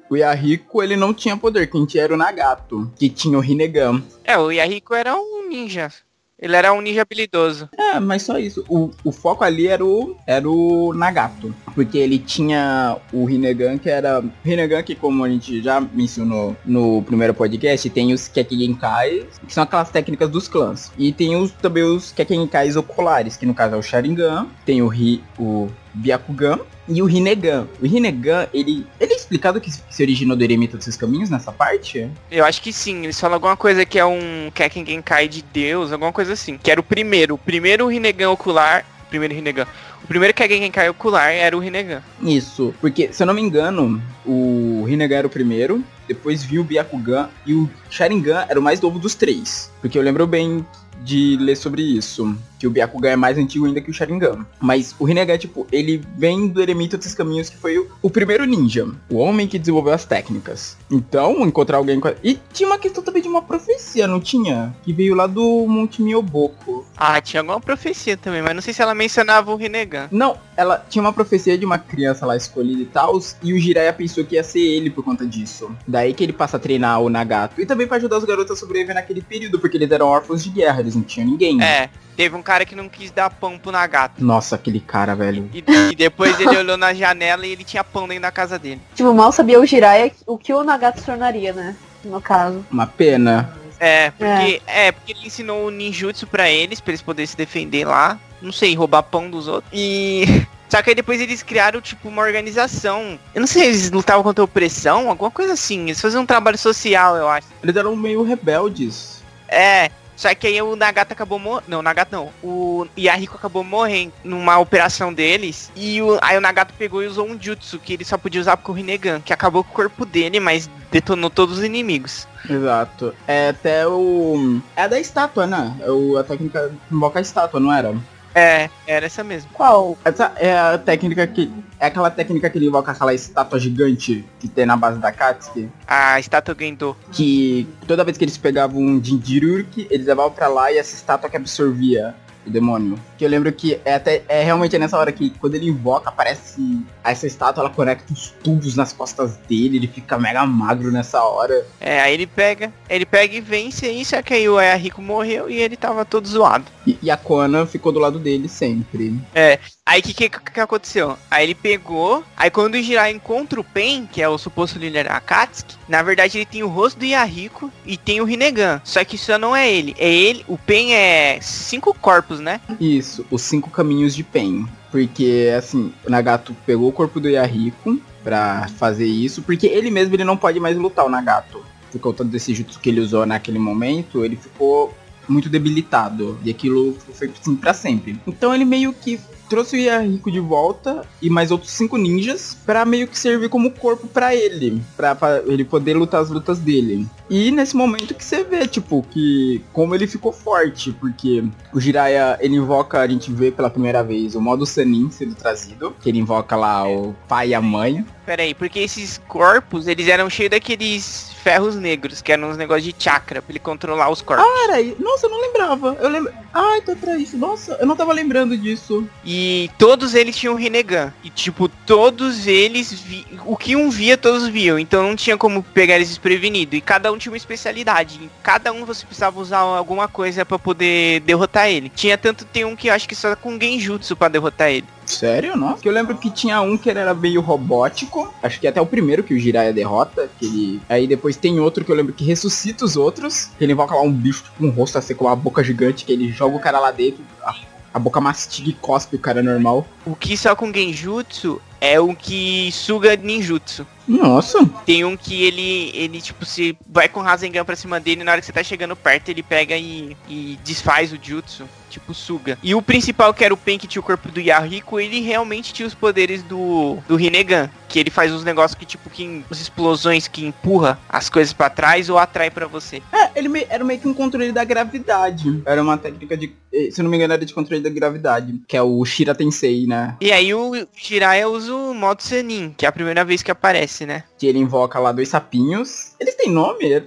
O 0.07 0.15
Yahiko, 0.15 0.83
ele 0.83 0.95
não 0.95 1.15
tinha 1.15 1.35
poder, 1.35 1.65
quem 1.65 1.83
tinha 1.87 2.03
era 2.03 2.13
o 2.13 2.17
Nagato, 2.17 2.91
que 2.95 3.09
tinha 3.09 3.35
o 3.35 3.41
Rinnegan. 3.41 4.03
É, 4.23 4.37
o 4.37 4.51
Yahiko 4.51 4.93
era 4.93 5.15
um 5.15 5.49
ninja. 5.49 5.91
Ele 6.39 6.55
era 6.55 6.71
um 6.71 6.81
ninja 6.81 7.01
habilidoso. 7.01 7.67
É, 7.77 7.99
mas 7.99 8.23
só 8.23 8.37
isso. 8.37 8.63
O, 8.69 8.91
o 9.03 9.11
foco 9.11 9.43
ali 9.43 9.67
era 9.67 9.83
o, 9.83 10.15
era 10.27 10.47
o 10.47 10.93
Nagato. 10.93 11.53
Porque 11.73 11.97
ele 11.97 12.19
tinha 12.19 12.97
o 13.11 13.25
Rinnegan, 13.25 13.77
que 13.77 13.89
era... 13.89 14.23
Rinnegan, 14.43 14.83
que 14.83 14.95
como 14.95 15.23
a 15.23 15.29
gente 15.29 15.61
já 15.61 15.81
mencionou 15.81 16.55
no 16.65 17.01
primeiro 17.01 17.33
podcast, 17.33 17.89
tem 17.89 18.13
os 18.13 18.27
Kekigenkais, 18.27 19.25
que 19.47 19.53
são 19.53 19.63
aquelas 19.63 19.89
técnicas 19.89 20.29
dos 20.29 20.47
clãs. 20.47 20.91
E 20.97 21.11
tem 21.11 21.35
os, 21.35 21.51
também 21.51 21.83
os 21.83 22.11
Kekigenkais 22.11 22.75
oculares, 22.75 23.35
que 23.35 23.45
no 23.45 23.53
caso 23.53 23.75
é 23.75 23.77
o 23.77 23.83
Sharingan, 23.83 24.47
tem 24.65 24.81
o, 24.81 24.87
Ri, 24.87 25.23
o 25.39 25.67
Byakugan 25.97 26.59
e 26.87 27.01
o 27.01 27.05
Rinnegan. 27.05 27.67
O 27.81 27.85
Rinnegan, 27.85 28.47
ele, 28.53 28.85
ele 28.99 29.13
é 29.13 29.15
explicado 29.15 29.59
que 29.59 29.69
se 29.71 30.03
originou 30.03 30.37
do 30.37 30.43
eremita 30.43 30.77
dos 30.77 30.85
seus 30.85 30.95
caminhos 30.95 31.29
nessa 31.29 31.51
parte? 31.51 32.09
Eu 32.31 32.45
acho 32.45 32.61
que 32.61 32.71
sim. 32.71 33.03
Eles 33.03 33.19
falam 33.19 33.35
alguma 33.35 33.57
coisa 33.57 33.85
que 33.85 33.99
é 33.99 34.05
um 34.05 34.51
Kekken 34.53 34.85
Genkai 34.85 35.27
de 35.27 35.41
Deus, 35.41 35.91
alguma 35.91 36.13
coisa 36.13 36.33
assim. 36.33 36.57
Que 36.57 36.71
era 36.71 36.79
o 36.79 36.83
primeiro. 36.83 37.35
O 37.35 37.37
primeiro 37.37 37.87
Rinnegan 37.87 38.29
ocular. 38.29 38.85
o 39.05 39.09
Primeiro 39.09 39.33
Rinnegan. 39.33 39.67
O 40.03 40.07
primeiro 40.07 40.33
Kekken 40.33 40.61
Genkai 40.61 40.89
ocular 40.89 41.31
era 41.31 41.57
o 41.57 41.59
Rinnegan. 41.59 42.01
Isso, 42.21 42.73
porque 42.79 43.11
se 43.11 43.23
eu 43.23 43.27
não 43.27 43.33
me 43.33 43.41
engano, 43.41 44.01
o 44.25 44.83
Rinnegan 44.87 45.17
era 45.17 45.27
o 45.27 45.29
primeiro, 45.29 45.83
depois 46.07 46.43
viu 46.43 46.61
o 46.61 46.63
Byakugan 46.63 47.29
e 47.45 47.53
o 47.53 47.69
Sharingan 47.89 48.45
era 48.47 48.59
o 48.59 48.63
mais 48.63 48.79
novo 48.79 48.99
dos 48.99 49.15
três. 49.15 49.71
Porque 49.81 49.97
eu 49.97 50.01
lembro 50.01 50.25
bem 50.25 50.65
de 51.03 51.37
ler 51.39 51.55
sobre 51.55 51.81
isso, 51.81 52.35
que 52.59 52.65
o 52.67 52.69
Byakugan 52.69 53.09
é 53.11 53.15
mais 53.15 53.37
antigo 53.37 53.65
ainda 53.65 53.81
que 53.81 53.89
o 53.89 53.93
Sharingan. 53.93 54.45
Mas 54.59 54.95
o 54.99 55.05
Rinnegan, 55.05 55.37
tipo, 55.37 55.67
ele 55.71 56.01
vem 56.17 56.47
do 56.47 56.61
Eremita 56.61 56.97
dos 56.97 57.13
Caminhos, 57.13 57.49
que 57.49 57.57
foi 57.57 57.77
o, 57.77 57.87
o 58.01 58.09
primeiro 58.09 58.45
ninja, 58.45 58.87
o 59.09 59.17
homem 59.17 59.47
que 59.47 59.59
desenvolveu 59.59 59.93
as 59.93 60.05
técnicas. 60.05 60.77
Então, 60.89 61.45
encontrar 61.45 61.77
alguém 61.77 61.99
com... 61.99 62.07
a- 62.07 62.15
E 62.23 62.39
tinha 62.53 62.67
uma 62.67 62.77
questão 62.79 63.03
também 63.03 63.21
de 63.21 63.27
uma 63.27 63.41
profecia, 63.41 64.07
não 64.07 64.19
tinha? 64.19 64.75
Que 64.83 64.91
veio 64.93 65.13
lá 65.15 65.27
do 65.27 65.65
Monte 65.67 66.01
Miyoboku. 66.01 66.85
Ah, 66.95 67.19
tinha 67.21 67.41
alguma 67.41 67.59
profecia 67.61 68.17
também, 68.17 68.41
mas 68.41 68.55
não 68.55 68.61
sei 68.61 68.73
se 68.73 68.81
ela 68.81 68.95
mencionava 68.95 69.51
o 69.51 69.55
Rinnegan. 69.55 70.07
Não, 70.11 70.37
ela 70.55 70.83
tinha 70.89 71.01
uma 71.01 71.13
profecia 71.13 71.57
de 71.57 71.65
uma 71.65 71.77
criança 71.77 72.25
lá 72.25 72.35
escolhida 72.35 72.81
e 72.81 72.85
tal, 72.85 73.19
e 73.43 73.53
o 73.53 73.59
Jiraiya 73.59 73.93
pensou 73.93 74.23
que 74.25 74.35
ia 74.35 74.43
ser 74.43 74.59
ele 74.59 74.89
por 74.89 75.03
conta 75.03 75.25
disso. 75.25 75.69
Daí 75.87 76.13
que 76.13 76.23
ele 76.23 76.33
passa 76.33 76.57
a 76.57 76.59
treinar 76.59 77.01
o 77.01 77.09
Nagato. 77.09 77.61
E 77.61 77.65
também 77.65 77.85
pra 77.87 77.97
ajudar 77.97 78.17
os 78.17 78.25
garotos 78.25 78.51
a 78.51 78.55
sobreviver 78.55 78.95
naquele 78.95 79.21
período, 79.21 79.59
porque 79.59 79.77
eles 79.77 79.91
eram 79.91 80.07
órfãos 80.07 80.43
de 80.43 80.49
guerra, 80.49 80.79
eles 80.79 80.95
não 80.95 81.03
tinham 81.03 81.27
ninguém. 81.29 81.61
É, 81.61 81.89
teve 82.17 82.35
um 82.35 82.41
cara 82.41 82.65
que 82.65 82.75
não 82.75 82.89
quis 82.89 83.11
dar 83.11 83.29
pão 83.29 83.59
pro 83.59 83.71
Nagato. 83.71 84.23
Nossa, 84.23 84.55
aquele 84.55 84.79
cara, 84.79 85.15
velho. 85.15 85.47
E, 85.53 85.63
e 85.91 85.95
depois 85.95 86.37
ele 86.39 86.57
olhou 86.57 86.75
na 86.75 86.91
janela 86.93 87.45
e 87.45 87.51
ele 87.51 87.63
tinha 87.63 87.83
pão 87.83 88.07
dentro 88.07 88.23
da 88.23 88.31
casa 88.31 88.57
dele. 88.57 88.81
tipo, 88.95 89.13
mal 89.13 89.31
sabia 89.31 89.59
o 89.59 89.65
Jiraiya 89.65 90.11
o 90.25 90.37
que 90.37 90.51
o 90.51 90.63
Nagato 90.63 90.99
se 90.99 91.05
tornaria, 91.05 91.53
né? 91.53 91.75
No 92.03 92.19
caso. 92.19 92.65
Uma 92.71 92.87
pena. 92.87 93.55
É, 93.79 94.09
porque, 94.11 94.61
é. 94.65 94.91
porque 94.91 95.11
ele 95.11 95.27
ensinou 95.27 95.67
o 95.67 95.69
ninjutsu 95.69 96.25
pra 96.25 96.49
eles, 96.49 96.81
pra 96.81 96.91
eles 96.91 97.01
poderem 97.01 97.27
se 97.27 97.37
defender 97.37 97.85
lá. 97.85 98.19
Não 98.41 98.51
sei, 98.51 98.75
roubar 98.75 99.03
pão 99.03 99.29
dos 99.29 99.47
outros. 99.47 99.71
E. 99.71 100.25
Só 100.67 100.81
que 100.81 100.89
aí 100.89 100.95
depois 100.95 101.21
eles 101.21 101.41
criaram, 101.41 101.79
tipo, 101.79 102.09
uma 102.09 102.21
organização. 102.21 103.17
Eu 103.33 103.39
não 103.39 103.47
sei, 103.47 103.67
eles 103.67 103.89
lutavam 103.89 104.21
contra 104.21 104.41
a 104.41 104.45
opressão, 104.45 105.09
alguma 105.09 105.31
coisa 105.31 105.53
assim. 105.53 105.83
Eles 105.83 106.01
faziam 106.01 106.23
um 106.23 106.25
trabalho 106.25 106.57
social, 106.57 107.15
eu 107.15 107.29
acho. 107.29 107.47
Eles 107.63 107.75
eram 107.75 107.95
meio 107.95 108.21
rebeldes. 108.23 109.23
É. 109.47 109.89
Só 110.17 110.33
que 110.33 110.47
aí 110.47 110.59
o 110.61 110.75
Nagato 110.75 111.13
acabou 111.13 111.37
morrendo. 111.37 111.65
Não, 111.67 111.79
o 111.79 111.83
Nagato 111.83 112.15
não. 112.15 112.29
O 112.43 112.87
Yahiko 112.97 113.37
acabou 113.37 113.63
morrendo 113.63 114.11
numa 114.23 114.57
operação 114.57 115.13
deles. 115.13 115.71
E 115.75 116.01
o... 116.01 116.17
aí 116.21 116.35
o 116.35 116.41
Nagato 116.41 116.73
pegou 116.73 117.03
e 117.03 117.07
usou 117.07 117.27
um 117.27 117.39
jutsu 117.39 117.77
que 117.77 117.93
ele 117.93 118.03
só 118.03 118.17
podia 118.17 118.41
usar 118.41 118.57
com 118.57 118.71
o 118.71 118.75
Rinnegan, 118.75 119.21
que 119.21 119.31
acabou 119.31 119.63
com 119.63 119.71
o 119.71 119.75
corpo 119.75 120.05
dele, 120.05 120.39
mas 120.39 120.67
detonou 120.91 121.29
todos 121.29 121.59
os 121.59 121.63
inimigos. 121.63 122.27
Exato. 122.49 123.13
É 123.27 123.49
até 123.49 123.87
o. 123.87 124.59
É 124.75 124.87
da 124.87 124.99
estátua, 124.99 125.45
né? 125.45 125.75
É 125.81 125.91
o... 125.91 126.17
a 126.17 126.23
técnica 126.23 126.73
invoca 126.91 127.19
a 127.19 127.21
estátua, 127.21 127.59
não 127.59 127.71
era? 127.71 127.95
É, 128.37 128.69
era 128.85 129.07
essa 129.07 129.23
mesmo. 129.23 129.49
Qual? 129.51 129.97
Essa 130.05 130.31
é 130.35 130.55
a 130.55 130.77
técnica 130.77 131.25
que. 131.25 131.51
É 131.79 131.87
aquela 131.87 132.11
técnica 132.11 132.47
que 132.51 132.57
ele 132.59 132.67
invoca 132.67 132.91
aquela 132.91 133.11
estátua 133.11 133.59
gigante 133.59 134.23
que 134.39 134.47
tem 134.47 134.63
na 134.63 134.77
base 134.77 134.99
da 134.99 135.11
Katsuki. 135.11 135.69
A 135.87 136.19
estátua 136.19 136.55
Gendo. 136.57 136.95
que 137.11 137.67
toda 137.87 138.03
vez 138.03 138.15
que 138.15 138.23
eles 138.23 138.37
pegavam 138.37 138.79
um 138.79 139.03
Jinjiruki, 139.03 139.87
eles 139.89 140.05
levavam 140.05 140.31
pra 140.31 140.47
lá 140.47 140.71
e 140.71 140.77
essa 140.77 140.93
estátua 140.93 141.29
que 141.29 141.37
absorvia 141.37 142.15
o 142.47 142.51
demônio. 142.51 142.97
Que 143.17 143.25
eu 143.25 143.29
lembro 143.29 143.51
que 143.51 143.79
é 143.83 143.95
até 143.95 144.23
é 144.27 144.43
realmente 144.43 144.77
nessa 144.77 144.97
hora 144.97 145.11
que 145.11 145.29
quando 145.31 145.55
ele 145.55 145.67
invoca, 145.67 146.09
aparece 146.09 146.81
essa 147.03 147.27
estátua, 147.27 147.61
ela 147.61 147.69
conecta 147.69 148.11
os 148.13 148.31
tubos 148.43 148.75
nas 148.75 148.93
costas 148.93 149.37
dele, 149.47 149.77
ele 149.77 149.87
fica 149.87 150.17
mega 150.17 150.45
magro 150.45 150.91
nessa 150.91 151.21
hora. 151.23 151.65
É, 151.79 152.01
aí 152.01 152.13
ele 152.13 152.27
pega, 152.27 152.71
ele 152.89 153.05
pega 153.05 153.35
e 153.35 153.41
vence 153.41 153.85
aí, 153.85 154.03
só 154.03 154.21
que 154.21 154.33
aí 154.33 154.47
o 154.47 154.57
Rico 154.75 155.01
morreu 155.01 155.49
e 155.49 155.57
ele 155.57 155.75
tava 155.75 156.05
todo 156.05 156.27
zoado. 156.27 156.65
E, 156.85 156.97
e 157.01 157.11
a 157.11 157.17
Kona 157.17 157.65
ficou 157.65 157.91
do 157.91 157.99
lado 157.99 158.19
dele 158.19 158.47
sempre. 158.47 159.19
É, 159.33 159.59
Aí 159.87 160.01
o 160.01 160.03
que, 160.03 160.13
que, 160.13 160.29
que 160.29 160.59
aconteceu? 160.59 161.17
Aí 161.31 161.45
ele 161.45 161.55
pegou, 161.55 162.21
aí 162.35 162.51
quando 162.51 162.75
o 162.75 162.81
Jirai 162.81 163.09
encontra 163.13 163.57
o 163.57 163.63
Pen, 163.63 164.05
que 164.05 164.21
é 164.21 164.27
o 164.27 164.37
suposto 164.37 164.77
líder 164.77 165.09
Akatsuki, 165.09 165.77
na 165.87 166.03
verdade 166.03 166.37
ele 166.37 166.45
tem 166.45 166.61
o 166.61 166.67
rosto 166.67 166.99
do 166.99 167.05
Yahiko 167.05 167.71
e 167.85 167.95
tem 167.95 168.19
o 168.19 168.25
Rinnegan. 168.25 168.81
Só 168.83 169.01
que 169.05 169.15
isso 169.15 169.35
não 169.37 169.55
é 169.55 169.71
ele. 169.71 169.95
É 169.97 170.13
ele, 170.13 170.43
o 170.45 170.57
Pen 170.57 170.93
é 170.93 171.39
cinco 171.41 171.93
corpos, 171.93 172.41
né? 172.41 172.59
Isso, 172.81 173.25
os 173.31 173.41
cinco 173.41 173.69
caminhos 173.69 174.13
de 174.13 174.25
Pen. 174.25 174.67
Porque, 174.91 175.53
assim, 175.57 175.93
o 176.05 176.09
Nagato 176.09 176.53
pegou 176.65 176.89
o 176.89 176.93
corpo 176.93 177.21
do 177.21 177.29
Yahiko 177.29 177.97
pra 178.25 178.67
fazer 178.77 179.05
isso, 179.05 179.41
porque 179.41 179.67
ele 179.67 179.89
mesmo 179.89 180.13
ele 180.13 180.25
não 180.25 180.35
pode 180.35 180.59
mais 180.59 180.75
lutar, 180.75 181.05
o 181.05 181.09
Nagato. 181.09 181.63
Por 181.93 182.01
conta 182.01 182.25
desse 182.25 182.53
jutsu 182.53 182.77
que 182.81 182.89
ele 182.89 182.99
usou 182.99 183.25
naquele 183.25 183.57
momento, 183.57 184.25
ele 184.25 184.35
ficou 184.35 184.93
muito 185.29 185.47
debilitado. 185.47 186.37
E 186.43 186.49
aquilo 186.49 186.97
foi 187.13 187.31
assim 187.39 187.55
pra 187.55 187.73
sempre. 187.73 188.19
Então 188.27 188.53
ele 188.53 188.65
meio 188.65 188.91
que 188.91 189.17
trouxe 189.47 189.75
o 189.75 189.79
Yahiko 189.79 190.31
de 190.31 190.39
volta 190.39 191.03
e 191.21 191.29
mais 191.29 191.51
outros 191.51 191.71
cinco 191.71 191.97
ninjas 191.97 192.57
para 192.65 192.85
meio 192.85 193.07
que 193.07 193.17
servir 193.17 193.49
como 193.49 193.71
corpo 193.71 194.07
para 194.07 194.35
ele, 194.35 194.81
para 194.95 195.41
ele 195.45 195.63
poder 195.63 195.95
lutar 195.95 196.21
as 196.21 196.29
lutas 196.29 196.59
dele. 196.59 197.07
E 197.29 197.51
nesse 197.51 197.75
momento 197.75 198.13
que 198.13 198.23
você 198.23 198.43
vê, 198.43 198.65
tipo, 198.67 199.05
que 199.11 199.61
como 199.73 199.93
ele 199.93 200.07
ficou 200.07 200.31
forte, 200.31 200.91
porque 200.93 201.43
o 201.73 201.79
Jiraiya, 201.79 202.37
ele 202.39 202.55
invoca, 202.55 202.99
a 202.99 203.07
gente 203.07 203.31
vê 203.31 203.51
pela 203.51 203.69
primeira 203.69 204.03
vez 204.03 204.35
o 204.35 204.41
modo 204.41 204.65
Sanin 204.65 205.09
sendo 205.11 205.35
trazido, 205.35 205.93
que 206.01 206.09
ele 206.09 206.19
invoca 206.19 206.55
lá 206.55 206.87
o 206.87 207.13
pai 207.27 207.49
e 207.49 207.53
a 207.53 207.61
mãe. 207.61 208.05
Pera 208.25 208.43
aí, 208.43 208.53
porque 208.53 208.79
esses 208.79 209.17
corpos, 209.27 209.87
eles 209.87 210.07
eram 210.07 210.29
cheios 210.29 210.51
daqueles 210.51 211.31
ferros 211.47 211.77
negros, 211.77 212.21
que 212.21 212.33
eram 212.33 212.49
uns 212.49 212.57
negócios 212.57 212.83
de 212.83 212.93
chakra, 213.01 213.41
pra 213.41 213.53
ele 213.53 213.59
controlar 213.59 214.09
os 214.09 214.21
corpos. 214.21 214.45
Ah, 214.45 214.63
era 214.65 214.73
aí. 214.75 214.97
Nossa, 214.99 215.27
eu 215.27 215.29
não 215.29 215.39
lembrava. 215.39 215.97
Eu 216.01 216.09
lembro. 216.09 216.33
Ah, 216.53 216.75
então 216.77 216.93
pra 216.97 217.17
isso. 217.17 217.37
Nossa, 217.37 217.77
eu 217.79 217.85
não 217.85 217.95
tava 217.95 218.11
lembrando 218.11 218.57
disso. 218.57 219.07
E 219.23 219.71
todos 219.77 220.13
eles 220.13 220.35
tinham 220.35 220.55
Rinnegan. 220.55 221.13
E 221.23 221.29
tipo, 221.29 221.69
todos 221.69 222.47
eles 222.47 222.91
vi... 222.91 223.25
o 223.45 223.55
que 223.55 223.77
um 223.77 223.89
via, 223.89 224.17
todos 224.17 224.49
viam. 224.49 224.77
Então 224.77 225.03
não 225.03 225.15
tinha 225.15 225.37
como 225.37 225.63
pegar 225.63 225.95
eles 225.95 226.09
desprevenidos. 226.09 226.77
E 226.77 226.81
cada 226.81 227.13
um 227.13 227.17
tinha 227.17 227.31
uma 227.31 227.37
especialidade. 227.37 228.21
Em 228.21 228.29
cada 228.43 228.73
um 228.73 228.83
você 228.83 229.05
precisava 229.05 229.39
usar 229.39 229.59
alguma 229.59 230.09
coisa 230.09 230.45
para 230.45 230.59
poder 230.59 231.21
derrotar 231.21 231.69
ele. 231.69 231.89
Tinha 231.95 232.17
tanto 232.17 232.43
tem 232.43 232.65
um 232.65 232.75
que 232.75 232.89
eu 232.89 232.93
acho 232.93 233.07
que 233.07 233.15
só 233.15 233.37
com 233.37 233.57
genjutsu 233.57 234.17
para 234.17 234.27
derrotar 234.27 234.69
ele. 234.69 234.85
Sério? 235.07 235.55
Nossa. 235.55 235.81
Que 235.81 235.89
eu 235.89 235.93
lembro 235.93 236.17
que 236.17 236.29
tinha 236.29 236.61
um 236.61 236.77
que 236.77 236.89
era 236.89 237.13
meio 237.13 237.41
robótico. 237.41 238.33
Acho 238.43 238.59
que 238.59 238.67
até 238.67 238.79
o 238.79 238.85
primeiro 238.85 239.23
que 239.23 239.33
o 239.33 239.39
Jiraiya 239.39 239.73
derrota. 239.73 240.29
Que 240.39 240.45
ele... 240.45 240.81
Aí 240.89 241.07
depois 241.07 241.35
tem 241.35 241.59
outro 241.59 241.83
que 241.83 241.91
eu 241.91 241.95
lembro 241.95 242.13
que 242.13 242.25
ressuscita 242.25 242.85
os 242.85 242.95
outros. 242.97 243.49
Que 243.57 243.63
ele 243.63 243.73
invoca 243.73 243.95
lá 243.95 244.01
um 244.01 244.11
bicho 244.11 244.43
com 244.43 244.49
tipo, 244.51 244.65
um 244.65 244.69
rosto 244.69 244.97
assim 244.97 245.15
com 245.15 245.25
uma 245.25 245.35
boca 245.35 245.63
gigante. 245.63 246.05
Que 246.05 246.11
ele 246.11 246.31
joga 246.31 246.55
o 246.55 246.59
cara 246.59 246.79
lá 246.79 246.91
dentro. 246.91 247.23
A, 247.43 247.55
a 247.93 247.99
boca 247.99 248.19
mastiga 248.19 248.69
e 248.69 248.73
cospe 248.73 249.15
o 249.15 249.19
cara 249.19 249.41
normal. 249.41 249.87
O 250.05 250.15
que 250.15 250.37
só 250.37 250.55
com 250.55 250.71
Genjutsu 250.73 251.61
é 251.79 251.99
o 251.99 252.15
que 252.15 252.69
suga 252.71 253.15
ninjutsu. 253.15 253.85
Nossa. 254.07 254.65
Tem 254.85 255.03
um 255.03 255.17
que 255.17 255.43
ele, 255.43 255.91
ele 255.93 256.21
tipo, 256.21 256.45
se 256.45 256.77
vai 256.87 257.09
com 257.09 257.19
Rasengan 257.19 257.65
pra 257.65 257.75
cima 257.75 257.99
dele, 257.99 258.23
na 258.23 258.31
hora 258.31 258.41
que 258.41 258.47
você 258.47 258.53
tá 258.53 258.63
chegando 258.63 258.95
perto, 258.95 259.29
ele 259.29 259.43
pega 259.43 259.75
e, 259.75 260.15
e 260.29 260.57
desfaz 260.63 261.11
o 261.11 261.19
jutsu 261.21 261.67
tipo 261.89 262.13
Suga. 262.13 262.57
E 262.61 262.75
o 262.75 262.81
principal, 262.81 263.33
que 263.33 263.43
era 263.43 263.53
o 263.53 263.57
Pen, 263.57 263.77
que 263.77 263.87
tinha 263.87 263.99
o 263.99 264.03
corpo 264.03 264.29
do 264.29 264.39
Yahiko, 264.39 264.99
ele 264.99 265.21
realmente 265.21 265.73
tinha 265.73 265.87
os 265.87 265.93
poderes 265.93 266.43
do, 266.43 266.97
do 267.07 267.15
Rinnegan. 267.15 267.69
Que 267.87 267.99
ele 267.99 268.09
faz 268.09 268.33
uns 268.33 268.43
negócios 268.43 268.77
que, 268.77 268.85
tipo, 268.85 269.09
que 269.09 269.43
as 269.49 269.61
explosões 269.61 270.27
que 270.27 270.45
empurra 270.45 270.99
as 271.07 271.29
coisas 271.29 271.53
para 271.53 271.69
trás 271.69 272.09
ou 272.09 272.17
atrai 272.17 272.51
para 272.51 272.67
você. 272.67 273.01
É, 273.13 273.31
ele 273.33 273.47
me, 273.47 273.65
era 273.69 273.81
meio 273.81 273.99
que 273.99 274.07
um 274.07 274.13
controle 274.13 274.51
da 274.51 274.65
gravidade. 274.65 275.61
Era 275.65 275.81
uma 275.81 275.97
técnica 275.97 276.35
de, 276.35 276.53
eh, 276.73 276.89
se 276.91 277.01
não 277.01 277.09
me 277.09 277.15
engano, 277.15 277.33
era 277.33 277.45
de 277.45 277.53
controle 277.53 277.81
da 277.81 277.89
gravidade. 277.89 278.61
Que 278.67 278.75
é 278.75 278.81
o 278.81 279.03
Shira 279.05 279.33
Tensei, 279.33 279.87
né? 279.87 280.17
E 280.19 280.33
aí 280.33 280.53
o 280.53 280.85
Jiraiya 280.97 281.47
usa 281.47 281.73
o 281.77 281.93
modo 281.93 282.21
Senin, 282.21 282.73
que 282.77 282.85
é 282.85 282.89
a 282.89 282.91
primeira 282.91 283.23
vez 283.23 283.41
que 283.41 283.51
aparece, 283.51 284.05
né? 284.05 284.23
Que 284.37 284.47
ele 284.47 284.59
invoca 284.59 284.99
lá 284.99 285.11
dois 285.11 285.29
sapinhos. 285.29 286.13
Eles 286.19 286.35
têm 286.35 286.51
nome? 286.51 286.89
Eu 286.89 287.01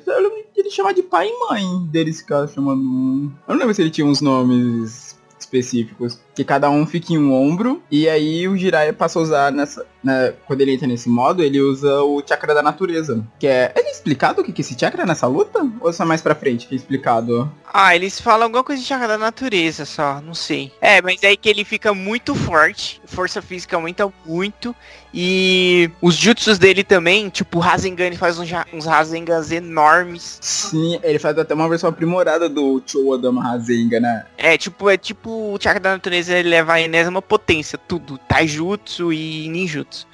ele 0.61 0.71
chama 0.71 0.95
de 0.95 1.03
pai 1.03 1.29
e 1.29 1.39
mãe 1.49 1.87
deles 1.87 2.21
ficar 2.21 2.47
chamando. 2.47 3.33
Eu 3.49 3.55
não 3.55 3.57
lembro 3.57 3.75
se 3.75 3.83
ele 3.83 3.91
tinha 3.91 4.07
uns 4.07 4.21
nomes 4.21 5.19
específicos. 5.39 6.21
Que 6.35 6.45
cada 6.45 6.71
um 6.71 6.87
fica 6.87 7.13
em 7.13 7.19
um 7.19 7.33
ombro. 7.33 7.83
E 7.91 8.09
aí 8.09 8.49
o 8.49 8.57
Jiraiya 8.57 8.93
passa 8.93 9.19
a 9.19 9.23
usar 9.23 9.53
nessa. 9.53 9.87
Né, 10.03 10.33
quando 10.47 10.63
ele 10.63 10.73
entra 10.73 10.87
nesse 10.87 11.11
modo, 11.11 11.43
ele 11.43 11.61
usa 11.61 12.03
o 12.03 12.23
chakra 12.27 12.55
da 12.55 12.63
natureza. 12.63 13.23
Que 13.39 13.47
é. 13.47 13.73
É 13.77 13.91
explicado 14.01 14.41
o 14.41 14.45
que 14.45 14.51
é 14.51 14.61
esse 14.61 14.79
chakra 14.79 15.05
nessa 15.05 15.27
luta? 15.27 15.61
Ou 15.81 15.93
só 15.93 16.07
mais 16.07 16.23
pra 16.23 16.35
frente 16.35 16.67
que 16.67 16.75
é 16.75 16.77
explicado? 16.77 17.53
Ah, 17.73 17.95
eles 17.95 18.21
falam 18.21 18.45
alguma 18.45 18.65
coisa 18.65 18.81
de 18.81 18.89
chakra 18.89 19.07
da 19.07 19.19
natureza 19.19 19.85
só, 19.85 20.21
não 20.21 20.35
sei. 20.35 20.73
É, 20.81 21.03
mas 21.03 21.23
é 21.23 21.29
aí 21.29 21.37
que 21.37 21.49
ele 21.49 21.65
fica 21.65 21.93
muito 21.93 22.35
forte, 22.35 23.01
força 23.05 23.43
física 23.43 23.77
aumenta 23.77 24.11
muito. 24.25 24.75
E 25.13 25.91
os 26.01 26.15
jutsus 26.15 26.59
dele 26.59 26.85
também, 26.85 27.29
tipo 27.29 27.59
o 27.59 27.61
Rasengan, 27.61 28.05
ele 28.05 28.17
faz 28.17 28.39
uns, 28.39 28.49
uns 28.73 28.87
Rasengans 28.87 29.51
enormes. 29.51 30.39
Sim, 30.41 30.99
ele 31.03 31.19
faz 31.19 31.37
até 31.37 31.53
uma 31.53 31.69
versão 31.69 31.91
aprimorada 31.91 32.49
do 32.49 32.83
Chowadama 32.87 33.43
Rasengan, 33.43 34.01
né? 34.01 34.27
É, 34.39 34.57
tipo, 34.57 34.89
é 34.89 34.97
tipo 34.97 35.31
o 35.53 35.59
chakra 35.61 35.81
da 35.81 35.93
natureza, 35.93 36.30
ele 36.31 36.49
leva 36.49 36.75
a 36.75 36.81
enésima 36.81 37.21
potência, 37.21 37.79
tudo. 37.79 38.19
Taijutsu 38.19 39.13
e 39.13 39.49
ninjutsu. 39.49 40.07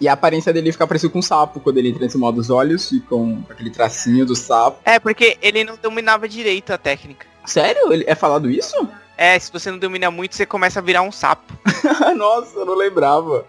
E 0.00 0.08
a 0.08 0.14
aparência 0.14 0.52
dele 0.52 0.72
fica 0.72 0.86
parecido 0.86 1.12
com 1.12 1.20
um 1.20 1.22
sapo 1.22 1.60
quando 1.60 1.78
ele 1.78 1.90
entra 1.90 2.02
nesse 2.02 2.18
modo. 2.18 2.40
Os 2.40 2.50
olhos 2.50 2.88
ficam 2.88 3.42
com 3.46 3.52
aquele 3.52 3.70
tracinho 3.70 4.26
do 4.26 4.34
sapo. 4.34 4.78
É, 4.84 4.98
porque 4.98 5.38
ele 5.40 5.62
não 5.62 5.78
dominava 5.80 6.28
direito 6.28 6.72
a 6.72 6.78
técnica. 6.78 7.26
Sério? 7.46 7.92
Ele 7.92 8.04
é 8.06 8.14
falado 8.14 8.50
isso? 8.50 8.88
É, 9.16 9.38
se 9.38 9.52
você 9.52 9.70
não 9.70 9.78
domina 9.78 10.10
muito, 10.10 10.34
você 10.34 10.44
começa 10.44 10.80
a 10.80 10.82
virar 10.82 11.02
um 11.02 11.12
sapo. 11.12 11.52
Nossa, 12.16 12.58
eu 12.58 12.66
não 12.66 12.74
lembrava. 12.74 13.46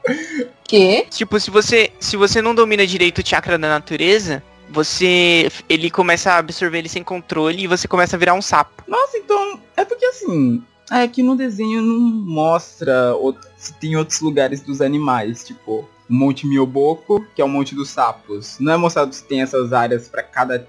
Que? 0.64 1.08
Tipo, 1.10 1.40
se 1.40 1.50
você, 1.50 1.92
se 2.00 2.16
você 2.16 2.42
não 2.42 2.54
domina 2.54 2.86
direito 2.86 3.20
o 3.20 3.28
chakra 3.28 3.58
da 3.58 3.68
natureza, 3.68 4.44
você. 4.70 5.52
ele 5.68 5.90
começa 5.90 6.34
a 6.34 6.38
absorver 6.38 6.80
ele 6.80 6.90
sem 6.90 7.04
controle 7.04 7.64
e 7.64 7.68
você 7.68 7.88
começa 7.88 8.16
a 8.16 8.20
virar 8.20 8.34
um 8.36 8.42
sapo. 8.42 8.84
Nossa, 8.88 9.18
então. 9.18 9.60
É 9.76 9.84
porque 9.84 10.06
assim. 10.06 10.62
É 10.92 11.08
que 11.08 11.24
no 11.24 11.36
desenho 11.36 11.82
não 11.82 12.00
mostra 12.00 13.14
se 13.58 13.74
tem 13.74 13.96
outros 13.96 14.20
lugares 14.20 14.62
dos 14.62 14.82
animais, 14.82 15.44
tipo 15.44 15.88
o 16.10 16.14
Monte 16.14 16.46
Mioboko, 16.46 17.26
que 17.34 17.42
é 17.42 17.46
o 17.46 17.50
Monte 17.50 17.74
dos 17.74 17.90
Sapos. 17.90 18.58
Não 18.60 18.74
é 18.74 18.78
mostrado 18.78 19.14
se 19.14 19.24
tem 19.24 19.42
essas 19.42 19.72
áreas 19.74 20.08
para 20.08 20.22
cada 20.22 20.68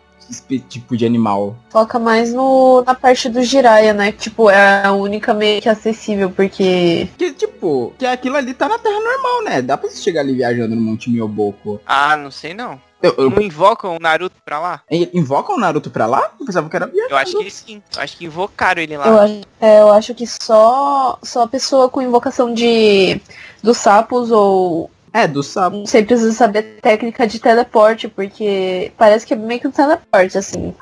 tipo 0.69 0.97
de 0.97 1.05
animal. 1.05 1.57
Foca 1.71 1.99
mais 1.99 2.33
no, 2.33 2.83
na 2.87 2.95
parte 2.95 3.29
do 3.29 3.43
Jiraiya, 3.43 3.93
né? 3.93 4.13
Que, 4.13 4.19
tipo, 4.19 4.49
é 4.49 4.85
a 4.85 4.93
única 4.93 5.35
meio 5.35 5.61
que 5.61 5.69
acessível, 5.69 6.31
porque... 6.31 7.09
Que, 7.19 7.33
tipo, 7.33 7.93
que 7.99 8.07
aquilo 8.07 8.37
ali 8.37 8.55
tá 8.55 8.69
na 8.69 8.79
Terra 8.79 9.01
normal, 9.01 9.45
né? 9.45 9.63
Dá 9.63 9.77
pra 9.77 9.91
você 9.91 10.01
chegar 10.01 10.23
ali 10.23 10.35
viajando 10.35 10.75
no 10.75 10.81
Monte 10.81 11.11
Mioboko. 11.11 11.81
Ah, 11.85 12.17
não 12.17 12.31
sei 12.31 12.55
não. 12.55 12.81
Eu, 13.05 13.15
eu... 13.19 13.31
Não 13.31 13.43
invocam 13.43 13.97
o 13.97 13.99
Naruto 14.01 14.37
pra 14.45 14.59
lá? 14.59 14.83
Invocam 14.91 15.57
o 15.57 15.59
Naruto 15.59 15.91
pra 15.91 16.07
lá? 16.07 16.33
Eu 16.41 16.47
pensava 16.47 16.69
que 16.69 16.77
era 16.77 16.87
viajando. 16.87 17.13
Eu 17.13 17.17
acho 17.19 17.39
que 17.39 17.51
sim. 17.51 17.83
Eu 17.95 18.03
acho 18.03 18.17
que 18.17 18.25
invocaram 18.25 18.81
ele 18.81 18.97
lá. 18.97 19.07
Eu 19.07 19.19
acho, 19.19 19.41
é, 19.61 19.81
eu 19.81 19.93
acho 19.93 20.15
que 20.15 20.27
só, 20.27 21.19
só 21.23 21.43
a 21.43 21.49
pessoa 21.49 21.89
com 21.91 22.01
invocação 22.01 22.53
de 22.55 23.21
dos 23.63 23.77
sapos 23.77 24.31
ou 24.31 24.91
é, 25.13 25.29
do 25.29 25.43
sapo. 25.43 25.87
Você 25.87 26.03
precisa 26.03 26.33
saber 26.33 26.81
técnica 26.83 27.27
de 27.27 27.39
teleporte, 27.39 28.09
porque 28.09 28.91
parece 28.99 29.25
que 29.25 29.35
é 29.35 29.37
meio 29.37 29.61
que 29.61 29.69
um 29.69 29.71
teleporte, 29.71 30.37
assim. 30.37 30.75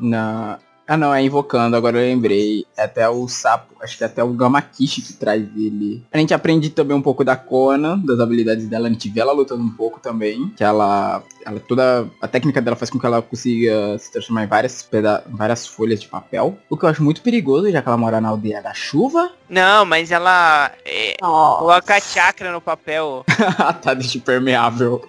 Não. 0.00 0.58
Ah 0.86 0.96
não, 0.96 1.14
é 1.14 1.22
invocando, 1.22 1.76
agora 1.76 1.98
eu 1.98 2.02
lembrei. 2.02 2.66
É 2.76 2.82
até 2.82 3.08
o 3.08 3.28
sapo, 3.28 3.74
acho 3.80 3.96
que 3.96 4.02
é 4.02 4.06
até 4.06 4.22
o 4.22 4.32
Gamakishi 4.32 5.00
que 5.00 5.12
traz 5.12 5.42
ele. 5.56 6.04
A 6.12 6.18
gente 6.18 6.34
aprende 6.34 6.70
também 6.70 6.96
um 6.96 7.02
pouco 7.02 7.24
da 7.24 7.36
Kona, 7.36 8.00
das 8.04 8.18
habilidades 8.18 8.68
dela, 8.68 8.88
a 8.88 8.90
gente 8.90 9.08
vê 9.08 9.20
ela 9.20 9.32
lutando 9.32 9.62
um 9.62 9.70
pouco 9.70 10.00
também. 10.00 10.48
Que 10.56 10.64
ela. 10.64 11.22
Ela 11.44 11.60
toda. 11.60 12.06
A 12.20 12.28
técnica 12.28 12.60
dela 12.60 12.76
faz 12.76 12.90
com 12.90 12.98
que 12.98 13.06
ela 13.06 13.22
consiga 13.22 13.96
se 13.98 14.10
transformar 14.10 14.44
em 14.44 14.48
várias, 14.48 14.82
peda 14.82 15.24
várias 15.28 15.66
folhas 15.66 16.00
de 16.00 16.08
papel. 16.08 16.58
O 16.68 16.76
que 16.76 16.84
eu 16.84 16.88
acho 16.88 17.02
muito 17.02 17.22
perigoso, 17.22 17.70
já 17.70 17.80
que 17.80 17.88
ela 17.88 17.96
mora 17.96 18.20
na 18.20 18.28
aldeia 18.28 18.60
da 18.60 18.74
chuva. 18.74 19.30
Não, 19.48 19.84
mas 19.84 20.10
ela. 20.10 20.70
É, 20.84 21.16
coloca 21.20 22.00
chakra 22.00 22.52
no 22.52 22.60
papel. 22.60 23.24
tá, 23.82 23.94
deixa 23.94 24.18
impermeável. 24.18 25.02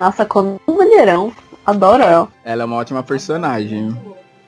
Nossa, 0.00 0.24
como 0.24 0.60
um 0.66 0.72
mulherão. 0.72 1.32
Adoro 1.66 2.02
ela. 2.02 2.28
Ela 2.44 2.62
é 2.62 2.64
uma 2.64 2.76
ótima 2.76 3.02
personagem 3.02 3.94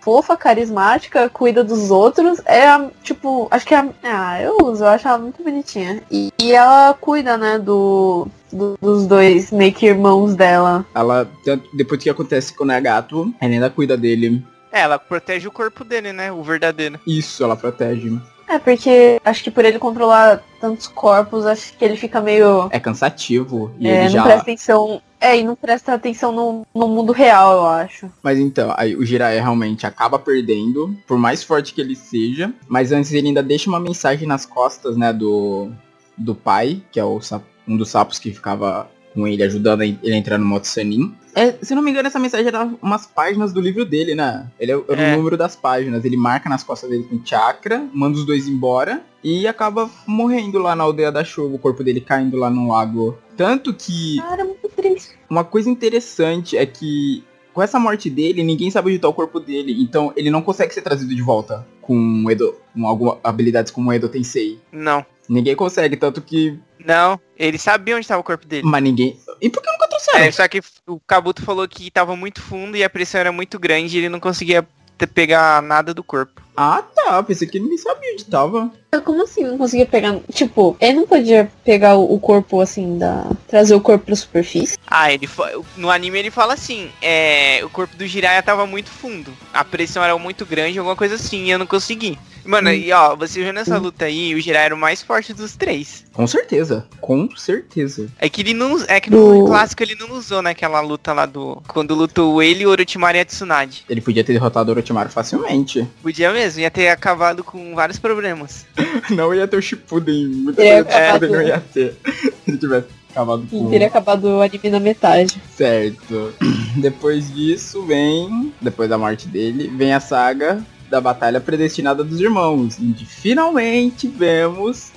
fofa, 0.00 0.36
carismática, 0.36 1.28
cuida 1.28 1.62
dos 1.62 1.90
outros. 1.90 2.40
É, 2.46 2.66
tipo, 3.02 3.48
acho 3.50 3.66
que 3.66 3.74
é. 3.74 3.88
Ah, 4.02 4.40
eu 4.40 4.56
uso, 4.62 4.84
eu 4.84 4.88
acho 4.88 5.06
ela 5.06 5.18
muito 5.18 5.42
bonitinha. 5.42 6.02
E, 6.10 6.32
e 6.40 6.52
ela 6.52 6.94
cuida, 6.94 7.36
né, 7.36 7.58
do, 7.58 8.26
do, 8.52 8.76
dos 8.80 9.06
dois 9.06 9.50
meio 9.50 9.72
que 9.72 9.86
irmãos 9.86 10.34
dela. 10.34 10.84
Ela, 10.94 11.28
depois 11.74 12.02
que 12.02 12.10
acontece 12.10 12.54
com 12.54 12.64
o 12.64 12.66
Nagato, 12.66 13.32
ela 13.40 13.52
ainda 13.52 13.70
cuida 13.70 13.96
dele. 13.96 14.44
É, 14.72 14.82
ela 14.82 14.98
protege 14.98 15.48
o 15.48 15.52
corpo 15.52 15.84
dele, 15.84 16.12
né? 16.12 16.30
O 16.30 16.42
verdadeiro. 16.42 17.00
Isso, 17.06 17.42
ela 17.42 17.56
protege. 17.56 18.16
É, 18.50 18.58
porque 18.58 19.20
acho 19.24 19.44
que 19.44 19.50
por 19.50 19.64
ele 19.64 19.78
controlar 19.78 20.42
tantos 20.60 20.88
corpos, 20.88 21.46
acho 21.46 21.72
que 21.76 21.84
ele 21.84 21.96
fica 21.96 22.20
meio. 22.20 22.68
É 22.72 22.80
cansativo. 22.80 23.72
E 23.78 23.88
É, 23.88 23.92
ele 23.92 24.04
não 24.04 24.10
já. 24.10 24.22
presta 24.24 24.42
atenção. 24.42 25.02
É, 25.20 25.38
e 25.38 25.44
não 25.44 25.54
presta 25.54 25.92
atenção 25.94 26.32
no, 26.32 26.66
no 26.74 26.88
mundo 26.88 27.12
real, 27.12 27.52
eu 27.52 27.66
acho. 27.66 28.10
Mas 28.22 28.38
então, 28.38 28.74
aí 28.76 28.96
o 28.96 29.04
Jiraiya 29.04 29.40
realmente 29.42 29.86
acaba 29.86 30.18
perdendo, 30.18 30.96
por 31.06 31.16
mais 31.18 31.44
forte 31.44 31.74
que 31.74 31.80
ele 31.80 31.94
seja. 31.94 32.52
Mas 32.66 32.90
antes 32.90 33.12
ele 33.12 33.28
ainda 33.28 33.42
deixa 33.42 33.68
uma 33.68 33.78
mensagem 33.78 34.26
nas 34.26 34.44
costas, 34.46 34.96
né, 34.96 35.12
do, 35.12 35.70
do 36.16 36.34
pai, 36.34 36.82
que 36.90 36.98
é 36.98 37.04
o, 37.04 37.20
um 37.68 37.76
dos 37.76 37.90
sapos 37.90 38.18
que 38.18 38.32
ficava 38.32 38.90
com 39.20 39.28
ele, 39.28 39.42
ajudando 39.42 39.82
ele 39.82 39.98
a 40.04 40.16
entrar 40.16 40.38
no 40.38 40.44
Moto 40.46 40.64
Sanin. 40.64 41.14
É, 41.34 41.52
se 41.62 41.74
não 41.74 41.82
me 41.82 41.90
engano, 41.90 42.08
essa 42.08 42.18
mensagem 42.18 42.46
era 42.48 42.68
umas 42.82 43.06
páginas 43.06 43.52
do 43.52 43.60
livro 43.60 43.84
dele, 43.84 44.14
né? 44.14 44.48
Ele 44.58 44.72
é, 44.72 44.76
o- 44.76 44.84
É. 44.88 45.14
o 45.14 45.16
número 45.18 45.36
das 45.36 45.54
páginas. 45.54 46.04
Ele 46.04 46.16
marca 46.16 46.48
nas 46.48 46.62
costas 46.64 46.90
dele 46.90 47.04
com 47.04 47.20
chakra, 47.24 47.86
manda 47.92 48.16
os 48.18 48.24
dois 48.26 48.48
embora 48.48 49.02
e 49.22 49.46
acaba 49.46 49.88
morrendo 50.06 50.58
lá 50.58 50.74
na 50.74 50.82
aldeia 50.84 51.12
da 51.12 51.22
chuva, 51.22 51.54
o 51.54 51.58
corpo 51.58 51.84
dele 51.84 52.00
caindo 52.00 52.36
lá 52.36 52.50
no 52.50 52.68
lago. 52.68 53.16
Tanto 53.36 53.72
que 53.72 54.16
Cara, 54.16 54.44
muito 54.44 54.68
triste. 54.70 55.10
uma 55.28 55.44
coisa 55.44 55.70
interessante 55.70 56.56
é 56.56 56.66
que 56.66 57.22
com 57.52 57.60
essa 57.62 57.78
morte 57.78 58.08
dele, 58.08 58.42
ninguém 58.44 58.70
sabe 58.70 58.90
onde 58.90 58.98
tá 58.98 59.08
o 59.08 59.12
corpo 59.14 59.38
dele. 59.40 59.76
Então 59.80 60.12
ele 60.16 60.30
não 60.30 60.40
consegue 60.42 60.72
ser 60.74 60.82
trazido 60.82 61.14
de 61.14 61.22
volta 61.22 61.66
com 61.82 62.30
Edo, 62.30 62.54
com 62.74 62.86
algumas 62.86 63.18
habilidades 63.24 63.70
como 63.72 63.90
o 63.90 63.92
Edo 63.92 64.08
Tensei. 64.08 64.58
Não. 64.72 65.04
Ninguém 65.30 65.54
consegue, 65.54 65.96
tanto 65.96 66.20
que. 66.20 66.58
Não, 66.84 67.20
ele 67.38 67.56
sabia 67.56 67.94
onde 67.94 68.04
estava 68.04 68.20
o 68.20 68.24
corpo 68.24 68.44
dele. 68.44 68.66
Mas 68.66 68.82
ninguém. 68.82 69.16
E 69.40 69.48
por 69.48 69.62
que 69.62 69.70
nunca 69.70 69.86
trouxeram? 69.86 70.18
É, 70.18 70.32
só 70.32 70.48
que 70.48 70.60
o 70.88 70.98
Kabuto 70.98 71.42
falou 71.42 71.68
que 71.68 71.88
tava 71.88 72.16
muito 72.16 72.42
fundo 72.42 72.76
e 72.76 72.82
a 72.82 72.90
pressão 72.90 73.20
era 73.20 73.30
muito 73.30 73.56
grande 73.56 73.94
e 73.94 74.00
ele 74.00 74.08
não 74.08 74.18
conseguia 74.18 74.66
pegar 75.14 75.62
nada 75.62 75.94
do 75.94 76.02
corpo. 76.02 76.42
Ah 76.56 76.82
tá, 76.82 77.22
pensei 77.22 77.46
que 77.46 77.60
ninguém 77.60 77.78
sabia 77.78 78.12
onde 78.12 78.24
tava. 78.24 78.72
Como 79.04 79.22
assim 79.22 79.44
não 79.44 79.56
conseguia 79.56 79.86
pegar? 79.86 80.16
Tipo, 80.32 80.76
ele 80.80 80.94
não 80.94 81.06
podia 81.06 81.50
pegar 81.64 81.96
o, 81.96 82.18
corpo 82.18 82.60
assim, 82.60 82.98
da. 82.98 83.30
trazer 83.46 83.74
o 83.74 83.80
corpo 83.80 84.06
pra 84.06 84.16
superfície? 84.16 84.76
Ah, 84.86 85.12
ele 85.12 85.26
fa- 85.28 85.52
no 85.76 85.88
anime 85.90 86.18
ele 86.18 86.30
fala 86.30 86.54
assim, 86.54 86.90
é, 87.00 87.60
o 87.64 87.68
corpo 87.70 87.96
do 87.96 88.04
Jiraiya 88.06 88.42
tava 88.42 88.66
muito 88.66 88.90
fundo, 88.90 89.32
a 89.54 89.64
pressão 89.64 90.02
era 90.02 90.16
muito 90.18 90.44
grande, 90.44 90.78
alguma 90.78 90.96
coisa 90.96 91.14
assim, 91.14 91.44
e 91.44 91.50
eu 91.50 91.58
não 91.58 91.66
consegui. 91.66 92.18
Mano, 92.44 92.72
e 92.72 92.90
ó, 92.90 93.14
você 93.14 93.44
vendo 93.44 93.60
essa 93.60 93.76
luta 93.76 94.06
aí, 94.06 94.34
o 94.34 94.40
Jiraiya 94.40 94.64
era 94.66 94.74
o 94.74 94.78
mais 94.78 95.02
forte 95.02 95.32
dos 95.34 95.54
três. 95.56 96.04
Com 96.12 96.26
certeza. 96.26 96.86
Com 97.00 97.28
certeza. 97.36 98.08
É 98.18 98.28
que 98.30 98.40
ele 98.40 98.54
não, 98.54 98.82
é 98.88 98.98
que 98.98 99.10
no 99.10 99.40
Do- 99.42 99.46
clássico 99.46 99.82
ele 99.82 99.94
não 99.94 100.10
usou 100.16 100.40
naquela 100.40 100.80
luta 100.80 101.12
lá 101.12 101.26
do, 101.26 101.62
quando 101.68 101.94
lutou 101.94 102.42
ele, 102.42 102.64
o 102.66 102.70
Orochimaru 102.70 103.18
e 103.18 103.20
a 103.20 103.24
Tsunade. 103.24 103.84
Ele 103.88 104.00
podia 104.00 104.24
ter 104.24 104.32
derrotado 104.32 104.70
o 104.70 104.74
Orochimaru 104.74 105.10
facilmente. 105.10 105.86
Podia 106.02 106.32
mesmo, 106.32 106.60
ia 106.62 106.70
ter 106.70 106.88
acabado 106.88 107.44
com 107.44 107.74
vários 107.74 107.98
problemas. 107.98 108.66
Não 109.10 109.34
ia 109.34 109.46
ter 109.46 109.56
o 109.56 109.62
Shippuden. 109.62 110.26
Muita 110.28 110.62
coisa 110.62 110.84
do 110.84 110.90
Shippuden 110.90 111.30
não 111.30 111.42
ia 111.42 111.62
ter. 111.72 111.94
Se 112.44 112.50
ele 112.50 112.58
tivesse 112.58 112.86
acabado 113.10 113.46
com... 113.50 113.70
teria 113.70 113.86
acabado 113.86 114.24
o 114.24 114.40
anime 114.40 114.70
na 114.70 114.80
metade. 114.80 115.40
Certo. 115.56 116.32
Depois 116.76 117.32
disso 117.34 117.82
vem, 117.84 118.52
depois 118.60 118.88
da 118.88 118.96
morte 118.98 119.26
dele, 119.28 119.68
vem 119.76 119.92
a 119.92 120.00
saga 120.00 120.62
da 120.88 121.00
batalha 121.00 121.40
predestinada 121.40 122.02
dos 122.02 122.20
irmãos, 122.20 122.76
onde 122.80 123.04
finalmente 123.06 124.08
vemos 124.08 124.90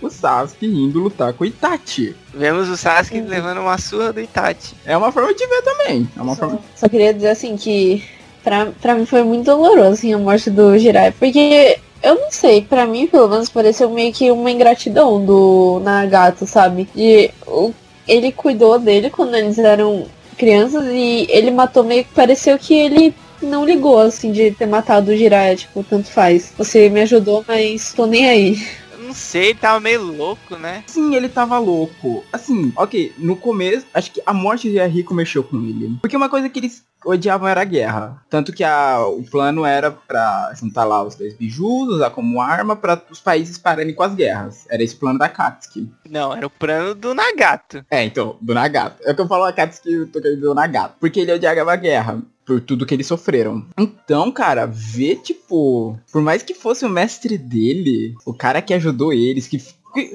o 0.00 0.08
Sasuke 0.10 0.66
indo 0.66 1.00
lutar 1.00 1.32
com 1.32 1.44
o 1.44 1.46
Itachi. 1.46 2.14
Vemos 2.34 2.68
o 2.68 2.76
Sasuke 2.76 3.18
Uhum. 3.20 3.28
levando 3.28 3.58
uma 3.60 3.76
surra 3.78 4.12
do 4.12 4.20
Itachi. 4.20 4.74
É 4.86 4.96
uma 4.96 5.10
forma 5.10 5.34
de 5.34 5.46
ver 5.46 5.62
também. 5.62 6.08
É 6.16 6.20
uma 6.22 6.34
Só, 6.34 6.40
forma. 6.42 6.60
só 6.76 6.88
queria 6.88 7.12
dizer 7.12 7.30
assim 7.30 7.56
que 7.56 8.02
pra, 8.44 8.66
pra 8.80 8.94
mim 8.94 9.04
foi 9.06 9.22
muito 9.24 9.46
doloroso 9.46 9.92
assim, 9.94 10.12
a 10.14 10.18
morte 10.18 10.50
do 10.50 10.78
Jiraiya. 10.78 11.12
Porque 11.18 11.78
eu 12.02 12.14
não 12.14 12.30
sei, 12.30 12.62
pra 12.62 12.86
mim 12.86 13.06
pelo 13.06 13.28
menos 13.28 13.48
pareceu 13.48 13.90
meio 13.90 14.12
que 14.12 14.30
uma 14.30 14.50
ingratidão 14.50 15.24
do 15.24 15.80
Nagato, 15.82 16.46
sabe? 16.46 16.88
De 16.94 17.30
o- 17.46 17.72
ele 18.06 18.32
cuidou 18.32 18.78
dele 18.78 19.10
quando 19.10 19.34
eles 19.34 19.58
eram 19.58 20.06
crianças 20.36 20.84
e 20.86 21.26
ele 21.28 21.50
matou 21.50 21.82
meio 21.84 22.04
que 22.04 22.14
pareceu 22.14 22.58
que 22.58 22.72
ele 22.74 23.14
não 23.42 23.64
ligou 23.64 23.98
assim 23.98 24.32
de 24.32 24.50
ter 24.50 24.66
matado 24.66 25.10
o 25.10 25.16
Jiraiya, 25.16 25.56
tipo, 25.56 25.84
tanto 25.84 26.08
faz. 26.10 26.52
Você 26.56 26.88
me 26.88 27.00
ajudou, 27.02 27.44
mas 27.46 27.92
tô 27.92 28.06
nem 28.06 28.28
aí. 28.28 28.66
Eu 28.92 29.04
não 29.04 29.14
sei, 29.14 29.50
ele 29.50 29.54
tava 29.54 29.80
meio 29.80 30.02
louco, 30.02 30.56
né? 30.56 30.82
Sim, 30.86 31.14
ele 31.14 31.28
tava 31.28 31.58
louco. 31.58 32.24
Assim, 32.32 32.72
ok, 32.76 33.12
no 33.18 33.36
começo, 33.36 33.86
acho 33.94 34.10
que 34.10 34.20
a 34.26 34.34
morte 34.34 34.70
de 34.70 34.84
Rico 34.86 35.14
mexeu 35.14 35.42
com 35.44 35.56
ele. 35.56 35.92
Porque 36.00 36.16
uma 36.16 36.28
coisa 36.28 36.48
que 36.48 36.58
eles 36.58 36.82
odiavam 37.04 37.48
era 37.48 37.62
a 37.62 37.64
guerra. 37.64 38.22
Tanto 38.28 38.52
que 38.52 38.64
a, 38.64 39.00
o 39.06 39.22
plano 39.22 39.64
era 39.64 39.90
pra 39.90 40.52
juntar 40.54 40.84
lá 40.84 41.02
os 41.02 41.14
dois 41.14 41.34
bijus, 41.34 41.88
usar 41.88 42.10
como 42.10 42.40
arma 42.40 42.76
pra 42.76 43.00
os 43.10 43.20
países 43.20 43.58
pararem 43.58 43.94
com 43.94 44.02
as 44.02 44.14
guerras. 44.14 44.66
Era 44.68 44.82
esse 44.82 44.96
plano 44.96 45.18
da 45.18 45.28
Katsuki. 45.28 45.90
Não, 46.08 46.32
era 46.34 46.46
o 46.46 46.50
plano 46.50 46.94
do 46.94 47.14
Nagato. 47.14 47.84
É, 47.90 48.04
então, 48.04 48.36
do 48.40 48.54
Nagato. 48.54 49.02
É 49.04 49.12
o 49.12 49.14
que 49.14 49.20
eu 49.20 49.28
falo 49.28 49.44
a 49.44 49.52
Katsuki, 49.52 49.92
eu 49.92 50.06
tô 50.06 50.20
querendo 50.20 50.36
dizer 50.36 50.48
o 50.48 50.54
Nagato. 50.54 50.96
Porque 51.00 51.20
ele 51.20 51.32
odiava 51.32 51.72
a 51.72 51.76
guerra. 51.76 52.22
Por 52.44 52.62
tudo 52.62 52.86
que 52.86 52.94
eles 52.94 53.06
sofreram. 53.06 53.66
Então, 53.76 54.32
cara, 54.32 54.64
ver, 54.64 55.16
tipo. 55.16 55.98
Por 56.10 56.22
mais 56.22 56.42
que 56.42 56.54
fosse 56.54 56.82
o 56.82 56.88
mestre 56.88 57.36
dele, 57.36 58.14
o 58.24 58.32
cara 58.32 58.62
que 58.62 58.72
ajudou 58.72 59.12
eles, 59.12 59.46
que. 59.46 59.62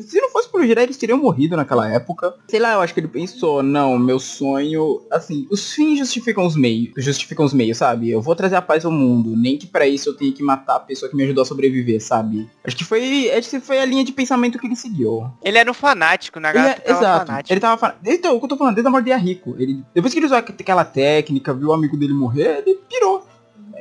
Se 0.02 0.20
não 0.20 0.30
fosse 0.30 0.50
pro 0.50 0.66
Jiraiya, 0.66 0.86
eles 0.86 0.98
teriam 0.98 1.18
morrido 1.18 1.56
naquela 1.58 1.90
época. 1.92 2.34
Sei 2.48 2.60
lá, 2.60 2.74
eu 2.74 2.82
acho 2.82 2.94
que 2.94 3.00
ele 3.00 3.08
pensou, 3.08 3.62
não, 3.64 3.98
meu 3.98 4.20
sonho. 4.20 5.02
Assim, 5.12 5.48
os 5.50 5.74
fins 5.74 6.00
justificam 6.00 6.46
os 6.46 6.56
meios. 6.56 6.92
Justificam 6.98 7.46
os 7.46 7.54
meios, 7.54 7.78
sabe? 7.78 8.10
Eu 8.10 8.22
vou 8.22 8.36
trazer 8.36 8.56
a 8.56 8.62
paz 8.62 8.86
ao 8.86 8.92
mundo. 8.92 9.36
Nem 9.36 9.58
que 9.58 9.68
pra 9.68 9.88
isso 9.88 10.10
eu 10.10 10.16
tenha 10.18 10.32
que 10.32 10.44
matar 10.44 10.76
a 10.76 10.80
pessoa 10.80 11.10
que 11.10 11.16
me 11.16 11.24
ajudou 11.24 11.42
a 11.42 11.46
sobreviver, 11.46 12.02
sabe? 12.04 12.50
Acho 12.64 12.76
que 12.78 12.84
foi. 12.84 13.30
Acho 13.32 13.50
que 13.50 13.60
foi 13.60 13.80
a 13.80 13.86
linha 13.86 14.04
de 14.04 14.12
pensamento 14.12 14.58
que 14.60 14.68
ele 14.68 14.76
seguiu. 14.76 15.26
Ele 15.44 15.58
era 15.58 15.70
um 15.70 15.74
fanático, 15.74 16.40
Ele 16.40 16.44
Nagato 16.44 16.82
é- 16.86 16.92
exato. 16.92 17.26
fanático. 17.28 17.54
Ele 17.54 17.60
tava 17.60 17.78
falando. 17.78 17.98
Então, 18.06 18.36
o 18.36 18.40
que 18.40 18.46
eu 18.46 18.50
tô 18.50 18.58
falando, 18.58 18.76
desde 18.76 18.88
a 18.88 18.92
morte 18.92 19.06
de 19.06 19.14
Rico. 19.16 19.56
Ele, 19.58 19.84
depois 19.94 20.14
que 20.14 20.20
ele 20.20 20.26
usou 20.26 20.38
aquela 20.38 20.84
técnica, 20.86 21.54
viu 21.54 21.70
o 21.70 21.74
amigo 21.74 21.96
dele 21.98 22.14
morrer, 22.14 22.64
ele 22.66 22.76
pirou. 22.90 23.26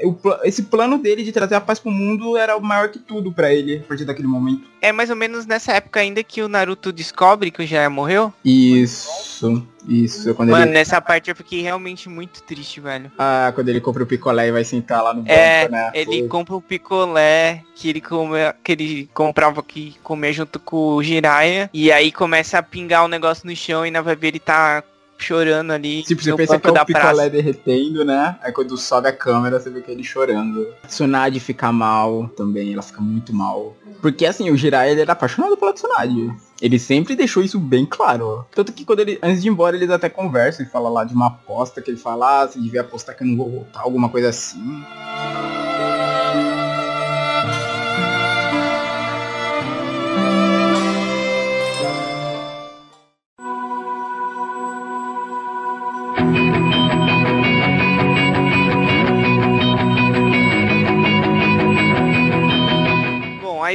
O 0.04 0.16
esse 0.44 0.62
plano 0.64 0.98
dele 0.98 1.22
de 1.22 1.32
trazer 1.32 1.54
a 1.54 1.60
paz 1.60 1.78
pro 1.78 1.90
mundo 1.90 2.36
era 2.36 2.56
o 2.56 2.62
maior 2.62 2.88
que 2.88 2.98
tudo 2.98 3.30
pra 3.32 3.52
ele, 3.52 3.76
a 3.84 3.86
partir 3.86 4.04
daquele 4.04 4.26
momento. 4.28 4.62
É 4.80 4.90
mais 4.90 5.10
ou 5.10 5.16
menos 5.16 5.46
nessa 5.46 5.72
época 5.72 6.00
ainda 6.00 6.24
que 6.24 6.42
o 6.42 6.48
Naruto 6.48 6.90
descobre 6.92 7.50
que 7.50 7.62
o 7.62 7.66
Jiraiya 7.66 7.90
morreu. 7.90 8.32
Isso, 8.44 9.66
isso. 9.86 10.30
é 10.30 10.34
Quando 10.34 10.50
Mano, 10.50 10.64
ele, 10.64 10.72
nessa 10.72 11.00
parte 11.00 11.30
eu 11.30 11.36
fiquei 11.36 11.60
realmente 11.62 12.08
muito 12.08 12.42
triste, 12.42 12.80
velho. 12.80 13.12
ah, 13.18 13.52
quando 13.54 13.68
ele 13.68 13.80
compra 13.80 14.02
o 14.02 14.06
picolé 14.06 14.48
e 14.48 14.52
vai 14.52 14.64
sentar 14.64 15.02
lá 15.02 15.12
no 15.14 15.20
banco, 15.22 15.32
É, 15.32 15.68
né? 15.68 15.90
ele 15.94 16.22
Pô, 16.22 16.28
compra 16.28 16.54
o 16.56 16.62
picolé 16.62 17.62
que 17.74 17.88
ele, 17.90 18.00
come, 18.00 18.38
que 18.64 18.72
ele 18.72 19.10
comprava 19.14 19.62
que 19.62 19.96
comia 20.02 20.32
junto 20.32 20.58
com 20.58 20.94
o 20.94 21.02
Jiraiya. 21.02 21.70
E 21.72 21.92
aí 21.92 22.10
começa 22.10 22.58
a 22.58 22.62
pingar 22.62 23.04
o 23.04 23.08
negócio 23.08 23.46
no 23.46 23.54
chão 23.54 23.84
e 23.86 23.90
na 23.90 24.00
vai 24.00 24.16
ver 24.16 24.28
ele 24.28 24.40
tá 24.40 24.82
chorando 25.22 25.70
ali 25.72 26.02
Tipo, 26.02 26.22
você 26.22 26.34
pensa 26.34 26.58
que 26.58 26.68
é 26.68 26.70
o 26.70 26.84
picolé 26.84 27.30
derretendo, 27.30 28.04
né? 28.04 28.36
Aí 28.42 28.52
quando 28.52 28.76
sobe 28.76 29.08
a 29.08 29.12
câmera, 29.12 29.58
você 29.58 29.70
vê 29.70 29.80
que 29.80 29.90
ele 29.90 30.04
chorando. 30.04 30.66
Tsunade 30.86 31.40
fica 31.40 31.72
mal 31.72 32.28
também, 32.36 32.72
ela 32.72 32.82
fica 32.82 33.00
muito 33.00 33.32
mal. 33.32 33.76
Porque 34.00 34.26
assim, 34.26 34.50
o 34.50 34.56
Jiraiya 34.56 34.92
ele 34.92 35.00
era 35.00 35.12
apaixonado 35.12 35.56
pela 35.56 35.72
Tsunade. 35.72 36.34
Ele 36.60 36.78
sempre 36.78 37.16
deixou 37.16 37.42
isso 37.42 37.58
bem 37.58 37.86
claro. 37.86 38.46
Tanto 38.54 38.72
que 38.72 38.84
quando 38.84 39.00
ele, 39.00 39.18
antes 39.22 39.42
de 39.42 39.48
ir 39.48 39.50
embora, 39.50 39.76
eles 39.76 39.90
até 39.90 40.08
conversam 40.08 40.64
e 40.64 40.68
fala 40.68 40.88
lá 40.88 41.04
de 41.04 41.14
uma 41.14 41.26
aposta 41.26 41.80
que 41.80 41.90
ele 41.90 41.98
fala, 41.98 42.42
ah, 42.42 42.46
você 42.46 42.60
devia 42.60 42.82
apostar 42.82 43.16
que 43.16 43.24
eu 43.24 43.28
não 43.28 43.36
vou 43.36 43.50
voltar, 43.50 43.80
alguma 43.80 44.08
coisa 44.08 44.28
assim. 44.28 44.82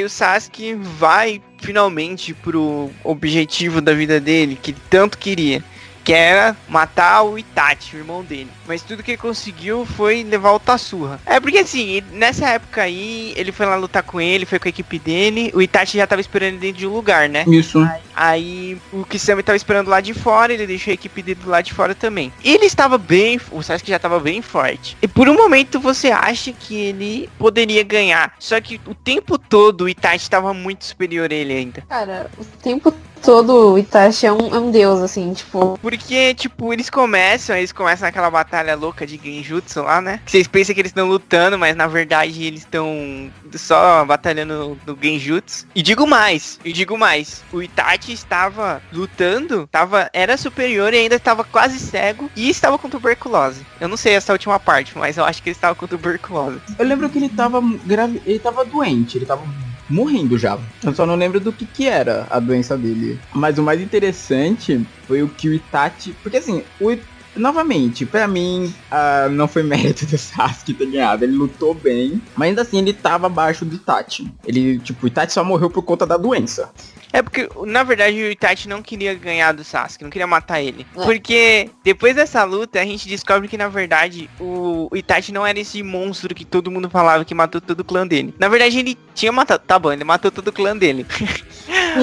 O 0.07 0.09
Sasuke 0.09 0.73
vai 0.73 1.41
finalmente 1.59 2.33
pro 2.33 2.89
objetivo 3.03 3.81
da 3.81 3.93
vida 3.93 4.19
dele, 4.19 4.57
que 4.61 4.71
ele 4.71 4.79
tanto 4.89 5.17
queria. 5.17 5.63
Que 6.07 6.13
era 6.13 6.55
matar 6.69 7.23
o 7.23 7.37
Itachi, 7.37 7.97
o 7.97 7.99
irmão 7.99 8.23
dele. 8.23 8.49
Mas 8.65 8.81
tudo 8.81 9.03
que 9.03 9.11
ele 9.11 9.17
conseguiu 9.17 9.85
foi 9.85 10.23
levar 10.23 10.53
o 10.53 10.59
Tassurra. 10.59 11.19
É 11.25 11.37
porque 11.37 11.57
assim, 11.57 12.01
nessa 12.13 12.47
época 12.47 12.81
aí, 12.81 13.33
ele 13.35 13.51
foi 13.51 13.65
lá 13.65 13.75
lutar 13.75 14.03
com 14.03 14.21
ele, 14.21 14.45
foi 14.45 14.57
com 14.57 14.69
a 14.69 14.69
equipe 14.69 14.97
dele. 14.99 15.51
O 15.53 15.61
Itachi 15.61 15.97
já 15.97 16.07
tava 16.07 16.21
esperando 16.21 16.53
ele 16.53 16.59
dentro 16.59 16.77
de 16.77 16.87
um 16.87 16.93
lugar, 16.93 17.27
né? 17.27 17.43
Isso. 17.45 17.85
Aí 18.15 18.77
o 18.93 19.03
Kisame 19.03 19.43
tava 19.43 19.57
esperando 19.57 19.89
lá 19.89 19.99
de 19.99 20.13
fora, 20.13 20.53
ele 20.53 20.65
deixou 20.65 20.91
a 20.91 20.93
equipe 20.93 21.21
dele 21.21 21.41
do 21.43 21.49
lado 21.49 21.65
de 21.65 21.73
fora 21.73 21.93
também. 21.93 22.31
Ele 22.41 22.65
estava 22.65 22.97
bem, 22.97 23.37
o 23.51 23.61
Sasuke 23.61 23.89
já 23.89 23.97
estava 23.97 24.17
bem 24.17 24.41
forte. 24.41 24.95
E 25.01 25.09
por 25.09 25.27
um 25.27 25.35
momento 25.35 25.77
você 25.77 26.09
acha 26.09 26.53
que 26.53 26.73
ele 26.73 27.29
poderia 27.37 27.83
ganhar. 27.83 28.33
Só 28.39 28.61
que 28.61 28.79
o 28.87 28.95
tempo 28.95 29.37
todo 29.37 29.81
o 29.81 29.89
Itachi 29.89 30.23
estava 30.23 30.53
muito 30.53 30.85
superior 30.85 31.29
a 31.29 31.35
ele 31.35 31.53
ainda. 31.53 31.81
Cara, 31.81 32.31
o 32.37 32.45
tempo 32.45 32.93
todo 33.21 33.73
o 33.73 33.77
Itachi 33.77 34.25
é 34.25 34.31
um, 34.31 34.55
é 34.55 34.59
um 34.59 34.71
deus, 34.71 35.01
assim, 35.01 35.33
tipo. 35.33 35.77
Porque, 35.81 36.33
tipo, 36.33 36.73
eles 36.73 36.89
começam, 36.89 37.55
eles 37.55 37.71
começam 37.71 38.07
aquela 38.07 38.29
batalha 38.29 38.75
louca 38.75 39.05
de 39.05 39.19
Genjutsu 39.21 39.81
lá, 39.83 40.01
né? 40.01 40.21
Que 40.25 40.31
vocês 40.31 40.47
pensam 40.47 40.73
que 40.73 40.81
eles 40.81 40.91
estão 40.91 41.07
lutando, 41.07 41.57
mas 41.57 41.75
na 41.75 41.87
verdade 41.87 42.43
eles 42.43 42.61
estão 42.61 43.31
só 43.55 44.05
batalhando 44.05 44.77
no 44.85 44.97
Genjutsu. 45.01 45.67
E 45.75 45.81
digo 45.81 46.07
mais, 46.07 46.59
eu 46.63 46.71
digo 46.71 46.97
mais. 46.97 47.43
O 47.51 47.61
Itachi 47.61 48.13
estava 48.13 48.81
lutando, 48.91 49.67
tava, 49.67 50.09
era 50.13 50.37
superior 50.37 50.93
e 50.93 50.97
ainda 50.97 51.15
estava 51.15 51.43
quase 51.43 51.79
cego 51.79 52.29
e 52.35 52.49
estava 52.49 52.77
com 52.77 52.89
tuberculose. 52.89 53.65
Eu 53.79 53.87
não 53.87 53.97
sei 53.97 54.13
essa 54.13 54.33
última 54.33 54.59
parte, 54.59 54.97
mas 54.97 55.17
eu 55.17 55.25
acho 55.25 55.41
que 55.41 55.49
ele 55.49 55.55
estava 55.55 55.75
com 55.75 55.87
tuberculose. 55.87 56.59
Eu 56.77 56.85
lembro 56.85 57.09
que 57.09 57.17
ele 57.17 57.29
tava 57.29 57.61
grave, 57.85 58.21
ele 58.25 58.39
tava 58.39 58.65
doente, 58.65 59.17
ele 59.17 59.25
tava 59.25 59.43
morrendo 59.89 60.37
já. 60.37 60.57
Eu 60.83 60.93
só 60.93 61.05
não 61.05 61.15
lembro 61.15 61.39
do 61.39 61.51
que 61.51 61.65
que 61.65 61.87
era 61.87 62.27
a 62.29 62.39
doença 62.39 62.77
dele. 62.77 63.19
Mas 63.33 63.57
o 63.57 63.63
mais 63.63 63.81
interessante 63.81 64.85
foi 65.07 65.23
o 65.23 65.29
que 65.29 65.49
o 65.49 65.53
Itachi, 65.53 66.15
porque 66.21 66.37
assim, 66.37 66.63
o 66.79 66.91
Novamente, 67.37 68.05
pra 68.05 68.27
mim, 68.27 68.73
uh, 68.91 69.29
não 69.29 69.47
foi 69.47 69.63
mérito 69.63 70.05
do 70.05 70.17
Sasuke 70.17 70.73
ter 70.73 70.85
ganhado. 70.87 71.23
Ele 71.23 71.33
lutou 71.33 71.73
bem, 71.73 72.21
mas 72.35 72.49
ainda 72.49 72.61
assim 72.61 72.77
ele 72.79 72.93
tava 72.93 73.27
abaixo 73.27 73.65
do 73.65 73.75
Itachi. 73.75 74.31
Ele, 74.45 74.79
tipo, 74.79 75.05
o 75.05 75.07
Itachi 75.07 75.33
só 75.33 75.43
morreu 75.43 75.69
por 75.69 75.83
conta 75.83 76.05
da 76.05 76.17
doença. 76.17 76.71
É 77.13 77.21
porque, 77.21 77.49
na 77.65 77.83
verdade, 77.83 78.17
o 78.17 78.31
Itachi 78.31 78.67
não 78.67 78.81
queria 78.81 79.13
ganhar 79.15 79.53
do 79.53 79.63
Sasuke, 79.63 80.03
não 80.03 80.11
queria 80.11 80.27
matar 80.27 80.61
ele. 80.61 80.85
É. 80.95 81.03
Porque 81.03 81.69
depois 81.83 82.15
dessa 82.15 82.43
luta, 82.43 82.79
a 82.79 82.85
gente 82.85 83.07
descobre 83.07 83.47
que, 83.47 83.57
na 83.57 83.69
verdade, 83.69 84.29
o, 84.39 84.89
Itachi 84.93 85.31
não 85.31 85.45
era 85.45 85.59
esse 85.59 85.81
monstro 85.81 86.35
que 86.35 86.43
todo 86.43 86.69
mundo 86.69 86.89
falava 86.89 87.23
que 87.23 87.33
matou 87.33 87.61
todo 87.61 87.79
o 87.79 87.85
clã 87.85 88.05
dele. 88.05 88.33
Na 88.37 88.49
verdade, 88.49 88.79
ele 88.79 88.97
tinha 89.15 89.31
matado. 89.31 89.63
Tá 89.65 89.79
bom, 89.79 89.91
ele 89.91 90.03
matou 90.03 90.29
todo 90.29 90.49
o 90.49 90.53
clã 90.53 90.75
dele. 90.75 91.05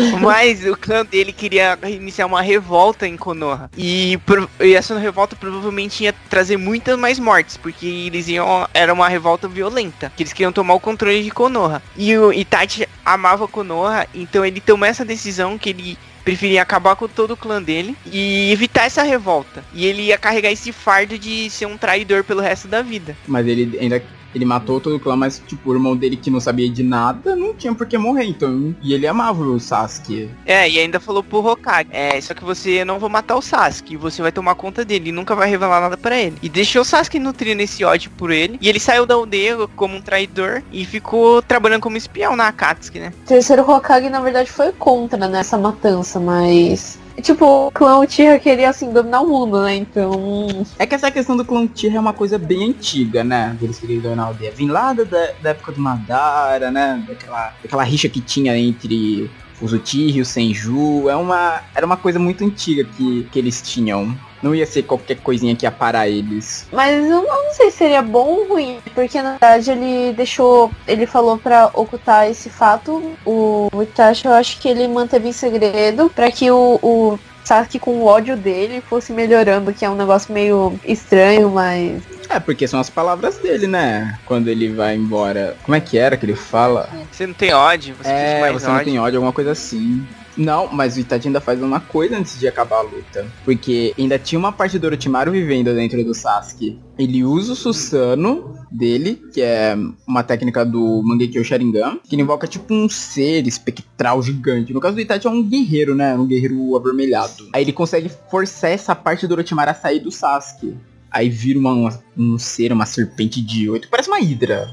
Mas 0.21 0.65
o 0.65 0.77
clã 0.77 1.05
dele 1.05 1.33
queria 1.33 1.79
iniciar 1.87 2.27
uma 2.27 2.43
revolta 2.43 3.07
em 3.07 3.17
Konoha. 3.17 3.71
E, 3.77 4.19
e, 4.61 4.75
essa 4.75 4.99
revolta 4.99 5.37
provavelmente 5.37 6.05
ia 6.05 6.15
trazer 6.29 6.57
muitas 6.57 6.99
mais 6.99 7.19
mortes, 7.19 7.57
porque 7.57 7.87
eles 7.87 8.29
iam. 8.29 8.69
Era 8.73 8.93
uma 8.93 9.09
revolta 9.09 9.49
violenta. 9.49 10.13
Que 10.17 10.23
eles 10.23 10.33
queriam 10.33 10.53
tomar 10.53 10.75
o 10.75 10.81
controle 10.81 11.23
de 11.23 11.31
Konoha. 11.31 11.83
E 11.97 12.17
o 12.17 12.33
Itachi 12.33 12.89
amava 13.05 13.49
Konoha, 13.49 14.07
então 14.15 14.45
ele 14.45 14.61
tomou 14.61 14.87
essa 14.87 15.05
decisão 15.05 15.59
que 15.59 15.71
ele 15.71 15.99
preferia 16.25 16.63
acabar 16.63 16.97
com 16.97 17.07
todo 17.07 17.33
o 17.33 17.37
clã 17.37 17.63
dele 17.63 17.95
e 18.11 18.51
evitar 18.51 18.87
essa 18.87 19.03
revolta. 19.03 19.63
E 19.75 19.85
ele 19.85 20.03
ia 20.03 20.17
carregar 20.17 20.51
esse 20.51 20.73
fardo 20.73 21.19
de 21.19 21.51
ser 21.51 21.67
um 21.67 21.77
traidor 21.77 22.25
pelo 22.25 22.41
resto 22.41 22.67
da 22.67 22.81
vida. 22.81 23.15
Mas 23.29 23.47
ele 23.47 23.79
ainda 23.79 24.03
ele 24.35 24.45
matou 24.45 24.81
todo 24.81 24.97
o 24.97 25.01
clã, 25.01 25.17
mas, 25.17 25.43
tipo, 25.47 25.71
o 25.71 25.75
irmão 25.75 25.97
dele 25.97 26.17
que 26.17 26.31
não 26.31 26.41
sabia 26.41 26.69
de 26.69 26.83
nada 26.83 27.37
não 27.37 27.55
tinha 27.55 27.75
por 27.75 27.87
que 27.87 27.97
morrer, 27.97 28.25
então. 28.25 28.75
E 28.83 28.93
ele 28.93 29.07
amava 29.07 29.43
o 29.43 29.61
Sasuke. 29.61 30.31
É, 30.45 30.69
e 30.69 30.79
ainda 30.79 31.01
falou 31.01 31.23
pro 31.23 31.45
Hokage: 31.45 31.89
É, 31.93 32.21
só 32.21 32.35
que 32.35 32.45
você 32.45 32.85
não 32.85 32.99
vai 32.99 33.11
matar 33.11 33.37
o 33.37 33.43
Sasuke, 33.43 33.97
você 33.97 34.23
vai 34.23 34.33
tomar 34.33 34.55
conta 34.55 34.85
dele 34.85 35.11
e 35.11 35.13
nunca 35.13 35.35
vai 35.35 35.49
revelar 35.49 35.81
nada 35.81 35.97
para 35.97 36.17
ele. 36.17 36.37
E 36.43 36.49
deixou 36.49 36.83
o 36.83 36.85
Sasuke 36.85 37.19
nutrindo 37.19 37.63
esse 37.63 37.85
ódio 37.85 38.11
por 38.17 38.31
ele. 38.31 38.59
E 38.61 38.69
ele 38.69 38.81
saiu 38.81 39.07
da 39.07 39.15
aldeia 39.15 39.57
como 39.77 39.97
um 39.97 40.01
traidor 40.01 40.63
e 40.73 40.85
ficou 40.85 41.43
trabalhando 41.43 41.83
como 41.83 41.97
espião 41.97 42.37
na 42.37 42.49
Akatsuki, 42.49 42.99
né? 42.99 43.13
O 43.25 43.27
terceiro 43.27 43.69
Hokage, 43.69 44.09
na 44.09 44.21
verdade, 44.21 44.51
foi 44.51 44.73
contra 44.73 45.29
nessa 45.29 45.57
matança, 45.57 46.19
mas 46.19 46.99
Tipo, 47.23 47.69
o 47.69 47.71
clã 47.71 47.99
Uchiha 48.01 48.39
queria, 48.39 48.71
assim, 48.71 48.93
dominar 48.93 49.21
o 49.21 49.29
mundo, 49.29 49.63
né? 49.63 49.77
Então... 49.77 50.65
É 50.79 50.87
que 50.87 50.95
essa 50.95 51.11
questão 51.11 51.37
do 51.37 51.45
clã 51.45 51.63
Uchiha 51.63 51.97
é 51.97 52.01
uma 52.01 52.13
coisa 52.13 52.39
bem 52.39 52.71
antiga, 52.71 53.23
né? 53.23 53.57
Eles 53.63 53.79
queriam 53.79 54.03
dominar 54.03 54.25
a 54.25 54.27
aldeia. 54.27 54.53
Vem 54.53 54.69
lá 54.69 54.93
da, 54.93 55.05
da 55.05 55.51
época 55.51 55.73
do 55.73 55.81
Madara, 55.81 56.71
né? 56.71 57.05
Daquela, 57.07 57.55
daquela 57.63 57.85
rixa 57.85 58.09
que 58.09 58.21
tinha 58.21 58.57
entre 58.57 59.31
os 59.65 59.73
Uchiha 59.73 60.19
e 60.19 60.21
o 60.21 60.25
Senju. 60.25 61.09
É 61.09 61.17
uma, 61.17 61.63
era 61.75 61.87
uma 61.87 61.97
coisa 61.97 62.19
muito 62.19 62.45
antiga 62.45 62.85
que, 62.85 63.27
que 63.33 63.39
eles 63.39 63.63
tinham. 63.63 64.15
Não 64.43 64.55
ia 64.55 64.67
ser 64.67 64.83
qualquer 64.83 65.17
coisinha 65.17 65.57
que 65.57 65.65
ia 65.65 65.73
parar 65.73 66.07
eles. 66.07 66.69
Mas 66.71 67.03
eu 67.09 67.23
não 67.23 67.55
sei 67.55 67.71
se 67.71 67.79
seria 67.79 68.03
bom 68.03 68.27
ou 68.27 68.49
ruim, 68.49 68.79
porque 68.95 69.21
na 69.23 69.39
verdade 69.39 69.71
ele 69.71 70.13
deixou, 70.13 70.71
ele 70.87 71.07
falou 71.07 71.39
para 71.39 71.71
ocultar 71.73 72.29
esse 72.29 72.51
fato. 72.51 73.17
O 73.25 73.71
Itachi, 73.83 74.27
eu 74.27 74.33
acho 74.33 74.61
que 74.61 74.69
ele 74.69 74.87
manteve 74.87 75.29
em 75.29 75.33
segredo 75.33 76.11
para 76.15 76.31
que 76.31 76.51
o, 76.51 76.79
o 76.83 77.19
Sasuke 77.43 77.79
com 77.79 77.93
o 77.99 78.07
ódio 78.07 78.37
dele 78.37 78.83
fosse 78.83 79.13
melhorando, 79.13 79.73
que 79.73 79.85
é 79.85 79.91
um 79.91 79.97
negócio 79.97 80.33
meio 80.33 80.79
estranho, 80.85 81.51
mas. 81.51 82.03
É, 82.29 82.41
porque 82.41 82.67
são 82.67 82.81
as 82.81 82.91
palavras 82.91 83.39
dele, 83.39 83.67
né? 83.67 84.19
Quando 84.27 84.49
ele 84.49 84.71
vai 84.71 84.97
embora. 84.97 85.57
Como 85.63 85.75
é 85.75 85.81
que 85.81 85.99
era 85.99 86.17
que 86.17 86.27
ele 86.27 86.37
fala? 86.37 86.89
Você 87.11 87.27
não 87.27 87.35
tem 87.35 87.53
ódio, 87.53 87.95
você 87.95 88.09
é, 88.09 88.53
você 88.53 88.67
ódio. 88.67 88.77
não 88.77 88.85
tem 88.85 88.99
ódio, 88.99 89.19
alguma 89.19 89.33
coisa 89.33 89.53
assim. 89.53 90.05
Não, 90.37 90.69
mas 90.73 90.97
o 90.97 91.01
Itachi 91.01 91.29
ainda 91.29 91.41
faz 91.41 91.63
uma 91.63 91.81
coisa 91.81 92.17
antes 92.17 92.39
de 92.39 92.49
acabar 92.49 92.79
a 92.79 92.83
luta. 92.83 93.27
Porque 93.45 93.95
ainda 93.99 94.19
tinha 94.19 94.39
uma 94.39 94.53
parte 94.53 94.79
do 94.79 94.87
Orochimaru 94.87 95.31
vivendo 95.31 95.73
dentro 95.75 96.03
do 96.05 96.13
Sasuke. 96.13 96.79
Ele 96.99 97.25
usa 97.25 97.53
o 97.53 97.57
Susano 97.57 98.59
dele, 98.71 99.23
que 99.33 99.41
é 99.41 99.77
uma 100.07 100.23
técnica 100.23 100.65
do 100.65 101.03
Mangekyo 101.05 101.45
Sharingan, 101.45 101.99
que 102.03 102.17
invoca 102.17 102.47
tipo 102.47 102.75
um 102.75 102.89
ser 102.89 103.47
espectral 103.47 104.23
gigante. 104.23 104.73
No 104.73 104.81
caso 104.81 104.97
do 104.97 105.01
Itachi 105.01 105.27
é 105.27 105.31
um 105.31 105.43
guerreiro, 105.43 105.95
né? 105.95 106.15
Um 106.15 106.27
guerreiro 106.27 106.77
avermelhado. 106.77 107.49
Aí 107.53 107.63
ele 107.63 107.73
consegue 107.73 108.11
forçar 108.31 108.71
essa 108.71 108.95
parte 108.95 109.27
do 109.27 109.33
Orochimaru 109.35 109.71
a 109.71 109.75
sair 109.75 110.01
do 110.01 110.11
Sasuke. 110.11 110.77
Aí 111.15 111.31
vira 111.31 111.61
uma, 111.61 111.73
uma, 111.73 112.03
um 112.19 112.37
ser, 112.37 112.73
uma 112.73 112.85
serpente 112.85 113.41
de 113.41 113.71
oito. 113.71 113.89
Parece 113.89 114.09
uma 114.09 114.19
hidra. 114.19 114.69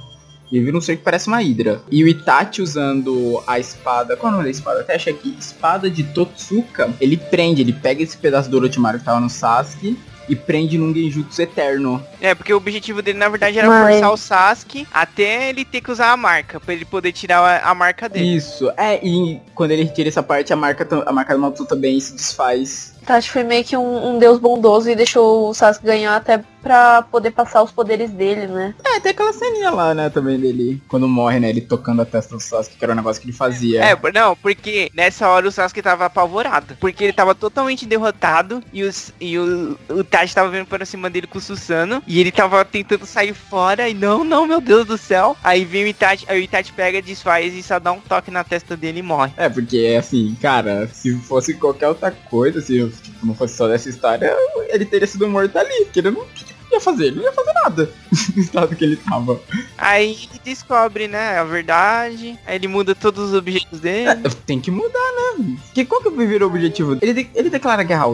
Ele 0.52 0.66
vira 0.66 0.76
um 0.76 0.82
ser 0.82 0.98
que 0.98 1.04
parece 1.04 1.28
uma 1.28 1.42
hidra. 1.44 1.84
E 1.92 2.04
o 2.04 2.08
Itachi 2.08 2.64
usando 2.64 3.44
a 3.46 3.60
espada. 3.60 4.18
Qual 4.18 4.32
é 4.32 4.34
o 4.34 4.38
nome 4.38 4.46
da 4.46 4.50
espada? 4.50 4.82
Até 4.82 4.96
achei 4.96 5.14
aqui. 5.14 5.38
Espada 5.40 5.88
de 5.88 6.04
Totsuka. 6.04 6.92
Ele 7.00 7.16
prende, 7.16 7.62
ele 7.62 7.72
pega 7.72 8.02
esse 8.02 8.18
pedaço 8.18 8.50
do 8.50 8.58
Orochimaru 8.58 8.98
que 8.98 9.06
tava 9.06 9.20
no 9.20 9.30
Sasuke 9.30 9.96
e 10.28 10.36
prende 10.36 10.78
num 10.80 10.94
genjutsu 10.94 11.42
eterno. 11.42 12.04
É, 12.20 12.34
porque 12.34 12.54
o 12.54 12.58
objetivo 12.58 13.02
dele, 13.02 13.20
na 13.20 13.30
verdade, 13.30 13.60
era 13.60 13.68
Mas... 13.68 14.00
forçar 14.00 14.12
o 14.12 14.18
Sasuke 14.18 14.88
até 14.92 15.50
ele 15.50 15.64
ter 15.64 15.82
que 15.82 15.92
usar 15.92 16.12
a 16.12 16.18
marca, 16.18 16.60
pra 16.60 16.74
ele 16.74 16.86
poder 16.86 17.12
tirar 17.12 17.40
a, 17.40 17.70
a, 17.70 17.76
marca 17.76 18.10
dele. 18.10 18.36
Isso, 18.36 18.72
é, 18.78 19.00
e 19.06 19.40
quando 19.54 19.72
ele 19.72 19.84
retira 19.84 20.10
essa 20.10 20.24
parte, 20.24 20.52
a 20.52 20.56
marca, 20.56 20.88
a 21.06 21.12
marca 21.12 21.36
do 21.36 21.42
Naruto 21.42 21.66
também 21.66 22.00
se 22.00 22.16
desfaz. 22.16 22.94
Itachi 23.02 23.30
foi 23.30 23.44
meio 23.44 23.64
que 23.64 23.76
um, 23.76 24.12
um, 24.12 24.20
deus 24.20 24.40
bondoso 24.40 24.90
e 24.90 24.96
deixou 24.96 25.50
o 25.50 25.54
Sasuke 25.54 25.86
ganhar 25.86 26.16
até 26.16 26.44
pra 26.62 27.02
poder 27.02 27.32
passar 27.32 27.64
os 27.64 27.72
poderes 27.72 28.12
dele, 28.12 28.46
né? 28.46 28.76
É, 28.86 29.00
tem 29.00 29.12
aquela 29.12 29.34
ceninha 29.34 29.72
lá, 29.72 29.96
né, 29.96 30.10
também 30.12 30.40
dele, 30.40 30.80
quando 30.88 31.08
morre, 31.08 31.40
né, 31.40 31.50
ele 31.50 31.62
tocando 31.62 32.04
a 32.04 32.06
testa 32.06 32.36
do 32.36 32.42
Sasuke, 32.42 32.78
que 32.78 32.86
era 32.86 32.94
um 32.94 32.96
negócio 32.96 33.20
que 33.20 33.28
ele 33.28 33.36
fazia. 33.36 33.84
É, 33.84 33.98
não, 34.14 34.36
porque 34.36 34.92
nessa 34.94 35.28
hora 35.28 35.48
o 35.48 35.52
Sasuke 35.52 35.82
tava 35.82 36.06
apavorado, 36.06 36.78
porque 36.80 37.06
ele 37.06 37.14
tava 37.14 37.34
totalmente 37.34 37.86
derrotado 37.88 38.62
e, 38.72 38.84
os, 38.84 39.12
e 39.20 39.40
o, 39.40 39.78
o 39.90 40.04
Tachi 40.04 40.36
tava 40.36 40.50
vindo 40.50 40.68
para 40.68 40.86
cima 40.86 41.10
dele 41.10 41.26
com 41.26 41.40
o 41.40 41.42
Susano 41.42 42.04
e 42.06 42.20
ele 42.20 42.32
tava 42.32 42.64
tentando 42.64 43.06
sair 43.06 43.34
fora 43.34 43.90
e 43.90 43.94
não, 43.94 44.24
não, 44.24 44.46
meu 44.46 44.62
Deus 44.62 44.86
do 44.86 44.98
céu. 44.98 45.36
Aí 45.44 45.66
vem 45.66 45.86
o 45.86 45.88
Itachi, 45.88 46.26
aí 46.28 46.40
o 46.40 46.44
Itachi 46.44 46.72
pega, 46.74 47.02
desfaz 47.02 47.56
e 47.56 47.64
só 47.64 47.80
dá 47.80 47.92
um 47.92 48.00
toque 48.00 48.30
na 48.30 48.44
testa 48.44 48.78
dele 48.78 49.00
e 49.00 49.04
morre. 49.04 49.34
É, 49.36 49.50
porque 49.50 49.96
assim, 49.98 50.38
cara, 50.40 50.88
se 50.94 51.16
fosse 51.16 51.56
qualquer 51.56 51.88
outra 51.88 52.12
coisa, 52.12 52.62
se 52.92 53.02
tipo, 53.02 53.26
não 53.26 53.34
fosse 53.34 53.56
só 53.56 53.68
dessa 53.68 53.90
história, 53.90 54.36
ele 54.70 54.86
teria 54.86 55.08
sido 55.08 55.28
morto 55.28 55.58
ali, 55.58 55.86
porque 55.86 56.00
ele 56.00 56.12
não 56.12 56.26
ia 56.74 56.82
fazer? 56.82 57.06
Ele 57.08 57.18
não 57.18 57.24
ia 57.24 57.34
fazer 57.34 57.54
nada 57.54 57.90
no 58.36 58.42
estado 58.42 58.76
que 58.76 58.84
ele 58.84 58.96
tava. 58.96 59.40
Aí 59.78 60.12
ele 60.12 60.42
descobre, 60.44 61.08
né, 61.08 61.38
a 61.38 61.44
verdade. 61.44 62.38
Aí 62.46 62.56
ele 62.56 62.68
muda 62.68 62.96
todos 62.96 63.30
os 63.30 63.34
objetivos 63.34 63.80
dele. 63.80 64.10
É, 64.10 64.30
tem 64.46 64.60
que 64.60 64.72
mudar, 64.72 64.90
né? 65.38 65.58
Que 65.74 65.86
qual 65.86 66.02
que 66.02 66.10
virou 66.10 66.50
o 66.50 66.54
objetivo? 66.54 66.98
Ele, 67.02 67.14
de, 67.14 67.30
ele 67.34 67.50
declara 67.50 67.84
guerra 67.84 68.06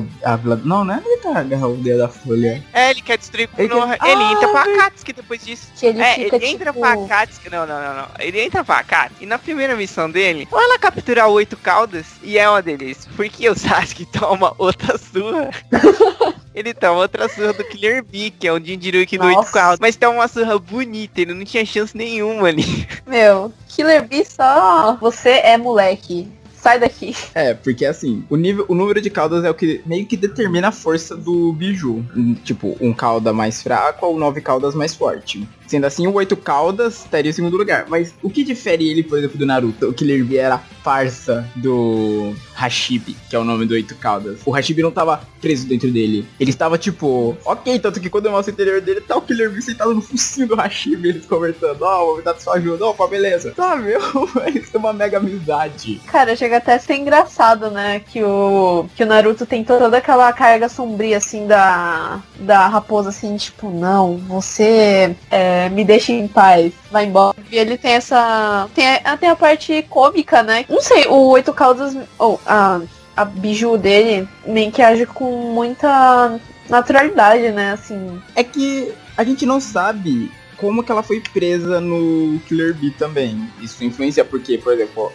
vila. 0.41 0.61
Não, 0.63 0.83
né? 0.83 1.01
Ele 1.05 1.15
declara 1.17 1.43
guerra 1.43 1.65
ao 1.65 1.71
Aldeia 1.71 1.97
da 1.97 2.07
Folha. 2.07 2.63
É, 2.73 2.91
ele 2.91 3.01
quer 3.01 3.17
destruir 3.17 3.49
ele, 3.57 3.69
quer... 3.69 4.09
ele 4.09 4.23
ah, 4.23 4.31
entra 4.31 4.47
pra 4.49 4.61
Akatsuki 4.61 5.13
depois 5.13 5.45
disso. 5.45 5.71
Que 5.75 5.87
ele 5.87 6.01
é, 6.01 6.19
ele 6.19 6.45
entra 6.45 6.71
tipo... 6.71 6.79
pra 6.79 6.93
Akatsuki. 6.93 7.49
Não, 7.49 7.65
não, 7.65 7.81
não, 7.81 7.95
não. 7.95 8.07
Ele 8.19 8.39
entra 8.39 8.63
pra 8.63 8.79
Akatsuki. 8.79 9.23
E 9.23 9.25
na 9.25 9.37
primeira 9.37 9.75
missão 9.75 10.09
dele, 10.09 10.47
ou 10.51 10.61
ela 10.61 10.79
capturar 10.79 11.27
oito 11.27 11.57
caudas, 11.57 12.05
e 12.23 12.37
é 12.37 12.49
uma 12.49 12.61
deles. 12.61 13.07
Porque 13.15 13.49
o 13.49 13.55
Sasuke 13.55 14.05
toma 14.11 14.53
outra 14.57 14.97
surra. 14.97 15.49
ele 16.57 16.73
toma 16.73 17.01
outra 17.01 17.29
surra 17.29 17.53
do 17.53 17.63
Killer 17.63 18.03
Bee, 18.03 18.31
que 18.31 18.47
é 18.47 18.53
um 18.53 18.59
Jinjiruki 18.59 19.15
do 19.15 19.25
8 19.25 19.51
carros. 19.51 19.79
Mas 19.79 19.95
tem 19.95 20.09
uma 20.09 20.27
surra 20.27 20.57
bonita, 20.57 21.21
ele 21.21 21.35
não 21.35 21.45
tinha 21.45 21.63
chance 21.63 21.95
nenhuma 21.95 22.47
ali. 22.47 22.87
Meu, 23.05 23.53
Killer 23.67 24.07
Bee 24.07 24.25
só. 24.25 24.97
Você 24.99 25.29
é 25.29 25.55
moleque 25.55 26.27
sai 26.59 26.79
daqui. 26.79 27.15
É, 27.33 27.53
porque 27.53 27.85
assim, 27.85 28.25
o 28.29 28.35
nível, 28.35 28.65
o 28.67 28.75
número 28.75 28.99
de 28.99 29.09
caudas 29.09 29.45
é 29.45 29.49
o 29.49 29.53
que 29.53 29.81
meio 29.85 30.05
que 30.05 30.17
determina 30.17 30.67
a 30.67 30.71
força 30.71 31.15
do 31.15 31.53
biju. 31.53 32.03
Tipo, 32.43 32.75
um 32.81 32.93
cauda 32.93 33.31
mais 33.31 33.61
fraco 33.61 34.05
ou 34.05 34.19
nove 34.19 34.41
caudas 34.41 34.75
mais 34.75 34.93
forte. 34.93 35.47
Sendo 35.67 35.85
assim, 35.85 36.07
o 36.07 36.13
oito 36.13 36.35
caudas 36.35 36.99
estaria 37.03 37.29
em 37.29 37.33
segundo 37.33 37.57
lugar. 37.57 37.85
Mas 37.89 38.13
o 38.23 38.29
que 38.29 38.43
difere 38.43 38.89
ele, 38.89 39.03
por 39.03 39.17
exemplo, 39.17 39.37
do 39.37 39.45
Naruto? 39.45 39.89
O 39.89 39.93
Killer 39.93 40.23
Bee 40.23 40.37
era 40.37 40.55
a 40.55 40.57
farsa 40.57 41.45
do 41.55 42.33
Hashibi, 42.55 43.15
que 43.29 43.35
é 43.35 43.39
o 43.39 43.43
nome 43.43 43.65
do 43.65 43.73
oito 43.73 43.95
caudas. 43.95 44.39
O 44.45 44.51
Hashibi 44.51 44.81
não 44.81 44.91
tava 44.91 45.21
preso 45.41 45.67
dentro 45.67 45.91
dele. 45.91 46.25
Ele 46.39 46.49
estava 46.49 46.77
tipo, 46.77 47.37
ok, 47.45 47.77
tanto 47.79 47.99
que 47.99 48.09
quando 48.09 48.27
eu 48.27 48.31
mostro 48.31 48.51
o 48.51 48.53
interior 48.53 48.81
dele, 48.81 49.01
tá 49.01 49.17
o 49.17 49.21
Killer 49.21 49.51
Bee 49.51 49.61
sentado 49.61 49.93
no 49.93 50.01
focinho 50.01 50.47
do 50.47 50.55
Hashibi, 50.55 51.09
eles 51.09 51.25
conversando, 51.25 51.81
ó, 51.81 52.03
oh, 52.03 52.13
vou 52.15 52.23
dar 52.23 52.39
sua 52.39 52.55
ajuda, 52.55 52.85
opa, 52.85 53.05
beleza. 53.07 53.51
Tá, 53.51 53.75
meu, 53.75 53.99
isso 54.55 54.71
é 54.73 54.77
uma 54.77 54.93
mega 54.93 55.17
amizade. 55.17 56.01
Cara, 56.07 56.35
chega 56.35 56.57
até 56.57 56.75
a 56.75 56.79
ser 56.79 56.95
engraçado, 56.95 57.69
né? 57.69 57.99
Que 57.99 58.23
o, 58.23 58.85
que 58.95 59.03
o 59.03 59.05
Naruto 59.05 59.45
tem 59.45 59.63
toda 59.63 59.97
aquela 59.97 60.31
carga 60.31 60.69
sombria, 60.69 61.17
assim, 61.17 61.45
da, 61.45 62.21
da 62.39 62.67
raposa, 62.67 63.09
assim, 63.09 63.35
tipo, 63.35 63.69
não, 63.69 64.17
você 64.17 65.15
é, 65.29 65.56
me 65.69 65.83
deixa 65.83 66.11
em 66.11 66.27
paz, 66.27 66.73
vai 66.91 67.05
embora. 67.05 67.35
E 67.51 67.57
ele 67.57 67.77
tem 67.77 67.91
essa. 67.91 68.67
Tem 68.73 68.85
até 69.03 69.29
a 69.29 69.35
parte 69.35 69.83
cômica, 69.89 70.43
né? 70.43 70.65
Não 70.69 70.81
sei, 70.81 71.05
o 71.07 71.29
Oito 71.29 71.53
Caldas. 71.53 71.95
Ou 72.17 72.35
oh, 72.35 72.39
a, 72.45 72.81
a 73.15 73.25
biju 73.25 73.77
dele 73.77 74.27
meio 74.45 74.71
que 74.71 74.81
age 74.81 75.05
com 75.05 75.53
muita 75.53 76.39
naturalidade, 76.69 77.51
né? 77.51 77.71
Assim. 77.71 78.21
É 78.35 78.43
que 78.43 78.93
a 79.15 79.23
gente 79.23 79.45
não 79.45 79.59
sabe 79.59 80.31
como 80.57 80.83
que 80.83 80.91
ela 80.91 81.03
foi 81.03 81.21
presa 81.33 81.79
no 81.79 82.39
Killer 82.47 82.73
Bee 82.73 82.91
também. 82.91 83.47
Isso 83.61 83.83
influencia 83.83 84.25
porque, 84.25 84.57
por 84.57 84.73
exemplo, 84.73 85.11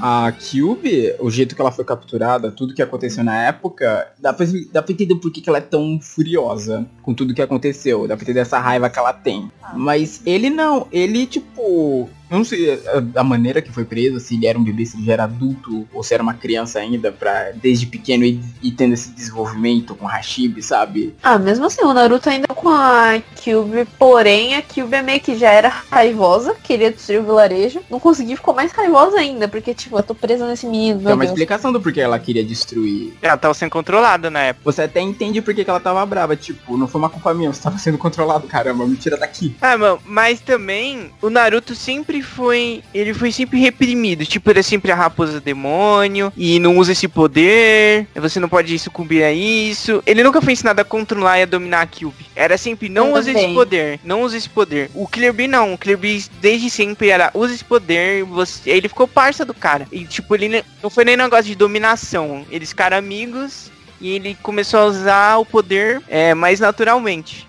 a 0.00 0.32
Cube, 0.32 1.14
o 1.18 1.30
jeito 1.30 1.54
que 1.54 1.60
ela 1.60 1.72
foi 1.72 1.84
capturada, 1.84 2.50
tudo 2.50 2.74
que 2.74 2.82
aconteceu 2.82 3.24
na 3.24 3.44
época, 3.44 4.12
dá 4.18 4.32
pra, 4.32 4.46
dá 4.72 4.82
pra 4.82 4.92
entender 4.92 5.16
por 5.16 5.30
que, 5.32 5.40
que 5.40 5.48
ela 5.48 5.58
é 5.58 5.62
tão 5.62 5.98
furiosa 6.00 6.86
com 7.02 7.14
tudo 7.14 7.34
que 7.34 7.42
aconteceu. 7.42 8.06
Dá 8.06 8.16
pra 8.16 8.24
entender 8.24 8.40
essa 8.40 8.58
raiva 8.58 8.90
que 8.90 8.98
ela 8.98 9.12
tem. 9.12 9.50
Mas 9.74 10.20
ele 10.24 10.50
não, 10.50 10.86
ele, 10.92 11.26
tipo, 11.26 12.08
eu 12.34 12.38
não 12.38 12.44
sei 12.44 12.72
a, 12.74 13.20
a, 13.20 13.24
maneira 13.24 13.62
que 13.62 13.70
foi 13.70 13.84
preso, 13.84 14.18
se 14.18 14.34
ele 14.34 14.46
era 14.46 14.58
um 14.58 14.64
bebê, 14.64 14.84
se 14.84 14.96
ele 14.96 15.06
já 15.06 15.12
era 15.12 15.24
adulto, 15.24 15.86
ou 15.92 16.02
se 16.02 16.12
era 16.12 16.22
uma 16.22 16.34
criança 16.34 16.80
ainda, 16.80 17.12
pra 17.12 17.52
desde 17.54 17.86
pequeno 17.86 18.24
ir, 18.24 18.40
ir 18.60 18.72
tendo 18.72 18.94
esse 18.94 19.10
desenvolvimento 19.10 19.94
com 19.94 20.06
Hashibi, 20.06 20.60
sabe? 20.60 21.14
Ah, 21.22 21.38
mesmo 21.38 21.66
assim, 21.66 21.84
o 21.84 21.94
Naruto 21.94 22.28
ainda 22.28 22.48
com 22.48 22.68
a 22.68 23.22
Cube, 23.42 23.86
porém 23.98 24.56
a 24.56 24.62
Cube 24.62 24.94
é 24.94 25.02
meio 25.02 25.20
que 25.20 25.36
já 25.36 25.50
era 25.50 25.68
raivosa, 25.68 26.56
queria 26.62 26.90
destruir 26.90 27.20
o 27.20 27.24
vilarejo, 27.24 27.80
não 27.88 28.00
conseguiu, 28.00 28.36
ficou 28.36 28.52
mais 28.52 28.72
raivosa 28.72 29.18
ainda, 29.18 29.46
porque 29.46 29.72
tipo, 29.72 29.96
eu 29.96 30.02
tô 30.02 30.14
presa 30.14 30.46
nesse 30.48 30.66
menino. 30.66 31.00
Tem 31.00 31.12
uma 31.12 31.18
Deus. 31.18 31.30
explicação 31.30 31.72
do 31.72 31.80
porquê 31.80 32.00
ela 32.00 32.18
queria 32.18 32.44
destruir. 32.44 33.12
Ela 33.22 33.36
tava 33.36 33.54
sendo 33.54 33.70
controlada 33.70 34.28
na 34.28 34.40
época. 34.40 34.72
Você 34.72 34.82
até 34.82 35.00
entende 35.00 35.40
por 35.40 35.54
que 35.54 35.64
ela 35.68 35.78
tava 35.78 36.04
brava, 36.04 36.34
tipo, 36.34 36.76
não 36.76 36.88
foi 36.88 37.00
uma 37.00 37.10
culpa 37.10 37.32
minha, 37.32 37.52
você 37.52 37.62
tava 37.62 37.78
sendo 37.78 37.96
controlado, 37.96 38.48
caramba, 38.48 38.84
me 38.86 38.96
tira 38.96 39.16
daqui. 39.16 39.54
Ah, 39.60 39.78
mano, 39.78 40.00
mas 40.04 40.40
também 40.40 41.12
o 41.22 41.30
Naruto 41.30 41.76
sempre 41.76 42.23
foi 42.24 42.82
ele 42.92 43.14
foi 43.14 43.30
sempre 43.30 43.60
reprimido. 43.60 44.26
Tipo, 44.26 44.50
ele 44.50 44.60
é 44.60 44.62
sempre 44.62 44.90
a 44.90 44.94
raposa 44.94 45.40
demônio 45.40 46.32
e 46.36 46.58
não 46.58 46.76
usa 46.78 46.92
esse 46.92 47.06
poder. 47.06 48.06
Você 48.14 48.40
não 48.40 48.48
pode 48.48 48.78
sucumbir 48.78 49.22
a 49.22 49.32
isso. 49.32 50.02
Ele 50.06 50.22
nunca 50.22 50.40
foi 50.42 50.52
ensinado 50.52 50.80
a 50.80 50.84
controlar 50.84 51.38
e 51.38 51.42
a 51.42 51.46
dominar 51.46 51.82
a 51.82 51.86
Cube. 51.86 52.26
Era 52.34 52.58
sempre 52.58 52.88
não 52.88 53.12
usa 53.12 53.30
esse 53.30 53.54
poder, 53.54 54.00
não 54.02 54.22
usa 54.22 54.36
esse 54.36 54.48
poder. 54.48 54.90
O 54.94 55.08
Bee 55.32 55.46
não. 55.46 55.74
O 55.74 55.96
Bee 55.96 56.24
desde 56.40 56.70
sempre 56.70 57.10
era 57.10 57.30
usa 57.34 57.54
esse 57.54 57.64
poder. 57.64 58.24
Você... 58.24 58.70
Ele 58.70 58.88
ficou 58.88 59.06
parça 59.06 59.44
do 59.44 59.54
cara. 59.54 59.86
E 59.92 60.04
tipo, 60.04 60.34
ele 60.34 60.64
não 60.82 60.90
foi 60.90 61.04
nem 61.04 61.16
negócio 61.16 61.44
de 61.44 61.54
dominação. 61.54 62.44
Eles 62.50 62.70
ficaram 62.70 62.96
amigos 62.96 63.70
e 64.00 64.10
ele 64.10 64.36
começou 64.42 64.80
a 64.80 64.84
usar 64.86 65.36
o 65.38 65.46
poder 65.46 66.02
é, 66.08 66.34
mais 66.34 66.60
naturalmente. 66.60 67.46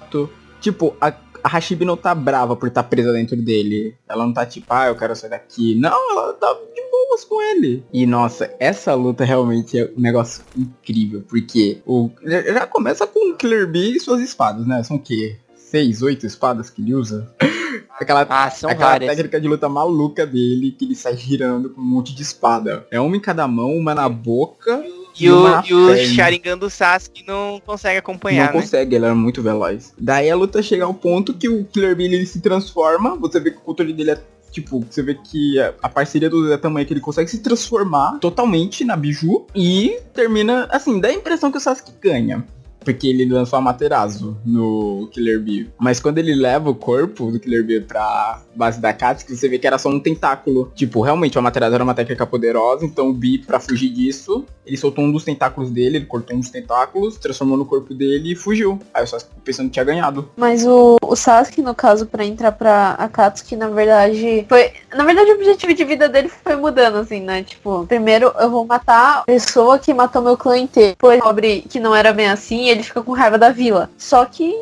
Tipo, 0.66 0.96
a 1.00 1.14
a 1.46 1.48
Hashibi 1.48 1.86
não 1.86 1.96
tá 1.96 2.16
brava 2.16 2.56
por 2.56 2.70
estar 2.70 2.82
tá 2.82 2.90
presa 2.90 3.14
dentro 3.14 3.40
dele. 3.40 3.96
Ela 4.10 4.26
não 4.26 4.34
tá 4.34 4.48
tipo, 4.48 4.66
ah, 4.74 4.88
eu 4.88 4.96
quero 4.96 5.16
sair 5.16 5.30
daqui. 5.30 5.76
Não, 5.76 6.12
ela 6.12 6.34
tá 6.34 6.52
de 6.74 6.82
boas 6.90 7.24
com 7.24 7.40
ele. 7.40 7.84
E 7.94 8.08
nossa, 8.08 8.52
essa 8.60 8.96
luta 8.96 9.24
realmente 9.24 9.78
é 9.78 9.92
um 9.96 10.02
negócio 10.02 10.44
incrível. 10.58 11.24
Porque 11.30 11.84
o 11.86 12.10
já 12.24 12.66
começa 12.66 13.06
com 13.06 13.32
o 13.32 13.36
Killer 13.36 13.68
Bee 13.68 13.96
e 13.96 14.00
suas 14.00 14.22
espadas, 14.22 14.66
né? 14.66 14.82
São 14.82 14.98
o 14.98 15.00
quê? 15.00 15.38
Seis, 15.56 16.02
oito 16.02 16.26
espadas 16.26 16.72
que 16.72 16.82
ele 16.82 16.96
usa? 16.96 17.32
aquela, 18.00 18.22
ah, 18.28 18.46
aquela 18.48 18.74
várias. 18.74 19.12
técnica 19.12 19.40
de 19.40 19.48
luta 19.48 19.70
maluca 19.70 20.26
dele, 20.26 20.72
que 20.72 20.86
ele 20.86 20.96
sai 20.96 21.16
girando 21.16 21.70
com 21.70 21.80
um 21.80 21.86
monte 21.86 22.16
de 22.16 22.24
espada. 22.24 22.88
É 22.90 23.00
uma 23.00 23.16
em 23.16 23.20
cada 23.20 23.48
mão, 23.48 23.72
uma 23.72 23.94
na 23.94 24.10
boca 24.10 24.84
e, 25.20 25.30
o, 25.32 25.64
e 25.66 25.74
o 25.74 25.98
Sharingan 25.98 26.58
do 26.58 26.70
Sasuke 26.70 27.24
não 27.26 27.62
consegue 27.66 27.98
acompanhar, 27.98 28.48
Não 28.48 28.56
né? 28.56 28.62
consegue, 28.62 28.96
ele 28.96 29.06
era 29.06 29.16
muito 29.16 29.42
veloz. 29.42 29.94
Daí 29.98 30.30
a 30.30 30.36
luta 30.36 30.62
chega 30.62 30.86
ao 30.86 30.94
ponto 30.94 31.34
que 31.34 31.48
o 31.48 31.64
Killer 31.66 31.96
Bill 31.96 32.12
ele 32.12 32.26
se 32.26 32.42
transforma, 32.42 33.16
você 33.16 33.40
vê 33.40 33.52
que 33.52 33.58
o 33.58 33.62
controle 33.62 33.94
dele 33.94 34.12
é 34.12 34.22
tipo, 34.52 34.86
você 34.90 35.04
vê 35.04 35.16
que 35.16 35.60
a, 35.60 35.90
parceria 35.90 36.30
do 36.30 36.48
Zé 36.48 36.58
tamanho 36.58 36.86
que 36.88 36.94
ele 36.94 37.02
consegue 37.02 37.30
se 37.30 37.40
transformar 37.40 38.20
totalmente 38.20 38.86
na 38.86 38.96
Biju 38.96 39.46
e 39.54 40.00
termina, 40.14 40.66
assim, 40.72 41.00
dá 41.00 41.10
a 41.10 41.14
impressão 41.14 41.52
que 41.52 41.58
o 41.58 41.62
Sasuke 41.62 41.92
ganha 42.02 42.44
porque 42.86 43.08
ele 43.08 43.26
lançou 43.26 43.58
a 43.58 43.62
Materazo 43.62 44.38
no 44.46 45.10
Killer 45.12 45.42
Bee. 45.42 45.68
Mas 45.80 46.00
quando 46.00 46.20
ele 46.20 46.36
leva 46.36 46.70
o 46.70 46.76
corpo 46.76 47.32
do 47.32 47.40
Killer 47.40 47.66
Bee 47.66 47.82
pra 47.82 48.44
base 48.56 48.80
da 48.80 48.94
Katsuki, 48.94 49.36
você 49.36 49.48
vê 49.48 49.60
que 49.60 49.68
era 49.68 49.78
só 49.78 49.90
um 49.90 50.00
tentáculo. 50.00 50.72
Tipo, 50.76 51.02
realmente, 51.02 51.38
a 51.38 51.42
Materazo 51.42 51.76
era 51.76 51.84
uma 51.84 51.94
técnica 51.94 52.26
poderosa, 52.26 52.86
então 52.86 53.10
o 53.10 53.14
Bee, 53.14 53.40
pra 53.40 53.60
fugir 53.60 53.90
disso, 53.90 54.46
ele 54.66 54.78
soltou 54.78 55.04
um 55.04 55.12
dos 55.12 55.24
tentáculos 55.24 55.70
dele, 55.70 55.98
ele 55.98 56.06
cortou 56.06 56.36
um 56.36 56.40
dos 56.40 56.50
tentáculos, 56.50 57.18
transformou 57.18 57.58
no 57.58 57.66
corpo 57.66 57.94
dele 57.94 58.34
e 58.34 58.36
fugiu. 58.36 58.80
Aí 58.94 59.04
o 59.04 59.08
Sasuke 59.08 59.32
pensando 59.44 59.68
que 59.68 59.74
tinha 59.74 59.86
ganhado. 59.86 60.30
Mas 60.36 60.66
o, 60.66 60.98
o 61.02 61.16
Sasuke, 61.16 61.62
no 61.62 61.76
caso, 61.76 62.06
pra 62.06 62.26
entrar 62.26 62.52
pra 62.52 62.92
Akatsuki, 62.92 63.56
na 63.56 63.70
verdade, 63.70 64.46
foi... 64.48 64.72
Na 64.96 65.04
verdade, 65.04 65.32
o 65.32 65.36
objetivo 65.36 65.74
de 65.74 65.84
vida 65.84 66.08
dele 66.08 66.30
foi 66.30 66.56
mudando, 66.56 66.98
assim, 66.98 67.20
né? 67.20 67.44
Tipo, 67.44 67.86
primeiro 67.86 68.32
eu 68.40 68.50
vou 68.50 68.66
matar 68.66 69.20
a 69.20 69.24
pessoa 69.24 69.78
que 69.78 69.94
matou 69.94 70.22
meu 70.22 70.38
clã 70.38 70.58
inteiro. 70.58 70.92
Depois, 70.92 71.20
pobre 71.20 71.66
que 71.70 71.80
não 71.80 71.96
era 71.96 72.14
bem 72.14 72.28
assim, 72.28 72.70
ele 72.70 72.84
fica 72.84 73.02
com 73.02 73.12
raiva 73.12 73.38
da 73.38 73.50
vila. 73.50 73.90
Só 73.98 74.26
que 74.26 74.54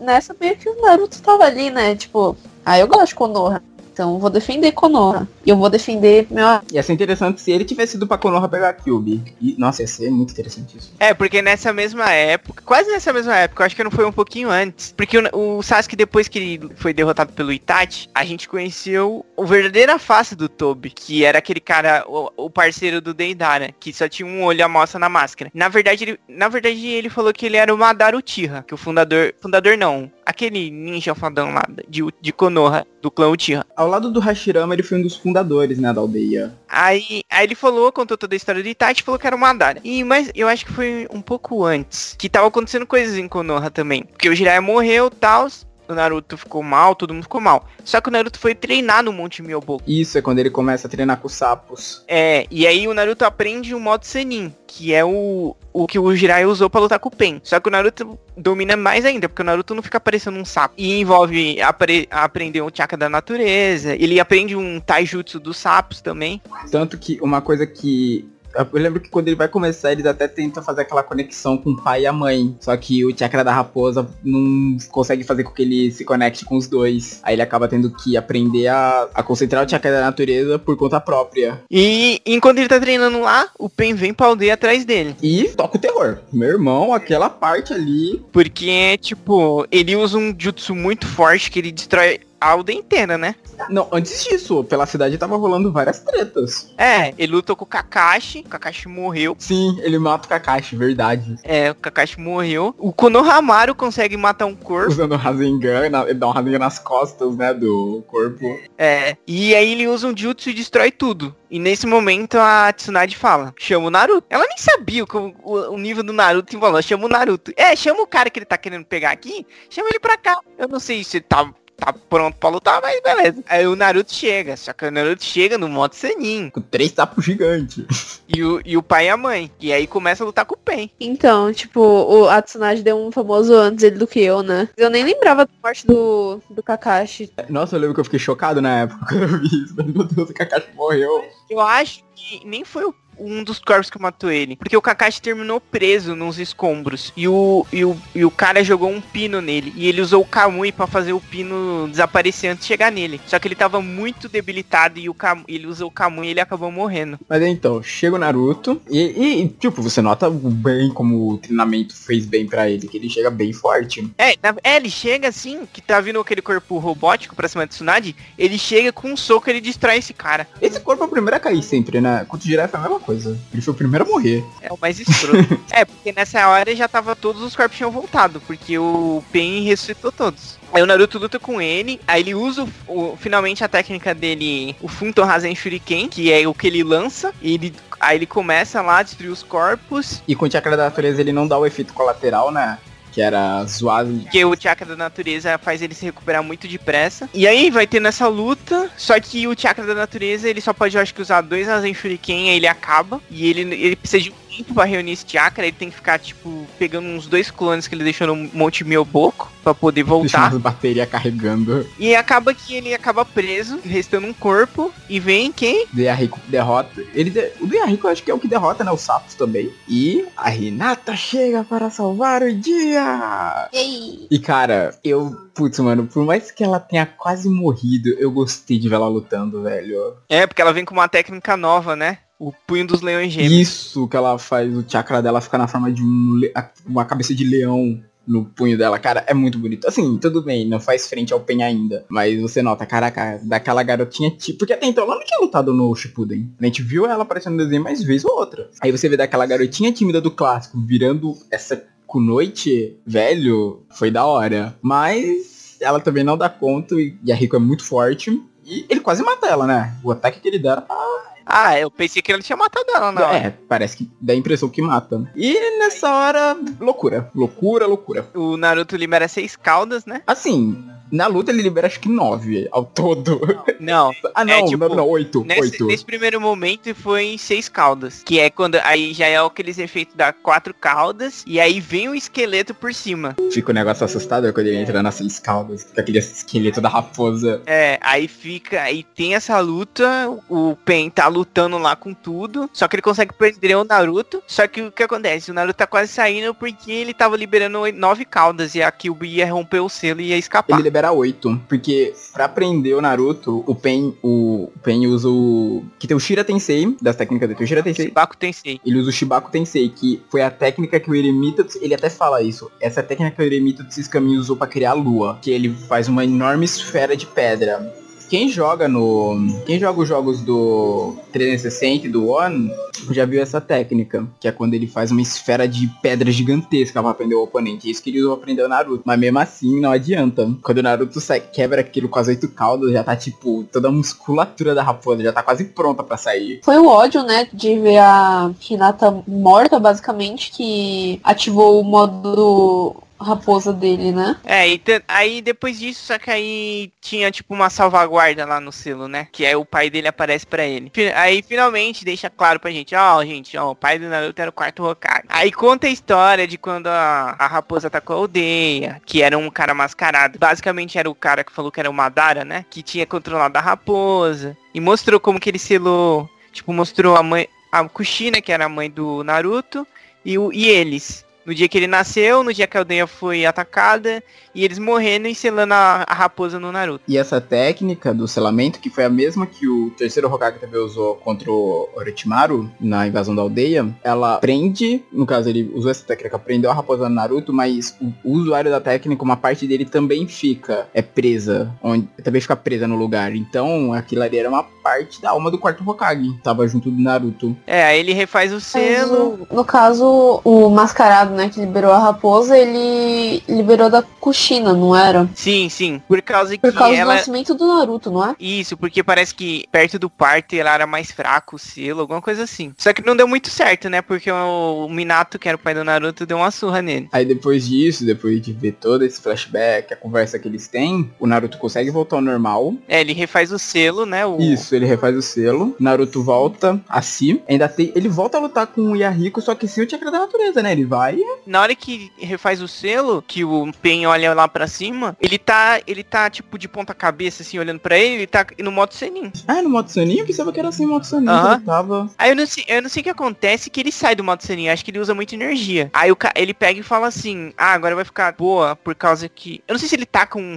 nessa 0.00 0.34
meio 0.38 0.56
que 0.56 0.68
o 0.68 0.80
Naruto 0.82 1.22
tava 1.22 1.44
ali, 1.44 1.70
né? 1.70 1.94
Tipo, 1.94 2.36
ah, 2.64 2.78
eu 2.78 2.86
gosto 2.86 3.08
de 3.08 3.14
Konoha. 3.14 3.62
Então 3.92 4.18
vou 4.18 4.30
defender 4.30 4.72
Konoha. 4.72 5.28
E 5.44 5.50
eu 5.50 5.56
vou 5.56 5.68
defender 5.68 6.26
meu. 6.30 6.46
Ia 6.72 6.82
ser 6.82 6.92
interessante 6.92 7.40
se 7.40 7.50
ele 7.50 7.64
tivesse 7.64 7.96
ido 7.96 8.06
pra 8.06 8.16
Konoha 8.16 8.48
pegar 8.48 8.70
a 8.70 8.72
Kyubi. 8.72 9.22
E, 9.40 9.54
nossa, 9.58 9.82
ia 9.82 9.88
ser 9.88 10.10
muito 10.10 10.32
interessante 10.32 10.78
isso. 10.78 10.94
É, 10.98 11.12
porque 11.12 11.42
nessa 11.42 11.72
mesma 11.72 12.10
época, 12.10 12.62
quase 12.64 12.90
nessa 12.90 13.12
mesma 13.12 13.36
época, 13.36 13.62
eu 13.62 13.66
acho 13.66 13.76
que 13.76 13.84
não 13.84 13.90
foi 13.90 14.06
um 14.06 14.12
pouquinho 14.12 14.50
antes. 14.50 14.94
Porque 14.96 15.18
o, 15.18 15.58
o 15.58 15.62
Sasuke, 15.62 15.94
depois 15.94 16.26
que 16.26 16.38
ele 16.38 16.70
foi 16.76 16.94
derrotado 16.94 17.32
pelo 17.32 17.52
Itachi, 17.52 18.08
a 18.14 18.24
gente 18.24 18.48
conheceu 18.48 19.26
o 19.36 19.44
verdadeira 19.44 19.98
face 19.98 20.34
do 20.34 20.48
Tobi, 20.48 20.90
que 20.90 21.24
era 21.24 21.38
aquele 21.38 21.60
cara, 21.60 22.04
o, 22.08 22.30
o 22.46 22.50
parceiro 22.50 23.00
do 23.00 23.12
Deidara, 23.12 23.74
que 23.78 23.92
só 23.92 24.08
tinha 24.08 24.26
um 24.26 24.42
olho 24.44 24.64
à 24.64 24.68
mostra 24.68 24.98
na 24.98 25.08
máscara. 25.08 25.50
Na 25.52 25.68
verdade, 25.68 26.04
ele, 26.04 26.20
na 26.28 26.48
verdade, 26.48 26.86
ele 26.86 27.10
falou 27.10 27.32
que 27.32 27.44
ele 27.44 27.56
era 27.56 27.74
o 27.74 27.78
Madara 27.78 28.16
Uchiha, 28.16 28.64
que 28.66 28.74
o 28.74 28.78
fundador, 28.78 29.34
fundador 29.40 29.76
não, 29.76 30.10
aquele 30.26 30.70
ninja 30.70 31.14
fadão 31.14 31.52
lá 31.52 31.62
de, 31.88 32.02
de 32.20 32.32
Konoha, 32.32 32.86
do 33.00 33.10
clã 33.10 33.28
Uchiha. 33.28 33.64
Ao 33.76 33.88
lado 33.88 34.10
do 34.10 34.20
Hashirama, 34.20 34.74
ele 34.74 34.82
foi 34.82 34.98
um 34.98 35.02
dos 35.02 35.16
fundadores, 35.16 35.78
né, 35.78 35.92
da 35.92 36.00
aldeia. 36.00 36.54
Aí, 36.68 37.22
aí 37.30 37.44
ele 37.44 37.54
falou, 37.54 37.92
contou 37.92 38.16
toda 38.16 38.34
a 38.34 38.36
história 38.36 38.62
do 38.62 38.68
Itachi, 38.68 39.02
falou 39.02 39.18
que 39.18 39.26
era 39.26 39.36
uma 39.36 39.52
Madara. 39.52 39.80
E, 39.84 40.02
mas 40.02 40.30
eu 40.34 40.48
acho 40.48 40.64
que 40.64 40.72
foi 40.72 41.06
um 41.10 41.20
pouco 41.20 41.64
antes, 41.64 42.16
que 42.18 42.28
tava 42.28 42.46
acontecendo 42.46 42.86
coisas 42.86 43.18
em 43.18 43.28
Konoha 43.28 43.70
também. 43.70 44.04
Porque 44.04 44.28
o 44.28 44.34
Jiraiya 44.34 44.62
morreu, 44.62 45.10
tal, 45.10 45.48
o 45.92 45.96
Naruto 45.96 46.36
ficou 46.36 46.62
mal, 46.62 46.94
todo 46.94 47.14
mundo 47.14 47.24
ficou 47.24 47.40
mal. 47.40 47.66
Só 47.84 48.00
que 48.00 48.08
o 48.08 48.12
Naruto 48.12 48.38
foi 48.38 48.54
treinar 48.54 49.02
no 49.02 49.12
Monte 49.12 49.42
Myoboku. 49.42 49.84
Isso, 49.86 50.18
é 50.18 50.22
quando 50.22 50.38
ele 50.38 50.50
começa 50.50 50.86
a 50.86 50.90
treinar 50.90 51.18
com 51.18 51.26
os 51.26 51.34
sapos. 51.34 52.04
É, 52.08 52.46
e 52.50 52.66
aí 52.66 52.86
o 52.88 52.94
Naruto 52.94 53.24
aprende 53.24 53.74
o 53.74 53.80
modo 53.80 54.04
Senin, 54.04 54.54
que 54.66 54.94
é 54.94 55.04
o, 55.04 55.56
o 55.72 55.86
que 55.86 55.98
o 55.98 56.14
Jiraiya 56.14 56.48
usou 56.48 56.68
para 56.70 56.80
lutar 56.80 56.98
com 56.98 57.08
o 57.08 57.14
Pen. 57.14 57.40
Só 57.44 57.60
que 57.60 57.68
o 57.68 57.72
Naruto 57.72 58.18
domina 58.36 58.76
mais 58.76 59.04
ainda, 59.04 59.28
porque 59.28 59.42
o 59.42 59.44
Naruto 59.44 59.74
não 59.74 59.82
fica 59.82 60.00
parecendo 60.00 60.38
um 60.38 60.44
sapo. 60.44 60.74
E 60.78 61.00
envolve 61.00 61.60
apre 61.60 62.08
aprender 62.10 62.62
o 62.62 62.70
chakra 62.72 62.96
da 62.96 63.08
natureza. 63.08 63.94
Ele 63.94 64.18
aprende 64.18 64.56
um 64.56 64.80
taijutsu 64.80 65.38
dos 65.38 65.56
sapos 65.56 66.00
também. 66.00 66.40
Tanto 66.70 66.96
que 66.98 67.18
uma 67.20 67.40
coisa 67.40 67.66
que 67.66 68.31
eu 68.54 68.80
lembro 68.80 69.00
que 69.00 69.08
quando 69.08 69.28
ele 69.28 69.36
vai 69.36 69.48
começar, 69.48 69.92
eles 69.92 70.06
até 70.06 70.28
tentam 70.28 70.62
fazer 70.62 70.82
aquela 70.82 71.02
conexão 71.02 71.56
com 71.56 71.70
o 71.70 71.82
pai 71.82 72.02
e 72.02 72.06
a 72.06 72.12
mãe. 72.12 72.56
Só 72.60 72.76
que 72.76 73.04
o 73.04 73.16
chakra 73.16 73.44
da 73.44 73.52
raposa 73.52 74.06
não 74.24 74.76
consegue 74.90 75.24
fazer 75.24 75.44
com 75.44 75.52
que 75.52 75.62
ele 75.62 75.90
se 75.90 76.04
conecte 76.04 76.44
com 76.44 76.56
os 76.56 76.66
dois. 76.66 77.20
Aí 77.22 77.34
ele 77.34 77.42
acaba 77.42 77.68
tendo 77.68 77.90
que 77.90 78.16
aprender 78.16 78.68
a, 78.68 79.08
a 79.14 79.22
concentrar 79.22 79.64
o 79.64 79.68
chakra 79.68 79.92
da 79.92 80.00
natureza 80.02 80.58
por 80.58 80.76
conta 80.76 81.00
própria. 81.00 81.60
E 81.70 82.20
enquanto 82.26 82.58
ele 82.58 82.68
tá 82.68 82.80
treinando 82.80 83.20
lá, 83.20 83.48
o 83.58 83.68
Pen 83.68 83.94
vem 83.94 84.14
pra 84.14 84.26
aldeia 84.26 84.54
atrás 84.54 84.84
dele. 84.84 85.16
E 85.22 85.48
toca 85.56 85.76
o 85.76 85.80
terror. 85.80 86.18
Meu 86.32 86.48
irmão, 86.48 86.92
aquela 86.92 87.30
parte 87.30 87.72
ali. 87.72 88.22
Porque, 88.32 88.98
tipo, 88.98 89.66
ele 89.70 89.96
usa 89.96 90.18
um 90.18 90.34
jutsu 90.36 90.74
muito 90.74 91.06
forte 91.06 91.50
que 91.50 91.58
ele 91.58 91.72
destrói 91.72 92.20
a 92.42 92.50
aldeia 92.50 92.78
inteira, 92.78 93.16
né? 93.16 93.36
Não, 93.70 93.88
antes 93.92 94.24
disso, 94.24 94.64
pela 94.64 94.86
cidade 94.86 95.16
tava 95.16 95.36
rolando 95.36 95.70
várias 95.70 96.00
tretas. 96.00 96.74
É, 96.76 97.14
ele 97.16 97.32
lutou 97.32 97.54
com 97.54 97.64
o 97.64 97.68
Kakashi, 97.68 98.40
o 98.40 98.48
Kakashi 98.48 98.88
morreu. 98.88 99.36
Sim, 99.38 99.78
ele 99.80 99.98
mata 99.98 100.26
o 100.26 100.28
Kakashi, 100.28 100.76
verdade. 100.76 101.36
É, 101.44 101.70
o 101.70 101.74
Kakashi 101.74 102.20
morreu. 102.20 102.74
O 102.78 102.92
Konohamaru 102.92 103.74
consegue 103.74 104.16
matar 104.16 104.46
um 104.46 104.56
corpo. 104.56 104.90
Usando 104.90 105.12
o 105.12 105.16
Rasengan, 105.16 105.86
ele 105.86 106.14
dá 106.14 106.26
um 106.26 106.32
Rasengan 106.32 106.58
nas 106.58 106.78
costas, 106.78 107.36
né, 107.36 107.54
do 107.54 108.02
corpo. 108.08 108.58
É, 108.76 109.16
e 109.26 109.54
aí 109.54 109.72
ele 109.72 109.86
usa 109.86 110.08
um 110.08 110.16
jutsu 110.16 110.50
e 110.50 110.54
destrói 110.54 110.90
tudo. 110.90 111.34
E 111.50 111.58
nesse 111.58 111.86
momento 111.86 112.38
a 112.38 112.72
Tsunade 112.72 113.16
fala, 113.16 113.54
chama 113.58 113.86
o 113.86 113.90
Naruto. 113.90 114.26
Ela 114.30 114.46
nem 114.46 114.56
sabia 114.56 115.04
o, 115.04 115.34
o, 115.44 115.74
o 115.74 115.78
nível 115.78 116.02
do 116.02 116.12
Naruto 116.12 116.56
e 116.56 116.58
falou, 116.58 116.82
chama 116.82 117.04
o 117.04 117.08
Naruto. 117.08 117.52
É, 117.56 117.76
chama 117.76 118.02
o 118.02 118.06
cara 118.06 118.30
que 118.30 118.38
ele 118.38 118.46
tá 118.46 118.56
querendo 118.56 118.84
pegar 118.84 119.10
aqui, 119.10 119.46
chama 119.68 119.88
ele 119.90 120.00
pra 120.00 120.16
cá. 120.16 120.38
Eu 120.58 120.66
não 120.66 120.80
sei 120.80 121.04
se 121.04 121.18
ele 121.18 121.24
tá 121.28 121.52
tá 121.82 121.92
pronto 121.92 122.36
pra 122.36 122.48
lutar, 122.48 122.80
mas 122.80 123.00
beleza. 123.02 123.42
Aí 123.48 123.66
o 123.66 123.74
Naruto 123.74 124.14
chega, 124.14 124.56
só 124.56 124.72
que 124.72 124.86
o 124.86 124.90
Naruto 124.90 125.24
chega 125.24 125.58
no 125.58 125.68
modo 125.68 125.94
Senin. 125.94 126.48
Com 126.50 126.60
três 126.60 126.92
tapos 126.92 127.24
gigantes. 127.24 128.22
E 128.28 128.42
o, 128.42 128.62
e 128.64 128.76
o 128.76 128.82
pai 128.82 129.06
e 129.06 129.08
a 129.10 129.16
mãe. 129.16 129.50
E 129.60 129.72
aí 129.72 129.86
começa 129.86 130.22
a 130.22 130.26
lutar 130.26 130.44
com 130.44 130.54
o 130.54 130.58
Pen. 130.58 130.90
Então, 131.00 131.52
tipo, 131.52 131.80
o 131.80 132.28
a 132.28 132.40
Tsunade 132.40 132.82
deu 132.82 132.96
um 132.96 133.10
famoso 133.10 133.54
antes 133.54 133.82
ele 133.82 133.98
do 133.98 134.06
que 134.06 134.20
eu, 134.20 134.42
né? 134.42 134.68
Eu 134.76 134.88
nem 134.88 135.04
lembrava 135.04 135.44
da 135.44 135.52
morte 135.62 135.86
do, 135.86 136.40
do 136.48 136.62
Kakashi. 136.62 137.32
Nossa, 137.48 137.74
eu 137.74 137.80
lembro 137.80 137.94
que 137.94 138.00
eu 138.00 138.04
fiquei 138.04 138.20
chocado 138.20 138.62
na 138.62 138.82
época 138.82 139.06
quando 139.08 139.22
eu 139.22 139.40
vi 139.40 139.64
isso. 139.64 139.74
Meu 139.74 140.04
Deus, 140.04 140.30
o 140.30 140.34
Kakashi 140.34 140.68
morreu. 140.74 141.24
Eu 141.50 141.60
acho 141.60 142.04
que 142.14 142.46
nem 142.46 142.64
foi 142.64 142.84
o 142.84 142.94
um 143.18 143.44
dos 143.44 143.58
corpos 143.58 143.90
que 143.90 144.00
matou 144.00 144.30
ele. 144.30 144.56
Porque 144.56 144.76
o 144.76 144.82
Kakashi 144.82 145.22
terminou 145.22 145.60
preso 145.60 146.16
nos 146.16 146.38
escombros. 146.38 147.12
E 147.16 147.28
o, 147.28 147.66
e 147.72 147.84
o, 147.84 147.96
e 148.14 148.24
o 148.24 148.30
cara 148.30 148.64
jogou 148.64 148.90
um 148.90 149.00
pino 149.00 149.40
nele. 149.40 149.72
E 149.76 149.86
ele 149.86 150.00
usou 150.00 150.22
o 150.22 150.26
Kamui 150.26 150.72
para 150.72 150.86
fazer 150.86 151.12
o 151.12 151.20
pino 151.20 151.88
desaparecer 151.88 152.50
antes 152.50 152.62
de 152.62 152.68
chegar 152.68 152.90
nele. 152.90 153.20
Só 153.26 153.38
que 153.38 153.48
ele 153.48 153.54
tava 153.54 153.80
muito 153.80 154.28
debilitado 154.28 154.98
e 154.98 155.08
o 155.08 155.14
Kam, 155.14 155.44
ele 155.46 155.66
usou 155.66 155.88
o 155.88 155.92
Kamui 155.92 156.26
e 156.26 156.30
ele 156.30 156.40
acabou 156.40 156.70
morrendo. 156.70 157.18
Mas 157.28 157.42
então, 157.42 157.82
chega 157.82 158.16
o 158.16 158.18
Naruto. 158.18 158.80
E, 158.90 159.00
e, 159.00 159.48
tipo, 159.48 159.82
você 159.82 160.02
nota 160.02 160.28
bem 160.30 160.90
como 160.90 161.30
o 161.30 161.38
treinamento 161.38 161.94
fez 161.94 162.26
bem 162.26 162.46
para 162.46 162.68
ele. 162.68 162.88
Que 162.88 162.96
ele 162.96 163.08
chega 163.08 163.30
bem 163.30 163.52
forte. 163.52 164.10
É, 164.18 164.32
é, 164.32 164.76
ele 164.76 164.90
chega 164.90 165.28
assim, 165.28 165.66
que 165.72 165.80
tá 165.80 166.00
vindo 166.00 166.18
aquele 166.18 166.42
corpo 166.42 166.78
robótico 166.78 167.36
pra 167.36 167.48
cima 167.48 167.66
de 167.66 167.70
Tsunade. 167.70 168.16
Ele 168.36 168.58
chega 168.58 168.92
com 168.92 169.08
um 169.08 169.16
soco 169.16 169.42
ele 169.52 169.60
destrói 169.60 169.96
esse 169.96 170.12
cara. 170.12 170.46
Esse 170.60 170.80
corpo 170.80 171.02
é 171.02 171.06
o 171.06 171.10
primeiro 171.10 171.36
a 171.36 171.40
cair 171.40 171.62
sempre, 171.62 172.00
né? 172.00 172.24
Quando 172.28 172.42
o 172.42 172.44
Jiraiya 172.44 172.70
é 172.72 172.76
a 172.76 172.80
mesma 172.80 173.00
coisa. 173.02 173.38
Ele 173.52 173.62
foi 173.62 173.74
o 173.74 173.76
primeiro 173.76 174.04
a 174.04 174.08
morrer. 174.08 174.44
É 174.60 174.72
o 174.72 174.78
mais 174.80 174.98
escroto. 174.98 175.60
é, 175.70 175.84
porque 175.84 176.12
nessa 176.12 176.48
hora 176.48 176.74
já 176.74 176.88
tava 176.88 177.14
todos 177.14 177.42
os 177.42 177.54
corpos 177.54 177.76
tinham 177.76 177.90
voltado, 177.90 178.40
porque 178.46 178.78
o 178.78 179.22
Pen 179.32 179.62
ressuscitou 179.62 180.10
todos. 180.10 180.58
Aí 180.72 180.82
o 180.82 180.86
Naruto 180.86 181.18
luta 181.18 181.38
com 181.38 181.60
ele, 181.60 182.00
aí 182.06 182.22
ele 182.22 182.34
usa 182.34 182.66
o, 182.88 183.14
finalmente 183.18 183.62
a 183.62 183.68
técnica 183.68 184.14
dele, 184.14 184.74
o 184.80 184.88
Funton 184.88 185.24
Rasen 185.24 185.54
Shuriken, 185.54 186.08
que 186.08 186.32
é 186.32 186.48
o 186.48 186.54
que 186.54 186.66
ele 186.66 186.82
lança, 186.82 187.34
e 187.42 187.54
ele, 187.54 187.74
aí 188.00 188.16
ele 188.16 188.26
começa 188.26 188.80
lá 188.80 188.98
a 188.98 189.02
destruir 189.02 189.30
os 189.30 189.42
corpos. 189.42 190.22
E 190.26 190.34
com 190.34 190.46
o 190.46 190.50
chakra 190.50 190.76
da 190.76 190.84
natureza 190.84 191.20
ele 191.20 191.32
não 191.32 191.46
dá 191.46 191.58
o 191.58 191.66
efeito 191.66 191.92
colateral, 191.92 192.50
né? 192.50 192.78
Que 193.12 193.20
era 193.20 193.64
zoado. 193.64 194.20
Porque 194.22 194.44
o 194.44 194.56
chakra 194.58 194.86
da 194.86 194.96
natureza 194.96 195.58
faz 195.58 195.82
ele 195.82 195.94
se 195.94 196.04
recuperar 196.04 196.42
muito 196.42 196.66
depressa. 196.66 197.28
E 197.34 197.46
aí 197.46 197.70
vai 197.70 197.86
ter 197.86 198.00
nessa 198.00 198.26
luta, 198.26 198.90
só 198.96 199.18
que 199.20 199.46
o 199.46 199.58
chakra 199.58 199.86
da 199.86 199.94
natureza 199.94 200.48
ele 200.48 200.60
só 200.60 200.72
pode, 200.72 200.96
eu 200.96 201.02
acho 201.02 201.14
que, 201.14 201.22
usar 201.22 201.42
dois 201.42 201.66
Rasen 201.66 201.94
Shuriken, 201.94 202.50
aí 202.50 202.56
ele 202.56 202.66
acaba. 202.66 203.20
E 203.30 203.48
ele, 203.48 203.60
ele 203.60 203.96
precisa 203.96 204.22
de 204.22 204.41
tempo 204.56 204.74
pra 204.74 204.84
reunir 204.84 205.12
esse 205.12 205.24
chakra, 205.26 205.64
ele 205.64 205.76
tem 205.76 205.88
que 205.88 205.96
ficar, 205.96 206.18
tipo, 206.18 206.66
pegando 206.78 207.06
uns 207.06 207.26
dois 207.26 207.50
clones 207.50 207.88
que 207.88 207.94
ele 207.94 208.04
deixou 208.04 208.26
no 208.26 208.36
Monte 208.52 208.84
Mioboco 208.84 209.50
pra 209.62 209.74
poder 209.74 210.02
voltar. 210.02 210.50
Deixando 210.50 210.56
as 210.56 210.62
baterias 210.62 211.08
carregando. 211.08 211.86
E 211.98 212.14
acaba 212.14 212.52
que 212.52 212.74
ele 212.74 212.94
acaba 212.94 213.24
preso, 213.24 213.80
restando 213.84 214.26
um 214.26 214.32
corpo, 214.32 214.92
e 215.08 215.18
vem 215.18 215.50
quem? 215.52 215.86
Dearrico 215.92 216.40
derrota. 216.48 217.02
Ele 217.14 217.30
de... 217.30 217.52
O 217.60 217.66
Dearrico 217.66 218.08
acho 218.08 218.22
que 218.22 218.30
é 218.30 218.34
o 218.34 218.38
que 218.38 218.48
derrota, 218.48 218.84
né? 218.84 218.92
Os 218.92 219.00
sapos 219.00 219.34
também. 219.34 219.72
E 219.88 220.24
a 220.36 220.48
Renata 220.48 221.16
chega 221.16 221.64
para 221.64 221.90
salvar 221.90 222.42
o 222.42 222.54
dia! 222.54 223.68
Ei. 223.72 224.26
E 224.30 224.38
cara, 224.38 224.98
eu 225.02 225.50
Putz, 225.54 225.78
mano, 225.80 226.06
por 226.06 226.24
mais 226.24 226.50
que 226.50 226.64
ela 226.64 226.80
tenha 226.80 227.04
quase 227.04 227.48
morrido, 227.48 228.08
eu 228.18 228.30
gostei 228.30 228.78
de 228.78 228.88
ver 228.88 228.94
ela 228.94 229.08
lutando, 229.08 229.62
velho. 229.62 230.16
É, 230.28 230.46
porque 230.46 230.62
ela 230.62 230.72
vem 230.72 230.84
com 230.84 230.94
uma 230.94 231.08
técnica 231.08 231.56
nova, 231.56 231.94
né? 231.94 232.18
O 232.38 232.52
punho 232.66 232.86
dos 232.86 233.02
leões 233.02 233.32
gêmeos. 233.32 233.52
Isso, 233.52 234.08
que 234.08 234.16
ela 234.16 234.38
faz 234.38 234.74
o 234.76 234.84
chakra 234.86 235.22
dela 235.22 235.40
ficar 235.40 235.58
na 235.58 235.68
forma 235.68 235.92
de 235.92 236.02
um 236.02 236.40
uma 236.86 237.04
cabeça 237.04 237.34
de 237.34 237.44
leão 237.44 238.02
no 238.26 238.44
punho 238.44 238.78
dela, 238.78 238.98
cara, 238.98 239.24
é 239.26 239.34
muito 239.34 239.58
bonito. 239.58 239.86
Assim, 239.86 240.16
tudo 240.16 240.42
bem, 240.42 240.66
não 240.66 240.80
faz 240.80 241.08
frente 241.08 241.32
ao 241.32 241.40
Pen 241.40 241.62
ainda, 241.62 242.04
mas 242.08 242.40
você 242.40 242.62
nota, 242.62 242.86
caraca, 242.86 243.40
daquela 243.42 243.82
garotinha 243.82 244.30
tipo, 244.30 244.60
porque 244.60 244.72
até 244.72 244.86
então 244.86 245.04
ela 245.04 245.16
não 245.16 245.24
tinha 245.24 245.40
lutado 245.40 245.74
no 245.74 245.94
Shippuden. 245.94 246.52
A 246.60 246.64
gente 246.64 246.82
viu 246.82 247.06
ela 247.06 247.22
aparecendo 247.22 247.56
no 247.56 247.64
desenho 247.64 247.82
mais 247.82 248.02
vez 248.02 248.24
ou 248.24 248.32
outra. 248.32 248.70
Aí 248.80 248.92
você 248.92 249.08
vê 249.08 249.16
daquela 249.16 249.46
garotinha 249.46 249.92
tímida 249.92 250.20
do 250.20 250.30
clássico 250.30 250.80
virando 250.80 251.36
essa 251.50 251.82
noite, 252.14 252.98
velho, 253.06 253.84
foi 253.90 254.10
da 254.10 254.26
hora. 254.26 254.76
Mas 254.82 255.78
ela 255.80 255.98
também 255.98 256.22
não 256.22 256.36
dá 256.36 256.48
conta 256.48 256.94
e 256.94 257.32
a 257.32 257.34
Rico 257.34 257.56
é 257.56 257.58
muito 257.58 257.84
forte. 257.84 258.30
E 258.64 258.86
ele 258.88 259.00
quase 259.00 259.22
mata 259.22 259.46
ela, 259.46 259.66
né? 259.66 259.96
O 260.04 260.10
ataque 260.10 260.40
que 260.40 260.46
ele 260.46 260.58
dá 260.58 260.84
ah, 260.88 261.31
eu 261.80 261.90
pensei 261.90 262.22
que 262.22 262.32
ele 262.32 262.42
tinha 262.42 262.56
matado 262.56 262.86
ela, 262.94 263.12
não. 263.12 263.30
É, 263.30 263.50
parece 263.68 263.96
que 263.96 264.10
dá 264.20 264.32
a 264.32 264.36
impressão 264.36 264.68
que 264.68 264.82
mata. 264.82 265.30
E 265.34 265.78
nessa 265.78 266.10
hora, 266.10 266.56
loucura. 266.80 267.30
Loucura, 267.34 267.86
loucura. 267.86 268.28
O 268.34 268.56
Naruto 268.56 268.96
libera 268.96 269.28
seis 269.28 269.56
caudas, 269.56 270.06
né? 270.06 270.22
Assim, 270.26 270.84
na 271.12 271.26
luta 271.26 271.52
ele 271.52 271.60
libera 271.60 271.86
acho 271.86 272.00
que 272.00 272.08
nove 272.08 272.66
ao 272.72 272.86
todo. 272.86 273.38
Não. 273.78 274.10
ah, 274.34 274.44
não, 274.44 274.54
é, 274.54 274.64
tipo, 274.64 274.88
não, 274.88 274.96
não, 274.96 275.08
oito, 275.08 275.44
nesse, 275.44 275.60
oito. 275.60 275.86
Nesse 275.86 276.04
primeiro 276.04 276.40
momento 276.40 276.94
foi 276.94 277.26
em 277.26 277.38
seis 277.38 277.68
caudas. 277.68 278.22
Que 278.24 278.40
é 278.40 278.48
quando 278.48 278.76
aí 278.76 279.12
já 279.12 279.26
é 279.26 279.36
aqueles 279.36 279.78
efeitos 279.78 280.14
da 280.14 280.32
quatro 280.32 280.72
caudas 280.72 281.44
e 281.46 281.60
aí 281.60 281.80
vem 281.80 282.08
o 282.08 282.14
esqueleto 282.14 282.74
por 282.74 282.94
cima. 282.94 283.36
Fica 283.52 283.70
o 283.70 283.72
um 283.72 283.74
negócio 283.74 284.04
assustador 284.04 284.54
quando 284.54 284.68
ele 284.68 284.76
entra 284.76 285.02
nas 285.02 285.16
seis 285.16 285.38
caudas. 285.38 285.84
Fica 285.84 286.00
aquele 286.00 286.18
esqueleto 286.18 286.80
da 286.80 286.88
raposa. 286.88 287.60
É, 287.66 287.98
aí 288.00 288.26
fica, 288.26 288.80
aí 288.80 289.02
tem 289.02 289.34
essa 289.34 289.60
luta, 289.60 290.30
o 290.48 290.76
Pen 290.84 291.10
tá 291.10 291.28
lutando 291.28 291.76
lá 291.76 291.94
com 291.94 292.14
tudo, 292.14 292.70
só 292.72 292.88
que 292.88 292.96
ele 292.96 293.02
consegue 293.02 293.34
prender 293.34 293.76
o 293.76 293.84
Naruto, 293.84 294.42
só 294.46 294.66
que 294.66 294.80
o 294.80 294.90
que 294.90 295.02
acontece? 295.02 295.50
O 295.50 295.54
Naruto 295.54 295.76
tá 295.76 295.86
quase 295.86 296.10
saindo 296.12 296.54
porque 296.54 296.90
ele 296.90 297.12
tava 297.12 297.36
liberando 297.36 297.80
nove 297.92 298.24
caudas 298.24 298.74
e 298.74 298.82
a 298.82 298.90
Kyuubi 298.90 299.36
ia 299.36 299.52
romper 299.52 299.80
o 299.80 299.88
selo 299.88 300.20
e 300.20 300.28
ia 300.28 300.38
escapar. 300.38 300.76
Ele 300.76 300.84
libera 300.84 301.01
era 301.02 301.12
8. 301.12 301.62
Porque 301.68 302.14
pra 302.32 302.48
prender 302.48 302.96
o 302.96 303.00
Naruto, 303.00 303.62
o 303.66 303.74
Pen, 303.74 304.14
o 304.22 304.70
Pen 304.82 305.06
usa 305.06 305.28
o. 305.28 305.84
Que 305.98 306.06
tem 306.06 306.16
o 306.16 306.20
Shira 306.20 306.44
Tensei, 306.44 306.96
das 307.00 307.16
técnicas 307.16 307.48
dele. 307.48 307.58
Tem 307.58 307.64
o 307.64 307.68
Shira 307.68 307.82
Tensei. 307.82 308.06
Shibaku 308.06 308.36
Tensei. 308.36 308.80
Ele 308.84 308.98
usa 308.98 309.10
o 309.10 309.12
Shibaku 309.12 309.50
Tensei, 309.50 309.88
que 309.88 310.22
foi 310.30 310.42
a 310.42 310.50
técnica 310.50 311.00
que 311.00 311.10
o 311.10 311.14
Eremita. 311.14 311.66
Ele 311.80 311.94
até 311.94 312.08
fala 312.08 312.42
isso. 312.42 312.70
Essa 312.80 313.00
é 313.00 313.02
técnica 313.02 313.36
que 313.36 313.42
o 313.42 313.44
Eremita 313.44 313.84
Tsuskami 313.84 314.36
usou 314.36 314.56
pra 314.56 314.66
criar 314.66 314.90
a 314.90 314.94
lua. 314.94 315.38
Que 315.40 315.50
ele 315.50 315.70
faz 315.88 316.08
uma 316.08 316.24
enorme 316.24 316.64
esfera 316.64 317.16
de 317.16 317.26
pedra 317.26 318.01
quem 318.32 318.48
joga 318.48 318.88
no. 318.88 319.36
Quem 319.66 319.78
joga 319.78 320.00
os 320.00 320.08
jogos 320.08 320.40
do 320.40 321.14
360 321.32 322.06
e 322.06 322.10
do 322.10 322.30
One 322.30 322.72
já 323.10 323.26
viu 323.26 323.42
essa 323.42 323.60
técnica. 323.60 324.26
Que 324.40 324.48
é 324.48 324.52
quando 324.52 324.72
ele 324.72 324.86
faz 324.86 325.10
uma 325.10 325.20
esfera 325.20 325.68
de 325.68 325.86
pedra 326.00 326.32
gigantesca 326.32 327.02
pra 327.02 327.12
prender 327.12 327.36
o 327.36 327.42
oponente. 327.42 327.86
É 327.86 327.90
isso 327.90 328.02
que 328.02 328.08
ele 328.08 328.20
usou 328.20 328.38
pra 328.38 328.46
prender 328.46 328.64
o 328.64 328.68
Naruto. 328.70 329.02
Mas 329.04 329.20
mesmo 329.20 329.38
assim, 329.38 329.78
não 329.78 329.90
adianta. 329.90 330.50
Quando 330.62 330.78
o 330.78 330.82
Naruto 330.82 331.20
sai, 331.20 331.40
quebra 331.40 331.82
aquilo 331.82 332.08
com 332.08 332.18
as 332.18 332.28
oito 332.28 332.48
caudas, 332.48 332.92
já 332.92 333.04
tá 333.04 333.14
tipo, 333.14 333.64
toda 333.70 333.88
a 333.88 333.92
musculatura 333.92 334.74
da 334.74 334.82
raposa 334.82 335.22
já 335.22 335.32
tá 335.32 335.42
quase 335.42 335.66
pronta 335.66 336.02
para 336.02 336.16
sair. 336.16 336.60
Foi 336.64 336.78
o 336.78 336.86
ódio, 336.86 337.22
né, 337.24 337.46
de 337.52 337.78
ver 337.78 337.98
a 337.98 338.50
Hinata 338.70 339.22
morta, 339.28 339.78
basicamente, 339.78 340.50
que 340.52 341.20
ativou 341.22 341.82
o 341.82 341.84
modo 341.84 342.96
raposa 343.22 343.72
dele, 343.72 344.12
né? 344.12 344.36
É, 344.44 344.68
e 344.68 344.80
aí 345.08 345.40
depois 345.40 345.78
disso, 345.78 346.06
só 346.06 346.18
que 346.18 346.30
aí 346.30 346.92
tinha 347.00 347.30
tipo 347.30 347.54
uma 347.54 347.70
salvaguarda 347.70 348.44
lá 348.44 348.60
no 348.60 348.72
selo, 348.72 349.08
né? 349.08 349.28
Que 349.32 349.46
aí 349.46 349.54
o 349.56 349.64
pai 349.64 349.90
dele 349.90 350.08
aparece 350.08 350.46
para 350.46 350.64
ele. 350.64 350.90
Aí 351.14 351.42
finalmente 351.42 352.04
deixa 352.04 352.28
claro 352.28 352.60
pra 352.60 352.70
gente, 352.70 352.94
ó, 352.94 353.16
oh, 353.16 353.24
gente, 353.24 353.56
ó, 353.56 353.70
o 353.70 353.76
pai 353.76 353.98
do 353.98 354.08
Naruto 354.08 354.40
era 354.40 354.50
o 354.50 354.52
quarto 354.52 354.84
Hokage. 354.84 355.24
Aí 355.28 355.50
conta 355.50 355.86
a 355.86 355.90
história 355.90 356.46
de 356.46 356.58
quando 356.58 356.88
a, 356.88 357.36
a 357.38 357.46
raposa 357.46 357.88
atacou 357.88 358.16
a 358.16 358.18
aldeia, 358.20 359.00
que 359.06 359.22
era 359.22 359.36
um 359.36 359.50
cara 359.50 359.74
mascarado. 359.74 360.38
Basicamente 360.38 360.98
era 360.98 361.08
o 361.08 361.14
cara 361.14 361.44
que 361.44 361.52
falou 361.52 361.70
que 361.70 361.80
era 361.80 361.90
o 361.90 361.94
Madara, 361.94 362.44
né? 362.44 362.64
Que 362.70 362.82
tinha 362.82 363.06
controlado 363.06 363.56
a 363.58 363.60
raposa. 363.60 364.56
E 364.74 364.80
mostrou 364.80 365.20
como 365.20 365.40
que 365.40 365.50
ele 365.50 365.58
selou. 365.58 366.28
Tipo, 366.52 366.72
mostrou 366.72 367.16
a 367.16 367.22
mãe. 367.22 367.48
A 367.70 367.88
Kushina, 367.88 368.42
que 368.42 368.52
era 368.52 368.66
a 368.66 368.68
mãe 368.68 368.90
do 368.90 369.24
Naruto, 369.24 369.86
e, 370.24 370.36
o, 370.36 370.52
e 370.52 370.68
eles 370.68 371.24
no 371.44 371.54
dia 371.54 371.68
que 371.68 371.76
ele 371.76 371.86
nasceu, 371.86 372.42
no 372.42 372.52
dia 372.52 372.66
que 372.66 372.76
a 372.76 372.80
aldeia 372.80 373.06
foi 373.06 373.44
atacada, 373.44 374.22
e 374.54 374.64
eles 374.64 374.78
morrendo 374.78 375.28
e 375.28 375.34
selando 375.34 375.74
a, 375.74 376.04
a, 376.06 376.14
raposa 376.14 376.58
no 376.58 376.72
Naruto. 376.72 377.04
E 377.08 377.16
essa 377.16 377.40
técnica 377.40 378.12
do 378.12 378.28
selamento, 378.28 378.80
que 378.80 378.90
foi 378.90 379.04
a 379.04 379.08
mesma 379.08 379.46
que 379.46 379.66
o 379.66 379.90
terceiro 379.90 380.32
Hokage 380.32 380.58
também 380.58 380.80
usou 380.80 381.16
contra 381.16 381.50
o 381.50 381.88
Orochimaru 381.96 382.70
na 382.80 383.06
invasão 383.06 383.34
da 383.34 383.42
aldeia, 383.42 383.88
ela 384.02 384.38
prende, 384.38 385.02
no 385.12 385.26
caso 385.26 385.48
ele 385.48 385.70
usou 385.74 385.90
essa 385.90 386.04
técnica, 386.04 386.38
prendeu 386.38 386.70
a 386.70 386.74
raposa 386.74 387.08
no 387.08 387.14
Naruto, 387.14 387.52
mas 387.52 387.96
o, 388.00 388.12
o 388.24 388.32
usuário 388.32 388.70
da 388.70 388.80
técnica, 388.80 389.22
uma 389.22 389.36
parte 389.36 389.66
dele 389.66 389.84
também 389.84 390.26
fica, 390.26 390.88
é 390.92 391.02
presa, 391.02 391.72
onde 391.82 392.06
também 392.22 392.40
fica 392.40 392.56
presa 392.56 392.86
no 392.86 392.96
lugar. 392.96 393.34
Então 393.34 393.92
aquilo 393.92 394.22
ali 394.22 394.38
era 394.38 394.48
uma 394.48 394.62
parte 394.62 395.22
da 395.22 395.30
alma 395.30 395.50
do 395.50 395.58
quarto 395.58 395.88
Hokage, 395.88 396.38
tava 396.42 396.66
junto 396.66 396.90
do 396.90 397.00
Naruto. 397.00 397.56
É, 397.66 397.84
aí 397.84 398.00
ele 398.00 398.12
refaz 398.12 398.52
o 398.52 398.60
selo. 398.60 399.46
no 399.50 399.64
caso, 399.64 400.40
o 400.44 400.68
mascarado 400.68 401.34
né, 401.34 401.48
que 401.48 401.60
liberou 401.60 401.92
a 401.92 401.98
raposa, 401.98 402.58
ele 402.58 403.42
liberou 403.48 403.88
da 403.88 404.02
Kushina, 404.42 404.72
não 404.72 404.96
era? 404.96 405.28
Sim, 405.36 405.68
sim. 405.68 406.02
Por 406.08 406.20
causa 406.20 406.58
Por 406.58 406.72
que 406.72 406.76
causa 406.76 406.94
do 406.94 407.00
ela. 407.00 407.14
nascimento 407.14 407.54
do 407.54 407.64
Naruto, 407.64 408.10
não 408.10 408.30
é? 408.30 408.34
Isso, 408.40 408.76
porque 408.76 409.00
parece 409.00 409.32
que 409.32 409.66
perto 409.70 410.00
do 410.00 410.10
parto 410.10 410.54
ela 410.54 410.74
era 410.74 410.84
mais 410.84 411.12
fraco, 411.12 411.54
o 411.54 411.58
selo, 411.58 412.00
alguma 412.00 412.20
coisa 412.20 412.42
assim. 412.42 412.74
Só 412.76 412.92
que 412.92 413.06
não 413.06 413.14
deu 413.14 413.28
muito 413.28 413.48
certo, 413.48 413.88
né? 413.88 414.02
Porque 414.02 414.30
o 414.32 414.88
Minato, 414.88 415.38
que 415.38 415.48
era 415.48 415.54
o 415.54 415.60
pai 415.60 415.74
do 415.74 415.84
Naruto, 415.84 416.26
deu 416.26 416.38
uma 416.38 416.50
surra 416.50 416.82
nele. 416.82 417.08
Aí 417.12 417.24
depois 417.24 417.68
disso, 417.68 418.04
depois 418.04 418.42
de 418.42 418.52
ver 418.52 418.72
todo 418.72 419.04
esse 419.04 419.20
flashback, 419.20 419.94
a 419.94 419.96
conversa 419.96 420.40
que 420.40 420.48
eles 420.48 420.66
têm, 420.66 421.08
o 421.20 421.26
Naruto 421.26 421.56
consegue 421.58 421.92
voltar 421.92 422.16
ao 422.16 422.22
normal. 422.22 422.74
É, 422.88 423.00
ele 423.00 423.12
refaz 423.12 423.52
o 423.52 423.58
selo, 423.60 424.04
né? 424.04 424.26
O... 424.26 424.40
Isso, 424.40 424.74
ele 424.74 424.86
refaz 424.86 425.16
o 425.16 425.22
selo. 425.22 425.76
Naruto 425.78 426.20
volta 426.20 426.80
a 426.88 427.00
si. 427.00 427.40
Ainda 427.48 427.68
tem. 427.68 427.92
Ele 427.94 428.08
volta 428.08 428.38
a 428.38 428.40
lutar 428.40 428.66
com 428.66 428.90
o 428.90 428.96
Yahiko, 428.96 429.40
só 429.40 429.54
que 429.54 429.68
sem 429.68 429.84
o 429.84 429.88
chakra 429.88 430.10
da 430.10 430.18
natureza, 430.18 430.60
né? 430.62 430.72
Ele 430.72 430.84
vai. 430.84 431.16
Na 431.46 431.60
hora 431.60 431.76
que 431.76 432.10
refaz 432.18 432.60
o 432.60 432.66
selo, 432.66 433.22
que 433.24 433.44
o 433.44 433.70
Pen 433.80 434.06
olha 434.06 434.31
lá 434.34 434.48
pra 434.48 434.66
cima, 434.66 435.16
ele 435.20 435.38
tá, 435.38 435.80
ele 435.86 436.02
tá 436.02 436.28
tipo 436.30 436.58
de 436.58 436.68
ponta 436.68 436.94
cabeça 436.94 437.42
assim 437.42 437.58
olhando 437.58 437.80
pra 437.80 437.98
ele, 437.98 438.14
ele 438.16 438.26
tá 438.26 438.46
no 438.58 438.72
modo 438.72 438.94
Senin. 438.94 439.32
Ah, 439.46 439.62
no 439.62 439.70
modo 439.70 439.90
Sanin? 439.90 440.18
Eu 440.18 440.26
pensava 440.26 440.52
que 440.52 440.60
era 440.60 440.72
sem 440.72 440.86
modo 440.86 441.04
Sanin. 441.04 441.28
Aham. 441.28 441.54
Ele 441.54 441.64
tava. 441.64 442.10
Aí 442.18 442.30
eu 442.30 442.36
não 442.36 442.46
sei, 442.46 442.64
eu 442.68 442.82
não 442.82 442.88
sei 442.88 443.00
o 443.00 443.04
que 443.04 443.10
acontece 443.10 443.70
que 443.70 443.80
ele 443.80 443.92
sai 443.92 444.14
do 444.14 444.24
modo 444.24 444.42
Senin, 444.42 444.68
acho 444.68 444.84
que 444.84 444.90
ele 444.90 444.98
usa 444.98 445.14
muita 445.14 445.34
energia. 445.34 445.90
Aí 445.92 446.10
o 446.10 446.16
ele 446.34 446.54
pega 446.54 446.80
e 446.80 446.82
fala 446.82 447.08
assim: 447.08 447.52
"Ah, 447.56 447.72
agora 447.72 447.94
vai 447.94 448.04
ficar 448.04 448.32
boa 448.32 448.76
por 448.76 448.94
causa 448.94 449.28
que 449.28 449.62
eu 449.66 449.72
não 449.72 449.78
sei 449.78 449.88
se 449.88 449.96
ele 449.96 450.06
tá 450.06 450.26
com 450.26 450.56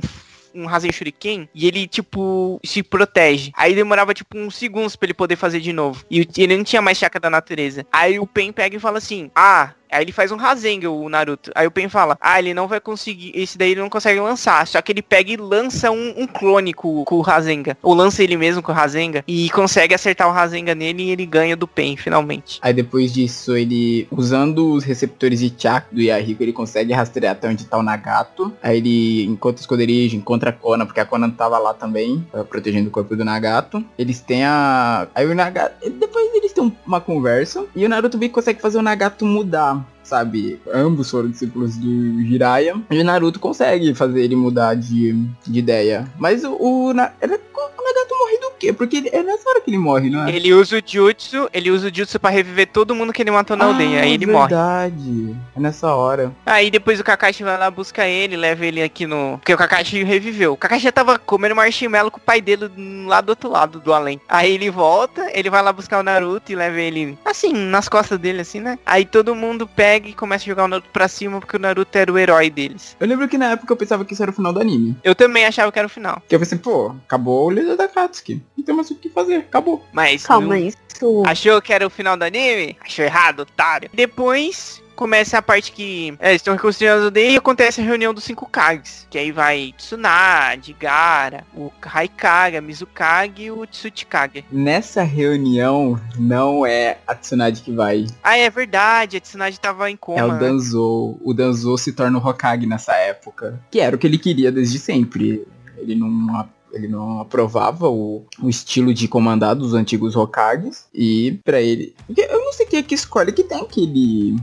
um 0.55 0.65
Rasen 0.65 0.91
Shuriken 0.91 1.49
e 1.53 1.67
ele, 1.67 1.85
tipo, 1.85 2.59
se 2.63 2.81
protege. 2.81 3.51
Aí 3.55 3.75
demorava, 3.75 4.13
tipo, 4.13 4.37
uns 4.37 4.55
segundos 4.55 4.95
pra 4.95 5.07
ele 5.07 5.13
poder 5.13 5.35
fazer 5.35 5.59
de 5.59 5.73
novo. 5.73 6.03
E 6.09 6.27
ele 6.37 6.55
não 6.55 6.63
tinha 6.63 6.81
mais 6.81 6.97
chakra 6.97 7.19
da 7.19 7.29
natureza. 7.29 7.85
Aí 7.91 8.17
o 8.17 8.25
Pen 8.25 8.53
pega 8.53 8.77
e 8.77 8.79
fala 8.79 8.97
assim, 8.97 9.29
ah... 9.35 9.71
Aí 9.91 10.03
ele 10.03 10.11
faz 10.11 10.31
um 10.31 10.35
Rasengan, 10.35 10.89
o 10.89 11.09
Naruto. 11.09 11.51
Aí 11.55 11.65
o 11.65 11.71
Pen 11.71 11.89
fala, 11.89 12.17
ah, 12.19 12.39
ele 12.39 12.53
não 12.53 12.67
vai 12.67 12.79
conseguir, 12.79 13.31
esse 13.33 13.57
daí 13.57 13.71
ele 13.71 13.81
não 13.81 13.89
consegue 13.89 14.19
lançar. 14.19 14.67
Só 14.67 14.81
que 14.81 14.91
ele 14.91 15.01
pega 15.01 15.31
e 15.31 15.37
lança 15.37 15.91
um, 15.91 16.13
um 16.17 16.27
clone 16.27 16.73
com, 16.73 17.03
com 17.03 17.15
o 17.15 17.21
Rasengan. 17.21 17.75
Ou 17.81 17.93
lança 17.93 18.23
ele 18.23 18.37
mesmo 18.37 18.61
com 18.61 18.71
o 18.71 18.75
Rasengan. 18.75 19.23
E 19.27 19.49
consegue 19.49 19.93
acertar 19.93 20.27
o 20.27 20.31
Rasengan 20.31 20.75
nele 20.75 21.03
e 21.03 21.11
ele 21.11 21.25
ganha 21.25 21.55
do 21.55 21.67
Pen, 21.67 21.95
finalmente. 21.97 22.59
Aí 22.61 22.73
depois 22.73 23.13
disso, 23.13 23.55
ele, 23.55 24.07
usando 24.11 24.73
os 24.73 24.83
receptores 24.83 25.39
de 25.39 25.53
chakra 25.57 25.95
do 25.95 26.01
Yahiko, 26.01 26.43
ele 26.43 26.53
consegue 26.53 26.93
rastrear 26.93 27.33
até 27.33 27.47
onde 27.47 27.65
tá 27.65 27.77
o 27.77 27.83
Nagato. 27.83 28.53
Aí 28.61 28.77
ele 28.77 29.23
encontra 29.25 29.59
o 29.59 29.61
esconderijo, 29.61 30.17
encontra 30.17 30.49
a 30.49 30.53
Conan, 30.53 30.85
porque 30.85 30.99
a 30.99 31.05
Conan 31.05 31.29
tava 31.29 31.57
lá 31.57 31.73
também, 31.73 32.25
tava 32.31 32.43
protegendo 32.43 32.89
o 32.89 32.91
corpo 32.91 33.15
do 33.15 33.23
Nagato. 33.23 33.83
Eles 33.97 34.19
têm 34.19 34.43
a... 34.43 35.07
Aí 35.15 35.25
o 35.25 35.35
Nagato... 35.35 35.89
Depois 35.89 36.33
eles 36.35 36.53
têm 36.53 36.75
uma 36.85 36.99
conversa, 36.99 37.65
e 37.75 37.85
o 37.85 37.89
Naruto 37.89 38.17
que 38.19 38.29
consegue 38.29 38.61
fazer 38.61 38.77
o 38.77 38.81
Nagato 38.81 39.25
mudar. 39.25 39.74
well. 39.75 39.94
Sabe, 40.05 40.59
ambos 40.71 41.09
foram 41.09 41.29
discípulos 41.29 41.75
do 41.77 42.21
Jiraiya. 42.23 42.75
E 42.91 42.99
o 42.99 43.03
Naruto 43.03 43.39
consegue 43.39 43.93
fazer 43.95 44.21
ele 44.23 44.35
mudar 44.35 44.75
de, 44.75 45.13
de 45.45 45.59
ideia. 45.59 46.07
Mas 46.19 46.43
o, 46.43 46.55
o, 46.59 46.93
Na- 46.93 47.11
ele- 47.21 47.33
o 47.33 47.83
Nagato 47.83 48.15
morre 48.19 48.37
do 48.39 48.51
quê? 48.59 48.71
Porque 48.71 49.09
é 49.11 49.23
nessa 49.23 49.49
hora 49.49 49.61
que 49.61 49.71
ele 49.71 49.79
morre, 49.79 50.09
não 50.11 50.27
é? 50.27 50.31
Ele 50.35 50.53
usa 50.53 50.77
o 50.77 50.81
Jutsu, 50.85 51.49
ele 51.51 51.71
usa 51.71 51.87
o 51.89 51.93
Jutsu 51.93 52.19
pra 52.19 52.29
reviver 52.29 52.67
todo 52.67 52.93
mundo 52.93 53.11
que 53.11 53.21
ele 53.23 53.31
matou 53.31 53.57
na 53.57 53.65
aldeia. 53.65 54.01
Aí 54.01 54.13
ele 54.13 54.27
morre. 54.27 54.53
Ah, 54.53 54.81
verdade. 54.87 55.35
É 55.55 55.59
nessa 55.59 55.93
hora. 55.95 56.31
Aí 56.45 56.69
depois 56.69 56.99
o 56.99 57.03
Kakashi 57.03 57.43
vai 57.43 57.57
lá, 57.57 57.71
busca 57.71 58.05
ele, 58.07 58.37
leva 58.37 58.63
ele 58.65 58.83
aqui 58.83 59.07
no... 59.07 59.37
Porque 59.39 59.53
o 59.53 59.57
Kakashi 59.57 60.03
reviveu. 60.03 60.53
O 60.53 60.57
Kakashi 60.57 60.83
já 60.83 60.91
tava 60.91 61.17
comendo 61.17 61.55
marshmallow 61.55 62.11
com 62.11 62.17
o 62.17 62.21
pai 62.21 62.41
dele 62.41 62.69
lá 63.07 63.21
do 63.21 63.29
outro 63.29 63.49
lado 63.49 63.79
do 63.79 63.91
além. 63.93 64.21
Aí 64.29 64.53
ele 64.53 64.69
volta, 64.69 65.29
ele 65.33 65.49
vai 65.49 65.63
lá 65.63 65.73
buscar 65.73 65.99
o 65.99 66.03
Naruto 66.03 66.51
e 66.51 66.55
leva 66.55 66.79
ele, 66.79 67.17
assim, 67.25 67.53
nas 67.53 67.87
costas 67.89 68.19
dele, 68.19 68.41
assim, 68.41 68.59
né? 68.59 68.77
Aí 68.85 69.03
todo 69.05 69.33
mundo 69.35 69.67
pega 69.67 69.94
e 69.97 70.13
começa 70.13 70.43
a 70.43 70.47
jogar 70.47 70.65
o 70.65 70.67
Naruto 70.67 70.89
pra 70.91 71.07
cima, 71.07 71.39
porque 71.39 71.57
o 71.57 71.59
Naruto 71.59 71.97
era 71.97 72.11
o 72.11 72.17
herói 72.17 72.49
deles. 72.49 72.95
Eu 72.99 73.07
lembro 73.07 73.27
que 73.27 73.37
na 73.37 73.51
época 73.51 73.71
eu 73.73 73.77
pensava 73.77 74.03
que 74.05 74.13
isso 74.13 74.21
era 74.21 74.31
o 74.31 74.35
final 74.35 74.53
do 74.53 74.59
anime. 74.59 74.95
Eu 75.03 75.15
também 75.15 75.45
achava 75.45 75.71
que 75.71 75.79
era 75.79 75.85
o 75.85 75.89
final. 75.89 76.21
Que 76.27 76.35
eu 76.35 76.39
pensei, 76.39 76.57
pô, 76.57 76.95
acabou 77.05 77.47
o 77.47 77.51
líder 77.51 77.75
da 77.75 77.87
Katsuki. 77.87 78.41
Não 78.57 78.63
tem 78.63 78.75
mais 78.75 78.89
o 78.91 78.95
que 78.95 79.09
fazer, 79.09 79.35
acabou. 79.37 79.83
Mas... 79.91 80.25
Calma, 80.25 80.47
não- 80.47 80.55
isso. 80.55 80.77
Achou 81.25 81.61
que 81.61 81.73
era 81.73 81.85
o 81.85 81.89
final 81.89 82.15
do 82.15 82.23
anime? 82.23 82.77
Achou 82.79 83.03
errado, 83.03 83.41
otário. 83.41 83.89
Depois 83.93 84.81
começa 84.95 85.37
a 85.37 85.41
parte 85.41 85.71
que 85.71 86.15
é, 86.19 86.29
eles 86.29 86.41
estão 86.41 86.55
reconstruindo 86.55 86.93
a 86.93 87.03
aldeia 87.05 87.31
e 87.31 87.37
acontece 87.37 87.81
a 87.81 87.83
reunião 87.83 88.13
dos 88.13 88.23
cinco 88.23 88.47
Kages. 88.49 89.05
Que 89.09 89.17
aí 89.17 89.31
vai 89.31 89.73
Tsunade, 89.77 90.73
Gara, 90.73 91.45
o 91.53 91.71
Raikage, 91.81 92.57
a 92.57 92.61
Mizukage 92.61 93.43
e 93.43 93.51
o 93.51 93.65
Tsuchikage. 93.65 94.45
Nessa 94.51 95.03
reunião, 95.03 95.99
não 96.17 96.65
é 96.65 96.97
a 97.05 97.13
Tsunade 97.13 97.61
que 97.61 97.71
vai. 97.71 98.07
Ah, 98.23 98.37
é 98.37 98.49
verdade, 98.49 99.17
a 99.17 99.21
Tsunade 99.21 99.59
tava 99.59 99.89
em 99.91 99.97
coma. 99.97 100.19
É 100.19 100.23
o 100.23 100.31
né? 100.33 100.39
Danzo. 100.39 101.17
O 101.21 101.33
Danzo 101.33 101.77
se 101.77 101.91
torna 101.91 102.17
o 102.17 102.25
Hokage 102.25 102.65
nessa 102.65 102.93
época. 102.93 103.59
Que 103.69 103.79
era 103.79 103.95
o 103.95 103.99
que 103.99 104.07
ele 104.07 104.17
queria 104.17 104.51
desde 104.51 104.79
sempre. 104.79 105.45
Ele 105.77 105.95
não 105.95 106.45
ele 106.75 106.89
não 106.89 107.21
aprovava 107.21 107.87
o, 107.87 108.25
o 108.41 108.49
estilo 108.49 108.93
de 108.93 109.07
comandar 109.07 109.55
dos 109.55 109.73
antigos 109.73 110.15
Hokages. 110.15 110.85
E 110.93 111.39
pra 111.43 111.61
ele. 111.61 111.95
Eu 112.15 112.43
não 112.43 112.51
sei 112.51 112.65
quem 112.65 112.79
é 112.79 112.83
que 112.83 112.93
escolhe, 112.93 113.31
que 113.31 113.43
tem 113.43 113.61
aquele. 113.61 114.35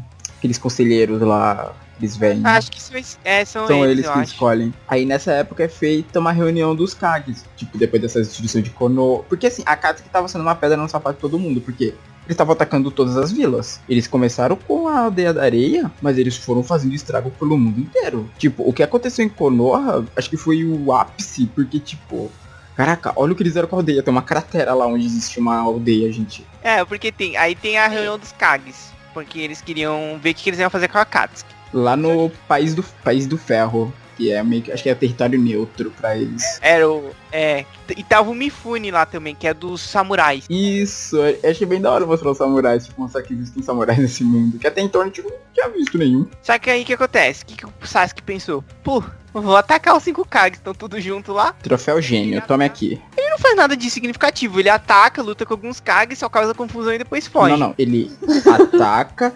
Aqueles 0.43 0.59
conselheiros 0.59 1.20
lá. 1.20 1.73
Eles 2.01 2.16
vêm. 2.16 2.40
Ah, 2.43 2.56
Acho 2.56 2.69
que 2.69 2.78
isso 2.78 2.93
é, 3.23 3.44
são, 3.44 3.64
São 3.69 3.85
eles, 3.85 3.98
eles 3.98 4.06
que 4.10 4.19
acho. 4.19 4.32
escolhem. 4.32 4.74
Aí 4.89 5.05
nessa 5.05 5.31
época 5.31 5.62
é 5.62 5.69
feita 5.69 6.19
uma 6.19 6.32
reunião 6.32 6.74
dos 6.74 6.94
Kages. 6.94 7.44
Tipo, 7.56 7.78
depois 7.78 8.02
dessa 8.02 8.19
instituição 8.19 8.60
de 8.60 8.70
Konoha. 8.70 9.23
Porque 9.28 9.47
assim, 9.47 9.62
a 9.64 9.77
Katsuki 9.77 10.09
tava 10.09 10.27
sendo 10.27 10.43
uma 10.43 10.56
pedra 10.56 10.77
no 10.77 10.89
sapato 10.89 11.14
de 11.14 11.20
todo 11.20 11.39
mundo. 11.39 11.60
Porque 11.60 11.85
eles 11.85 11.97
estavam 12.31 12.55
atacando 12.55 12.90
todas 12.90 13.16
as 13.16 13.31
vilas. 13.31 13.81
Eles 13.89 14.09
começaram 14.09 14.56
com 14.56 14.89
a 14.89 14.98
aldeia 14.98 15.32
da 15.32 15.44
areia, 15.44 15.93
mas 16.01 16.19
eles 16.19 16.36
foram 16.36 16.64
fazendo 16.64 16.93
estrago 16.93 17.31
pelo 17.31 17.56
mundo 17.56 17.78
inteiro. 17.81 18.28
Tipo, 18.36 18.69
o 18.69 18.73
que 18.73 18.82
aconteceu 18.82 19.24
em 19.24 19.28
Konoha, 19.28 20.05
acho 20.16 20.28
que 20.28 20.36
foi 20.36 20.64
o 20.64 20.93
ápice. 20.93 21.47
Porque, 21.55 21.78
tipo... 21.78 22.32
Caraca, 22.74 23.12
olha 23.16 23.32
o 23.32 23.36
que 23.36 23.43
eles 23.43 23.52
fizeram 23.52 23.69
com 23.69 23.77
a 23.77 23.78
aldeia. 23.78 24.02
Tem 24.02 24.10
uma 24.10 24.23
cratera 24.23 24.74
lá 24.74 24.86
onde 24.86 25.05
existe 25.05 25.39
uma 25.39 25.59
aldeia, 25.59 26.10
gente. 26.10 26.44
É, 26.62 26.85
porque 26.85 27.12
tem. 27.12 27.36
Aí 27.36 27.55
tem 27.55 27.78
a 27.78 27.86
reunião 27.86 28.19
dos 28.19 28.32
Kages. 28.32 28.91
Porque 29.12 29.40
eles 29.40 29.60
queriam 29.60 30.18
ver 30.20 30.30
o 30.30 30.34
que 30.34 30.51
eles 30.51 30.60
iam 30.60 30.70
fazer 30.70 30.89
com 30.89 30.98
a 30.98 31.05
Katsuki. 31.05 31.52
Lá 31.72 31.97
no 31.97 32.30
País 32.47 32.74
do, 32.74 32.82
País 32.82 33.26
do 33.26 33.39
Ferro. 33.39 33.93
Que 34.16 34.32
é 34.32 34.43
meio 34.43 34.62
que... 34.62 34.72
Acho 34.72 34.82
que 34.82 34.90
é 34.90 34.94
território 34.94 35.40
neutro 35.40 35.90
pra 35.90 36.16
eles. 36.16 36.59
Era 36.60 36.89
o. 36.89 37.10
É. 37.30 37.64
E 37.97 38.02
tava 38.02 38.30
o 38.30 38.34
Mifune 38.34 38.90
lá 38.90 39.05
também, 39.05 39.34
que 39.34 39.47
é 39.47 39.55
dos 39.55 39.80
samurais. 39.80 40.44
Isso, 40.48 41.16
eu 41.16 41.51
achei 41.51 41.66
bem 41.66 41.80
da 41.80 41.90
hora 41.90 42.06
mostrar 42.06 42.30
os 42.30 42.39
samurais, 42.39 42.86
tipo, 42.86 43.01
mostrar 43.01 43.22
que 43.22 43.34
existem 43.34 43.62
samurais 43.62 43.98
nesse 44.01 44.24
mundo. 44.24 44.59
Que 44.59 44.66
até 44.66 44.80
então 44.80 45.02
a 45.02 45.05
gente 45.05 45.22
não 45.22 45.32
tinha 45.52 45.68
visto 45.68 45.98
nenhum. 45.98 46.26
Só 46.43 46.59
que 46.59 46.70
aí 46.70 46.82
o 46.82 46.84
que 46.84 46.94
acontece? 46.94 47.43
O 47.43 47.47
que, 47.47 47.56
que 47.56 47.66
o 47.66 47.72
Sasuke 47.82 48.22
pensou? 48.22 48.64
Pô, 48.82 49.02
vou 49.32 49.56
atacar 49.56 49.97
os 49.97 50.02
cinco 50.02 50.26
Kages, 50.26 50.59
estão 50.59 50.74
tudo 50.74 51.01
junto 51.01 51.32
lá. 51.32 51.55
Troféu 51.62 52.01
gênio, 52.01 52.43
tome 52.47 52.64
aqui. 52.64 53.01
Ele 53.16 53.30
não 53.30 53.39
faz 53.39 53.56
nada 53.56 53.76
de 53.76 53.90
significativo. 53.90 54.60
Ele 54.60 54.68
ataca, 54.68 55.22
luta 55.22 55.47
com 55.47 55.55
alguns 55.55 55.80
Kages, 55.80 56.18
só 56.18 56.28
causa 56.28 56.55
confusão 56.55 56.93
e 56.93 56.98
depois 56.98 57.26
foge. 57.26 57.52
Não, 57.52 57.59
não, 57.59 57.74
ele 57.78 58.10
ataca, 58.47 59.34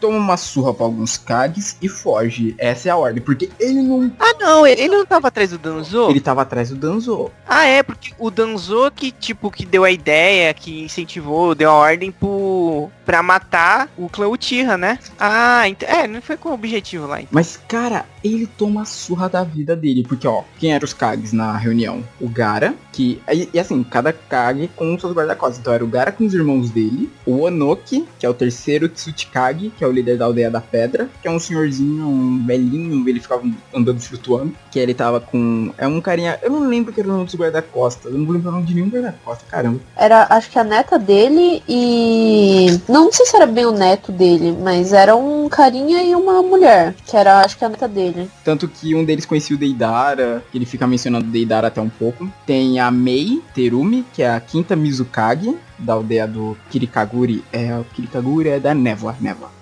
toma 0.00 0.16
uma 0.16 0.36
surra 0.36 0.72
pra 0.72 0.84
alguns 0.84 1.16
Kages 1.16 1.76
e 1.80 1.88
foge. 1.88 2.54
Essa 2.58 2.88
é 2.88 2.92
a 2.92 2.96
ordem, 2.96 3.22
porque 3.22 3.50
ele 3.58 3.82
não... 3.82 4.12
Ah 4.18 4.34
não, 4.38 4.66
ele, 4.66 4.82
ele 4.82 4.96
não 4.96 5.06
tava 5.06 5.28
atrás 5.28 5.50
do 5.50 5.58
Danzo? 5.58 6.08
Ele 6.10 6.20
tava 6.20 6.42
atrás 6.42 6.70
do 6.70 6.76
Danzo. 6.76 7.30
Ah 7.46 7.64
é, 7.64 7.82
porque 7.82 8.12
o 8.18 8.30
Danzo 8.30 8.90
que, 8.90 9.10
tipo, 9.10 9.50
que 9.50 9.66
deu 9.66 9.84
a 9.84 9.90
ideia, 9.90 10.54
que 10.54 10.82
incentivou, 10.82 11.54
deu 11.54 11.70
a 11.70 11.74
ordem 11.74 12.10
pro... 12.10 12.90
pra 13.08 13.22
matar 13.22 13.88
o 13.96 14.06
clã 14.06 14.28
Uchiha, 14.28 14.76
né? 14.76 14.98
Ah, 15.18 15.66
então, 15.66 15.88
é, 15.88 16.06
não 16.06 16.20
foi 16.20 16.36
com 16.36 16.50
o 16.50 16.52
objetivo 16.52 17.06
lá. 17.06 17.18
então. 17.18 17.30
Mas, 17.32 17.56
cara, 17.56 18.04
ele 18.22 18.46
toma 18.46 18.82
a 18.82 18.84
surra 18.84 19.30
da 19.30 19.42
vida 19.42 19.74
dele. 19.74 20.04
Porque, 20.06 20.28
ó, 20.28 20.42
quem 20.58 20.74
eram 20.74 20.84
os 20.84 20.92
Kages 20.92 21.32
na 21.32 21.56
reunião? 21.56 22.04
O 22.20 22.28
Gara, 22.28 22.74
que... 22.92 23.18
E, 23.32 23.48
e, 23.54 23.58
assim, 23.58 23.82
cada 23.82 24.12
Kage 24.12 24.68
com 24.76 24.98
seus 24.98 25.14
guarda-costas. 25.14 25.58
Então 25.58 25.72
era 25.72 25.82
o 25.82 25.88
Gara 25.88 26.12
com 26.12 26.26
os 26.26 26.34
irmãos 26.34 26.68
dele. 26.68 27.10
O 27.24 27.44
Onoki, 27.44 28.06
que 28.18 28.26
é 28.26 28.28
o 28.28 28.34
terceiro 28.34 28.90
Tsuchikage, 28.90 29.72
que 29.78 29.82
é 29.82 29.86
o 29.86 29.92
líder 29.92 30.18
da 30.18 30.26
Aldeia 30.26 30.50
da 30.50 30.60
Pedra. 30.60 31.08
Que 31.22 31.28
é 31.28 31.30
um 31.30 31.38
senhorzinho, 31.38 32.06
um 32.06 32.44
velhinho, 32.44 33.08
ele 33.08 33.20
ficava 33.20 33.42
andando 33.74 34.00
flutuando. 34.02 34.54
Que 34.70 34.78
ele 34.78 34.92
tava 34.92 35.18
com... 35.18 35.72
É 35.78 35.86
um 35.86 35.98
carinha... 36.02 36.38
Eu 36.42 36.50
não 36.50 36.68
lembro 36.68 36.92
que 36.92 37.00
era 37.00 37.08
o 37.08 37.12
nome 37.12 37.24
dos 37.24 37.34
guarda-costas. 37.34 38.12
Eu 38.12 38.18
não 38.18 38.26
vou 38.26 38.34
lembrar 38.34 38.50
o 38.50 38.54
nome 38.56 38.66
de 38.66 38.74
nenhum 38.74 38.90
guarda-costas, 38.90 39.48
caramba. 39.48 39.80
Era, 39.96 40.26
acho 40.28 40.50
que 40.50 40.58
a 40.58 40.64
neta 40.64 40.98
dele 40.98 41.62
e. 41.66 42.78
Não, 42.88 42.97
não 43.04 43.12
sei 43.12 43.26
se 43.26 43.36
era 43.36 43.46
bem 43.46 43.66
o 43.66 43.72
neto 43.72 44.10
dele, 44.12 44.56
mas 44.60 44.92
era 44.92 45.14
um 45.14 45.48
carinha 45.48 46.02
e 46.02 46.14
uma 46.14 46.42
mulher. 46.42 46.94
Que 47.06 47.16
era, 47.16 47.40
acho 47.40 47.56
que 47.56 47.64
a 47.64 47.68
neta 47.68 47.88
dele. 47.88 48.30
Tanto 48.44 48.68
que 48.68 48.94
um 48.94 49.04
deles 49.04 49.26
conhecia 49.26 49.56
o 49.56 49.58
Deidara, 49.58 50.42
que 50.50 50.58
ele 50.58 50.66
fica 50.66 50.86
mencionando 50.86 51.26
Deidara 51.26 51.68
até 51.68 51.80
um 51.80 51.88
pouco. 51.88 52.30
Tem 52.46 52.80
a 52.80 52.90
Mei 52.90 53.42
Terumi, 53.54 54.04
que 54.12 54.22
é 54.22 54.30
a 54.30 54.40
quinta 54.40 54.76
Mizukage 54.76 55.56
da 55.78 55.92
aldeia 55.92 56.26
do 56.26 56.56
Kirikaguri. 56.70 57.44
É, 57.52 57.76
o 57.76 57.84
Kirikaguri 57.84 58.48
é 58.48 58.60
da 58.60 58.74
névoa, 58.74 59.16
névoa. 59.20 59.57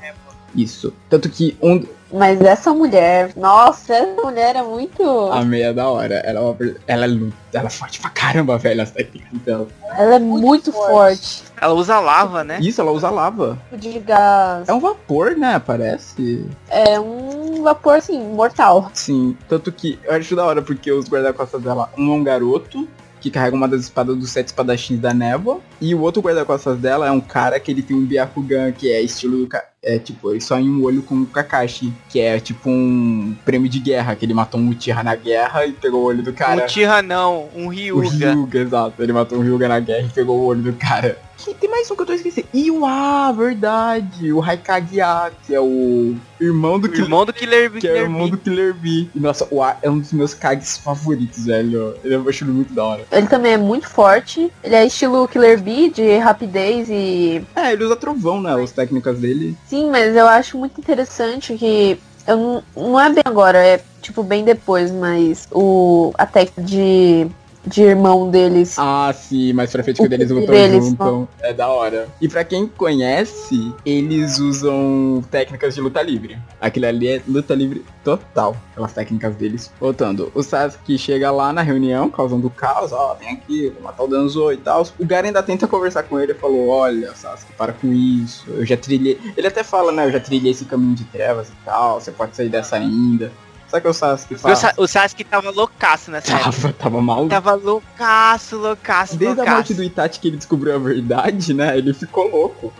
Isso. 0.56 0.92
Tanto 1.10 1.28
que 1.28 1.56
um. 1.62 1.84
Mas 2.12 2.40
essa 2.40 2.72
mulher, 2.72 3.32
nossa, 3.36 3.92
essa 3.92 4.22
mulher 4.22 4.54
é 4.54 4.62
muito. 4.62 5.02
A 5.32 5.44
meia 5.44 5.74
da 5.74 5.88
hora. 5.88 6.14
Ela 6.24 6.38
é, 6.38 6.42
uma, 6.42 6.56
ela, 6.86 7.04
é 7.04 7.08
luta- 7.08 7.36
ela 7.52 7.66
é 7.66 7.70
forte 7.70 8.00
pra 8.00 8.10
caramba, 8.10 8.56
velho, 8.58 8.80
as 8.80 8.92
técnicas 8.92 9.40
dela. 9.40 9.66
Ela 9.98 10.14
é 10.14 10.18
muito, 10.20 10.72
forte. 10.72 11.42
Ela 11.60 11.74
usa 11.74 11.98
lava, 11.98 12.44
né? 12.44 12.58
Isso, 12.60 12.80
ela 12.80 12.92
usa 12.92 13.10
lava. 13.10 13.58
De 13.72 13.98
gás. 13.98 14.68
É 14.68 14.72
um 14.72 14.78
vapor, 14.80 15.36
né? 15.36 15.58
Parece. 15.58 16.46
É 16.70 16.98
um 17.00 17.62
vapor, 17.64 17.96
assim, 17.96 18.20
mortal. 18.20 18.88
Sim. 18.94 19.36
Tanto 19.48 19.72
que 19.72 19.98
eu 20.04 20.14
acho 20.14 20.36
da 20.36 20.44
hora, 20.46 20.62
porque 20.62 20.92
os 20.92 21.08
guarda-costas 21.08 21.60
dela, 21.60 21.90
um 21.98 22.12
é 22.12 22.14
um 22.14 22.24
garoto. 22.24 22.88
Que 23.18 23.30
carrega 23.30 23.56
uma 23.56 23.66
das 23.66 23.80
espadas 23.80 24.14
dos 24.16 24.30
sete 24.30 24.48
espadachins 24.48 25.00
da 25.00 25.12
névoa. 25.12 25.58
E 25.80 25.94
o 25.96 26.02
outro 26.02 26.22
guarda-costas 26.22 26.78
dela 26.78 27.08
é 27.08 27.10
um 27.10 27.20
cara 27.20 27.58
que 27.58 27.72
ele 27.72 27.82
tem 27.82 27.96
um 27.96 28.04
Byakugan, 28.06 28.70
que 28.70 28.92
é 28.92 29.00
estilo. 29.00 29.48
É 29.86 30.00
tipo, 30.00 30.32
ele 30.32 30.40
só 30.40 30.58
em 30.58 30.68
um 30.68 30.82
olho 30.82 31.00
com 31.00 31.14
o 31.22 31.26
Kakashi. 31.26 31.92
Que 32.08 32.18
é 32.18 32.40
tipo 32.40 32.68
um 32.68 33.36
prêmio 33.44 33.68
de 33.68 33.78
guerra. 33.78 34.16
Que 34.16 34.24
ele 34.24 34.34
matou 34.34 34.60
um 34.60 34.68
Uchiha 34.70 35.02
na 35.04 35.14
guerra 35.14 35.64
e 35.64 35.72
pegou 35.72 36.02
o 36.02 36.04
olho 36.06 36.24
do 36.24 36.32
cara. 36.32 36.64
Um 36.64 36.66
Tira 36.66 37.00
não, 37.02 37.48
um 37.54 37.66
O 37.66 37.68
Ryuga. 37.68 38.32
Ryuga, 38.32 38.58
exato. 38.58 39.02
Ele 39.02 39.12
matou 39.12 39.38
o 39.38 39.42
Ryuga 39.42 39.68
na 39.68 39.78
guerra 39.78 40.06
e 40.06 40.10
pegou 40.10 40.40
o 40.40 40.44
olho 40.46 40.62
do 40.62 40.72
cara. 40.72 41.16
Que 41.46 41.54
tem 41.54 41.70
mais 41.70 41.88
um 41.88 41.94
que 41.94 42.02
eu 42.02 42.06
tô 42.06 42.12
esquecendo. 42.12 42.48
E 42.52 42.72
o 42.72 42.84
ah, 42.84 43.30
verdade. 43.30 44.32
O 44.32 44.42
Haikage 44.42 45.00
A, 45.00 45.30
que 45.46 45.54
é 45.54 45.60
o 45.60 46.16
irmão 46.40 46.76
do 46.76 46.88
O 46.88 46.92
irmão 46.92 47.24
do 47.24 47.32
Killer 47.32 47.70
Bee. 47.70 47.80
que 47.80 47.86
é 47.86 47.90
o 47.90 47.94
Killer 47.94 48.10
irmão 48.10 48.28
do 48.28 48.36
Killer 48.36 48.74
Bee. 48.74 49.08
E, 49.14 49.20
nossa, 49.20 49.46
o 49.48 49.62
A 49.62 49.76
é 49.80 49.88
um 49.88 50.00
dos 50.00 50.12
meus 50.12 50.34
Kages 50.34 50.76
favoritos, 50.76 51.46
velho. 51.46 51.94
Ele 52.02 52.16
eu 52.16 52.28
acho 52.28 52.42
ele 52.42 52.50
muito 52.50 52.74
da 52.74 52.84
hora. 52.84 53.04
Ele 53.12 53.28
também 53.28 53.52
é 53.52 53.56
muito 53.56 53.88
forte. 53.88 54.52
Ele 54.64 54.74
é 54.74 54.86
estilo 54.86 55.28
Killer 55.28 55.60
Bee, 55.60 55.88
de 55.88 56.18
rapidez 56.18 56.88
e. 56.90 57.40
É, 57.54 57.72
ele 57.72 57.84
usa 57.84 57.94
trovão, 57.94 58.42
né? 58.42 58.52
As 58.60 58.72
técnicas 58.72 59.20
dele. 59.20 59.56
Sim, 59.68 59.88
mas 59.88 60.16
eu 60.16 60.26
acho 60.26 60.58
muito 60.58 60.80
interessante 60.80 61.56
que. 61.56 61.96
Eu 62.26 62.36
não, 62.36 62.64
não 62.76 63.00
é 63.00 63.08
bem 63.08 63.22
agora, 63.24 63.64
é 63.64 63.80
tipo 64.02 64.24
bem 64.24 64.44
depois, 64.44 64.90
mas 64.90 65.46
o. 65.52 66.12
A 66.18 66.26
técnica 66.26 66.60
de. 66.62 67.28
De 67.66 67.82
irmão 67.82 68.30
deles. 68.30 68.76
Ah, 68.78 69.12
sim, 69.12 69.52
mais 69.52 69.72
pra 69.72 69.82
frente 69.82 69.96
quando 69.96 70.12
O 70.12 70.14
eles 70.14 70.28
poder 70.28 70.40
lutam 70.40 70.54
deles, 70.54 70.84
juntam. 70.84 71.28
É 71.40 71.52
da 71.52 71.68
hora. 71.68 72.08
E 72.20 72.28
pra 72.28 72.44
quem 72.44 72.68
conhece, 72.68 73.74
eles 73.84 74.38
usam 74.38 75.22
técnicas 75.30 75.74
de 75.74 75.80
luta 75.80 76.00
livre. 76.00 76.38
Aquilo 76.60 76.86
ali 76.86 77.08
é 77.08 77.22
luta 77.26 77.54
livre 77.54 77.84
total. 78.04 78.56
Aquelas 78.70 78.92
técnicas 78.92 79.34
deles. 79.34 79.72
Voltando, 79.80 80.30
o 80.32 80.42
Sasuke 80.42 80.96
chega 80.96 81.30
lá 81.32 81.52
na 81.52 81.62
reunião, 81.62 82.08
causando 82.08 82.48
caos. 82.48 82.92
Ó, 82.92 83.14
vem 83.14 83.30
aqui, 83.30 83.70
vou 83.70 83.82
matar 83.82 84.04
o 84.04 84.06
Danzo 84.06 84.52
e 84.52 84.56
tal. 84.58 84.86
O 84.98 85.04
Garen 85.04 85.28
ainda 85.28 85.42
tenta 85.42 85.66
conversar 85.66 86.04
com 86.04 86.20
ele 86.20 86.32
e 86.32 86.36
falou: 86.36 86.68
Olha, 86.68 87.12
Sasuke, 87.14 87.52
para 87.54 87.72
com 87.72 87.92
isso. 87.92 88.44
Eu 88.48 88.64
já 88.64 88.76
trilhei. 88.76 89.18
Ele 89.36 89.48
até 89.48 89.64
fala, 89.64 89.90
né? 89.90 90.06
Eu 90.06 90.12
já 90.12 90.20
trilhei 90.20 90.52
esse 90.52 90.64
caminho 90.64 90.94
de 90.94 91.04
trevas 91.04 91.48
e 91.48 91.64
tal. 91.64 92.00
Você 92.00 92.12
pode 92.12 92.36
sair 92.36 92.48
dessa 92.48 92.76
ainda. 92.76 93.32
Só 93.68 93.80
que 93.80 93.88
o 93.88 93.92
Sasuke 93.92 94.34
O, 94.34 94.38
fala. 94.38 94.56
Sa 94.56 94.74
o 94.76 94.86
Sasuke 94.86 95.24
tava 95.24 95.50
loucaço 95.50 96.10
nessa 96.10 96.32
época. 96.32 96.52
Tava, 96.52 96.72
tava 96.72 97.02
maluco. 97.02 97.28
Tava 97.30 97.54
loucaço, 97.54 98.56
loucaço, 98.56 99.16
Desde 99.16 99.34
a 99.40 99.42
loucaço. 99.42 99.56
morte 99.56 99.74
do 99.74 99.82
Itachi 99.82 100.20
que 100.20 100.28
ele 100.28 100.36
descobriu 100.36 100.74
a 100.74 100.78
verdade, 100.78 101.52
né? 101.52 101.76
Ele 101.76 101.92
ficou 101.92 102.30
louco. 102.30 102.72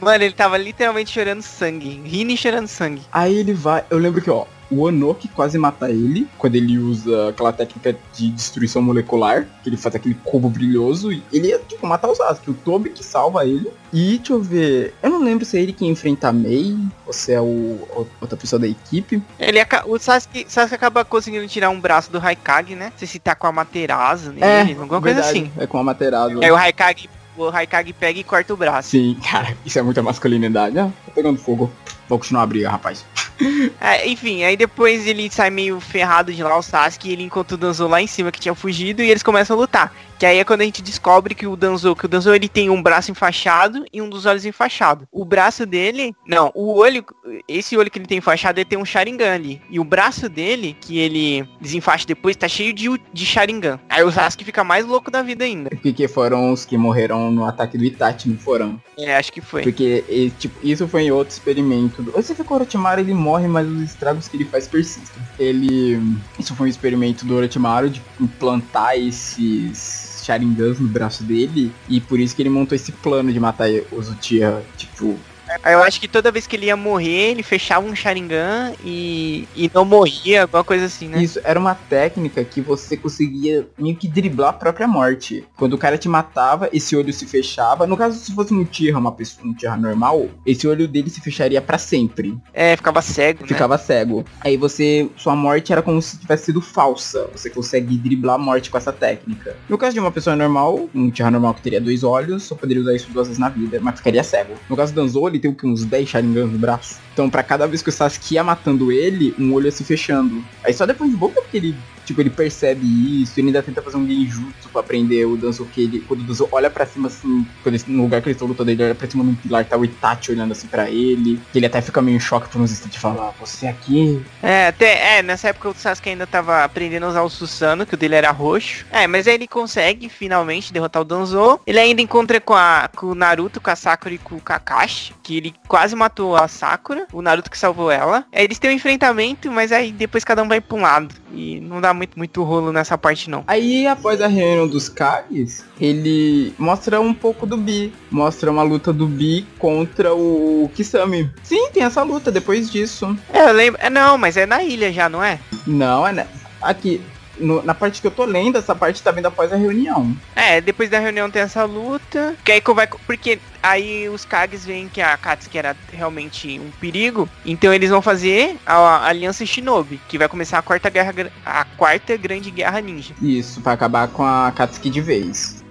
Mano, 0.00 0.24
ele 0.24 0.34
tava 0.34 0.56
literalmente 0.58 1.12
chorando 1.12 1.42
sangue. 1.42 2.02
Rindo 2.04 2.32
e 2.32 2.36
chorando 2.36 2.66
sangue. 2.66 3.02
Aí 3.12 3.36
ele 3.36 3.52
vai. 3.54 3.84
Eu 3.88 3.98
lembro 3.98 4.20
que, 4.20 4.30
ó, 4.30 4.46
o 4.72 4.80
Onoki 4.80 5.28
quase 5.28 5.58
mata 5.58 5.90
ele 5.90 6.26
quando 6.38 6.56
ele 6.56 6.78
usa 6.78 7.28
aquela 7.28 7.52
técnica 7.52 7.94
de 8.14 8.30
destruição 8.30 8.80
molecular, 8.80 9.46
que 9.62 9.68
ele 9.68 9.76
faz 9.76 9.94
aquele 9.94 10.14
cubo 10.24 10.48
brilhoso. 10.48 11.12
E 11.12 11.22
ele 11.32 11.48
ia, 11.48 11.58
tipo, 11.58 11.86
matar 11.86 12.08
o 12.08 12.14
Sasuke. 12.14 12.50
O 12.50 12.54
Tobi 12.54 12.90
que 12.90 13.04
salva 13.04 13.44
ele. 13.46 13.70
E 13.92 14.16
deixa 14.16 14.32
eu 14.32 14.40
ver. 14.40 14.94
Eu 15.02 15.10
não 15.10 15.22
lembro 15.22 15.44
se 15.44 15.58
é 15.58 15.60
ele 15.60 15.72
que 15.72 15.84
enfrenta 15.84 16.28
a 16.28 16.32
Mei 16.32 16.74
ou 17.06 17.12
se 17.12 17.32
é 17.32 17.40
o, 17.40 17.78
outra 18.20 18.36
pessoa 18.36 18.58
da 18.58 18.66
equipe. 18.66 19.22
Ele 19.38 19.60
o 19.86 19.98
Sasuke, 19.98 20.46
Sasuke 20.48 20.74
acaba 20.74 21.04
conseguindo 21.04 21.46
tirar 21.46 21.68
um 21.68 21.78
braço 21.78 22.10
do 22.10 22.18
Haikage, 22.18 22.74
né? 22.74 22.92
Se 22.96 23.18
tá 23.18 23.34
com 23.34 23.46
a 23.46 23.52
Materazo 23.52 24.32
nele, 24.32 24.72
alguma 24.72 25.00
coisa 25.00 25.22
verdade, 25.22 25.38
assim. 25.38 25.52
É 25.58 25.66
com 25.66 25.78
a 25.78 25.84
Materazo. 25.84 26.42
Aí 26.42 26.50
o 26.50 26.56
Haikage, 26.56 27.10
o 27.36 27.48
Haikage 27.48 27.92
pega 27.92 28.18
e 28.18 28.24
corta 28.24 28.54
o 28.54 28.56
braço. 28.56 28.90
Sim, 28.90 29.16
cara, 29.30 29.54
isso 29.64 29.78
é 29.78 29.82
muita 29.82 30.02
masculinidade. 30.02 30.78
Ah, 30.78 30.90
tô 31.04 31.10
pegando 31.12 31.38
fogo. 31.38 31.70
Vou 32.08 32.18
continuar 32.18 32.42
a 32.42 32.46
briga, 32.46 32.70
rapaz. 32.70 33.04
É, 33.80 34.06
enfim, 34.06 34.44
aí 34.44 34.56
depois 34.56 35.06
ele 35.06 35.28
sai 35.30 35.50
meio 35.50 35.80
ferrado 35.80 36.32
de 36.32 36.42
lá, 36.42 36.56
o 36.56 36.62
Sasuke, 36.62 37.08
e 37.08 37.12
ele 37.12 37.24
encontra 37.24 37.54
o 37.54 37.58
Danzo 37.58 37.88
lá 37.88 38.00
em 38.00 38.06
cima 38.06 38.30
que 38.30 38.38
tinha 38.38 38.54
fugido 38.54 39.02
e 39.02 39.10
eles 39.10 39.22
começam 39.22 39.56
a 39.56 39.60
lutar. 39.60 39.92
Que 40.22 40.26
aí 40.26 40.38
é 40.38 40.44
quando 40.44 40.60
a 40.60 40.64
gente 40.64 40.80
descobre 40.80 41.34
que 41.34 41.48
o 41.48 41.56
Danzo, 41.56 41.96
que 41.96 42.04
o 42.04 42.08
Danzo 42.08 42.32
ele 42.32 42.48
tem 42.48 42.70
um 42.70 42.80
braço 42.80 43.10
enfaixado 43.10 43.84
e 43.92 44.00
um 44.00 44.08
dos 44.08 44.24
olhos 44.24 44.46
enfaixado. 44.46 45.08
O 45.10 45.24
braço 45.24 45.66
dele, 45.66 46.14
não, 46.24 46.52
o 46.54 46.78
olho, 46.78 47.04
esse 47.48 47.76
olho 47.76 47.90
que 47.90 47.98
ele 47.98 48.06
tem 48.06 48.18
enfaixado, 48.18 48.60
ele 48.60 48.64
tem 48.64 48.78
um 48.78 48.84
Sharingan 48.84 49.34
ali. 49.34 49.60
E 49.68 49.80
o 49.80 49.84
braço 49.84 50.28
dele, 50.28 50.76
que 50.80 50.96
ele 50.96 51.44
desenfaixa 51.60 52.06
depois, 52.06 52.36
tá 52.36 52.46
cheio 52.46 52.72
de, 52.72 52.88
de 53.12 53.26
Sharingan. 53.26 53.80
Aí 53.88 54.04
o 54.04 54.12
Sasuke 54.12 54.44
fica 54.44 54.62
mais 54.62 54.86
louco 54.86 55.10
da 55.10 55.22
vida 55.22 55.44
ainda. 55.44 55.70
Porque 55.82 56.06
foram 56.06 56.52
os 56.52 56.64
que 56.64 56.78
morreram 56.78 57.32
no 57.32 57.44
ataque 57.44 57.76
do 57.76 57.84
Itachi, 57.84 58.28
não 58.28 58.38
foram? 58.38 58.80
É, 58.96 59.16
acho 59.16 59.32
que 59.32 59.40
foi. 59.40 59.62
Porque 59.62 60.30
tipo, 60.38 60.54
isso 60.62 60.86
foi 60.86 61.02
em 61.02 61.10
outro 61.10 61.32
experimento. 61.32 61.91
Do- 62.00 62.12
Você 62.12 62.34
o 62.52 62.54
Orochimaru 62.54 63.00
ele 63.00 63.12
morre, 63.12 63.48
mas 63.48 63.66
os 63.66 63.82
estragos 63.82 64.28
que 64.28 64.36
ele 64.36 64.44
faz 64.44 64.68
persistem. 64.68 65.22
Ele. 65.38 66.00
Isso 66.38 66.54
foi 66.54 66.66
um 66.68 66.70
experimento 66.70 67.26
do 67.26 67.34
Orochimaru 67.34 67.90
de 67.90 68.00
implantar 68.20 68.96
esses 68.96 70.22
Sharingans 70.24 70.78
no 70.78 70.88
braço 70.88 71.24
dele. 71.24 71.72
E 71.88 72.00
por 72.00 72.20
isso 72.20 72.34
que 72.36 72.42
ele 72.42 72.48
montou 72.50 72.76
esse 72.76 72.92
plano 72.92 73.32
de 73.32 73.40
matar 73.40 73.68
os 73.90 74.08
Uchiha. 74.08 74.62
Tipo, 74.76 75.18
eu 75.64 75.82
acho 75.82 76.00
que 76.00 76.08
toda 76.08 76.30
vez 76.30 76.46
que 76.46 76.56
ele 76.56 76.66
ia 76.66 76.76
morrer, 76.76 77.30
ele 77.30 77.42
fechava 77.42 77.86
um 77.86 77.94
Sharingan 77.94 78.72
e, 78.84 79.46
e 79.54 79.70
não 79.72 79.84
morria, 79.84 80.42
alguma 80.42 80.64
coisa 80.64 80.86
assim, 80.86 81.08
né? 81.08 81.22
Isso 81.22 81.40
era 81.44 81.58
uma 81.58 81.74
técnica 81.74 82.44
que 82.44 82.60
você 82.60 82.96
conseguia 82.96 83.68
meio 83.78 83.96
que 83.96 84.08
driblar 84.08 84.50
a 84.50 84.52
própria 84.52 84.86
morte. 84.86 85.44
Quando 85.56 85.74
o 85.74 85.78
cara 85.78 85.98
te 85.98 86.08
matava, 86.08 86.68
esse 86.72 86.96
olho 86.96 87.12
se 87.12 87.26
fechava. 87.26 87.86
No 87.86 87.96
caso, 87.96 88.18
se 88.18 88.34
fosse 88.34 88.52
um 88.54 88.62
Uchiha, 88.62 88.98
uma 88.98 89.12
pessoa, 89.12 89.46
um 89.46 89.52
Uchiha 89.52 89.76
normal, 89.76 90.28
esse 90.46 90.66
olho 90.66 90.88
dele 90.88 91.10
se 91.10 91.20
fecharia 91.20 91.60
pra 91.60 91.78
sempre. 91.78 92.36
É, 92.52 92.76
ficava 92.76 93.02
cego, 93.02 93.42
né? 93.42 93.48
Ficava 93.48 93.78
cego. 93.78 94.24
Aí 94.40 94.56
você, 94.56 95.08
sua 95.16 95.34
morte 95.34 95.72
era 95.72 95.82
como 95.82 96.00
se 96.00 96.18
tivesse 96.18 96.46
sido 96.46 96.60
falsa. 96.60 97.28
Você 97.32 97.50
consegue 97.50 97.96
driblar 97.96 98.36
a 98.36 98.38
morte 98.38 98.70
com 98.70 98.78
essa 98.78 98.92
técnica. 98.92 99.56
No 99.68 99.78
caso 99.78 99.94
de 99.94 100.00
uma 100.00 100.10
pessoa 100.10 100.36
normal, 100.36 100.88
um 100.94 101.08
Uchiha 101.08 101.30
normal 101.30 101.54
que 101.54 101.62
teria 101.62 101.80
dois 101.80 102.04
olhos, 102.04 102.44
só 102.44 102.54
poderia 102.54 102.82
usar 102.82 102.94
isso 102.94 103.10
duas 103.10 103.28
vezes 103.28 103.38
na 103.38 103.48
vida, 103.48 103.78
mas 103.80 103.96
ficaria 103.96 104.22
cego. 104.22 104.54
No 104.68 104.76
caso 104.76 104.92
do 104.92 105.00
Danzo, 105.02 105.26
ele 105.28 105.38
tem 105.42 105.50
o 105.50 105.54
que, 105.54 105.66
uns 105.66 105.84
10 105.84 106.08
Sharingans 106.08 106.50
no 106.52 106.58
braço. 106.58 107.00
Então, 107.12 107.28
pra 107.28 107.42
cada 107.42 107.66
vez 107.66 107.82
que 107.82 107.90
o 107.90 107.92
Sasuke 107.92 108.34
ia 108.34 108.42
matando 108.44 108.90
ele, 108.90 109.34
um 109.38 109.52
olho 109.52 109.66
ia 109.66 109.70
se 109.72 109.84
fechando. 109.84 110.42
Aí 110.64 110.72
só 110.72 110.86
depois 110.86 111.10
de 111.10 111.16
boca 111.16 111.42
que 111.50 111.56
ele, 111.58 111.76
tipo, 112.06 112.22
ele 112.22 112.30
percebe 112.30 112.86
isso, 113.22 113.38
ele 113.38 113.48
ainda 113.48 113.62
tenta 113.62 113.82
fazer 113.82 113.98
um 113.98 114.06
genjutsu 114.06 114.70
pra 114.72 114.80
aprender 114.80 115.26
o 115.26 115.36
Danzo 115.36 115.66
que 115.66 115.82
ele, 115.82 116.00
quando 116.00 116.20
o 116.20 116.24
Danzo 116.24 116.48
olha 116.50 116.70
pra 116.70 116.86
cima 116.86 117.08
assim, 117.08 117.46
ele- 117.66 117.82
no 117.86 118.04
lugar 118.04 118.22
que 118.22 118.28
eles 118.28 118.36
estão 118.36 118.48
lutando, 118.48 118.70
ele 118.70 118.82
olha 118.82 118.94
pra 118.94 119.10
cima 119.10 119.22
num 119.22 119.34
pilar, 119.34 119.62
tá 119.66 119.76
o 119.76 119.84
Itachi 119.84 120.32
olhando 120.32 120.52
assim 120.52 120.66
pra 120.68 120.88
ele. 120.88 121.38
Ele 121.54 121.66
até 121.66 121.82
fica 121.82 122.00
meio 122.00 122.16
em 122.16 122.20
choque 122.20 122.48
por 122.48 122.62
uns 122.62 122.72
instantes 122.72 122.96
e 122.96 123.00
fala, 123.00 123.28
ah, 123.28 123.32
você 123.38 123.66
aqui. 123.66 124.22
É, 124.42 124.68
até, 124.68 125.18
é, 125.18 125.22
nessa 125.22 125.48
época 125.48 125.68
o 125.68 125.74
Sasuke 125.74 126.08
ainda 126.08 126.26
tava 126.26 126.64
aprendendo 126.64 127.04
a 127.04 127.08
usar 127.10 127.22
o 127.22 127.28
Susano, 127.28 127.84
que 127.84 127.92
o 127.92 127.98
dele 127.98 128.14
era 128.14 128.30
roxo. 128.30 128.86
É, 128.90 129.06
mas 129.06 129.28
aí 129.28 129.34
ele 129.34 129.46
consegue 129.46 130.08
finalmente 130.08 130.72
derrotar 130.72 131.02
o 131.02 131.04
Danzo. 131.04 131.60
Ele 131.66 131.78
ainda 131.78 132.00
encontra 132.00 132.40
com, 132.40 132.54
a, 132.54 132.88
com 132.96 133.08
o 133.08 133.14
Naruto, 133.14 133.60
com 133.60 133.68
a 133.70 133.76
Sakura 133.76 134.14
e 134.14 134.18
com 134.18 134.36
o 134.36 134.40
Kakashi, 134.40 135.12
que 135.22 135.31
ele 135.36 135.54
quase 135.68 135.94
matou 135.94 136.36
a 136.36 136.48
Sakura, 136.48 137.06
o 137.12 137.22
Naruto 137.22 137.50
que 137.50 137.58
salvou 137.58 137.90
ela. 137.90 138.24
Aí 138.32 138.44
eles 138.44 138.58
têm 138.58 138.70
um 138.70 138.74
enfrentamento, 138.74 139.50
mas 139.50 139.72
aí 139.72 139.92
depois 139.92 140.24
cada 140.24 140.42
um 140.42 140.48
vai 140.48 140.60
pra 140.60 140.76
um 140.76 140.82
lado. 140.82 141.14
E 141.32 141.60
não 141.60 141.80
dá 141.80 141.94
muito, 141.94 142.18
muito 142.18 142.42
rolo 142.42 142.72
nessa 142.72 142.98
parte 142.98 143.30
não. 143.30 143.44
Aí, 143.46 143.86
após 143.86 144.20
a 144.20 144.26
reunião 144.26 144.68
dos 144.68 144.88
Kages, 144.88 145.64
ele 145.80 146.54
mostra 146.58 147.00
um 147.00 147.14
pouco 147.14 147.46
do 147.46 147.56
Bi. 147.56 147.92
Mostra 148.10 148.50
uma 148.50 148.62
luta 148.62 148.92
do 148.92 149.06
Bi 149.06 149.46
contra 149.58 150.14
o 150.14 150.70
Kisame. 150.74 151.30
Sim, 151.42 151.70
tem 151.72 151.82
essa 151.82 152.02
luta 152.02 152.30
depois 152.30 152.70
disso. 152.70 153.16
É, 153.32 153.48
eu 153.48 153.52
lembro. 153.52 153.80
É, 153.82 153.88
não, 153.88 154.18
mas 154.18 154.36
é 154.36 154.44
na 154.44 154.62
ilha 154.62 154.92
já, 154.92 155.08
não 155.08 155.22
é? 155.22 155.38
Não, 155.66 156.06
é 156.06 156.12
né? 156.12 156.26
Aqui, 156.60 157.00
no- 157.42 157.62
na 157.62 157.74
parte 157.74 158.00
que 158.00 158.06
eu 158.06 158.10
tô 158.10 158.24
lendo, 158.24 158.56
essa 158.58 158.74
parte 158.74 159.02
tá 159.02 159.10
vindo 159.10 159.26
após 159.26 159.52
a 159.52 159.56
reunião. 159.56 160.16
É, 160.34 160.60
depois 160.60 160.88
da 160.88 160.98
reunião 160.98 161.30
tem 161.30 161.42
essa 161.42 161.64
luta. 161.64 162.34
Que 162.44 162.52
aí 162.52 162.60
que 162.60 162.72
vai. 162.72 162.86
Porque 162.86 163.38
aí 163.62 164.08
os 164.08 164.24
Kages 164.24 164.64
veem 164.64 164.88
que 164.88 165.00
a 165.00 165.16
Katsuki 165.16 165.58
era 165.58 165.76
realmente 165.92 166.58
um 166.58 166.70
perigo. 166.80 167.28
Então 167.44 167.72
eles 167.72 167.90
vão 167.90 168.00
fazer 168.02 168.56
a, 168.64 168.74
a 168.76 169.06
Aliança 169.08 169.44
Shinobi, 169.44 170.00
que 170.08 170.18
vai 170.18 170.28
começar 170.28 170.58
a 170.58 170.62
quarta 170.62 170.88
guerra. 170.88 171.12
A 171.44 171.64
quarta 171.64 172.16
grande 172.16 172.50
guerra 172.50 172.80
ninja. 172.80 173.14
Isso, 173.20 173.60
pra 173.60 173.72
acabar 173.72 174.08
com 174.08 174.24
a 174.24 174.50
Katsuki 174.54 174.88
de 174.90 175.00
vez. 175.00 175.61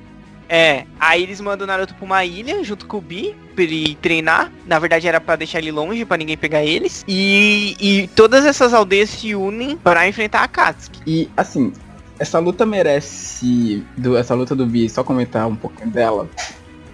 É, 0.53 0.85
aí 0.99 1.23
eles 1.23 1.39
mandam 1.39 1.63
o 1.63 1.67
Naruto 1.67 1.95
pra 1.95 2.05
uma 2.05 2.25
ilha 2.25 2.61
junto 2.61 2.85
com 2.85 2.97
o 2.97 3.01
Bi 3.01 3.33
pra 3.55 3.63
ele 3.63 3.95
treinar. 4.01 4.51
Na 4.67 4.79
verdade 4.79 5.07
era 5.07 5.21
pra 5.21 5.37
deixar 5.37 5.59
ele 5.59 5.71
longe, 5.71 6.03
pra 6.03 6.17
ninguém 6.17 6.35
pegar 6.35 6.61
eles. 6.61 7.05
E, 7.07 7.77
e 7.79 8.07
todas 8.09 8.45
essas 8.45 8.73
aldeias 8.73 9.09
se 9.11 9.33
unem 9.33 9.77
para 9.77 10.09
enfrentar 10.09 10.43
a 10.43 10.49
Katsuki. 10.49 10.99
E, 11.07 11.29
assim, 11.37 11.71
essa 12.19 12.37
luta 12.37 12.65
merece... 12.65 13.81
Do, 13.97 14.17
essa 14.17 14.35
luta 14.35 14.53
do 14.53 14.65
Bi, 14.65 14.89
só 14.89 15.05
comentar 15.05 15.47
um 15.47 15.55
pouquinho 15.55 15.89
dela. 15.89 16.29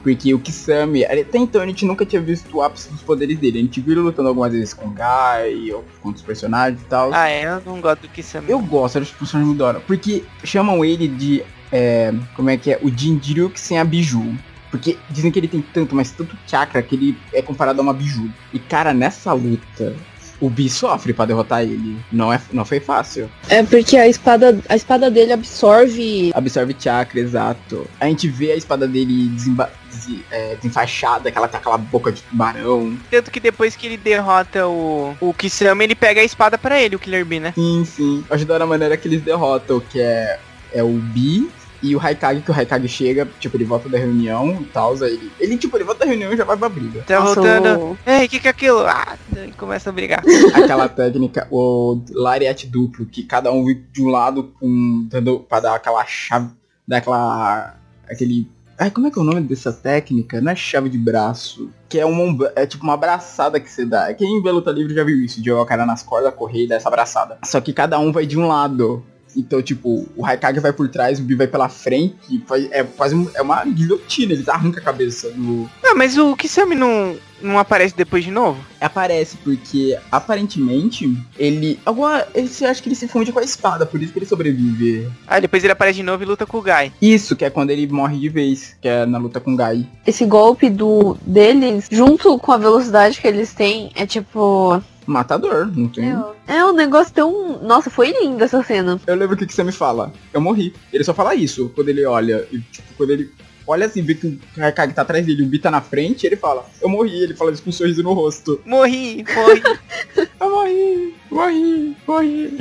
Porque 0.03 0.34
o 0.35 0.39
Kisame, 0.39 1.03
até 1.03 1.39
então 1.39 1.59
a 1.59 1.65
gente 1.65 1.84
nunca 1.84 2.05
tinha 2.05 2.21
visto 2.21 2.55
o 2.55 2.61
ápice 2.61 2.89
dos 2.89 3.01
poderes 3.01 3.39
dele. 3.39 3.57
A 3.57 3.61
gente 3.63 3.81
viu 3.81 3.93
ele 3.93 4.01
lutando 4.01 4.29
algumas 4.29 4.53
vezes 4.53 4.73
com 4.73 4.85
o 4.85 4.91
Guy, 4.91 5.73
ou 5.73 5.84
com 5.99 6.09
outros 6.09 6.23
personagens 6.23 6.79
e 6.79 6.85
tal. 6.85 7.11
Ah, 7.11 7.27
é? 7.27 7.45
Eu 7.45 7.61
não 7.65 7.81
gosto 7.81 8.03
do 8.03 8.09
Kisame. 8.09 8.49
Eu 8.49 8.59
gosto, 8.59 8.99
acho 8.99 9.07
que 9.07 9.13
os 9.15 9.19
personagens 9.19 9.47
muito 9.47 9.59
da 9.59 9.65
hora. 9.65 9.79
Porque 9.79 10.23
chamam 10.43 10.85
ele 10.85 11.07
de. 11.07 11.43
É, 11.72 12.14
como 12.35 12.49
é 12.49 12.57
que 12.57 12.72
é? 12.72 12.80
O 12.81 12.89
Jinjiryuki 12.89 13.60
sem 13.60 13.80
a 13.80 13.84
Biju. 13.84 14.35
Porque 14.69 14.98
dizem 15.10 15.31
que 15.31 15.39
ele 15.39 15.48
tem 15.48 15.61
tanto, 15.61 15.95
mas 15.95 16.11
tanto 16.11 16.38
chakra 16.45 16.81
que 16.84 16.94
ele 16.95 17.18
é 17.34 17.41
comparado 17.41 17.80
a 17.80 17.84
uma 17.84 17.94
Biju. 17.94 18.30
E 18.53 18.60
cara, 18.60 18.94
nessa 18.94 19.31
luta, 19.31 19.95
o 20.41 20.49
Bi 20.49 20.69
sofre 20.69 21.14
pra 21.14 21.23
derrotar 21.26 21.61
ele. 21.64 21.98
Não, 22.11 22.31
é, 22.34 22.39
não 22.52 22.65
foi 22.65 22.81
fácil. 22.81 23.30
É 23.48 23.64
porque 23.64 23.95
a 23.95 24.07
espada, 24.10 24.60
a 24.68 24.76
espada 24.76 25.10
dele 25.10 25.31
absorve. 25.31 26.31
Absorve 26.34 26.76
chakra, 26.77 27.19
exato. 27.19 27.88
A 27.99 28.07
gente 28.07 28.27
vê 28.27 28.52
a 28.52 28.56
espada 28.57 28.85
dele 28.88 29.30
desemba 29.30 29.72
des- 29.89 30.19
é, 30.30 30.56
desenfaixada, 30.56 31.31
que 31.31 31.38
ela 31.38 31.48
tem 31.48 31.60
aquela 31.60 31.77
boca 31.77 32.11
de 32.11 32.22
tubarão. 32.23 32.98
Tanto 33.10 33.31
que 33.31 33.39
depois 33.39 33.73
que 33.76 33.88
ele 33.88 33.98
derrota 33.98 34.68
o, 34.68 35.15
o 35.22 35.34
Kisame, 35.34 35.85
ele 35.85 35.95
pega 35.95 36.19
a 36.19 36.26
espada 36.26 36.57
pra 36.57 36.80
ele, 36.80 36.98
o 36.98 36.99
Killer 36.99 37.26
Bee, 37.26 37.39
né? 37.39 37.53
Sim, 37.56 37.85
sim. 37.85 38.23
Eu 38.30 38.35
acho 38.35 38.45
da 38.45 38.56
hora 38.56 38.64
a 38.65 38.68
maneira 38.68 38.98
que 38.98 39.07
eles 39.07 39.22
derrotam, 39.22 39.80
que 39.80 39.99
é, 40.02 40.39
é 40.73 40.84
o 40.84 40.89
Bi 40.89 41.49
e 41.83 41.95
o 41.95 41.99
Haikage, 41.99 42.41
que 42.41 42.51
o 42.51 42.53
Haikage 42.53 42.87
chega, 42.87 43.27
tipo, 43.39 43.55
ele 43.57 43.63
volta 43.65 43.87
da 43.89 43.97
reunião 43.97 44.59
e 44.61 44.65
tal, 44.65 44.95
ele, 45.05 45.31
ele, 45.39 45.57
tipo, 45.57 45.77
ele 45.77 45.83
volta 45.83 46.01
da 46.01 46.05
reunião 46.11 46.33
e 46.33 46.37
já 46.37 46.43
vai 46.43 46.57
pra 46.57 46.69
briga. 46.69 47.03
Tá 47.07 47.19
Nossa, 47.19 47.35
voltando. 47.35 47.79
o- 47.79 47.97
Ei, 48.05 48.25
o 48.25 48.29
que 48.29 48.39
que 48.39 48.47
é 48.47 48.51
aquilo? 48.51 48.79
Ah, 48.81 49.17
e 49.47 49.51
começa 49.53 49.89
a 49.89 49.93
brigar. 49.93 50.23
Aquela 50.53 50.89
técnica, 50.89 51.47
o 51.51 52.01
lariat 52.11 52.67
duplo, 52.67 53.05
que 53.05 53.23
cada 53.23 53.51
um 53.51 53.63
vem 53.65 53.83
de 53.91 54.01
um 54.01 54.07
lado 54.09 54.51
com, 54.59 55.07
dando, 55.09 55.39
pra 55.41 55.59
dar 55.59 55.75
aquela 55.75 56.03
chave, 56.05 56.49
dar 56.87 56.97
aquela, 56.97 57.75
aquele... 58.09 58.49
Ai, 58.79 58.91
como 58.91 59.07
é 59.07 59.11
que 59.11 59.17
é 59.17 59.21
o 59.21 59.25
nome 59.25 59.41
dessa 59.41 59.73
técnica? 59.73 60.39
Não 60.39 60.51
é 60.51 60.55
chave 60.55 60.87
de 60.87 60.99
braço. 60.99 61.69
Que 61.89 61.99
é 61.99 62.05
uma, 62.05 62.51
é 62.55 62.63
tipo 62.65 62.83
uma 62.83 62.93
abraçada 62.93 63.59
que 63.59 63.71
você 63.71 63.83
dá. 63.83 64.13
Quem 64.13 64.39
vê 64.43 64.51
luta 64.51 64.69
livre 64.69 64.93
já 64.93 65.03
viu 65.03 65.17
isso, 65.17 65.41
de 65.41 65.47
jogar 65.49 65.63
o 65.63 65.65
cara 65.65 65.83
nas 65.83 66.03
cordas, 66.03 66.31
correr 66.35 66.65
e 66.65 66.67
dar 66.67 66.75
essa 66.75 66.87
abraçada. 66.87 67.39
Só 67.43 67.59
que 67.59 67.73
cada 67.73 67.97
um 67.97 68.11
vai 68.11 68.27
de 68.27 68.37
um 68.37 68.47
lado. 68.47 69.03
Então, 69.38 69.61
tipo, 69.61 70.07
o 70.18 70.26
Haikage 70.26 70.59
vai 70.59 70.73
por 70.73 70.89
trás, 70.89 71.19
o 71.19 71.23
Bi 71.23 71.35
vai 71.35 71.47
pela 71.47 71.69
frente, 71.69 72.15
e 72.30 72.39
faz- 72.47 72.68
é 72.72 72.84
quase 72.84 73.15
um- 73.15 73.30
é 73.35 73.41
uma 73.41 73.64
guilhotina, 73.64 74.34
eles 74.34 74.49
arrancam 74.49 74.81
a 74.81 74.84
cabeça 74.84 75.30
do, 75.31 75.69
Ah, 75.85 75.93
mas 75.95 76.18
o 76.18 76.35
Kisame 76.35 76.73
não, 76.76 77.15
não 77.41 77.59
aparece 77.59 77.95
depois 77.95 78.23
de 78.23 78.31
novo? 78.31 78.59
aparece 78.81 79.38
porque 79.38 79.97
aparentemente 80.11 81.18
ele 81.38 81.80
agora 81.85 82.27
ele 82.34 82.47
se 82.47 82.65
acha 82.65 82.81
que 82.81 82.88
ele 82.89 82.95
se 82.95 83.07
funde 83.07 83.31
com 83.31 83.39
a 83.39 83.43
espada 83.43 83.85
por 83.85 84.01
isso 84.01 84.14
que 84.14 84.19
ele 84.19 84.26
sobrevive 84.26 85.09
Ah, 85.27 85.39
depois 85.39 85.64
ele 85.64 85.73
aparece 85.73 85.97
de 85.97 86.03
novo 86.03 86.23
e 86.23 86.26
luta 86.26 86.45
com 86.45 86.57
o 86.59 86.61
Guy. 86.61 86.91
isso 87.01 87.35
que 87.35 87.43
é 87.45 87.49
quando 87.49 87.69
ele 87.72 87.88
morre 87.88 88.19
de 88.19 88.30
vez 88.30 88.76
que 88.81 88.88
é 88.88 89.05
na 89.05 89.18
luta 89.18 89.39
com 89.39 89.53
o 89.53 89.55
Gai 89.55 89.88
Esse 90.05 90.26
golpe 90.26 90.69
do 90.69 91.18
deles, 91.26 91.88
junto 91.91 92.38
com 92.39 92.51
a 92.51 92.57
velocidade 92.57 93.19
que 93.19 93.27
eles 93.27 93.53
têm, 93.53 93.91
é 93.95 94.05
tipo. 94.05 94.81
Matador 95.11 95.71
não 95.75 95.88
tem 95.88 96.13
É 96.47 96.65
um 96.65 96.73
negócio 96.73 97.13
tão. 97.13 97.61
Nossa, 97.63 97.89
foi 97.89 98.11
linda 98.11 98.45
essa 98.45 98.61
cena. 98.63 98.99
eu 99.07 99.15
lembro 99.15 99.35
o 99.35 99.38
que 99.38 99.45
que 99.45 99.53
você 99.53 99.63
me 99.63 99.71
fala 99.71 100.11
eu 100.34 100.41
morri 100.41 100.73
ele 100.93 101.03
só 101.03 101.13
fala 101.13 101.34
isso 101.35 101.71
quando 101.75 101.89
ele 101.89 102.05
olha 102.05 102.47
e, 102.51 102.59
tipo 102.59 102.93
quando 102.95 103.11
ele 103.11 103.31
olha 103.65 103.85
assim 103.85 104.01
vê 104.01 104.15
que 104.15 104.27
o 104.27 104.39
Haikage 104.63 104.93
tá 104.93 105.01
atrás 105.01 105.25
dele 105.25 105.43
o 105.43 105.45
Bi 105.47 105.59
tá 105.59 105.69
na 105.71 105.81
frente 105.81 106.25
ele 106.25 106.35
fala 106.38 106.65
eu 106.81 106.88
morri 106.89 107.21
ele 107.23 107.35
fala 107.35 107.51
isso 107.51 107.63
com 107.63 107.69
um 107.69 107.73
sorriso 107.73 108.01
no 108.03 108.13
rosto 108.13 108.61
Morri, 108.65 109.25
morri. 109.35 109.63
eu 110.39 110.49
morri 110.49 111.15
morri 111.31 111.97
morri 112.07 112.57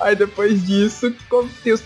Aí 0.00 0.14
depois 0.14 0.64
disso, 0.64 1.14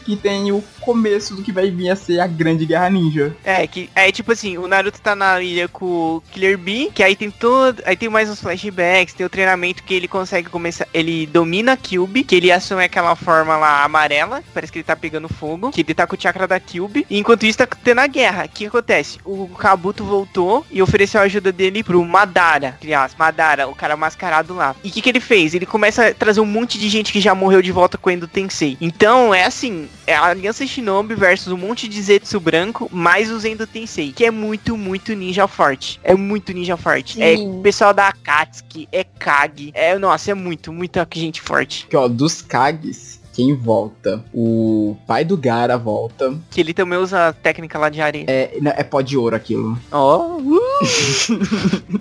que 0.05 0.17
tem 0.17 0.53
o 0.53 0.63
começo 0.81 1.35
do 1.35 1.43
que 1.43 1.53
vai 1.53 1.71
vir 1.71 1.91
a 1.91 1.97
ser 1.97 2.21
a 2.21 2.27
grande 2.27 2.67
guerra 2.67 2.91
ninja. 2.91 3.35
É, 3.45 3.67
que 3.67 3.91
é 3.95 4.11
tipo 4.11 4.33
assim, 4.33 4.59
o 4.59 4.67
Naruto 4.67 5.01
tá 5.01 5.15
na 5.15 5.41
ilha 5.41 5.69
com 5.69 5.85
o 6.17 6.23
Killer 6.33 6.59
Bee, 6.59 6.91
que 6.93 7.03
aí 7.03 7.15
tem 7.15 7.31
todo. 7.31 7.83
Aí 7.85 7.97
tem 7.97 8.09
mais 8.09 8.29
uns 8.29 8.41
flashbacks, 8.41 9.15
tem 9.15 9.25
o 9.25 9.31
treinamento 9.31 9.83
que 9.83 9.95
ele 9.95 10.09
consegue 10.09 10.49
começar. 10.49 10.87
Ele 10.93 11.27
domina 11.27 11.73
a 11.73 11.77
Cube, 11.77 12.25
que 12.25 12.35
ele 12.35 12.51
assume 12.51 12.85
aquela 12.85 13.15
forma 13.15 13.57
lá 13.57 13.85
amarela, 13.85 14.43
parece 14.53 14.73
que 14.73 14.79
ele 14.79 14.85
tá 14.85 14.97
pegando 14.97 15.29
fogo, 15.29 15.71
que 15.71 15.83
ele 15.83 15.95
tá 15.95 16.07
com 16.07 16.17
o 16.17 16.21
chakra 16.21 16.47
da 16.47 16.59
Cube. 16.59 17.07
E 17.09 17.19
enquanto 17.19 17.45
isso 17.45 17.59
tá 17.59 17.67
tendo 17.67 18.01
a 18.01 18.07
guerra. 18.07 18.45
O 18.47 18.49
que 18.49 18.67
acontece? 18.67 19.19
O 19.25 19.49
Kabuto 19.49 20.05
voltou 20.05 20.67
e 20.71 20.83
ofereceu 20.83 21.21
a 21.21 21.25
ajuda 21.25 21.53
dele 21.53 21.85
pro 21.85 22.05
Madara, 22.05 22.77
criança, 22.81 23.15
Madara, 23.19 23.69
o 23.69 23.75
cara 23.75 23.97
mascarado 23.97 24.55
lá. 24.55 24.75
E 24.83 24.89
o 24.89 24.93
que, 24.93 25.03
que 25.03 25.09
ele 25.09 25.21
fez? 25.21 25.55
Ele 25.55 25.67
começa 25.67 26.09
a 26.09 26.15
trazer 26.15 26.41
um 26.41 26.47
monte 26.47 26.79
de 26.79 26.89
gente 26.89 27.13
que 27.13 27.21
já 27.21 27.35
morreu 27.35 27.63
de 27.63 27.71
volta 27.71 27.99
com 28.01 28.11
o 28.11 28.13
Endo 28.13 28.27
Tensei. 28.27 28.77
Então 28.81 29.35
é 29.35 29.45
assim, 29.45 29.89
é 30.07 30.15
a 30.15 30.25
Aliança 30.25 30.67
Shinobi 30.67 31.15
versus 31.15 31.53
um 31.53 31.57
monte 31.57 31.87
de 31.89 32.01
Zetsu 32.01 32.41
branco, 32.41 32.89
mais 32.93 33.31
o 33.31 33.39
Zendo 33.39 33.67
Tensei, 33.67 34.13
que 34.13 34.25
é 34.25 34.31
muito, 34.31 34.77
muito 34.77 35.15
ninja 35.15 35.47
forte. 35.47 36.01
É 36.03 36.15
muito 36.15 36.53
ninja 36.53 36.77
forte. 36.77 37.23
É 37.23 37.37
Sim. 37.37 37.59
o 37.59 37.63
pessoal 37.63 37.93
da 37.93 38.09
Akatsuki, 38.09 38.89
é 38.91 39.05
Kage. 39.05 39.71
É, 39.75 39.99
nossa, 39.99 40.31
é 40.31 40.35
muito, 40.35 40.73
muita 40.73 41.07
gente 41.15 41.41
forte. 41.41 41.87
Que 41.89 41.97
ó, 41.97 42.09
dos 42.09 42.43
Kages, 42.43 43.20
quem 43.41 43.55
volta? 43.55 44.23
O 44.35 44.95
pai 45.07 45.25
do 45.25 45.35
Gara 45.35 45.79
volta. 45.79 46.35
Que 46.51 46.61
ele 46.61 46.75
também 46.75 46.99
usa 46.99 47.29
a 47.29 47.33
técnica 47.33 47.79
lá 47.79 47.89
de 47.89 48.03
areia. 48.03 48.27
É, 48.29 48.59
não, 48.61 48.71
é 48.73 48.83
pó 48.85 49.01
de 49.01 49.17
ouro 49.17 49.35
aquilo. 49.35 49.79
Ó, 49.91 50.37
uh, 50.37 50.61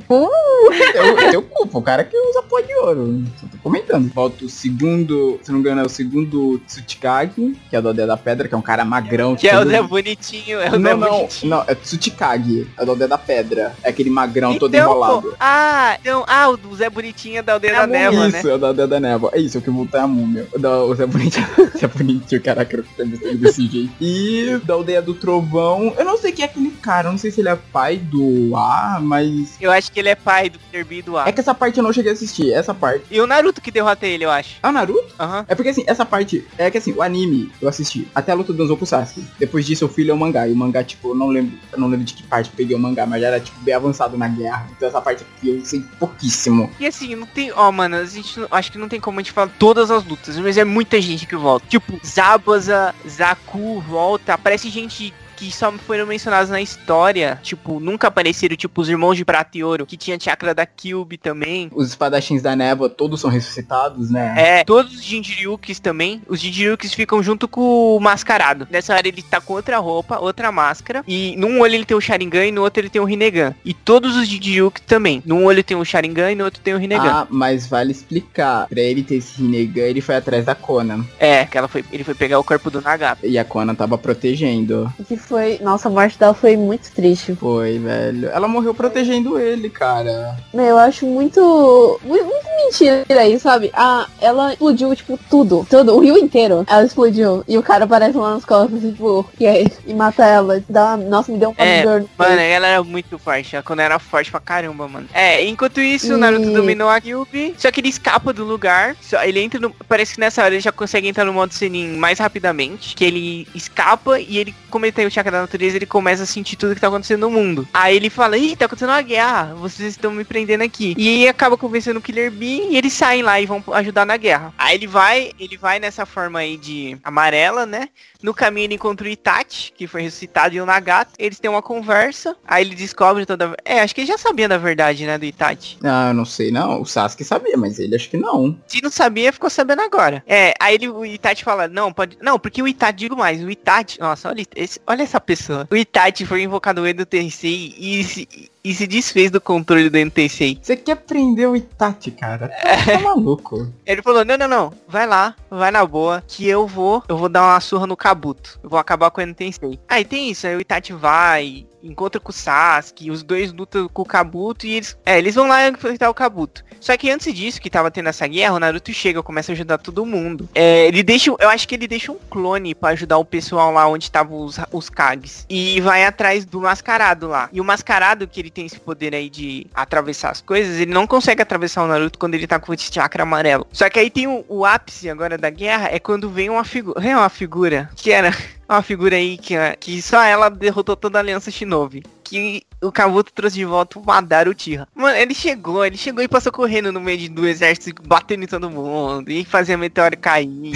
Eu, 0.95 1.17
eu 1.33 1.41
culpo 1.43 1.79
o 1.79 1.81
cara 1.81 2.03
que 2.03 2.17
usa 2.17 2.41
pó 2.43 2.59
de 2.59 2.73
ouro. 2.75 3.23
Só 3.39 3.47
tô 3.47 3.57
comentando. 3.63 4.11
Volta 4.13 4.43
o 4.43 4.49
segundo, 4.49 5.39
se 5.41 5.49
não 5.49 5.59
me 5.59 5.61
engano, 5.61 5.81
é 5.81 5.85
o 5.85 5.89
segundo 5.89 6.59
Tsuchikage, 6.67 7.55
que 7.69 7.75
é 7.75 7.79
o 7.79 7.81
do 7.81 7.87
Aldeia 7.89 8.07
da 8.07 8.17
Pedra, 8.17 8.47
que 8.49 8.53
é 8.55 8.57
um 8.57 8.61
cara 8.61 8.83
magrão. 8.83 9.35
que 9.35 9.47
é 9.47 9.55
o 9.55 9.59
todo- 9.59 9.69
Zé 9.71 9.81
Bonitinho, 9.81 10.59
é 10.59 10.67
o 10.67 10.71
Zé 10.71 10.77
Não, 10.77 10.97
não, 10.97 11.09
Bonitinho. 11.19 11.49
não, 11.49 11.63
é 11.67 11.75
Tsuchikage, 11.75 12.67
é 12.77 12.83
do 12.85 12.91
Aldeia 12.91 13.07
da 13.07 13.17
Pedra. 13.17 13.73
É 13.83 13.89
aquele 13.89 14.09
magrão 14.09 14.57
todo 14.57 14.73
Então, 14.75 14.89
enrolado. 14.91 15.21
pô, 15.21 15.33
ah, 15.39 15.97
então, 16.01 16.25
ah, 16.27 16.49
o 16.49 16.75
Zé 16.75 16.89
Bonitinho 16.89 17.37
é 17.37 17.41
da 17.41 17.53
aldeia 17.53 17.71
É 17.71 17.75
da 17.75 17.87
névoa, 17.87 18.27
Isso, 18.27 18.45
né? 18.47 18.51
é 18.51 18.55
o 18.55 18.57
da 18.57 18.67
Aldeia 18.67 18.87
da 18.87 18.99
Névoa. 18.99 19.31
É 19.33 19.39
isso, 19.39 19.57
é 19.57 19.59
o 19.59 19.63
que 19.63 19.69
voltar 19.69 20.03
a 20.03 20.07
múmia. 20.07 20.47
O 20.53 20.59
da 20.59 20.83
o 20.83 20.95
Zé 20.95 21.05
Bonitinho, 21.05 21.28
Zé 21.29 21.87
Bonitinho, 21.87 22.41
caraca, 22.43 22.75
eu 22.77 22.83
tô 22.83 23.05
gostando 23.05 23.37
desse 23.37 23.67
jeito. 23.67 23.91
E 24.01 24.59
da 24.63 24.73
Aldeia 24.73 25.01
do 25.01 25.13
Trovão, 25.13 25.93
eu 25.97 26.05
não 26.05 26.17
sei 26.17 26.31
quem 26.31 26.43
é 26.43 26.47
aquele 26.47 26.71
cara, 26.71 27.07
eu 27.07 27.11
não 27.11 27.19
sei 27.19 27.31
se 27.31 27.41
ele 27.41 27.49
é 27.49 27.55
pai 27.55 27.97
do 27.97 28.55
A, 28.55 28.99
mas... 29.01 29.55
Eu 29.59 29.71
acho 29.71 29.91
que 29.91 29.99
ele 29.99 30.09
é 30.09 30.15
pai 30.15 30.49
do 30.49 30.59
Bee 30.85 30.99
e 30.99 31.01
do 31.01 31.17
A. 31.17 31.27
É 31.27 31.31
que 31.31 31.39
essa 31.39 31.53
parte 31.53 31.77
eu 31.77 31.83
não 31.83 31.93
cheguei 31.93 32.11
a 32.11 32.13
assistir, 32.13 32.51
essa 32.51 32.73
parte. 32.73 33.05
E 33.11 33.19
o 33.21 33.27
Naruto 33.27 33.61
que 33.61 33.71
derrota 33.71 34.05
ele, 34.05 34.25
eu 34.25 34.31
acho. 34.31 34.55
Ah, 34.61 34.69
o 34.69 34.71
Naruto? 34.71 35.13
Aham. 35.19 35.45
É 35.47 35.55
porque 35.55 35.69
assim, 35.69 35.83
essa 35.87 36.05
parte. 36.05 36.45
É 36.57 36.69
que 36.69 36.77
assim, 36.77 36.91
o 36.93 37.01
anime 37.01 37.51
eu 37.61 37.67
assisti 37.69 38.07
até 38.13 38.31
a 38.31 38.35
luta 38.35 38.53
do 38.53 38.63
Anzoku 38.63 38.85
Sasuke. 38.85 39.25
Depois 39.39 39.65
disso 39.65 39.83
eu 39.83 39.89
fui 39.89 40.03
ler 40.03 40.11
o 40.11 40.17
mangá. 40.17 40.47
E 40.47 40.51
o 40.51 40.55
mangá, 40.55 40.83
tipo, 40.83 41.09
eu 41.09 41.15
não 41.15 41.27
lembro. 41.27 41.57
Eu 41.71 41.79
não 41.79 41.87
lembro 41.87 42.05
de 42.05 42.13
que 42.13 42.23
parte 42.23 42.49
eu 42.49 42.55
peguei 42.55 42.75
o 42.75 42.79
mangá, 42.79 43.05
mas 43.05 43.21
já 43.21 43.27
era 43.27 43.39
tipo 43.39 43.59
bem 43.61 43.73
avançado 43.73 44.17
na 44.17 44.27
guerra. 44.27 44.67
Então 44.75 44.87
essa 44.87 45.01
parte 45.01 45.23
aqui 45.23 45.49
eu 45.49 45.65
sei 45.65 45.83
pouquíssimo. 45.99 46.69
E 46.79 46.87
assim, 46.87 47.15
não 47.15 47.27
tem. 47.27 47.51
Ó, 47.53 47.71
mano, 47.71 47.95
a 47.97 48.05
gente 48.05 48.39
não- 48.39 48.47
acho 48.51 48.71
que 48.71 48.77
não 48.77 48.87
tem 48.89 48.99
como 48.99 49.19
a 49.19 49.21
gente 49.23 49.31
falar 49.31 49.51
todas 49.59 49.91
as 49.91 50.03
lutas, 50.03 50.37
mas 50.37 50.57
é 50.57 50.63
muita 50.63 50.99
gente 51.01 51.08
que 51.17 51.35
volta. 51.35 51.65
Tipo, 51.67 51.99
Zabuza, 52.05 52.93
Zaku 53.07 53.81
volta. 53.81 54.33
Aparece 54.33 54.69
gente 54.69 55.13
que 55.39 55.49
só 55.51 55.71
foram 55.71 56.05
mencionados 56.05 56.49
na 56.49 56.61
história. 56.61 57.39
Tipo, 57.41 57.79
nunca 57.79 58.07
apareceram, 58.07 58.57
tipo, 58.57 58.81
os 58.81 58.89
irmãos 58.89 59.15
de 59.15 59.23
prata 59.23 59.57
e 59.57 59.63
ouro, 59.63 59.85
que 59.85 59.95
tinha 59.95 60.19
chakra 60.19 60.53
da 60.53 60.65
Kyubi 60.65 61.17
também. 61.17 61.69
Os 61.73 61.87
espadachins 61.87 62.41
da 62.41 62.55
névoa 62.55 62.89
todos 62.89 63.21
são 63.21 63.29
ressuscitados, 63.29 64.11
né? 64.11 64.35
É, 64.37 64.63
todos 64.65 64.93
os 64.93 65.03
Jinjiryukis 65.03 65.79
também. 65.79 66.21
Os 66.27 66.41
Jinjiryukis 66.41 66.93
ficam 66.93 67.23
junto 67.23 67.47
com 67.47 67.95
o 67.95 67.99
mascarado. 67.99 68.67
Nessa 68.69 68.93
hora 68.93 69.07
ele 69.07 69.21
tá 69.21 69.39
com 69.39 69.53
outra 69.53 69.77
roupa, 69.77 70.19
outra 70.19 70.51
máscara. 70.51 71.03
E 71.07 71.35
num 71.37 71.61
olho 71.61 71.75
ele 71.75 71.85
tem 71.85 71.95
o 71.95 72.01
Sharingan 72.01 72.45
e 72.45 72.51
no 72.51 72.61
outro 72.61 72.81
ele 72.81 72.89
tem 72.89 73.01
o 73.01 73.05
Rinnegan. 73.05 73.55
E 73.63 73.73
todos 73.73 74.17
os 74.17 74.27
Jinjiryukis 74.27 74.83
também. 74.85 75.23
Num 75.25 75.45
olho 75.45 75.63
tem 75.63 75.77
o 75.77 75.85
Sharingan 75.85 76.31
e 76.33 76.35
no 76.35 76.43
outro 76.43 76.59
tem 76.61 76.73
o 76.73 76.77
Rinnegan. 76.77 77.09
Ah, 77.09 77.27
mas 77.29 77.67
vale 77.67 77.91
explicar. 77.91 78.67
Pra 78.67 78.81
ele 78.81 79.03
ter 79.03 79.15
esse 79.15 79.41
Rinnegan, 79.41 79.83
ele 79.83 80.01
foi 80.01 80.15
atrás 80.15 80.43
da 80.43 80.55
Kona. 80.55 81.05
É, 81.17 81.45
que 81.45 81.57
ela 81.57 81.67
foi, 81.67 81.85
ele 81.91 82.03
foi 82.03 82.13
pegar 82.13 82.39
o 82.39 82.43
corpo 82.43 82.69
do 82.69 82.81
Nagato. 82.81 83.25
E 83.25 83.37
a 83.37 83.45
Kona 83.45 83.73
tava 83.73 83.97
protegendo. 83.97 84.91
Que 85.07 85.15
foi. 85.29 85.59
Nossa, 85.61 85.87
a 85.87 85.91
morte 85.91 86.17
dela 86.19 86.33
foi 86.33 86.57
muito 86.57 86.91
triste. 86.91 87.35
Foi, 87.35 87.77
velho. 87.79 88.29
Ela 88.29 88.47
morreu 88.47 88.73
protegendo 88.73 89.39
ele, 89.39 89.69
cara. 89.69 90.35
Meu, 90.53 90.65
eu 90.65 90.77
acho 90.77 91.05
muito. 91.05 91.99
Muito, 92.03 92.25
muito 92.25 92.45
mentira 92.65 93.05
aí, 93.09 93.39
sabe? 93.39 93.69
Ah, 93.73 94.07
ela 94.19 94.51
explodiu, 94.51 94.93
tipo, 94.95 95.17
tudo. 95.29 95.65
Tudo. 95.69 95.95
O 95.95 95.99
rio 95.99 96.17
inteiro. 96.17 96.65
Ela 96.67 96.83
explodiu. 96.83 97.43
E 97.47 97.57
o 97.57 97.63
cara 97.63 97.85
aparece 97.85 98.17
lá 98.17 98.33
nas 98.33 98.43
costas, 98.45 98.81
tipo, 98.81 99.25
e 99.39 99.47
aí? 99.47 99.67
E 99.85 99.93
mata 99.93 100.25
ela. 100.25 100.61
Dá, 100.67 100.97
nossa, 100.97 101.31
me 101.31 101.37
deu 101.37 101.51
um 101.51 101.53
É, 101.57 101.83
dor. 101.83 102.01
no 102.01 102.09
Mano, 102.17 102.35
peito. 102.35 102.41
ela 102.41 102.67
era 102.67 102.83
muito 102.83 103.17
forte. 103.19 103.55
Ela 103.55 103.63
quando 103.63 103.79
era 103.81 103.99
forte 103.99 104.31
pra 104.31 104.39
caramba, 104.39 104.87
mano. 104.87 105.07
É, 105.13 105.45
enquanto 105.45 105.79
isso, 105.79 106.13
o 106.13 106.17
E- 106.17 106.19
Naruto 106.19 106.51
dominou 106.51 106.89
a 106.89 106.99
Kyuubi. 106.99 107.55
Só 107.57 107.71
que 107.71 107.79
ele 107.79 107.89
escapa 107.89 108.33
do 108.33 108.43
lugar. 108.43 108.95
Só, 109.01 109.23
ele 109.23 109.39
entra 109.39 109.59
no. 109.59 109.69
Parece 109.87 110.15
que 110.15 110.19
nessa 110.19 110.43
hora 110.43 110.53
ele 110.55 110.61
já 110.61 110.71
consegue 110.71 111.07
entrar 111.07 111.25
no 111.25 111.33
modo 111.33 111.53
Senin 111.53 111.95
mais 111.97 112.17
rapidamente. 112.19 112.95
Que 112.95 113.05
ele 113.05 113.47
escapa 113.53 114.19
e 114.19 114.37
ele, 114.37 114.55
tem 114.93 115.05
o 115.05 115.11
chakra 115.19 115.31
da 115.31 115.41
natureza, 115.41 115.77
ele 115.77 115.85
começa 115.85 116.23
a 116.23 116.25
sentir 116.25 116.55
tudo 116.55 116.73
que 116.73 116.81
tá 116.81 116.87
acontecendo 116.87 117.21
no 117.21 117.29
mundo. 117.29 117.67
Aí 117.73 117.95
ele 117.95 118.09
fala, 118.09 118.37
ih, 118.37 118.55
tá 118.55 118.65
acontecendo 118.65 118.89
uma 118.89 119.01
guerra, 119.01 119.53
vocês 119.55 119.89
estão 119.89 120.11
me 120.11 120.23
prendendo 120.23 120.63
aqui. 120.63 120.95
E 120.97 121.27
acaba 121.27 121.57
convencendo 121.57 121.99
o 121.99 122.01
Killer 122.01 122.31
Bee 122.31 122.67
e 122.69 122.77
eles 122.77 122.93
saem 122.93 123.21
lá 123.21 123.39
e 123.39 123.45
vão 123.45 123.63
ajudar 123.73 124.05
na 124.05 124.17
guerra. 124.17 124.53
Aí 124.57 124.75
ele 124.75 124.87
vai, 124.87 125.31
ele 125.39 125.57
vai 125.57 125.79
nessa 125.79 126.05
forma 126.05 126.39
aí 126.39 126.57
de 126.57 126.97
amarela, 127.03 127.65
né? 127.65 127.89
No 128.21 128.33
caminho 128.33 128.65
ele 128.65 128.75
encontra 128.75 129.07
o 129.07 129.09
Itachi, 129.09 129.71
que 129.71 129.87
foi 129.87 130.01
ressuscitado, 130.01 130.53
e 130.53 130.59
o 130.59 130.65
Nagato. 130.65 131.13
Eles 131.17 131.39
têm 131.39 131.49
uma 131.49 131.61
conversa, 131.61 132.35
aí 132.45 132.65
ele 132.65 132.75
descobre 132.75 133.25
toda... 133.25 133.55
É, 133.63 133.81
acho 133.81 133.95
que 133.95 134.01
ele 134.01 134.07
já 134.07 134.17
sabia 134.17 134.47
da 134.47 134.57
verdade, 134.57 135.05
né, 135.05 135.17
do 135.17 135.25
Itachi. 135.25 135.77
Ah, 135.83 136.09
eu 136.09 136.13
não 136.13 136.25
sei 136.25 136.51
não. 136.51 136.81
O 136.81 136.85
Sasuke 136.85 137.23
sabia, 137.23 137.55
mas 137.55 137.79
ele 137.79 137.95
acho 137.95 138.09
que 138.09 138.17
não. 138.17 138.57
Se 138.67 138.81
não 138.81 138.91
sabia, 138.91 139.31
ficou 139.31 139.49
sabendo 139.49 139.81
agora. 139.81 140.23
É, 140.27 140.53
aí 140.59 140.75
ele, 140.75 140.89
o 140.89 141.05
Itachi 141.05 141.43
fala, 141.43 141.67
não, 141.67 141.93
pode. 141.93 142.17
Não, 142.21 142.37
porque 142.37 142.61
o 142.61 142.67
Itachi, 142.67 142.93
digo 142.93 143.15
mais, 143.15 143.41
o 143.41 143.49
Itachi. 143.49 143.99
Nossa, 143.99 144.29
olha, 144.29 144.45
esse, 144.53 144.81
olha 144.85 145.07
essa 145.09 145.19
pessoa. 145.19 145.67
O 145.69 145.75
Itachi 145.75 146.25
foi 146.25 146.43
invocado 146.43 146.81
no 146.81 146.87
Edo 146.87 147.05
Tensei 147.05 147.73
e 147.77 148.49
e 148.63 148.73
se 148.73 148.85
desfez 148.85 149.31
do 149.31 149.39
controle 149.39 149.89
do 149.89 150.11
Tensei. 150.11 150.59
Você 150.61 150.75
quer 150.75 150.95
prender 150.95 151.49
o 151.49 151.55
Itachi, 151.55 152.11
cara? 152.11 152.49
Tá, 152.49 152.85
tá 152.85 152.99
maluco. 152.99 153.71
Ele 153.85 154.01
falou, 154.01 154.25
não, 154.25 154.37
não, 154.37 154.47
não, 154.47 154.73
vai 154.87 155.07
lá, 155.07 155.35
vai 155.49 155.71
na 155.71 155.85
boa, 155.85 156.23
que 156.27 156.47
eu 156.47 156.67
vou, 156.67 157.03
eu 157.07 157.17
vou 157.17 157.29
dar 157.29 157.43
uma 157.43 157.59
surra 157.59 157.87
no 157.87 157.97
Kabuto. 157.97 158.59
Eu 158.63 158.69
vou 158.69 158.79
acabar 158.79 159.11
com 159.11 159.21
o 159.21 159.33
Tensei. 159.33 159.79
Aí 159.87 160.03
tem 160.03 160.29
isso, 160.29 160.47
aí 160.47 160.55
o 160.55 160.61
Itachi 160.61 160.93
vai, 160.93 161.65
encontra 161.83 162.19
com 162.19 162.31
o 162.31 162.33
Sasuke, 162.33 163.11
os 163.11 163.23
dois 163.23 163.51
lutam 163.51 163.87
com 163.87 164.01
o 164.01 164.05
Kabuto 164.05 164.65
e 164.65 164.73
eles. 164.73 164.97
É, 165.05 165.17
eles 165.17 165.35
vão 165.35 165.47
lá 165.47 165.67
enfrentar 165.67 166.09
o 166.09 166.13
Kabuto. 166.13 166.63
Só 166.79 166.95
que 166.95 167.09
antes 167.09 167.33
disso, 167.33 167.59
que 167.59 167.69
tava 167.69 167.91
tendo 167.91 168.07
essa 168.07 168.25
guerra, 168.25 168.53
o 168.53 168.59
Naruto 168.59 168.93
chega, 168.93 169.21
começa 169.21 169.51
a 169.51 169.53
ajudar 169.53 169.77
todo 169.77 170.05
mundo. 170.05 170.47
É, 170.55 170.87
ele 170.87 171.03
deixa. 171.03 171.29
Eu 171.37 171.49
acho 171.49 171.67
que 171.67 171.75
ele 171.75 171.87
deixa 171.87 172.11
um 172.11 172.17
clone 172.29 172.73
para 172.73 172.93
ajudar 172.93 173.17
o 173.17 173.25
pessoal 173.25 173.71
lá 173.71 173.87
onde 173.87 174.05
estavam 174.05 174.41
os, 174.41 174.57
os 174.71 174.89
Kages. 174.89 175.45
E 175.49 175.81
vai 175.81 176.05
atrás 176.05 176.45
do 176.45 176.61
mascarado 176.61 177.27
lá. 177.27 177.49
E 177.51 177.59
o 177.59 177.65
mascarado, 177.65 178.27
que 178.27 178.39
ele 178.39 178.48
tem 178.49 178.65
esse 178.65 178.79
poder 178.79 179.13
aí 179.15 179.29
de 179.29 179.67
atravessar 179.73 180.31
as 180.31 180.41
coisas, 180.41 180.79
ele 180.79 180.93
não 180.93 181.07
consegue 181.07 181.41
atravessar 181.41 181.83
o 181.83 181.87
Naruto 181.87 182.19
quando 182.19 182.35
ele 182.35 182.47
tá 182.47 182.59
com 182.59 182.73
esse 182.73 182.91
chakra 182.91 183.23
amarelo. 183.23 183.67
Só 183.71 183.89
que 183.89 183.99
aí 183.99 184.09
tem 184.09 184.27
o, 184.27 184.45
o 184.47 184.65
ápice 184.65 185.09
agora 185.09 185.37
da 185.37 185.49
guerra, 185.49 185.89
é 185.91 185.99
quando 185.99 186.29
vem 186.29 186.49
uma 186.49 186.63
figura. 186.63 187.07
É 187.07 187.15
uma 187.15 187.29
figura 187.29 187.89
que 187.95 188.11
era 188.11 188.31
uma 188.67 188.81
figura 188.81 189.15
aí 189.15 189.37
que, 189.37 189.55
que 189.79 190.01
só 190.01 190.21
ela 190.23 190.49
derrotou 190.49 190.95
toda 190.95 191.19
a 191.19 191.21
aliança 191.21 191.51
Shinobi. 191.51 192.03
Que 192.23 192.63
o 192.81 192.91
Kabuto 192.91 193.33
trouxe 193.33 193.55
de 193.55 193.65
volta 193.65 193.97
o 193.97 194.05
Madara 194.05 194.49
Uchiha. 194.49 194.87
Mano, 194.93 195.17
ele 195.17 195.33
chegou, 195.33 195.83
ele 195.85 195.97
chegou 195.97 196.23
e 196.23 196.27
passou 196.27 196.51
correndo 196.51 196.91
no 196.91 197.01
meio 197.01 197.17
de, 197.17 197.29
do 197.29 197.47
exército, 197.47 198.01
batendo 198.07 198.43
em 198.43 198.47
todo 198.47 198.69
mundo, 198.69 199.31
e 199.31 199.43
fazia 199.43 199.77
meteoro 199.77 200.15
cair. 200.17 200.73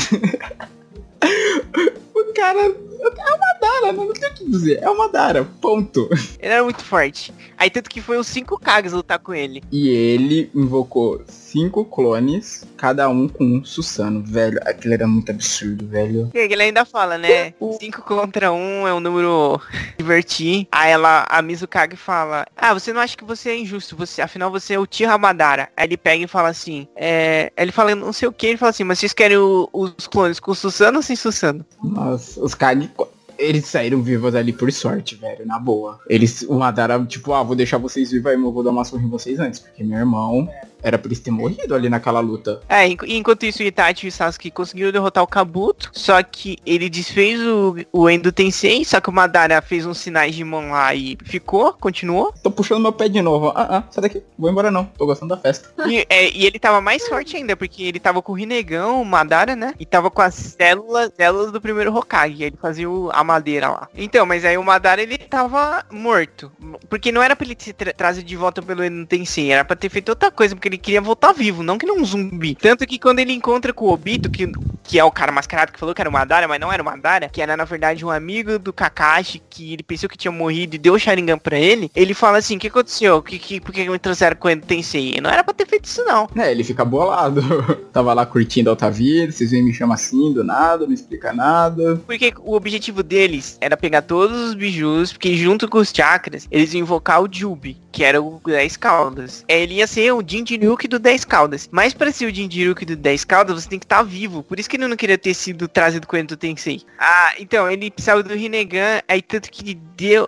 o 2.14 2.34
cara 2.34 2.60
é 2.60 2.70
o 2.70 3.40
Madara, 3.40 3.94
não 3.94 4.14
tem 4.14 4.30
o 4.30 4.34
que 4.34 4.46
dizer. 4.46 4.80
É 4.82 4.90
o 4.90 4.98
Madara, 4.98 5.44
ponto. 5.62 6.08
Ele 6.40 6.54
era 6.54 6.64
muito 6.64 6.84
forte. 6.84 7.34
Aí 7.58 7.70
tanto 7.70 7.90
que 7.90 8.02
foi 8.02 8.18
os 8.18 8.28
cinco 8.28 8.60
Kages 8.60 8.94
lutar 8.94 9.20
com 9.20 9.34
ele. 9.34 9.64
E 9.72 9.90
ele 9.90 10.50
invocou 10.54 11.22
cinco 11.54 11.86
clones, 11.86 12.66
cada 12.76 13.08
um 13.08 13.28
com 13.28 13.44
um 13.44 13.64
Susano, 13.64 14.24
velho. 14.24 14.60
Aquilo 14.66 14.96
era 14.96 15.08
muito 15.08 15.30
absurdo, 15.30 15.88
velho. 15.88 16.32
E 16.34 16.40
ele 16.40 16.64
ainda 16.64 16.84
fala, 16.84 17.16
né? 17.16 17.54
Cinco 17.80 18.02
contra 18.02 18.52
um 18.52 18.88
é 18.88 18.94
um 18.94 19.00
número 19.00 19.62
divertir. 19.96 20.68
Aí 20.72 20.92
ela, 20.92 21.28
a 21.30 21.42
Mizukage 21.44 21.96
fala, 21.96 22.48
ah, 22.58 22.74
você 22.74 22.92
não 22.92 23.02
acha 23.02 23.16
que 23.16 23.24
você 23.24 23.52
é 23.52 23.60
injusto, 23.60 23.96
você, 23.96 24.22
afinal 24.22 24.50
você 24.50 24.74
é 24.74 24.80
o 24.80 24.88
Tira 24.88 25.16
Madara. 25.18 25.70
Aí 25.78 25.86
ele 25.86 25.98
pega 25.98 26.24
e 26.24 26.28
fala 26.28 26.50
assim, 26.50 26.88
é... 26.96 27.52
Ele 27.56 27.72
fala 27.72 27.94
não 27.94 28.12
sei 28.12 28.28
o 28.28 28.34
que, 28.34 28.48
ele 28.48 28.58
fala 28.58 28.72
assim, 28.72 28.84
mas 28.84 28.98
vocês 28.98 29.14
querem 29.14 29.38
o, 29.38 29.70
os 29.72 30.08
clones 30.08 30.40
com 30.40 30.56
Susano 30.56 30.98
ou 30.98 31.04
sem 31.04 31.16
Susano? 31.16 31.64
Nossa, 31.84 32.44
os 32.44 32.56
Kage 32.56 32.90
eles 33.38 33.66
saíram 33.66 34.02
vivos 34.02 34.36
ali 34.36 34.54
por 34.54 34.72
sorte, 34.72 35.16
velho, 35.16 35.46
na 35.46 35.60
boa. 35.60 36.00
Eles, 36.08 36.44
o 36.44 36.54
Madara, 36.54 37.04
tipo, 37.06 37.34
ah, 37.34 37.44
vou 37.44 37.56
deixar 37.56 37.78
vocês 37.78 38.12
vivos 38.12 38.32
aí, 38.32 38.38
mas 38.38 38.46
eu 38.46 38.52
vou 38.52 38.64
dar 38.64 38.72
uma 38.72 38.86
surra 38.86 39.04
em 39.04 39.10
vocês 39.10 39.40
antes, 39.40 39.60
porque 39.60 39.84
meu 39.84 39.98
irmão 39.98 40.48
era 40.84 40.98
pra 40.98 41.08
eles 41.08 41.20
ter 41.20 41.32
morrido 41.32 41.74
ali 41.74 41.90
naquela 41.90 42.20
luta. 42.20 42.62
É, 42.68 42.86
enquanto 42.86 43.44
isso, 43.44 43.64
o 43.64 43.66
Itachi 43.66 44.06
e 44.06 44.10
o 44.10 44.12
Sasuke 44.12 44.52
conseguiram 44.52 44.92
derrotar 44.92 45.24
o 45.24 45.28
Kabuto, 45.28 45.90
só 45.94 46.22
que 46.22 46.58
ele 46.66 46.90
desfez 46.90 47.40
o, 47.42 47.76
o 47.92 48.10
Endo 48.10 48.32
Tensei, 48.32 48.84
só 48.84 49.00
que 49.00 49.10
o 49.10 49.14
Madara 49.14 49.62
fez 49.62 49.86
uns 49.86 49.98
sinais 49.98 50.36
de 50.36 50.44
mão 50.44 50.72
lá 50.72 50.94
e 50.94 51.18
ficou, 51.24 51.74
continuou. 51.74 52.34
Tô 52.44 52.52
puxando 52.52 52.82
meu 52.82 52.92
pé 52.92 53.08
de 53.08 53.22
novo. 53.22 53.54
Ah, 53.56 53.78
ah, 53.78 53.84
sai 53.90 54.02
daqui, 54.04 54.22
vou 54.38 54.50
embora 54.50 54.70
não, 54.70 54.86
tô 54.86 55.06
gostando 55.06 55.36
da 55.36 55.42
festa. 55.42 55.72
E, 55.94 56.06
é, 56.10 56.32
e 56.32 56.46
ele 56.46 56.58
tava 56.58 56.80
mais 56.82 57.08
forte 57.08 57.36
ainda, 57.36 57.58
porque 57.58 57.84
ele 57.84 58.00
tava 58.00 58.22
com 58.22 58.32
o 58.32 58.36
Rinnegan, 58.36 58.88
o 58.88 59.06
Madara, 59.06 59.56
né? 59.56 59.76
E 59.78 59.86
tava 59.86 60.10
com 60.10 60.22
as 60.22 60.34
células, 60.34 61.12
células 61.16 61.52
do 61.52 61.62
primeiro 61.62 61.96
Hokage, 61.96 62.42
ele 62.42 62.58
fazia 62.60 62.90
o, 62.90 63.12
a 63.14 63.24
madeira 63.24 63.70
lá. 63.70 63.90
Então, 63.94 64.26
mas 64.26 64.44
aí 64.46 64.58
o 64.58 64.64
Madara, 64.64 65.02
ele 65.02 65.18
tava 65.18 65.86
morto. 65.92 66.52
Porque 66.90 67.12
não 67.12 67.22
era 67.22 67.36
pra 67.36 67.46
ele 67.46 67.56
ser 67.60 67.74
tra 67.74 67.94
trazido 67.94 68.26
de 68.26 68.36
volta 68.36 68.62
pelo 68.62 68.84
Endo 68.84 69.06
Tensei, 69.06 69.52
era 69.52 69.64
pra 69.64 69.76
ter 69.76 69.90
feito 69.90 70.10
outra 70.10 70.32
coisa, 70.32 70.56
porque 70.56 70.73
ele 70.74 70.78
queria 70.78 71.02
voltar 71.02 71.32
vivo, 71.34 71.64
não 71.64 71.78
que 71.78 71.86
não 71.86 71.98
um 71.98 72.06
zumbi. 72.06 72.56
Tanto 72.56 72.86
que 72.86 73.00
quando 73.00 73.20
ele 73.20 73.32
encontra 73.32 73.72
com 73.72 73.86
o 73.86 73.92
Obito, 73.92 74.30
que, 74.30 74.52
que 74.84 75.00
é 75.00 75.04
o 75.04 75.12
cara 75.12 75.32
mascarado 75.32 75.72
que 75.72 75.80
falou 75.80 75.94
que 75.94 76.02
era 76.02 76.10
o 76.10 76.14
Madara, 76.14 76.48
mas 76.48 76.60
não 76.60 76.72
era 76.72 76.82
o 76.82 76.86
Madara, 76.86 77.30
que 77.30 77.42
era 77.42 77.56
na 77.56 77.64
verdade 77.64 78.04
um 78.04 78.10
amigo 78.10 78.58
do 78.58 78.74
Kakashi, 78.74 79.42
que 79.50 79.74
ele 79.74 79.84
pensou 79.84 80.10
que 80.10 80.18
tinha 80.18 80.32
morrido 80.32 80.76
e 80.76 80.80
deu 80.80 80.94
o 80.94 81.00
Sharingan 81.00 81.38
pra 81.38 81.58
ele, 81.58 81.92
ele 81.96 82.14
fala 82.14 82.40
assim, 82.40 82.58
o 82.58 82.60
que 82.60 82.68
aconteceu? 82.68 83.22
Que, 83.22 83.38
que, 83.38 83.62
por 83.62 83.74
que 83.74 83.88
me 83.88 84.00
trouxeram 84.00 84.36
com 84.36 84.48
o 84.48 84.56
Tensei? 84.60 85.20
Não 85.22 85.30
era 85.30 85.44
pra 85.44 85.54
ter 85.54 85.68
feito 85.68 85.86
isso 85.86 86.04
não. 86.04 86.28
É, 86.36 86.52
ele 86.52 86.64
fica 86.64 86.84
bolado. 86.84 87.42
Tava 87.94 88.14
lá 88.14 88.26
curtindo 88.26 88.70
a 88.70 88.74
outra 88.74 88.90
vida, 88.90 89.32
vocês 89.32 89.52
vêm 89.52 89.64
me 89.64 89.74
chamar 89.74 89.96
assim 89.96 90.34
do 90.34 90.44
nada, 90.44 90.86
não 90.86 90.94
explica 90.94 91.32
nada. 91.34 92.02
Porque 92.08 92.34
o 92.40 92.56
objetivo 92.56 93.04
deles 93.04 93.58
era 93.62 93.78
pegar 93.78 94.02
todos 94.02 94.50
os 94.50 94.54
bijus, 94.56 95.14
porque 95.14 95.36
junto 95.36 95.70
com 95.70 95.78
os 95.78 95.92
chakras, 95.94 96.48
eles 96.50 96.74
iam 96.74 96.82
invocar 96.82 97.22
o 97.22 97.30
Jubi, 97.32 97.78
que 97.94 98.04
era 98.04 98.20
o 98.20 98.42
10 98.44 98.76
caudas. 98.78 99.46
Ele 99.48 99.76
ia 99.76 99.88
ser 99.88 100.12
o 100.12 100.24
Jinjiryuki 100.26 100.88
do 100.88 100.98
10 100.98 101.24
caudas. 101.26 101.70
Mas 101.72 101.94
para 101.94 102.12
ser 102.12 102.26
o 102.26 102.34
Jinjiryuki 102.34 102.86
do 102.86 102.96
10 102.96 103.24
caudas, 103.24 103.64
você 103.64 103.70
tem 103.70 103.80
que 103.80 103.86
estar 103.86 103.98
tá 103.98 104.04
vivo. 104.04 104.42
Por 104.42 104.60
isso 104.60 104.68
que 104.68 104.76
ele 104.76 104.88
não 104.88 104.98
queria 104.98 105.18
ter 105.18 105.34
sido 105.36 105.68
trazido 105.68 106.08
com 106.08 106.16
o 106.16 106.20
Endo 106.20 106.36
Tensei. 106.36 106.82
Ah, 106.98 107.34
então, 107.40 107.70
ele 107.70 107.92
precisava 107.92 108.24
do 108.24 108.34
Rinnegan, 108.34 109.02
aí 109.08 109.22
tanto 109.22 109.50
que 109.52 109.76
deu... 109.96 110.28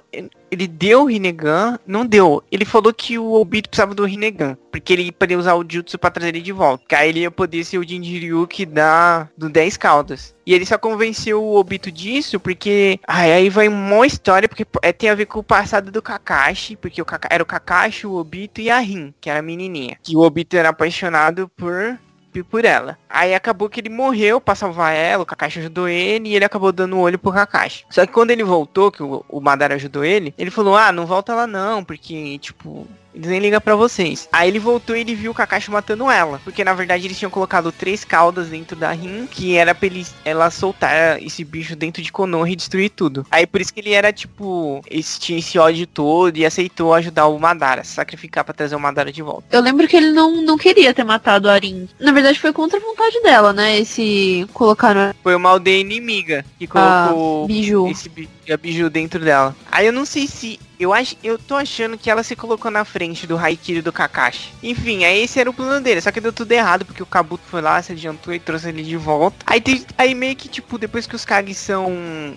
Ele 0.51 0.67
deu 0.67 1.01
o 1.01 1.05
Rinnegan, 1.05 1.79
não 1.85 2.05
deu. 2.05 2.43
Ele 2.51 2.65
falou 2.65 2.93
que 2.93 3.17
o 3.17 3.33
Obito 3.33 3.69
precisava 3.69 3.93
do 3.93 4.05
Rinnegan, 4.05 4.57
porque 4.71 4.93
ele 4.93 5.11
poderia 5.11 5.39
usar 5.39 5.55
o 5.55 5.65
Jutsu 5.67 5.97
pra 5.97 6.11
trazer 6.11 6.29
ele 6.29 6.41
de 6.41 6.51
volta. 6.51 6.83
Que 6.87 6.95
aí 6.95 7.09
ele 7.09 7.21
ia 7.21 7.31
poder 7.31 7.63
ser 7.63 7.77
o 7.77 7.87
Jinjiryuki 7.87 8.65
da, 8.65 9.27
do 9.37 9.49
10 9.49 9.77
caudas. 9.77 10.35
E 10.45 10.53
ele 10.53 10.65
só 10.65 10.77
convenceu 10.77 11.43
o 11.43 11.55
Obito 11.55 11.91
disso 11.91 12.39
porque. 12.39 12.99
Ai, 13.07 13.31
aí 13.31 13.49
vai 13.49 13.67
uma 13.67 14.05
história, 14.05 14.47
porque 14.47 14.65
é, 14.81 14.93
tem 14.93 15.09
a 15.09 15.15
ver 15.15 15.25
com 15.25 15.39
o 15.39 15.43
passado 15.43 15.91
do 15.91 16.01
Kakashi, 16.01 16.75
porque 16.75 17.01
o 17.01 17.05
Kaka, 17.05 17.27
era 17.31 17.41
o 17.41 17.45
Kakashi, 17.45 18.05
o 18.05 18.13
Obito 18.13 18.61
e 18.61 18.69
a 18.69 18.77
Rin, 18.79 19.13
que 19.19 19.29
era 19.29 19.39
a 19.39 19.43
menininha. 19.43 19.97
Que 20.03 20.15
o 20.15 20.21
Obito 20.21 20.55
era 20.55 20.69
apaixonado 20.69 21.49
por 21.57 21.99
por 22.43 22.65
ela. 22.65 22.97
Aí 23.09 23.33
acabou 23.33 23.69
que 23.69 23.79
ele 23.79 23.89
morreu 23.89 24.41
pra 24.41 24.55
salvar 24.55 24.93
ela, 24.93 25.23
o 25.23 25.25
Kakashi 25.25 25.59
ajudou 25.59 25.87
ele 25.87 26.29
e 26.29 26.35
ele 26.35 26.45
acabou 26.45 26.71
dando 26.71 26.97
o 26.97 26.99
olho 26.99 27.19
pro 27.19 27.31
Kakashi. 27.31 27.85
Só 27.89 28.05
que 28.05 28.13
quando 28.13 28.31
ele 28.31 28.43
voltou, 28.43 28.91
que 28.91 29.03
o, 29.03 29.23
o 29.29 29.39
Madara 29.39 29.75
ajudou 29.75 30.03
ele, 30.03 30.33
ele 30.37 30.51
falou, 30.51 30.75
ah, 30.75 30.91
não 30.91 31.05
volta 31.05 31.33
lá 31.33 31.47
não, 31.47 31.83
porque, 31.83 32.37
tipo, 32.39 32.87
eles 33.15 33.29
nem 33.29 33.39
ligam 33.39 33.61
pra 33.61 33.75
vocês. 33.75 34.27
Aí 34.31 34.49
ele 34.49 34.59
voltou 34.59 34.95
e 34.95 34.99
ele 34.99 35.15
viu 35.15 35.31
o 35.31 35.33
Kakashi 35.33 35.71
matando 35.71 36.11
ela. 36.11 36.41
Porque 36.43 36.63
na 36.63 36.73
verdade 36.73 37.05
eles 37.05 37.17
tinham 37.17 37.31
colocado 37.31 37.71
três 37.71 38.03
caudas 38.03 38.49
dentro 38.49 38.75
da 38.75 38.91
Rin, 38.91 39.27
que 39.27 39.55
era 39.55 39.73
pra 39.73 39.87
ele, 39.87 40.05
ela 40.25 40.51
soltar 40.51 41.21
esse 41.23 41.43
bicho 41.43 41.75
dentro 41.75 42.01
de 42.01 42.11
Konoha 42.11 42.49
e 42.49 42.55
destruir 42.55 42.89
tudo. 42.89 43.25
Aí 43.31 43.47
por 43.47 43.61
isso 43.61 43.73
que 43.73 43.79
ele 43.79 43.93
era 43.93 44.11
tipo, 44.11 44.81
esse, 44.89 45.19
tinha 45.19 45.39
esse 45.39 45.57
ódio 45.57 45.87
todo 45.87 46.35
e 46.35 46.45
aceitou 46.45 46.93
ajudar 46.93 47.27
o 47.27 47.39
Madara, 47.39 47.83
sacrificar 47.83 48.43
pra 48.43 48.53
trazer 48.53 48.75
o 48.75 48.79
Madara 48.79 49.11
de 49.11 49.21
volta. 49.21 49.45
Eu 49.51 49.61
lembro 49.61 49.87
que 49.87 49.95
ele 49.95 50.11
não, 50.11 50.41
não 50.41 50.57
queria 50.57 50.93
ter 50.93 51.03
matado 51.03 51.49
a 51.49 51.57
Rin. 51.57 51.87
Na 51.99 52.11
verdade 52.11 52.39
foi 52.39 52.51
contra 52.51 52.77
a 52.77 52.81
vontade 52.81 53.21
dela, 53.21 53.53
né? 53.53 53.79
Esse 53.79 54.45
colocar. 54.53 55.15
Foi 55.23 55.35
uma 55.35 55.49
aldeia 55.49 55.79
inimiga 55.79 56.45
que 56.59 56.67
colocou 56.67 57.43
ah, 57.43 57.47
biju. 57.47 57.87
esse 57.87 58.09
biju 58.09 58.89
dentro 58.89 59.19
dela. 59.19 59.55
Aí 59.71 59.85
eu 59.85 59.93
não 59.93 60.05
sei 60.05 60.27
se 60.27 60.59
eu 60.79 60.93
acho, 60.93 61.15
eu 61.23 61.37
tô 61.37 61.55
achando 61.55 61.97
que 61.97 62.09
ela 62.09 62.23
se 62.23 62.35
colocou 62.35 62.69
na 62.69 62.85
frente 62.85 63.25
do 63.27 63.37
Haikiri 63.37 63.81
do 63.81 63.91
Kakashi. 63.91 64.53
Enfim, 64.61 65.03
aí 65.03 65.23
esse 65.23 65.39
era 65.39 65.49
o 65.49 65.53
plano 65.53 65.81
dele, 65.81 66.01
só 66.01 66.11
que 66.11 66.21
deu 66.21 66.33
tudo 66.33 66.51
errado, 66.51 66.85
porque 66.85 67.03
o 67.03 67.05
Kabuto 67.05 67.43
foi 67.47 67.61
lá, 67.61 67.81
se 67.81 67.91
adiantou 67.91 68.33
e 68.33 68.39
trouxe 68.39 68.69
ele 68.69 68.83
de 68.83 68.97
volta. 68.97 69.37
Aí, 69.45 69.61
tem, 69.61 69.85
aí 69.97 70.13
meio 70.13 70.35
que, 70.35 70.47
tipo, 70.47 70.77
depois 70.77 71.07
que 71.07 71.15
os 71.15 71.25
Kage 71.25 71.53
são 71.53 71.91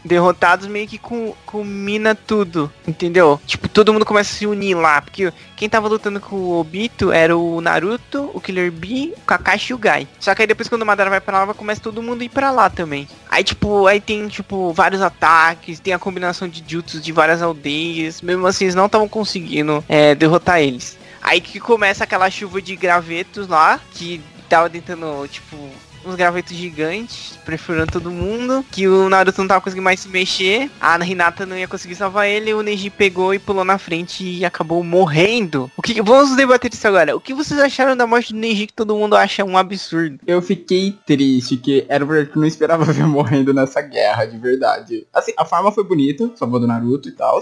derrotados, 0.05 0.66
meio 0.66 0.86
que 0.86 0.98
com, 0.98 1.35
culmina 1.44 2.15
tudo, 2.15 2.73
entendeu? 2.86 3.40
Tipo, 3.47 3.69
todo 3.69 3.93
mundo 3.93 4.05
começa 4.05 4.32
a 4.32 4.39
se 4.39 4.47
unir 4.47 4.74
lá, 4.74 5.02
porque 5.02 5.32
quem 5.59 5.68
tava 5.68 5.89
lutando 5.89 6.20
com 6.20 6.36
o 6.36 6.60
Obito 6.60 7.10
era 7.10 7.36
o 7.36 7.60
Naruto, 7.60 8.30
o 8.32 8.40
Killer 8.40 8.70
Bee, 8.70 9.12
o 9.16 9.20
Kakashi 9.22 9.72
e 9.72 9.74
o 9.74 9.78
Gai. 9.78 10.06
Só 10.20 10.32
que 10.32 10.43
aí 10.43 10.47
depois 10.47 10.68
quando 10.68 10.82
o 10.82 10.86
Madara 10.86 11.10
vai 11.10 11.20
pra 11.20 11.44
lá, 11.44 11.52
começa 11.52 11.80
todo 11.80 12.01
mundo 12.01 12.22
a 12.22 12.24
ir 12.24 12.28
pra 12.28 12.52
lá 12.52 12.70
também. 12.70 13.09
Aí, 13.28 13.43
tipo, 13.43 13.89
aí 13.89 14.01
tem, 14.01 14.28
tipo, 14.28 14.72
vários 14.72 15.02
ataques, 15.02 15.80
tem 15.80 15.93
a 15.93 15.98
combinação 15.98 16.48
de 16.48 16.62
jutsus 16.64 17.02
de 17.02 17.10
várias 17.10 17.43
aldeias, 17.43 18.22
mesmo 18.22 18.47
assim 18.47 18.66
eles 18.66 18.76
não 18.76 18.86
estavam 18.86 19.09
conseguindo 19.09 19.85
é, 19.89 20.14
derrotar 20.14 20.60
eles. 20.60 20.97
Aí 21.20 21.40
que 21.40 21.59
começa 21.59 22.05
aquela 22.05 22.30
chuva 22.30 22.62
de 22.62 22.76
gravetos 22.76 23.48
lá, 23.48 23.80
que 23.93 24.22
tava 24.48 24.70
tentando, 24.70 25.26
tipo, 25.26 25.56
uns 26.09 26.16
gravetos 26.16 26.56
gigantes, 26.56 27.39
perfurando 27.44 27.93
todo 27.93 28.10
mundo. 28.10 28.64
Que 28.70 28.89
o 28.89 29.09
Naruto 29.09 29.40
não 29.40 29.48
tava 29.48 29.60
conseguindo 29.60 29.85
mais 29.85 30.01
se 30.01 30.09
mexer. 30.09 30.70
A 30.80 30.98
Hinata 31.05 31.47
não 31.47 31.56
ia 31.56 31.68
conseguir 31.68 31.94
salvar 31.94 32.28
ele. 32.28 32.55
O 32.55 32.62
Neji 32.62 32.90
pegou 32.90 33.35
e 33.35 33.39
pulou 33.39 33.64
na 33.64 33.78
frente 33.78 34.24
e 34.24 34.44
acabou 34.44 34.82
morrendo. 34.82 35.70
O 35.76 35.82
que 35.82 36.02
Vamos 36.02 36.36
debater 36.36 36.72
isso 36.72 36.86
agora. 36.86 37.16
O 37.16 37.20
que 37.20 37.35
vocês 37.35 37.59
acharam 37.60 37.97
da 37.97 38.06
morte 38.06 38.32
do 38.32 38.39
Neji 38.39 38.66
que 38.66 38.72
todo 38.72 38.97
mundo 38.97 39.16
acha 39.16 39.44
um 39.44 39.56
absurdo? 39.56 40.18
Eu 40.26 40.40
fiquei 40.40 40.97
triste, 41.06 41.56
que 41.56 41.85
era 41.89 42.05
porque 42.05 42.36
eu 42.36 42.40
não 42.40 42.48
esperava 42.48 42.85
ver 42.93 43.06
morrendo 43.06 43.52
nessa 43.52 43.80
guerra, 43.82 44.24
de 44.24 44.39
verdade. 44.39 45.06
Assim, 45.12 45.32
a 45.36 45.44
forma 45.44 45.72
foi 45.72 45.85
bonita, 45.85 46.30
salvou 46.35 46.60
do 46.60 46.66
Naruto 46.66 47.09
e 47.09 47.12
tal. 47.12 47.40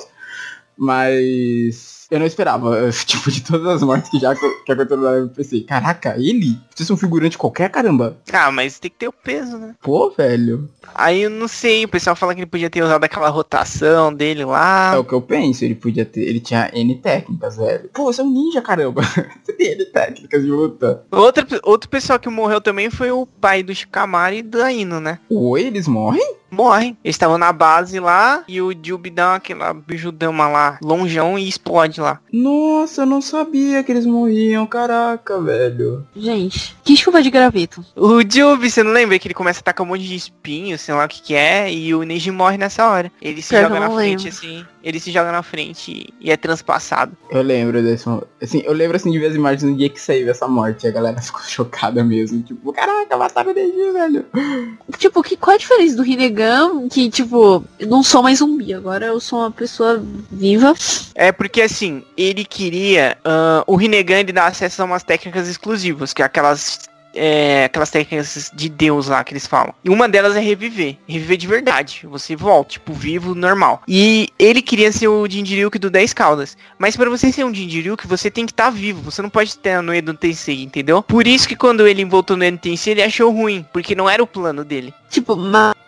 Mas 0.76 1.95
eu 2.10 2.18
não 2.18 2.26
esperava, 2.26 2.90
tipo, 3.04 3.30
de 3.30 3.42
todas 3.42 3.66
as 3.66 3.82
mortes 3.82 4.10
que 4.10 4.18
já 4.18 4.34
que 4.34 4.72
aconteceram 4.72 5.02
lá, 5.02 5.12
eu 5.12 5.28
pensei, 5.28 5.62
caraca, 5.62 6.14
ele? 6.16 6.58
Precisa 6.68 6.88
ser 6.88 6.92
um 6.92 6.96
figurante 6.96 7.38
qualquer, 7.38 7.70
caramba. 7.70 8.16
Ah, 8.32 8.50
mas 8.50 8.78
tem 8.78 8.90
que 8.90 8.96
ter 8.96 9.08
o 9.08 9.12
peso, 9.12 9.58
né? 9.58 9.74
Pô, 9.82 10.10
velho. 10.10 10.68
Aí 10.94 11.22
eu 11.22 11.30
não 11.30 11.48
sei, 11.48 11.84
o 11.84 11.88
pessoal 11.88 12.14
fala 12.14 12.34
que 12.34 12.40
ele 12.40 12.50
podia 12.50 12.70
ter 12.70 12.82
usado 12.82 13.04
aquela 13.04 13.28
rotação 13.28 14.12
dele 14.12 14.44
lá. 14.44 14.94
É 14.94 14.98
o 14.98 15.04
que 15.04 15.12
eu 15.12 15.20
penso, 15.20 15.64
ele 15.64 15.74
podia 15.74 16.04
ter, 16.04 16.20
ele 16.20 16.40
tinha 16.40 16.70
N 16.72 16.94
técnicas, 16.96 17.56
velho. 17.56 17.90
Pô, 17.92 18.04
você 18.04 18.20
é 18.20 18.24
um 18.24 18.30
ninja, 18.30 18.62
caramba. 18.62 19.02
você 19.42 19.52
tem 19.52 19.72
N 19.72 19.84
técnicas 19.86 20.42
de 20.42 20.50
luta. 20.50 21.02
Outro, 21.10 21.46
outro 21.62 21.90
pessoal 21.90 22.18
que 22.18 22.28
morreu 22.28 22.60
também 22.60 22.90
foi 22.90 23.10
o 23.10 23.26
pai 23.26 23.62
do 23.62 23.74
Shikamaru 23.74 24.36
e 24.36 24.42
do 24.42 24.62
Aino, 24.62 25.00
né? 25.00 25.18
Oi, 25.30 25.62
eles 25.62 25.88
morrem? 25.88 26.36
Morrem. 26.50 26.96
Eles 27.04 27.16
estavam 27.16 27.38
na 27.38 27.52
base 27.52 27.98
lá 28.00 28.44
e 28.48 28.60
o 28.60 28.72
Jubi 28.80 29.10
dá 29.10 29.36
aquela 29.36 29.72
bijudama 29.72 30.48
lá, 30.48 30.78
longeão 30.82 31.38
e 31.38 31.48
explode 31.48 32.00
lá. 32.00 32.20
Nossa, 32.32 33.02
eu 33.02 33.06
não 33.06 33.20
sabia 33.20 33.82
que 33.82 33.92
eles 33.92 34.06
morriam, 34.06 34.66
caraca, 34.66 35.40
velho. 35.40 36.06
Gente, 36.14 36.76
que 36.84 36.96
chuva 36.96 37.22
de 37.22 37.30
graveto. 37.30 37.84
O 37.94 38.20
Jubi, 38.22 38.70
você 38.70 38.82
não 38.82 38.92
lembra 38.92 39.18
que 39.18 39.28
ele 39.28 39.34
começa 39.34 39.60
a 39.60 39.62
atacar 39.62 39.84
um 39.84 39.90
monte 39.90 40.04
de 40.04 40.14
espinhos, 40.14 40.80
sei 40.80 40.94
lá 40.94 41.04
o 41.04 41.08
que 41.08 41.22
que 41.22 41.34
é, 41.34 41.72
e 41.72 41.94
o 41.94 42.02
Neji 42.02 42.30
morre 42.30 42.56
nessa 42.56 42.88
hora. 42.88 43.10
Ele 43.20 43.42
se 43.42 43.60
joga 43.60 43.80
na 43.80 43.90
frente 43.90 44.24
lembro. 44.24 44.28
assim, 44.28 44.66
ele 44.86 45.00
se 45.00 45.10
joga 45.10 45.32
na 45.32 45.42
frente 45.42 46.14
e 46.20 46.30
é 46.30 46.36
transpassado. 46.36 47.10
Eu 47.28 47.42
lembro 47.42 47.82
desse 47.82 48.08
assim, 48.40 48.62
eu 48.64 48.72
lembro 48.72 48.96
assim 48.96 49.10
de 49.10 49.18
ver 49.18 49.26
as 49.26 49.34
imagens 49.34 49.64
no 49.64 49.76
dia 49.76 49.88
que 49.88 50.00
saiu 50.00 50.30
essa 50.30 50.46
morte, 50.46 50.86
a 50.86 50.92
galera 50.92 51.18
ficou 51.20 51.42
chocada 51.42 52.04
mesmo, 52.04 52.40
tipo, 52.40 52.72
caraca, 52.72 53.16
mataram 53.16 53.50
o 53.50 53.54
Neji, 53.54 53.92
velho. 53.92 54.26
Tipo, 54.96 55.22
que, 55.22 55.36
qual 55.36 55.56
a 55.56 55.58
diferença 55.58 55.96
do 55.96 56.02
Rinnegan, 56.02 56.88
que 56.88 57.10
tipo, 57.10 57.64
eu 57.78 57.88
não 57.88 58.02
sou 58.02 58.22
mais 58.22 58.38
zumbi, 58.38 58.72
agora 58.72 59.06
eu 59.06 59.18
sou 59.18 59.40
uma 59.40 59.50
pessoa 59.50 60.00
viva. 60.30 60.72
É 61.14 61.32
porque 61.32 61.62
assim, 61.62 62.04
ele 62.16 62.44
queria, 62.44 63.18
uh, 63.26 63.64
o 63.66 63.74
Rinnegan 63.74 64.20
ele 64.20 64.32
dá 64.32 64.46
acesso 64.46 64.82
a 64.82 64.84
umas 64.84 65.02
técnicas 65.02 65.48
exclusivas, 65.48 66.12
que 66.12 66.22
é 66.22 66.24
aquelas 66.24 66.88
é, 67.16 67.64
aquelas 67.64 67.90
técnicas 67.90 68.50
de 68.54 68.68
Deus 68.68 69.08
lá 69.08 69.24
que 69.24 69.32
eles 69.32 69.46
falam. 69.46 69.74
E 69.84 69.90
uma 69.90 70.08
delas 70.08 70.36
é 70.36 70.40
reviver. 70.40 70.96
Reviver 71.08 71.36
de 71.36 71.46
verdade. 71.46 72.00
Você 72.04 72.36
volta, 72.36 72.72
tipo, 72.72 72.92
vivo, 72.92 73.34
normal. 73.34 73.82
E 73.88 74.28
ele 74.38 74.62
queria 74.62 74.92
ser 74.92 75.08
o 75.08 75.26
Jinjiryuki 75.28 75.78
do 75.78 75.90
10 75.90 76.12
caudas. 76.12 76.56
Mas 76.78 76.96
para 76.96 77.10
você 77.10 77.32
ser 77.32 77.44
um 77.44 77.54
Jinjiryuki, 77.54 78.06
você 78.06 78.30
tem 78.30 78.46
que 78.46 78.52
estar 78.52 78.66
tá 78.66 78.70
vivo. 78.70 79.02
Você 79.10 79.22
não 79.22 79.30
pode 79.30 79.56
ter 79.58 79.80
no 79.82 79.94
Edo 79.94 80.14
Tensei, 80.14 80.62
entendeu? 80.62 81.02
Por 81.02 81.26
isso 81.26 81.48
que 81.48 81.56
quando 81.56 81.86
ele 81.86 82.04
voltou 82.04 82.36
no 82.36 82.44
Edo 82.44 82.58
Tensei, 82.58 82.92
ele 82.92 83.02
achou 83.02 83.32
ruim. 83.32 83.66
Porque 83.72 83.94
não 83.94 84.08
era 84.08 84.22
o 84.22 84.26
plano 84.26 84.64
dele. 84.64 84.92
Tipo, 85.10 85.36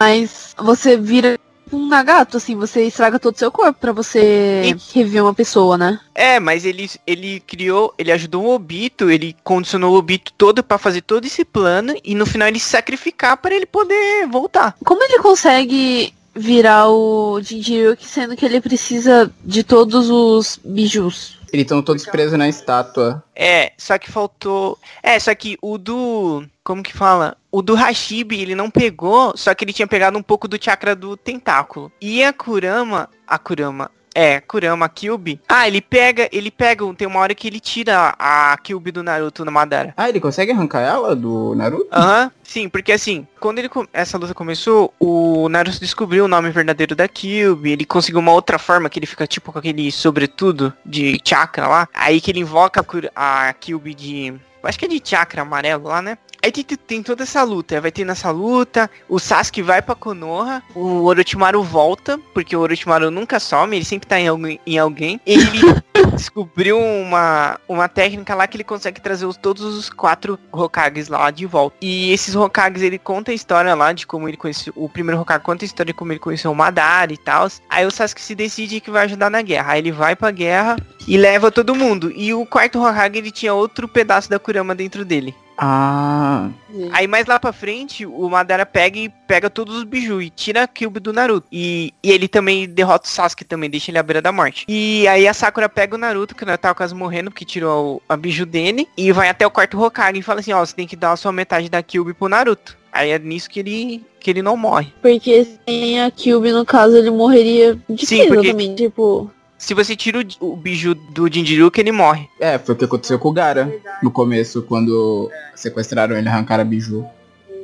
mas 0.01 0.55
você 0.57 0.97
vira 0.97 1.39
um 1.77 1.89
Nagato, 1.89 2.37
assim, 2.37 2.57
você 2.57 2.85
estraga 2.85 3.19
todo 3.19 3.35
o 3.35 3.39
seu 3.39 3.51
corpo 3.51 3.79
para 3.79 3.93
você 3.93 4.63
e... 4.65 4.77
reviver 4.95 5.23
uma 5.23 5.35
pessoa, 5.35 5.77
né? 5.77 6.01
É, 6.15 6.41
mas 6.41 6.65
ele, 6.65 6.91
ele 7.07 7.41
criou, 7.41 7.95
ele 7.99 8.13
ajudou 8.13 8.45
o 8.45 8.55
Obito, 8.55 9.11
ele 9.11 9.37
condicionou 9.45 9.95
o 9.95 9.99
Obito 9.99 10.33
todo 10.33 10.63
para 10.63 10.79
fazer 10.79 11.03
todo 11.03 11.25
esse 11.25 11.45
plano 11.45 11.95
e 12.05 12.15
no 12.15 12.27
final 12.27 12.49
ele 12.49 12.59
se 12.59 12.71
sacrificar 12.71 13.37
para 13.37 13.55
ele 13.55 13.67
poder 13.67 14.27
voltar. 14.27 14.75
Como 14.85 15.03
ele 15.03 15.19
consegue 15.19 16.13
virar 16.35 16.89
o 16.89 17.41
Jinjiryuki 17.41 18.07
sendo 18.07 18.37
que 18.37 18.45
ele 18.45 18.61
precisa 18.61 19.31
de 19.45 19.65
todos 19.65 20.09
os 20.09 20.59
bijus? 20.65 21.39
Eles 21.53 21.65
estão 21.65 21.83
todos 21.83 22.05
presos 22.05 22.39
na 22.39 22.49
estátua. 22.49 23.23
É, 23.35 23.73
só 23.79 23.97
que 23.99 24.11
faltou. 24.11 24.79
É, 25.03 25.19
só 25.19 25.35
que 25.35 25.57
o 25.63 25.79
do. 25.79 26.45
Como 26.63 26.83
que 26.83 26.93
fala? 26.93 27.38
O 27.51 27.63
do 27.63 27.75
Hashibi 27.75 28.41
ele 28.41 28.55
não 28.55 28.71
pegou, 28.71 29.37
só 29.37 29.55
que 29.55 29.65
ele 29.65 29.73
tinha 29.73 29.87
pegado 29.87 30.19
um 30.19 30.23
pouco 30.23 30.47
do 30.47 30.63
chakra 30.63 30.95
do 30.95 31.17
tentáculo. 31.17 31.91
E 32.01 32.23
a 32.23 32.33
Kurama. 32.33 33.09
A 33.27 33.39
Kurama. 33.39 33.91
É, 34.15 34.41
Kurama 34.41 34.89
Kyubi. 34.89 35.41
Ah, 35.49 35.69
ele 35.69 35.81
pega, 35.81 36.29
ele 36.33 36.51
pega, 36.51 36.85
tem 36.95 37.07
uma 37.07 37.21
hora 37.21 37.35
que 37.35 37.47
ele 37.47 37.61
tira 37.61 38.15
a 38.19 38.57
Kyubi 38.59 38.91
do 38.91 39.03
Naruto 39.03 39.45
na 39.45 39.51
Madara. 39.51 39.95
Ah, 39.97 40.09
ele 40.09 40.19
consegue 40.19 40.51
arrancar 40.51 40.81
ela 40.81 41.15
do 41.15 41.55
Naruto? 41.55 41.87
Aham, 41.93 42.25
uhum, 42.25 42.31
sim, 42.43 42.69
porque 42.69 42.91
assim, 42.91 43.27
quando 43.39 43.61
ele 43.61 43.71
essa 43.93 44.19
luta 44.19 44.35
começou, 44.35 44.93
o 44.99 45.49
Naruto 45.49 45.79
descobriu 45.79 46.25
o 46.25 46.29
nome 46.29 46.51
verdadeiro 46.51 46.97
da 46.97 47.07
Kyubi, 47.07 47.71
ele 47.71 47.85
conseguiu 47.85 48.19
uma 48.19 48.33
outra 48.33 48.59
forma 48.59 48.91
que 48.91 48.99
ele 48.99 49.07
fica 49.07 49.27
tipo 49.27 49.53
com 49.53 49.59
aquele 49.61 49.93
sobretudo 49.93 50.73
de 50.85 51.21
chakra 51.25 51.69
lá. 51.69 51.89
Aí 51.95 52.21
que 52.21 52.31
ele 52.31 52.41
invoca 52.41 52.85
a, 53.15 53.49
a 53.49 53.53
Kyubi 53.53 53.95
de 53.95 54.35
acho 54.65 54.79
que 54.79 54.85
é 54.85 54.89
de 54.89 55.01
chakra 55.03 55.43
amarelo 55.43 55.85
lá, 55.85 56.03
né? 56.03 56.19
Aí 56.43 56.53
tem, 56.53 56.65
tem, 56.65 57.03
toda 57.03 57.25
essa 57.25 57.43
luta, 57.43 57.81
vai 57.81 57.91
ter 57.91 58.05
nessa 58.05 58.31
luta, 58.31 58.89
o 59.09 59.19
Sasuke 59.19 59.61
vai 59.61 59.83
pra 59.83 59.95
Konoha, 59.95 60.63
o 60.75 61.05
Orochimaru 61.05 61.63
volta, 61.63 62.19
porque 62.33 62.57
o 62.57 62.61
Orochimaru 62.61 63.11
nunca 63.11 63.41
some, 63.41 63.77
ele 63.77 63.85
sempre 63.85 64.09
tá 64.09 64.21
em, 64.21 64.29
alguém, 64.29 64.61
em 64.67 64.79
alguém. 64.79 65.21
Ele 65.27 65.43
descobriu 66.15 66.79
uma, 66.79 67.59
uma 67.69 67.89
técnica 67.89 68.35
lá 68.35 68.47
que 68.47 68.57
ele 68.57 68.65
consegue 68.65 69.01
trazer 69.01 69.27
os, 69.27 69.37
todos 69.37 69.63
os 69.63 69.91
quatro 69.91 70.39
Hokages 70.53 71.09
lá 71.09 71.31
de 71.31 71.45
volta. 71.45 71.77
E 71.81 72.13
esses 72.13 72.37
Hokages, 72.37 72.83
ele 72.83 72.99
conta 72.99 73.33
a 73.33 73.35
história 73.35 73.75
lá 73.75 73.93
de 73.93 74.07
como 74.07 74.29
ele 74.29 74.37
conheceu, 74.37 74.73
o 74.77 74.89
primeiro 74.89 75.21
Hokage 75.21 75.45
conta 75.45 75.65
a 75.65 75.67
história 75.67 75.93
de 75.93 75.99
como 75.99 76.13
ele 76.13 76.21
conheceu 76.21 76.51
o 76.51 76.55
Madara 76.55 77.13
e 77.13 77.19
tal. 77.19 77.49
Aí 77.69 77.85
o 77.85 77.91
Sasuke 77.91 78.21
se 78.21 78.35
decide 78.35 78.81
que 78.81 78.91
vai 78.91 79.05
ajudar 79.05 79.29
na 79.29 79.43
guerra. 79.43 79.73
Aí 79.73 79.81
ele 79.81 79.93
vai 79.93 80.15
pra 80.15 80.31
guerra 80.31 80.77
e 81.07 81.17
leva 81.17 81.51
todo 81.51 81.75
mundo. 81.75 82.13
E 82.15 82.33
o 82.33 82.47
quarto 82.47 82.81
Hokage, 82.81 83.19
ele 83.19 83.31
tinha 83.31 83.53
outro 83.53 83.89
pedaço 83.89 84.31
da 84.31 84.39
Kurama 84.39 84.75
dentro 84.75 85.05
dele. 85.05 85.35
Ah. 85.61 86.51
Aí 86.93 87.09
mais 87.09 87.27
lá 87.27 87.41
pra 87.41 87.53
frente, 87.53 88.07
o 88.07 88.29
Madara 88.29 88.65
pega 88.65 88.97
e 88.97 89.09
pega 89.09 89.51
todos 89.51 89.77
os 89.77 89.83
biju 89.83 90.23
e 90.23 90.31
tira 90.31 90.63
a 90.63 90.69
Kyubi 90.69 91.01
do 91.01 91.13
Naruto. 91.13 91.49
E, 91.51 91.93
e 92.01 92.13
ele 92.13 92.29
também 92.29 92.69
derrota 92.69 93.07
o 93.07 93.11
Sasuke 93.11 93.45
também, 93.45 93.69
deixa 93.69 93.91
ele 93.91 93.99
à 93.99 94.03
beira 94.03 94.23
da 94.23 94.31
morte. 94.31 94.65
E 94.69 95.07
aí 95.09 95.27
a 95.27 95.35
Sakura 95.35 95.69
pega 95.69 95.97
o 95.97 95.99
Naruto, 95.99 96.35
que 96.35 96.45
o 96.45 96.47
Naruto 96.47 96.63
tava 96.63 96.77
quase 96.77 96.95
morrendo, 96.95 97.31
porque 97.31 97.45
tirou 97.45 98.01
a 98.09 98.17
biju 98.17 98.47
dele, 98.47 98.87
e 98.97 99.11
vai 99.11 99.29
até 99.29 99.45
o 99.45 99.51
quarto 99.51 99.83
Hokage 99.83 100.21
e 100.21 100.23
fala 100.23 100.41
assim, 100.41 100.53
ó, 100.53 100.65
você 100.65 100.77
tem 100.77 100.87
que 100.87 100.97
dar 100.97 101.13
a 101.13 101.17
sua 101.17 101.33
metade 101.33 101.69
da 101.69 101.83
Kyubi 101.83 102.15
pro 102.15 102.29
Naruto. 102.29 102.79
Aí 102.93 103.11
é 103.11 103.19
nisso 103.19 103.51
que 103.51 103.61
ele 103.61 104.05
que 104.21 104.31
ele 104.31 104.43
não 104.43 104.57
morre. 104.57 104.93
Porque 105.01 105.47
sem 105.67 106.03
a 106.03 106.11
Kyubi, 106.11 106.51
no 106.53 106.65
caso, 106.65 106.97
ele 106.97 107.11
morreria 107.11 107.79
de 107.89 108.07
Sim, 108.07 108.27
porque... 108.29 108.51
também, 108.51 108.75
tipo... 108.75 109.31
Se 109.59 109.75
você 109.75 109.97
tira 109.97 110.25
o, 110.41 110.53
o 110.53 110.57
biju 110.57 110.95
do 110.95 111.31
Jinjiruka, 111.31 111.81
ele 111.81 111.91
morre. 111.91 112.29
É, 112.39 112.57
foi 112.59 112.75
o 112.75 112.79
que 112.79 112.85
aconteceu 112.85 113.19
com 113.19 113.29
o 113.29 113.33
Gara 113.33 113.71
no 114.03 114.11
começo, 114.11 114.63
quando 114.63 115.31
sequestraram 115.55 116.17
ele 116.17 116.27
e 116.27 116.31
arrancaram 116.31 116.63
a 116.63 116.65
biju. 116.65 117.05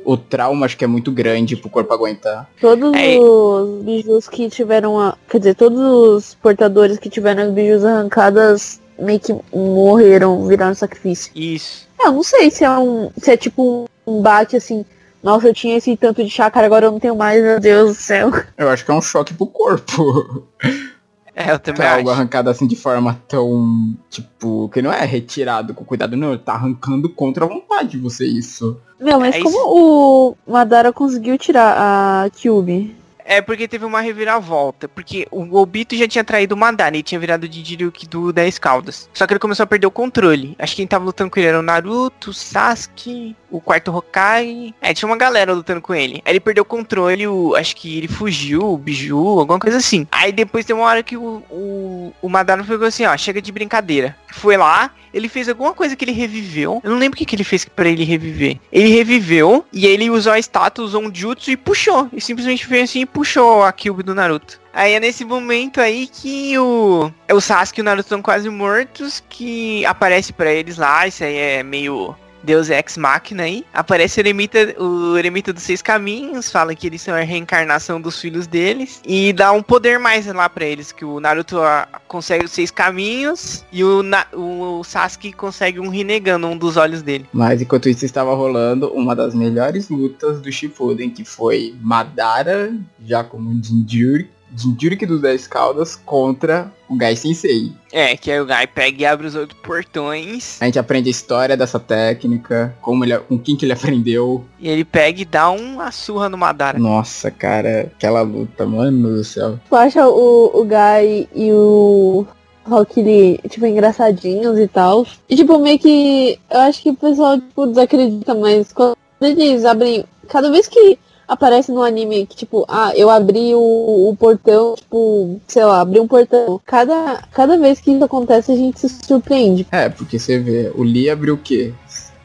O 0.03 0.17
trauma 0.17 0.67
acho 0.67 0.77
que 0.77 0.83
é 0.83 0.87
muito 0.87 1.11
grande 1.11 1.55
pro 1.55 1.69
corpo 1.69 1.91
aguentar. 1.91 2.47
Todos 2.61 2.93
é. 2.93 3.17
os 3.17 3.83
bijus 3.83 4.27
que 4.27 4.49
tiveram 4.49 4.99
a. 4.99 5.17
Quer 5.27 5.39
dizer, 5.39 5.55
todos 5.55 5.79
os 5.79 6.35
portadores 6.35 6.99
que 6.99 7.09
tiveram 7.09 7.43
as 7.43 7.51
bijus 7.51 7.83
arrancadas 7.83 8.79
meio 8.99 9.19
que 9.19 9.35
morreram, 9.51 10.45
viraram 10.45 10.75
sacrifício. 10.75 11.31
Isso. 11.33 11.87
É, 11.99 12.07
eu 12.07 12.11
não 12.11 12.23
sei 12.23 12.51
se 12.51 12.63
é 12.63 12.69
um. 12.77 13.09
Se 13.17 13.31
é 13.31 13.37
tipo 13.37 13.89
um 14.05 14.21
bate 14.21 14.55
assim. 14.55 14.85
Nossa, 15.23 15.47
eu 15.47 15.53
tinha 15.55 15.77
esse 15.77 15.97
tanto 15.97 16.23
de 16.23 16.29
chácara, 16.29 16.67
agora 16.67 16.85
eu 16.85 16.91
não 16.91 16.99
tenho 16.99 17.15
mais, 17.15 17.41
meu 17.41 17.59
Deus 17.59 17.89
do 17.89 17.95
céu. 17.95 18.31
Eu 18.55 18.69
acho 18.69 18.85
que 18.85 18.91
é 18.91 18.93
um 18.93 19.01
choque 19.01 19.33
pro 19.33 19.47
corpo. 19.47 20.45
É, 21.35 21.51
eu 21.51 21.59
também 21.59 21.85
é 21.85 21.89
acho. 21.89 21.97
algo 21.97 22.09
arrancado 22.09 22.49
assim 22.49 22.65
de 22.65 22.77
forma 22.77 23.19
tão, 23.27 23.93
tipo, 24.09 24.69
que 24.69 24.81
não 24.81 24.91
é 24.91 25.03
retirado 25.03 25.73
com 25.73 25.83
cuidado, 25.83 26.15
não, 26.15 26.29
ele 26.29 26.39
tá 26.39 26.53
arrancando 26.53 27.09
contra 27.09 27.43
a 27.43 27.47
vontade 27.47 27.89
de 27.89 27.97
você 27.97 28.25
isso. 28.25 28.79
Não, 28.97 29.19
mas 29.19 29.35
é 29.35 29.41
como 29.41 29.57
isso. 29.57 30.37
o 30.47 30.51
Madara 30.51 30.93
conseguiu 30.93 31.37
tirar 31.37 31.75
a 31.77 32.29
Kyubi? 32.29 32.95
É 33.25 33.41
porque 33.41 33.67
teve 33.67 33.83
uma 33.83 34.01
reviravolta. 34.01 34.87
Porque 34.87 35.27
o 35.31 35.57
Obito 35.57 35.95
já 35.95 36.07
tinha 36.07 36.23
traído 36.23 36.53
o 36.53 36.57
Madara. 36.57 36.95
Ele 36.95 37.03
tinha 37.03 37.19
virado 37.19 37.49
de 37.49 37.63
Jiryuki 37.63 38.07
do 38.07 38.31
10 38.31 38.59
Caldas. 38.59 39.09
Só 39.13 39.25
que 39.25 39.33
ele 39.33 39.39
começou 39.39 39.63
a 39.63 39.67
perder 39.67 39.87
o 39.87 39.91
controle. 39.91 40.55
Acho 40.59 40.73
que 40.73 40.81
quem 40.81 40.87
tava 40.87 41.05
lutando 41.05 41.31
com 41.31 41.39
ele 41.39 41.49
era 41.49 41.59
o 41.59 41.63
Naruto, 41.63 42.29
o 42.29 42.33
Sasuke, 42.33 43.35
o 43.49 43.59
quarto 43.59 43.95
Hokage. 43.95 44.75
É, 44.79 44.93
tinha 44.93 45.09
uma 45.09 45.17
galera 45.17 45.53
lutando 45.53 45.81
com 45.81 45.95
ele. 45.95 46.21
Aí 46.25 46.33
ele 46.33 46.39
perdeu 46.39 46.61
o 46.61 46.65
controle, 46.65 47.27
o, 47.27 47.55
acho 47.55 47.75
que 47.75 47.97
ele 47.97 48.07
fugiu, 48.07 48.61
o 48.61 48.77
Biju, 48.77 49.39
alguma 49.39 49.59
coisa 49.59 49.77
assim. 49.77 50.05
Aí 50.11 50.31
depois 50.31 50.65
tem 50.65 50.75
uma 50.75 50.85
hora 50.85 51.01
que 51.01 51.17
o, 51.17 51.41
o, 51.49 52.13
o 52.21 52.29
Madara 52.29 52.63
pegou 52.63 52.87
assim, 52.87 53.05
ó, 53.05 53.17
chega 53.17 53.41
de 53.41 53.51
brincadeira. 53.51 54.15
Foi 54.31 54.57
lá, 54.57 54.91
ele 55.15 55.29
fez 55.29 55.47
alguma 55.47 55.73
coisa 55.73 55.95
que 55.95 56.03
ele 56.03 56.11
reviveu. 56.11 56.81
Eu 56.83 56.91
não 56.91 56.97
lembro 56.97 57.15
o 57.15 57.17
que, 57.17 57.25
que 57.25 57.37
ele 57.37 57.43
fez 57.45 57.63
para 57.63 57.87
ele 57.87 58.03
reviver. 58.03 58.59
Ele 58.69 58.89
reviveu 58.89 59.65
e 59.71 59.87
ele 59.87 60.09
usou 60.09 60.33
a 60.33 60.39
estátua, 60.39 60.83
usou 60.83 61.01
um 61.01 61.13
jutsu 61.13 61.51
e 61.51 61.57
puxou. 61.57 62.09
E 62.11 62.19
simplesmente 62.19 62.65
fez 62.65 62.89
assim 62.89 63.01
e 63.01 63.05
puxou 63.15 63.63
a 63.63 63.71
Kyubi 63.71 64.03
do 64.03 64.13
Naruto. 64.13 64.59
Aí 64.73 64.91
é 64.91 64.99
nesse 64.99 65.23
momento 65.23 65.79
aí 65.79 66.05
que 66.05 66.59
o, 66.59 67.09
o 67.31 67.39
Sasuke 67.39 67.79
e 67.79 67.81
o 67.81 67.85
Naruto 67.85 68.07
estão 68.07 68.21
quase 68.21 68.49
mortos, 68.49 69.23
que 69.29 69.85
aparece 69.85 70.33
para 70.33 70.51
eles 70.51 70.77
lá, 70.77 71.07
isso 71.07 71.23
aí 71.23 71.37
é 71.37 71.63
meio 71.63 72.13
Deus 72.45 72.69
Ex 72.69 72.97
Machina 72.97 73.43
aí. 73.43 73.65
Aparece 73.73 74.19
o 74.19 74.21
eremita, 74.21 74.75
o 74.81 75.17
eremita 75.17 75.51
dos 75.51 75.63
seis 75.63 75.81
caminhos, 75.81 76.51
fala 76.51 76.75
que 76.75 76.87
eles 76.87 77.01
são 77.01 77.13
a 77.13 77.21
reencarnação 77.21 77.99
dos 77.99 78.19
filhos 78.21 78.47
deles 78.47 79.01
e 79.05 79.33
dá 79.33 79.51
um 79.51 79.63
poder 79.63 79.99
mais 79.99 80.25
lá 80.27 80.47
para 80.47 80.65
eles, 80.65 80.91
que 80.91 81.03
o 81.03 81.19
Naruto 81.19 81.59
a, 81.59 81.87
consegue 82.07 82.45
os 82.45 82.51
seis 82.51 82.69
caminhos 82.71 83.65
e 83.71 83.83
o, 83.83 84.03
Na, 84.03 84.27
o 84.33 84.83
Sasuke 84.83 85.33
consegue 85.33 85.79
um 85.79 85.89
Rinnegan, 85.89 86.37
um 86.37 86.57
dos 86.57 86.77
olhos 86.77 87.01
dele. 87.01 87.25
Mas 87.33 87.61
enquanto 87.61 87.89
isso 87.89 88.05
estava 88.05 88.33
rolando 88.35 88.93
uma 88.93 89.15
das 89.15 89.33
melhores 89.33 89.89
lutas 89.89 90.39
do 90.39 90.51
Shippuden, 90.51 91.09
que 91.09 91.25
foi 91.25 91.75
Madara, 91.81 92.73
já 93.03 93.23
como 93.23 93.51
Jinjuri, 93.61 94.29
Jinjuriki 94.55 95.05
dos 95.05 95.21
10 95.21 95.47
Caldas 95.47 95.95
contra 95.95 96.71
o 96.87 96.95
Gai 96.95 97.15
Sensei. 97.15 97.71
É, 97.91 98.15
que 98.15 98.31
aí 98.31 98.39
o 98.39 98.45
Gai 98.45 98.67
pega 98.67 99.01
e 99.01 99.05
abre 99.05 99.27
os 99.27 99.35
oito 99.35 99.55
portões. 99.57 100.57
A 100.61 100.65
gente 100.65 100.79
aprende 100.79 101.09
a 101.09 101.11
história 101.11 101.57
dessa 101.57 101.79
técnica, 101.79 102.75
como 102.81 103.03
ele, 103.03 103.17
com 103.19 103.37
quem 103.37 103.55
que 103.55 103.65
ele 103.65 103.73
aprendeu. 103.73 104.45
E 104.59 104.69
ele 104.69 104.85
pega 104.85 105.21
e 105.21 105.25
dá 105.25 105.49
uma 105.49 105.91
surra 105.91 106.29
no 106.29 106.37
Madara. 106.37 106.77
Nossa, 106.79 107.29
cara, 107.29 107.91
aquela 107.95 108.21
luta, 108.21 108.65
mano 108.65 109.15
do 109.15 109.23
céu. 109.23 109.59
Tu 109.67 109.75
acha 109.75 110.07
o, 110.07 110.51
o 110.53 110.63
Gai 110.65 111.27
e 111.33 111.51
o 111.51 112.25
Rock, 112.65 112.99
ele, 112.99 113.39
tipo, 113.47 113.65
engraçadinhos 113.65 114.57
e 114.57 114.67
tal. 114.67 115.05
E, 115.29 115.35
tipo, 115.35 115.59
meio 115.59 115.77
que. 115.77 116.39
Eu 116.49 116.61
acho 116.61 116.81
que 116.81 116.89
o 116.89 116.95
pessoal, 116.95 117.39
tipo, 117.39 117.67
desacredita, 117.67 118.33
mas 118.33 118.73
quando 118.73 118.95
eles 119.21 119.65
abrem. 119.65 120.03
Cada 120.27 120.49
vez 120.49 120.67
que 120.67 120.97
aparece 121.27 121.71
no 121.71 121.81
anime 121.81 122.25
que, 122.25 122.35
tipo, 122.35 122.65
ah, 122.67 122.91
eu 122.95 123.09
abri 123.09 123.53
o, 123.53 124.09
o, 124.09 124.15
portão, 124.15 124.75
tipo, 124.75 125.39
sei 125.47 125.63
lá, 125.63 125.81
abri 125.81 125.99
um 125.99 126.07
portão. 126.07 126.61
Cada, 126.65 127.23
cada 127.31 127.57
vez 127.57 127.79
que 127.79 127.91
isso 127.91 128.03
acontece, 128.03 128.51
a 128.51 128.55
gente 128.55 128.79
se 128.79 128.89
surpreende. 128.89 129.67
É, 129.71 129.89
porque 129.89 130.19
você 130.19 130.39
vê, 130.39 130.71
o 130.75 130.83
Lee 130.83 131.09
abriu 131.09 131.35
o 131.35 131.37
quê? 131.37 131.73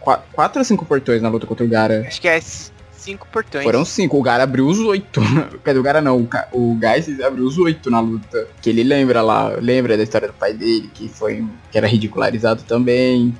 Qu 0.00 0.18
quatro 0.32 0.60
ou 0.60 0.64
cinco 0.64 0.84
portões 0.84 1.20
na 1.20 1.28
luta 1.28 1.46
contra 1.46 1.64
o 1.64 1.68
Gara? 1.68 2.04
Acho 2.06 2.20
que 2.20 2.28
é 2.28 2.40
cinco 3.00 3.26
portões. 3.30 3.64
Foram 3.64 3.84
cinco, 3.84 4.18
o 4.18 4.22
Gara 4.22 4.44
abriu 4.44 4.66
os 4.66 4.78
oito. 4.78 5.20
Cadê 5.64 5.78
o 5.78 5.82
Gara 5.82 6.00
não? 6.00 6.28
O, 6.52 6.58
o 6.58 6.78
Geis 6.80 7.20
abriu 7.20 7.44
os 7.44 7.58
oito 7.58 7.90
na 7.90 8.00
luta. 8.00 8.46
Que 8.62 8.70
ele 8.70 8.82
lembra 8.82 9.22
lá, 9.22 9.48
lembra 9.60 9.96
da 9.96 10.02
história 10.02 10.28
do 10.28 10.34
pai 10.34 10.52
dele, 10.52 10.90
que 10.94 11.08
foi 11.08 11.44
que 11.70 11.78
era 11.78 11.86
ridicularizado 11.86 12.62
também 12.62 13.34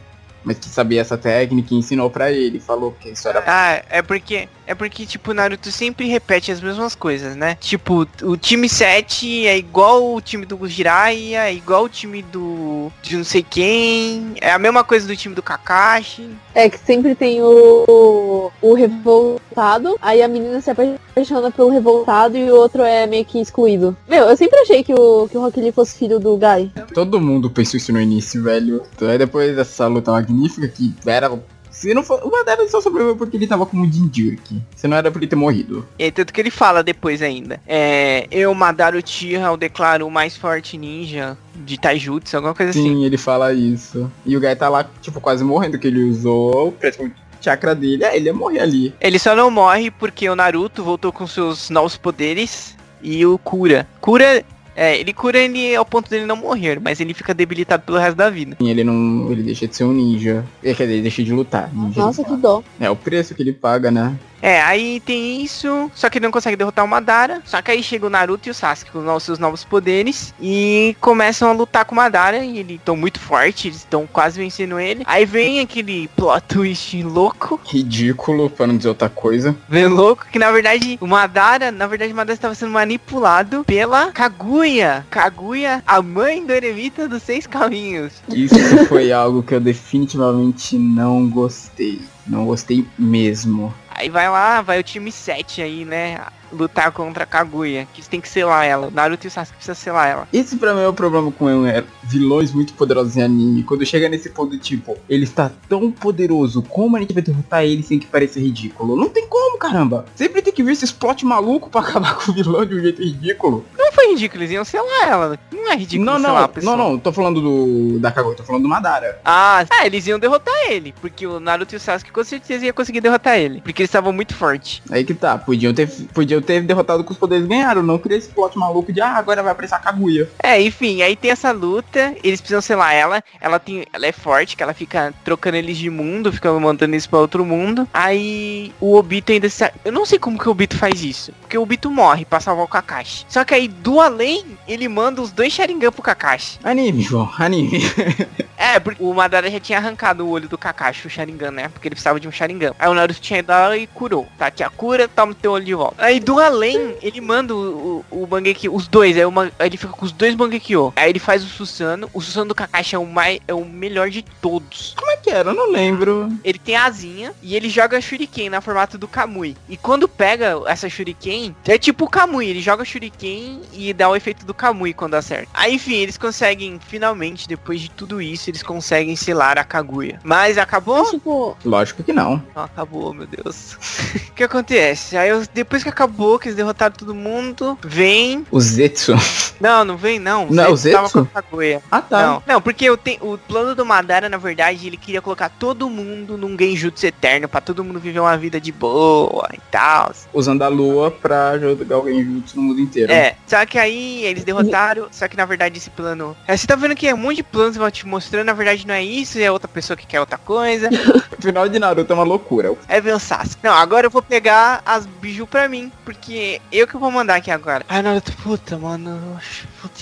mas 0.45 0.59
que 0.59 0.67
sabia 0.67 1.01
essa 1.01 1.19
técnica 1.19 1.75
e 1.75 1.79
ensinou 1.79 2.11
para 2.11 2.33
ele, 2.33 2.59
falou 2.59 2.97
que 2.99 3.11
isso 3.11 3.29
era. 3.29 3.43
Ah, 3.47 3.83
é 3.91 4.03
porque 4.03 4.49
é 4.71 4.75
porque, 4.75 5.05
tipo, 5.05 5.35
Naruto 5.35 5.73
sempre 5.73 6.07
repete 6.07 6.53
as 6.53 6.61
mesmas 6.61 6.95
coisas, 6.95 7.35
né? 7.35 7.57
Tipo, 7.61 8.07
o 8.23 8.37
time 8.37 8.69
7 8.69 9.45
é 9.49 9.59
igual 9.59 10.15
o 10.15 10.21
time 10.21 10.47
do 10.47 10.65
Jiraiya, 10.69 11.47
é 11.47 11.53
igual 11.53 11.85
o 11.85 11.89
time 11.89 12.23
do. 12.23 12.89
de 13.03 13.17
não 13.17 13.25
sei 13.25 13.43
quem. 13.43 14.35
É 14.41 14.53
a 14.53 14.61
mesma 14.61 14.85
coisa 14.85 15.09
do 15.09 15.17
time 15.17 15.35
do 15.35 15.43
Kakashi. 15.43 16.31
É 16.55 16.69
que 16.71 16.79
sempre 16.79 17.17
tem 17.17 17.43
o. 17.43 18.53
o 18.63 18.75
revoltado, 18.75 19.97
aí 20.01 20.23
a 20.23 20.29
menina 20.29 20.61
se 20.61 20.71
apaixona 20.71 21.51
pelo 21.51 21.71
revoltado 21.71 22.37
e 22.37 22.49
o 22.49 22.55
outro 22.55 22.85
é 22.85 23.09
meio 23.09 23.25
que 23.25 23.41
excluído. 23.41 23.97
Meu, 24.09 24.29
eu 24.29 24.37
sempre 24.37 24.61
achei 24.61 24.85
que 24.85 24.95
o, 24.95 25.27
que 25.29 25.37
o 25.37 25.41
Rock 25.41 25.61
Lee 25.61 25.73
fosse 25.73 25.99
filho 25.99 26.21
do 26.21 26.37
Guy. 26.37 26.71
Todo 26.95 27.21
mundo 27.21 27.51
pensou 27.51 27.77
isso 27.77 27.93
no 27.93 28.01
início, 28.01 28.41
velho. 28.41 28.85
Então, 28.95 29.09
aí 29.09 29.19
depois 29.19 29.57
dessa 29.57 29.89
luta 29.89 30.13
magnífica 30.13 30.69
que 30.69 30.95
era 31.05 31.29
se 31.71 31.95
não 31.95 32.03
for. 32.03 32.21
O 32.25 32.31
Madara 32.31 32.69
só 32.69 32.81
sobreviveu 32.81 33.17
porque 33.17 33.37
ele 33.37 33.47
tava 33.47 33.65
como 33.65 33.91
Jinjuriki. 33.91 34.61
Se 34.77 34.89
não 34.89 34.97
era 34.97 35.11
por 35.11 35.19
ele 35.19 35.27
ter 35.27 35.37
morrido. 35.37 35.87
E 35.99 36.11
tanto 36.11 36.33
que 36.33 36.41
ele 36.41 36.51
fala 36.51 36.83
depois 36.83 37.23
ainda. 37.23 37.61
É. 37.67 38.27
Eu, 38.31 38.55
Madara 38.55 38.99
Uchiha, 38.99 39.47
eu 39.47 39.57
declaro 39.57 40.07
o 40.07 40.11
mais 40.11 40.37
forte 40.37 40.77
ninja 40.77 41.37
de 41.55 41.79
Taijutsu, 41.79 42.37
alguma 42.37 42.55
coisa 42.55 42.73
Sim, 42.73 42.81
assim. 42.81 42.89
Sim, 42.95 43.05
ele 43.05 43.17
fala 43.17 43.53
isso. 43.53 44.11
E 44.27 44.37
o 44.37 44.41
Gai 44.41 44.57
tá 44.57 44.69
lá, 44.69 44.89
tipo, 45.01 45.21
quase 45.21 45.45
morrendo, 45.45 45.79
que 45.79 45.87
ele 45.87 46.03
usou 46.05 46.73
praticamente 46.73 47.17
chakra 47.41 47.75
dele. 47.75 48.05
É, 48.05 48.17
ele 48.17 48.27
ia 48.27 48.35
morrer 48.35 48.61
ali. 48.61 48.95
Ele 49.01 49.19
só 49.19 49.35
não 49.35 49.51
morre 49.51 49.91
porque 49.91 50.29
o 50.29 50.37
Naruto 50.37 50.85
voltou 50.85 51.13
com 51.13 51.27
seus 51.27 51.71
novos 51.71 51.97
poderes 51.97 52.77
e 53.03 53.25
o 53.25 53.39
cura. 53.39 53.87
Cura 54.01 54.45
é, 54.75 54.99
ele 54.99 55.13
cura 55.13 55.39
ele 55.39 55.75
ao 55.75 55.85
ponto 55.85 56.09
dele 56.09 56.27
não 56.27 56.37
morrer, 56.37 56.81
mas 56.81 57.01
ele 57.01 57.15
fica 57.15 57.35
debilitado 57.35 57.83
pelo 57.83 57.99
resto 57.99 58.17
da 58.17 58.31
vida. 58.31 58.57
Ele 58.61 58.85
não. 58.85 59.31
Ele 59.31 59.43
deixa 59.43 59.67
de 59.67 59.77
ser 59.77 59.85
um 59.85 59.93
ninja. 59.93 60.45
Quer 60.63 60.73
dizer, 60.73 60.93
ele 60.93 61.03
deixa 61.03 61.23
de 61.23 61.33
lutar. 61.33 61.71
Ninja 61.75 62.01
Nossa, 62.01 62.25
que 62.25 62.37
dó. 62.37 62.63
É 62.79 62.89
o 62.89 62.97
preço 62.97 63.35
que 63.35 63.43
ele 63.43 63.53
paga, 63.53 63.91
né? 63.91 64.17
É, 64.43 64.61
aí 64.63 65.01
tem 65.01 65.43
isso, 65.43 65.91
só 65.95 66.09
que 66.09 66.19
ele 66.19 66.27
não 66.27 66.33
consegue 66.33 66.57
derrotar 66.57 66.85
o 66.85 66.89
Madara. 66.89 67.43
Só 67.45 67.61
que 67.61 67.71
aí 67.71 67.83
chega 67.83 68.07
o 68.07 68.11
Naruto 68.11 68.49
e 68.49 68.51
o 68.51 68.55
Sasuke 68.55 68.91
com 68.91 69.15
os 69.15 69.23
seus 69.23 69.39
novos 69.39 69.65
poderes 69.65 70.35
e 70.41 70.97
começam 71.01 71.51
a 71.51 71.53
lutar 71.53 71.85
com 71.85 71.95
o 71.95 71.97
Madara. 71.97 72.39
E 72.39 72.59
eles 72.59 72.77
estão 72.77 72.97
muito 72.97 73.21
fortes, 73.21 73.65
eles 73.67 73.77
estão 73.79 74.07
quase 74.07 74.41
vencendo 74.41 74.79
ele. 74.79 75.03
Aí 75.07 75.25
vem 75.25 75.61
aquele 75.61 76.09
plot 76.09 76.43
twist 76.49 77.03
louco. 77.03 77.61
Ridículo, 77.65 78.51
para 78.51 78.67
não 78.67 78.77
dizer 78.77 78.89
outra 78.89 79.09
coisa. 79.09 79.55
Vem 79.69 79.87
louco, 79.87 80.27
que 80.31 80.39
na 80.39 80.51
verdade 80.51 80.99
o 81.01 81.07
Madara, 81.07 81.71
na 81.71 81.87
verdade 81.87 82.13
o 82.13 82.17
Madara 82.17 82.35
estava 82.35 82.55
sendo 82.55 82.73
manipulado 82.73 83.65
pela 83.65 84.11
Kaguya. 84.13 85.07
Kaguya, 85.11 85.83
a 85.87 86.01
mãe 86.03 86.45
do 86.45 86.53
eremita 86.53 87.09
dos 87.09 87.23
seis 87.23 87.47
caminhos. 87.47 88.15
Isso 88.29 88.87
foi 88.87 89.13
algo 89.13 89.43
que 89.43 89.55
eu 89.55 89.61
definitivamente 89.61 90.77
não 90.79 91.29
gostei. 91.29 92.01
Não 92.27 92.45
gostei 92.45 92.87
mesmo. 92.99 93.75
Aí 93.91 94.09
vai 94.09 94.29
lá, 94.31 94.63
vai 94.63 94.79
o 94.79 94.83
time 94.83 95.13
7 95.13 95.63
aí, 95.63 95.85
né? 95.85 96.19
Lutar 96.53 96.93
contra 96.93 97.25
a 97.25 97.27
Kaguya, 97.27 97.87
que 97.93 98.09
tem 98.09 98.21
que 98.21 98.29
selar 98.29 98.65
ela. 98.65 98.91
Naruto 98.91 99.27
e 99.27 99.29
o 99.29 99.31
Sasuke 99.31 99.57
precisam 99.57 99.75
selar 99.75 100.09
ela. 100.09 100.29
Esse 100.33 100.57
pra 100.57 100.75
mim 100.75 100.83
é 100.83 100.89
o 100.89 100.93
problema 100.93 101.31
com 101.33 101.49
ele, 101.49 101.69
é 101.69 101.85
vilões 102.05 102.53
muito 102.53 102.73
poderosos 102.75 103.17
em 103.17 103.23
anime. 103.23 103.63
Quando 103.63 103.87
chega 103.87 104.09
nesse 104.09 104.31
ponto, 104.31 104.59
tipo, 104.59 104.97
ele 105.09 105.25
está 105.25 105.51
tão 105.69 105.91
poderoso, 105.91 106.63
como 106.63 106.97
a 106.97 107.01
gente 107.01 107.15
vai 107.15 107.23
derrotar 107.23 107.65
ele 107.65 107.83
sem 107.83 107.99
que 107.99 108.07
pareça 108.07 108.41
ridículo? 108.41 108.97
Não 108.97 109.09
tem 109.09 109.27
como, 109.29 109.59
caramba. 109.59 110.05
Sempre 110.15 110.43
tem 110.43 110.53
que 110.53 110.63
vir 110.63 110.73
esse 110.73 110.93
plot 110.93 111.25
maluco 111.25 111.71
pra 111.71 111.81
acabar 111.83 112.17
com 112.17 112.31
o 112.31 112.35
vilão 112.35 112.65
de 112.65 112.75
um 112.75 112.81
jeito 112.81 113.03
ridículo. 113.03 113.65
Não 113.79 113.93
foi 113.93 114.11
ridículo, 114.11 114.43
eles 114.43 114.53
iam 114.53 114.65
selar 114.65 115.09
ela. 115.09 115.39
Não 115.53 115.71
é 115.71 115.77
ridículo 115.77 116.05
não, 116.05 116.19
não, 116.19 116.51
Não, 116.63 116.77
não, 116.77 116.99
tô 116.99 117.13
falando 117.13 117.41
do 117.41 117.99
da 117.99 118.11
Kaguya, 118.11 118.37
tô 118.37 118.43
falando 118.43 118.63
do 118.63 118.69
Madara. 118.69 119.21
Ah, 119.25 119.65
é, 119.71 119.87
eles 119.87 120.07
iam 120.07 120.19
derrotar 120.19 120.55
ele, 120.69 120.95
porque 121.01 121.27
o 121.27 121.39
Naruto 121.39 121.75
e 121.75 121.77
o 121.77 121.81
Sasuke 121.81 122.11
com 122.11 122.25
certeza 122.25 122.65
iam 122.65 122.75
conseguir 122.75 123.01
derrotar 123.01 123.39
ele, 123.39 123.61
porque 123.61 123.83
eles 123.83 123.89
estavam 123.89 124.13
muito 124.13 124.35
fortes. 124.35 124.83
Aí 124.91 125.05
que 125.05 125.15
tá, 125.15 125.39
podiam 125.39 125.73
ter, 125.73 125.89
podiam 126.13 126.40
eu 126.41 126.47
teve 126.47 126.67
derrotado 126.67 127.05
com 127.05 127.13
os 127.13 127.19
poderes 127.19 127.47
ganharam, 127.47 127.83
não 127.83 127.99
queria 127.99 128.19
esse 128.19 128.29
plot 128.29 128.59
maluco 128.59 128.93
de 128.93 129.01
ah, 129.01 129.15
agora 129.15 129.43
vai 129.43 129.53
aparecer 129.53 129.75
a 129.75 129.79
Kaguya. 129.79 130.29
É, 130.43 130.61
enfim, 130.61 131.03
aí 131.03 131.15
tem 131.15 131.31
essa 131.31 131.53
luta, 131.53 132.15
eles 132.25 132.41
precisam 132.41 132.61
selar 132.61 132.95
ela, 132.95 133.23
ela 133.41 133.59
tem, 133.59 133.85
ela 133.93 134.07
é 134.07 134.13
forte, 134.13 134.57
que 134.57 134.63
ela 134.63 134.75
fica 134.75 135.13
trocando 135.25 135.57
eles 135.57 135.77
de 135.77 135.91
mundo, 135.91 136.33
fica 136.33 136.53
mandando 136.53 136.95
eles 136.95 137.07
para 137.07 137.19
outro 137.19 137.45
mundo. 137.45 137.89
Aí 137.93 138.73
o 138.81 138.97
Obito 138.97 139.33
ainda 139.33 139.49
se... 139.49 139.71
eu 139.85 139.93
não 139.93 140.07
sei 140.07 140.19
como 140.19 140.39
que 140.39 140.49
o 140.49 140.53
Obito 140.53 140.77
faz 140.77 141.03
isso, 141.03 141.33
porque 141.41 141.59
o 141.59 141.63
Obito 141.63 141.91
morre 141.91 142.25
para 142.25 142.41
salvar 142.41 142.65
o 142.65 142.69
Kakashi. 142.69 143.27
Só 143.29 143.45
que 143.45 143.55
aí 143.55 143.69
do 143.69 144.01
além, 144.01 144.45
ele 144.67 144.89
manda 144.89 145.21
os 145.21 145.31
dois 145.31 145.53
Sharingan 145.53 145.93
pro 145.93 146.03
Kakashi. 146.03 146.59
Anime, 146.65 147.03
João, 147.03 147.31
anime. 147.39 147.81
é, 148.57 148.79
porque 148.81 149.03
o 149.03 149.13
Madara 149.13 149.51
já 149.51 149.61
tinha 149.61 149.79
arrancado 149.79 150.25
o 150.25 150.31
olho 150.31 150.49
do 150.49 150.59
Kakashi, 150.59 151.07
o 151.07 151.11
Sharingan, 151.11 151.51
né? 151.51 151.69
Porque 151.69 151.89
ele 151.89 151.95
precisava 151.95 152.19
de 152.19 152.29
um 152.29 152.33
Sharingan. 152.33 152.73
Aí 152.79 152.89
o 152.89 152.95
Naruto 152.95 153.21
tinha 153.21 153.39
ido 153.41 153.51
lá 153.51 153.77
e 153.77 153.87
curou. 153.87 154.27
Tá 154.39 154.47
aqui 154.47 154.63
a 154.63 154.71
cura, 154.71 155.09
toma 155.09 155.35
teu 155.35 155.53
olho 155.53 155.65
de 155.65 155.75
volta. 155.75 156.05
Aí 156.05 156.21
do 156.21 156.30
além, 156.39 156.97
ele 157.03 157.21
manda 157.21 157.55
o, 157.55 158.05
o, 158.11 158.25
o 158.25 158.29
os 158.73 158.89
dois, 158.89 159.17
aí, 159.17 159.25
uma, 159.25 159.51
aí 159.59 159.69
ele 159.69 159.77
fica 159.77 159.93
com 159.93 160.05
os 160.05 160.13
dois 160.13 160.35
Bangekyo. 160.35 160.93
Aí 160.97 161.11
ele 161.11 161.19
faz 161.19 161.45
o 161.45 161.49
Susano. 161.49 162.09
O 162.13 162.21
Susano 162.21 162.49
do 162.49 162.55
Kakashi 162.55 162.95
é 162.95 162.99
o, 162.99 163.07
mais, 163.07 163.41
é 163.47 163.55
o 163.55 163.65
melhor 163.65 164.11
de 164.11 164.23
todos. 164.23 164.95
Como 164.97 165.11
é 165.11 165.17
que 165.17 165.31
era? 165.31 165.51
Eu 165.51 165.55
não 165.55 165.71
lembro. 165.71 166.31
Ele 166.45 166.59
tem 166.59 166.77
a 166.77 166.85
asinha 166.85 167.33
e 167.43 167.57
ele 167.57 167.69
joga 167.69 168.01
Shuriken 168.01 168.51
na 168.51 168.61
formato 168.61 168.97
do 168.97 169.09
Kamui. 169.09 169.57
E 169.69 169.77
quando 169.77 170.09
pega 170.09 170.61
essa 170.67 170.89
Shuriken, 170.89 171.55
é 171.67 171.79
tipo 171.79 172.05
o 172.05 172.11
Kamui. 172.11 172.49
Ele 172.49 172.61
joga 172.61 172.85
Shuriken 172.85 173.61
e 173.73 173.93
dá 173.93 174.09
o 174.09 174.17
efeito 174.17 174.45
do 174.45 174.55
Kamui 174.55 174.95
quando 174.95 175.15
acerta. 175.15 175.49
Aí 175.55 175.75
enfim, 175.75 175.95
eles 175.95 176.19
conseguem, 176.19 176.79
finalmente, 176.79 177.49
depois 177.49 177.81
de 177.81 177.91
tudo 177.91 178.21
isso, 178.21 178.51
eles 178.51 178.63
conseguem 178.63 179.17
selar 179.17 179.59
a 179.59 179.65
Kaguya. 179.65 180.21
Mas 180.23 180.59
acabou? 180.59 180.99
Mas, 180.99 181.11
tipo... 181.11 181.57
Lógico 181.65 182.03
que 182.03 182.13
não. 182.13 182.43
Não 182.55 182.65
acabou, 182.65 183.15
meu 183.15 183.27
Deus. 183.27 183.79
o 184.29 184.35
que 184.35 184.45
acontece? 184.45 185.17
Aí 185.17 185.31
depois 185.55 185.83
que 185.83 185.89
acabou, 185.89 186.20
que 186.39 186.49
eles 186.49 186.57
derrotaram 186.57 186.95
todo 186.97 187.15
mundo, 187.15 187.79
vem. 187.83 188.47
O 188.51 188.61
Zetsu. 188.61 189.15
Não, 189.61 189.85
não 189.85 189.97
vem 189.97 190.19
não. 190.19 190.49
O 190.49 190.55
não, 190.55 190.65
Zetsu, 190.65 190.73
o 190.73 190.77
Zetsu? 190.77 190.97
tava 190.97 191.09
com 191.11 191.39
a 191.39 191.43
Kaguya. 191.43 191.83
Ah, 191.91 192.01
tá. 192.01 192.23
Não, 192.23 192.43
não 192.47 192.63
porque 192.63 192.85
eu 192.85 192.97
tenho, 192.97 193.33
o 193.33 193.39
plano 193.39 193.75
do 193.75 193.85
Madara, 193.85 194.29
na 194.29 194.37
verdade, 194.37 194.87
ele 194.87 194.97
queria 194.97 195.21
colocar 195.21 195.49
todo 195.49 195.89
mundo 195.89 196.37
num 196.37 196.57
genjutsu 196.59 197.07
eterno, 197.07 197.49
pra 197.49 197.61
todo 197.61 197.85
mundo 197.85 198.01
viver 198.01 198.21
uma 198.21 198.37
vida 198.37 198.61
de 198.61 198.73
boa 198.73 199.49
e 199.53 199.61
tal. 199.71 200.13
Usando 200.33 200.63
a 200.63 200.69
lua 200.69 201.11
pra 201.11 201.59
jogar 201.59 201.99
o 201.99 202.09
genjutsu 202.09 202.57
no 202.57 202.63
mundo 202.63 202.81
inteiro. 202.81 203.13
É, 203.13 203.37
só 203.47 203.65
que 203.67 203.79
aí 203.79 204.25
eles 204.25 204.45
derrotaram, 204.45 205.09
só 205.11 205.29
que 205.29 205.37
na 205.37 205.45
verdade 205.45 205.79
esse 205.79 205.91
plano... 205.91 206.37
É, 206.47 206.57
você 206.57 206.67
tá 206.67 206.77
vendo 206.77 206.95
que 206.95 207.07
é 207.07 207.15
um 207.15 207.19
monte 207.19 207.37
de 207.37 207.43
planos 207.43 207.73
que 207.75 207.79
vão 207.79 207.91
te 207.91 208.07
mostrando, 208.07 208.47
na 208.47 208.53
verdade 208.53 208.87
não 208.87 208.95
é 208.95 209.03
isso, 209.03 209.39
é 209.39 209.51
outra 209.51 209.69
pessoa 209.69 209.97
que 209.97 210.07
quer 210.07 210.21
outra 210.21 210.39
coisa. 210.39 210.89
o 211.39 211.43
final 211.43 211.69
de 211.69 211.79
Naruto 211.79 212.13
é 212.13 212.15
uma 212.15 212.25
loucura. 212.25 212.75
É 212.89 213.01
ver 213.01 213.15
o 213.15 213.19
Sasuke. 213.19 213.59
Não, 213.63 213.73
agora 213.73 214.07
eu 214.07 214.11
vou 214.11 214.23
pegar 214.23 214.83
as 214.85 215.07
biju 215.07 215.47
pra 215.47 215.69
mim, 215.69 215.91
porque 216.11 216.61
eu 216.73 216.89
que 216.89 216.97
vou 216.97 217.11
mandar 217.11 217.37
aqui 217.37 217.53
agora. 217.53 217.85
Ai, 217.89 218.03
Naruto, 218.03 218.33
puta, 218.43 218.77
mano. 218.77 219.41
Puta. 219.81 220.01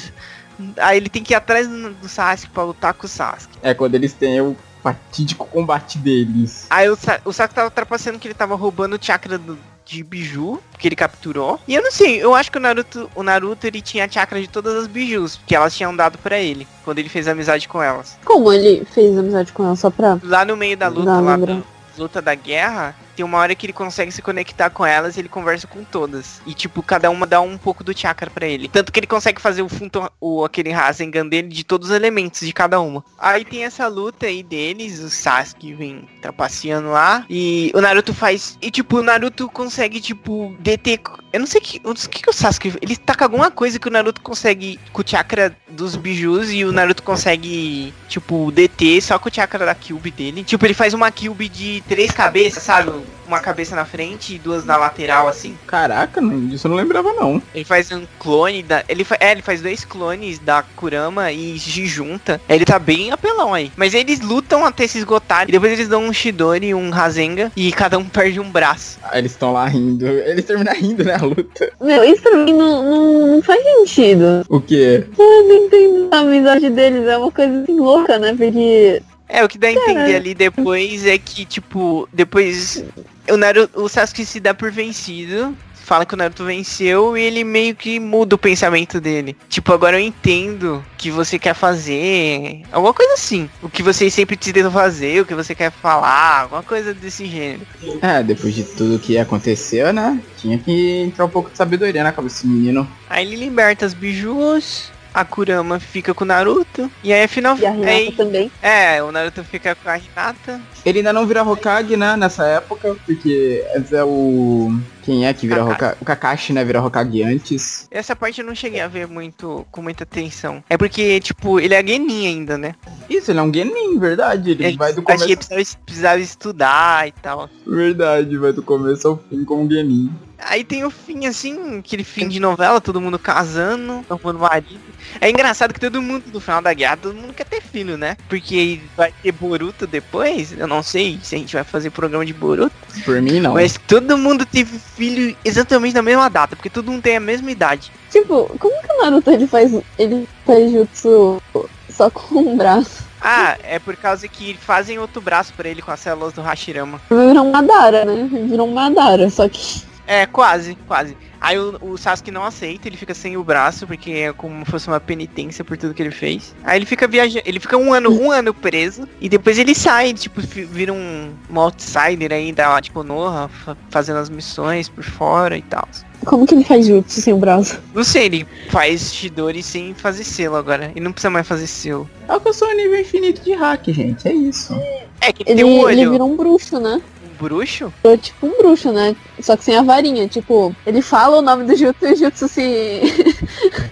Aí 0.78 0.96
ele 0.96 1.10
tem 1.10 1.22
que 1.22 1.34
ir 1.34 1.36
atrás 1.36 1.68
do 1.68 2.08
Sasuke 2.08 2.50
pra 2.50 2.64
lutar 2.64 2.94
com 2.94 3.04
o 3.04 3.08
Sasuke. 3.08 3.58
É, 3.62 3.74
quando 3.74 3.94
eles 3.94 4.14
têm 4.14 4.40
o 4.40 4.56
fatídico 4.82 5.46
combate 5.46 5.98
deles. 5.98 6.66
Aí 6.70 6.88
o, 6.88 6.96
Sa 6.96 7.20
o 7.26 7.32
Sasuke 7.32 7.54
tava 7.54 7.70
trapaceando 7.70 8.18
que 8.18 8.26
ele 8.26 8.34
tava 8.34 8.54
roubando 8.54 8.94
o 8.96 8.98
chakra 9.00 9.36
do, 9.36 9.58
de 9.84 10.02
biju 10.02 10.58
que 10.78 10.88
ele 10.88 10.96
capturou. 10.96 11.60
E 11.68 11.74
eu 11.74 11.82
não 11.82 11.92
sei, 11.92 12.22
eu 12.22 12.34
acho 12.34 12.50
que 12.50 12.56
o 12.56 12.60
Naruto, 12.60 13.10
o 13.14 13.22
Naruto 13.22 13.66
ele 13.66 13.82
tinha 13.82 14.06
a 14.06 14.08
chakra 14.08 14.40
de 14.40 14.48
todas 14.48 14.74
as 14.74 14.86
bijus 14.86 15.38
que 15.46 15.54
elas 15.54 15.76
tinham 15.76 15.94
dado 15.94 16.16
para 16.16 16.38
ele 16.38 16.66
quando 16.84 17.00
ele 17.00 17.10
fez 17.10 17.28
amizade 17.28 17.68
com 17.68 17.82
elas. 17.82 18.18
Como 18.24 18.50
ele 18.50 18.84
fez 18.86 19.16
amizade 19.16 19.52
com 19.52 19.62
elas 19.62 19.78
só 19.78 19.90
pra. 19.90 20.18
Lá 20.22 20.42
no 20.44 20.56
meio 20.56 20.76
da 20.76 20.88
luta, 20.88 21.20
lá 21.20 21.36
da 21.36 21.62
luta 21.98 22.22
da 22.22 22.34
guerra, 22.34 22.96
tem 23.18 23.24
uma 23.24 23.38
hora 23.38 23.52
que 23.52 23.66
ele 23.66 23.72
consegue 23.72 24.12
se 24.12 24.22
conectar 24.22 24.70
com 24.70 24.86
elas 24.86 25.16
e 25.16 25.20
ele 25.20 25.28
conversa 25.28 25.66
com 25.66 25.82
todas. 25.82 26.40
E 26.46 26.54
tipo, 26.54 26.84
cada 26.84 27.10
uma 27.10 27.26
dá 27.26 27.40
um 27.40 27.58
pouco 27.58 27.82
do 27.82 27.96
chakra 27.96 28.30
pra 28.30 28.46
ele. 28.46 28.68
Tanto 28.68 28.92
que 28.92 29.00
ele 29.00 29.08
consegue 29.08 29.40
fazer 29.40 29.60
o 29.60 29.68
funto, 29.68 30.08
o 30.20 30.44
aquele 30.44 30.70
Rasengan 30.70 31.26
dele 31.26 31.48
de 31.48 31.64
todos 31.64 31.90
os 31.90 31.96
elementos 31.96 32.40
de 32.40 32.52
cada 32.52 32.80
uma. 32.80 33.04
Aí 33.18 33.44
tem 33.44 33.64
essa 33.64 33.88
luta 33.88 34.26
aí 34.26 34.44
deles, 34.44 35.00
o 35.00 35.10
Sasuke 35.10 35.74
vem 35.74 36.08
trapaceando 36.22 36.90
lá 36.90 37.26
e 37.28 37.72
o 37.74 37.80
Naruto 37.80 38.14
faz 38.14 38.56
e 38.62 38.70
tipo, 38.70 38.98
o 38.98 39.02
Naruto 39.02 39.48
consegue 39.48 40.00
tipo 40.00 40.54
deter 40.60 41.00
eu 41.32 41.40
não 41.40 41.46
sei 41.46 41.60
que, 41.60 41.80
o 41.84 41.94
que 41.94 42.22
que 42.22 42.30
o 42.30 42.32
Sasuke, 42.32 42.74
ele 42.80 42.96
taca 42.96 43.24
alguma 43.24 43.50
coisa 43.50 43.78
que 43.78 43.86
o 43.86 43.90
Naruto 43.90 44.20
consegue 44.22 44.80
com 44.92 45.02
o 45.02 45.04
chakra 45.06 45.54
dos 45.68 45.94
bijus 45.94 46.50
e 46.50 46.64
o 46.64 46.72
Naruto 46.72 47.02
consegue, 47.02 47.92
tipo, 48.08 48.50
deter 48.50 49.02
só 49.02 49.18
com 49.18 49.28
o 49.28 49.34
chakra 49.34 49.66
da 49.66 49.74
Cube 49.74 50.10
dele. 50.10 50.42
Tipo, 50.42 50.64
ele 50.64 50.72
faz 50.72 50.94
uma 50.94 51.12
Cube 51.12 51.48
de 51.48 51.82
três 51.86 52.10
cabeças, 52.12 52.62
sabe? 52.62 52.92
Uma 53.26 53.40
cabeça 53.40 53.76
na 53.76 53.84
frente 53.84 54.34
e 54.34 54.38
duas 54.38 54.64
na 54.64 54.76
lateral, 54.76 55.28
assim. 55.28 55.56
Caraca, 55.66 56.20
não, 56.20 56.46
disso 56.46 56.66
eu 56.66 56.70
não 56.70 56.78
lembrava 56.78 57.12
não. 57.12 57.42
Ele 57.54 57.64
faz 57.64 57.92
um 57.92 58.06
clone 58.18 58.62
da. 58.62 58.82
Ele, 58.88 59.04
fa... 59.04 59.16
é, 59.20 59.32
ele 59.32 59.42
faz 59.42 59.60
dois 59.60 59.84
clones 59.84 60.38
da 60.38 60.62
Kurama 60.62 61.30
e 61.30 61.58
se 61.58 61.86
junta. 61.86 62.40
Ele 62.48 62.64
tá 62.64 62.78
bem 62.78 63.10
apelão 63.10 63.52
aí. 63.52 63.70
Mas 63.76 63.94
eles 63.94 64.20
lutam 64.20 64.64
até 64.64 64.86
se 64.86 64.98
esgotarem. 64.98 65.48
E 65.48 65.52
depois 65.52 65.72
eles 65.72 65.88
dão 65.88 66.04
um 66.04 66.12
Shidori 66.12 66.68
e 66.68 66.74
um 66.74 66.90
Rasengan. 66.90 67.50
E 67.54 67.70
cada 67.72 67.98
um 67.98 68.04
perde 68.04 68.40
um 68.40 68.50
braço. 68.50 68.98
Aí 69.02 69.20
eles 69.20 69.32
estão 69.32 69.52
lá 69.52 69.66
rindo. 69.66 70.06
Eles 70.06 70.44
terminam 70.44 70.74
rindo, 70.74 71.04
né, 71.04 71.14
a 71.14 71.24
luta. 71.24 71.72
Meu, 71.80 72.04
isso 72.04 72.22
pra 72.22 72.36
mim 72.36 72.52
não, 72.52 72.82
não, 72.82 73.26
não 73.28 73.42
faz 73.42 73.62
sentido. 73.62 74.44
O 74.48 74.60
quê? 74.60 75.04
Eu 75.18 75.48
não 75.48 75.54
entendo 75.54 76.08
a 76.12 76.18
amizade 76.18 76.70
deles, 76.70 77.06
é 77.06 77.18
uma 77.18 77.30
coisa 77.30 77.62
assim 77.62 77.78
louca, 77.78 78.18
né? 78.18 78.34
Porque. 78.34 79.02
É, 79.28 79.44
o 79.44 79.48
que 79.48 79.58
dá 79.58 79.68
a 79.68 79.72
entender 79.72 80.16
ali 80.16 80.34
depois 80.34 81.04
é 81.04 81.18
que, 81.18 81.44
tipo, 81.44 82.08
depois 82.12 82.82
o 83.30 83.36
Naruto, 83.36 83.80
o 83.80 83.88
Sasuke 83.88 84.24
se 84.24 84.40
dá 84.40 84.54
por 84.54 84.70
vencido. 84.70 85.54
Fala 85.74 86.04
que 86.04 86.12
o 86.12 86.16
Naruto 86.18 86.44
venceu 86.44 87.16
e 87.16 87.22
ele 87.22 87.42
meio 87.42 87.74
que 87.74 87.98
muda 87.98 88.34
o 88.34 88.38
pensamento 88.38 89.00
dele. 89.00 89.34
Tipo, 89.48 89.72
agora 89.72 89.98
eu 89.98 90.04
entendo 90.04 90.76
o 90.76 90.96
que 90.98 91.10
você 91.10 91.38
quer 91.38 91.54
fazer. 91.54 92.60
Alguma 92.70 92.92
coisa 92.92 93.14
assim. 93.14 93.48
O 93.62 93.70
que 93.70 93.82
vocês 93.82 94.12
sempre 94.12 94.36
te 94.36 94.52
tentam 94.52 94.70
fazer, 94.70 95.22
o 95.22 95.24
que 95.24 95.34
você 95.34 95.54
quer 95.54 95.70
falar, 95.70 96.42
alguma 96.42 96.62
coisa 96.62 96.92
desse 96.92 97.24
gênero. 97.24 97.62
É, 98.02 98.22
depois 98.22 98.54
de 98.54 98.64
tudo 98.64 98.98
que 98.98 99.16
aconteceu, 99.16 99.90
né? 99.90 100.20
Tinha 100.36 100.58
que 100.58 101.04
entrar 101.06 101.24
um 101.24 101.30
pouco 101.30 101.50
de 101.50 101.56
sabedoria 101.56 102.02
na 102.02 102.12
cabeça 102.12 102.34
desse 102.36 102.46
menino. 102.46 102.86
Aí 103.08 103.26
ele 103.26 103.36
liberta 103.36 103.86
as 103.86 103.94
bijus. 103.94 104.90
A 105.12 105.24
Kurama 105.24 105.80
fica 105.80 106.12
com 106.14 106.24
o 106.24 106.26
Naruto. 106.26 106.90
E 107.02 107.12
aí 107.12 107.24
afinal. 107.24 107.56
E 107.58 107.66
a 107.66 107.70
Renata 107.70 107.90
aí- 107.90 108.12
também. 108.12 108.50
é, 108.62 109.02
o 109.02 109.10
Naruto 109.10 109.42
fica 109.44 109.74
com 109.74 109.88
a 109.88 109.98
Hinata. 109.98 110.60
Ele 110.84 110.98
ainda 110.98 111.12
não 111.12 111.26
vira 111.26 111.42
Hokage, 111.42 111.96
né, 111.96 112.16
nessa 112.16 112.46
época, 112.46 112.96
porque 113.04 113.64
é 113.92 114.04
o... 114.04 114.78
Quem 115.02 115.26
é 115.26 115.32
que 115.32 115.46
vira 115.48 115.60
Kakashi. 115.60 115.74
Hokage? 115.74 115.96
O 116.00 116.04
Kakashi, 116.04 116.52
né, 116.52 116.64
vira 116.64 116.82
Hokage 116.82 117.22
antes. 117.22 117.88
Essa 117.90 118.14
parte 118.14 118.40
eu 118.40 118.46
não 118.46 118.54
cheguei 118.54 118.80
a 118.80 118.88
ver 118.88 119.06
muito 119.08 119.66
com 119.72 119.80
muita 119.82 120.04
atenção. 120.04 120.62
É 120.68 120.76
porque, 120.76 121.18
tipo, 121.20 121.58
ele 121.58 121.74
é 121.74 121.84
Genin 121.84 122.26
ainda, 122.26 122.58
né? 122.58 122.74
Isso, 123.08 123.30
ele 123.30 123.38
é 123.38 123.42
um 123.42 123.52
Genin, 123.52 123.98
verdade. 123.98 124.50
Ele 124.50 124.64
Ele- 124.66 124.76
vai 124.76 124.92
do 124.92 125.02
começo... 125.02 125.26
que 125.26 125.36
precisava, 125.36 125.78
precisava 125.84 126.20
estudar 126.20 127.08
e 127.08 127.12
tal. 127.12 127.48
Verdade, 127.66 128.36
vai 128.36 128.52
do 128.52 128.62
começo 128.62 129.08
ao 129.08 129.16
fim 129.30 129.44
com 129.44 129.64
o 129.64 129.70
Genin. 129.70 130.12
Aí 130.38 130.62
tem 130.62 130.84
o 130.84 130.90
fim, 130.90 131.26
assim, 131.26 131.78
aquele 131.78 132.04
fim 132.04 132.28
de 132.28 132.38
novela, 132.38 132.80
todo 132.80 133.00
mundo 133.00 133.18
casando, 133.18 134.04
tomando 134.08 134.38
marido. 134.38 134.78
É 135.20 135.28
engraçado 135.28 135.74
que 135.74 135.80
todo 135.80 136.00
mundo, 136.00 136.24
no 136.32 136.40
final 136.40 136.62
da 136.62 136.72
guerra, 136.72 136.96
todo 136.96 137.14
mundo 137.14 137.34
quer 137.34 137.44
ter 137.44 137.60
filho, 137.60 137.98
né? 137.98 138.16
Porque 138.28 138.80
vai 138.96 139.12
ter 139.22 139.32
Boruto 139.32 139.86
depois, 139.86 140.56
eu 140.56 140.66
não 140.66 140.82
sei 140.82 141.18
se 141.22 141.34
a 141.34 141.38
gente 141.38 141.54
vai 141.54 141.64
fazer 141.64 141.90
programa 141.90 142.24
de 142.24 142.32
Boruto, 142.32 142.74
Por 143.04 143.20
mim, 143.20 143.40
não. 143.40 143.54
mas 143.54 143.78
todo 143.86 144.16
mundo 144.16 144.46
teve 144.46 144.78
filho 144.78 145.36
exatamente 145.44 145.94
na 145.94 146.02
mesma 146.02 146.28
data, 146.28 146.54
porque 146.54 146.70
todo 146.70 146.90
mundo 146.90 147.02
tem 147.02 147.16
a 147.16 147.20
mesma 147.20 147.50
idade. 147.50 147.90
Tipo, 148.10 148.44
como 148.58 148.80
que 148.82 148.92
o 148.92 149.02
Naruto 149.02 149.30
ele 149.30 149.46
faz. 149.46 149.72
Ele 149.98 150.28
faz 150.46 150.70
jutsu 150.70 151.42
só 151.90 152.08
com 152.10 152.38
um 152.38 152.56
braço? 152.56 153.06
Ah, 153.20 153.58
é 153.64 153.78
por 153.80 153.96
causa 153.96 154.28
que 154.28 154.56
fazem 154.56 154.98
outro 154.98 155.20
braço 155.20 155.52
pra 155.54 155.68
ele 155.68 155.82
com 155.82 155.90
as 155.90 155.98
células 156.00 156.32
do 156.32 156.40
Hashirama. 156.40 157.00
Virou 157.10 157.44
um 157.44 157.50
Madara, 157.50 158.04
né? 158.04 158.28
Virou 158.48 158.68
um 158.68 158.72
Madara, 158.72 159.28
só 159.28 159.48
que. 159.48 159.82
É, 160.10 160.24
quase, 160.24 160.74
quase. 160.86 161.14
Aí 161.38 161.58
o, 161.58 161.78
o 161.82 161.98
Sasuke 161.98 162.30
não 162.30 162.42
aceita, 162.42 162.88
ele 162.88 162.96
fica 162.96 163.12
sem 163.14 163.36
o 163.36 163.44
braço, 163.44 163.86
porque 163.86 164.10
é 164.10 164.32
como 164.32 164.64
se 164.64 164.70
fosse 164.70 164.88
uma 164.88 164.98
penitência 164.98 165.62
por 165.62 165.76
tudo 165.76 165.92
que 165.92 166.02
ele 166.02 166.10
fez. 166.10 166.54
Aí 166.64 166.78
ele 166.78 166.86
fica 166.86 167.06
viajando, 167.06 167.42
ele 167.44 167.60
fica 167.60 167.76
um 167.76 167.92
ano, 167.92 168.10
um 168.10 168.30
ano 168.32 168.54
preso, 168.54 169.06
e 169.20 169.28
depois 169.28 169.58
ele 169.58 169.74
sai, 169.74 170.14
tipo, 170.14 170.40
vira 170.40 170.94
um, 170.94 171.30
um 171.50 171.60
outsider 171.60 172.32
aí 172.32 172.50
da, 172.52 172.80
tipo, 172.80 173.02
Noha, 173.04 173.48
fa- 173.48 173.76
fazendo 173.90 174.16
as 174.18 174.30
missões 174.30 174.88
por 174.88 175.04
fora 175.04 175.58
e 175.58 175.62
tal. 175.62 175.86
Como 176.24 176.46
que 176.46 176.54
ele 176.54 176.64
faz 176.64 176.86
jutsu 176.86 177.20
sem 177.20 177.32
o 177.34 177.36
braço? 177.38 177.78
Não 177.94 178.02
sei, 178.02 178.24
ele 178.24 178.48
faz 178.70 179.14
Shidori 179.14 179.62
sem 179.62 179.94
fazer 179.94 180.24
selo 180.24 180.56
agora. 180.56 180.90
Ele 180.96 181.04
não 181.04 181.12
precisa 181.12 181.30
mais 181.30 181.46
fazer 181.46 181.66
selo. 181.66 182.08
Alcançou 182.26 182.66
o 182.68 182.72
nível 182.74 182.98
infinito 182.98 183.42
de 183.42 183.52
hack, 183.52 183.84
gente. 183.92 184.26
É 184.26 184.32
isso. 184.32 184.74
É 185.20 185.32
que 185.32 185.42
ele, 185.44 185.60
Ele, 185.60 185.62
tem 185.62 185.64
um 185.64 185.88
ele 185.88 186.00
olho. 186.00 186.10
virou 186.12 186.32
um 186.32 186.36
bruxo, 186.36 186.80
né? 186.80 187.00
Bruxo? 187.38 187.92
É 188.04 188.16
tipo 188.16 188.46
um 188.46 188.58
bruxo, 188.58 188.92
né? 188.92 189.14
Só 189.40 189.56
que 189.56 189.64
sem 189.64 189.76
a 189.76 189.82
varinha. 189.82 190.28
Tipo, 190.28 190.74
ele 190.86 191.00
fala 191.02 191.38
o 191.38 191.42
nome 191.42 191.64
do 191.64 191.76
jutsu 191.76 192.06
e 192.06 192.12
o 192.12 192.16
jutsu 192.16 192.48
se. 192.48 193.00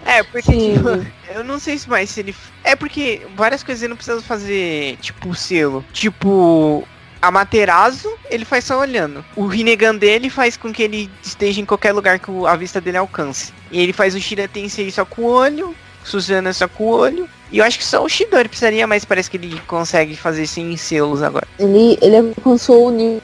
É, 0.05 0.23
porque, 0.23 0.53
Sim. 0.53 0.75
tipo, 0.75 1.07
eu 1.35 1.45
não 1.45 1.59
sei 1.59 1.77
se 1.79 1.89
mais 1.89 2.09
se 2.11 2.21
ele. 2.21 2.35
É 2.63 2.77
porque 2.77 3.27
várias 3.35 3.63
coisas 3.63 3.83
ele 3.83 3.91
não 3.91 3.97
precisa 3.97 4.23
fazer, 4.23 4.97
tipo, 4.99 5.35
selo. 5.35 5.85
Tipo, 5.93 6.87
a 7.21 7.31
Materazo, 7.31 8.09
ele 8.31 8.45
faz 8.45 8.65
só 8.65 8.79
olhando. 8.79 9.25
O 9.35 9.47
Rinnegan 9.47 9.97
dele 9.97 10.31
faz 10.31 10.57
com 10.57 10.73
que 10.73 10.83
ele 10.83 11.11
esteja 11.23 11.61
em 11.61 11.65
qualquer 11.65 11.93
lugar 11.93 12.19
que 12.19 12.31
a 12.47 12.57
vista 12.57 12.81
dele 12.81 12.99
alcance. 12.99 13.53
E 13.71 13.81
ele 13.81 13.93
faz 13.93 14.15
o 14.15 14.21
Shira 14.21 14.47
Tensei 14.47 14.91
só 14.91 15.05
com 15.05 15.23
o 15.23 15.27
olho, 15.27 15.75
Suzana 16.07 16.53
só 16.53 16.69
com 16.69 16.85
o 16.85 16.89
olho. 16.89 17.29
E 17.51 17.59
eu 17.59 17.65
acho 17.65 17.79
que 17.79 17.85
só 17.85 18.03
o 18.03 18.09
Shidori 18.09 18.49
precisaria, 18.49 18.87
mas 18.87 19.05
parece 19.05 19.31
que 19.31 19.37
ele 19.37 19.61
consegue 19.67 20.17
fazer 20.17 20.47
sem 20.47 20.77
selos 20.77 21.23
agora. 21.23 21.47
Ele, 21.59 21.99
ele 22.01 22.17
alcançou 22.17 22.89
o 22.89 22.91
nível 22.91 23.21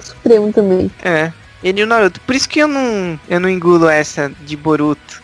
Supremo 0.00 0.52
também. 0.52 0.90
É. 1.02 1.32
Ele 1.62 1.80
e 1.80 1.84
o 1.84 1.86
Naruto. 1.86 2.20
Por 2.20 2.34
isso 2.34 2.48
que 2.48 2.60
eu 2.60 2.68
não, 2.68 3.18
eu 3.28 3.40
não 3.40 3.48
engulo 3.48 3.88
essa 3.88 4.30
de 4.42 4.56
Boruto. 4.56 5.22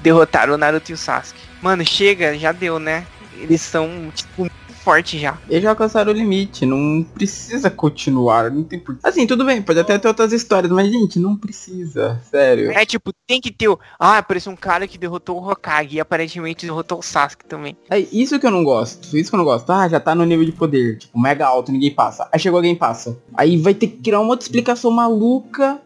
Derrotar 0.00 0.50
o 0.50 0.58
Naruto 0.58 0.90
e 0.90 0.94
o 0.94 0.98
Sasuke. 0.98 1.40
Mano, 1.62 1.84
chega, 1.84 2.38
já 2.38 2.52
deu, 2.52 2.78
né? 2.78 3.04
Eles 3.36 3.60
são, 3.60 4.12
tipo, 4.14 4.48
fortes 4.88 5.20
já. 5.20 5.36
Eles 5.50 5.64
já 5.64 5.68
alcançaram 5.68 6.10
o 6.10 6.14
limite, 6.14 6.64
não 6.64 7.04
precisa 7.04 7.68
continuar, 7.68 8.50
não 8.50 8.64
tem 8.64 8.78
por... 8.78 8.96
Assim, 9.02 9.26
tudo 9.26 9.44
bem, 9.44 9.60
pode 9.60 9.78
até 9.78 9.98
ter 9.98 10.08
outras 10.08 10.32
histórias, 10.32 10.72
mas 10.72 10.90
gente, 10.90 11.18
não 11.18 11.36
precisa, 11.36 12.18
sério. 12.30 12.70
É 12.70 12.86
tipo, 12.86 13.12
tem 13.26 13.38
que 13.38 13.52
ter 13.52 13.68
o. 13.68 13.78
Ah, 13.98 14.16
apareceu 14.16 14.50
um 14.50 14.56
cara 14.56 14.88
que 14.88 14.96
derrotou 14.96 15.36
o 15.36 15.46
Hokage 15.46 15.96
e 15.96 16.00
aparentemente 16.00 16.64
derrotou 16.64 17.00
o 17.00 17.02
Sasuke 17.02 17.44
também. 17.44 17.76
É 17.90 17.98
isso 17.98 18.40
que 18.40 18.46
eu 18.46 18.50
não 18.50 18.64
gosto, 18.64 19.14
isso 19.14 19.28
que 19.28 19.36
eu 19.36 19.38
não 19.38 19.44
gosto. 19.44 19.68
Ah, 19.70 19.86
já 19.86 20.00
tá 20.00 20.14
no 20.14 20.24
nível 20.24 20.46
de 20.46 20.52
poder, 20.52 20.96
tipo, 20.96 21.20
mega 21.20 21.46
alto, 21.46 21.70
ninguém 21.70 21.94
passa. 21.94 22.26
Aí 22.32 22.40
chegou 22.40 22.56
alguém 22.56 22.74
passa. 22.74 23.18
Aí 23.34 23.58
vai 23.58 23.74
ter 23.74 23.88
que 23.88 23.98
criar 23.98 24.20
uma 24.20 24.30
outra 24.30 24.46
explicação 24.46 24.90
maluca 24.90 25.82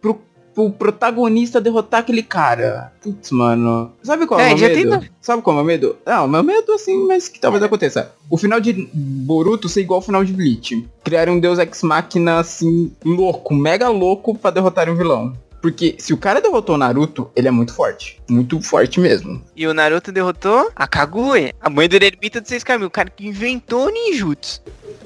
pro, 0.00 0.20
pro 0.56 0.70
protagonista 0.70 1.60
derrotar 1.60 2.00
aquele 2.00 2.22
cara. 2.22 2.90
Putz, 3.02 3.30
mano. 3.30 3.92
Sabe 4.02 4.26
qual 4.26 4.40
é, 4.40 4.50
É, 4.50 4.54
o 4.54 4.58
meu 4.58 4.68
medo? 4.74 5.06
Sabe 5.20 5.42
qual 5.42 5.54
é 5.54 5.60
o 5.60 5.62
meu 5.62 5.66
medo? 5.66 5.96
Não, 6.06 6.26
meu 6.26 6.42
medo 6.42 6.72
assim, 6.72 7.06
mas 7.06 7.28
que 7.28 7.38
talvez 7.38 7.62
aconteça. 7.62 8.10
O 8.30 8.38
final 8.38 8.58
de 8.58 8.88
Boruto 8.94 9.68
ser 9.68 9.82
igual 9.82 9.98
ao 9.98 10.02
final 10.02 10.24
de 10.24 10.32
Bleach. 10.32 10.88
Criar 11.04 11.28
um 11.28 11.38
deus 11.38 11.58
ex 11.58 11.82
machina 11.82 12.38
assim, 12.40 12.90
louco, 13.04 13.54
mega 13.54 13.88
louco 13.88 14.34
pra 14.34 14.50
derrotar 14.50 14.88
um 14.88 14.96
vilão. 14.96 15.36
Porque 15.66 15.96
se 15.98 16.14
o 16.14 16.16
cara 16.16 16.40
derrotou 16.40 16.76
o 16.76 16.78
Naruto, 16.78 17.28
ele 17.34 17.48
é 17.48 17.50
muito 17.50 17.74
forte. 17.74 18.22
Muito 18.30 18.62
forte 18.62 19.00
mesmo. 19.00 19.42
E 19.56 19.66
o 19.66 19.74
Naruto 19.74 20.12
derrotou 20.12 20.70
a 20.76 20.86
Kaguya, 20.86 21.52
a 21.60 21.68
mãe 21.68 21.88
do 21.88 21.96
ermita 21.96 22.40
dos 22.40 22.48
seis 22.48 22.62
caminhos, 22.62 22.86
o 22.86 22.90
cara 22.92 23.10
que 23.10 23.26
inventou 23.26 23.88
o 23.88 23.90
ninjutsu. 23.90 24.62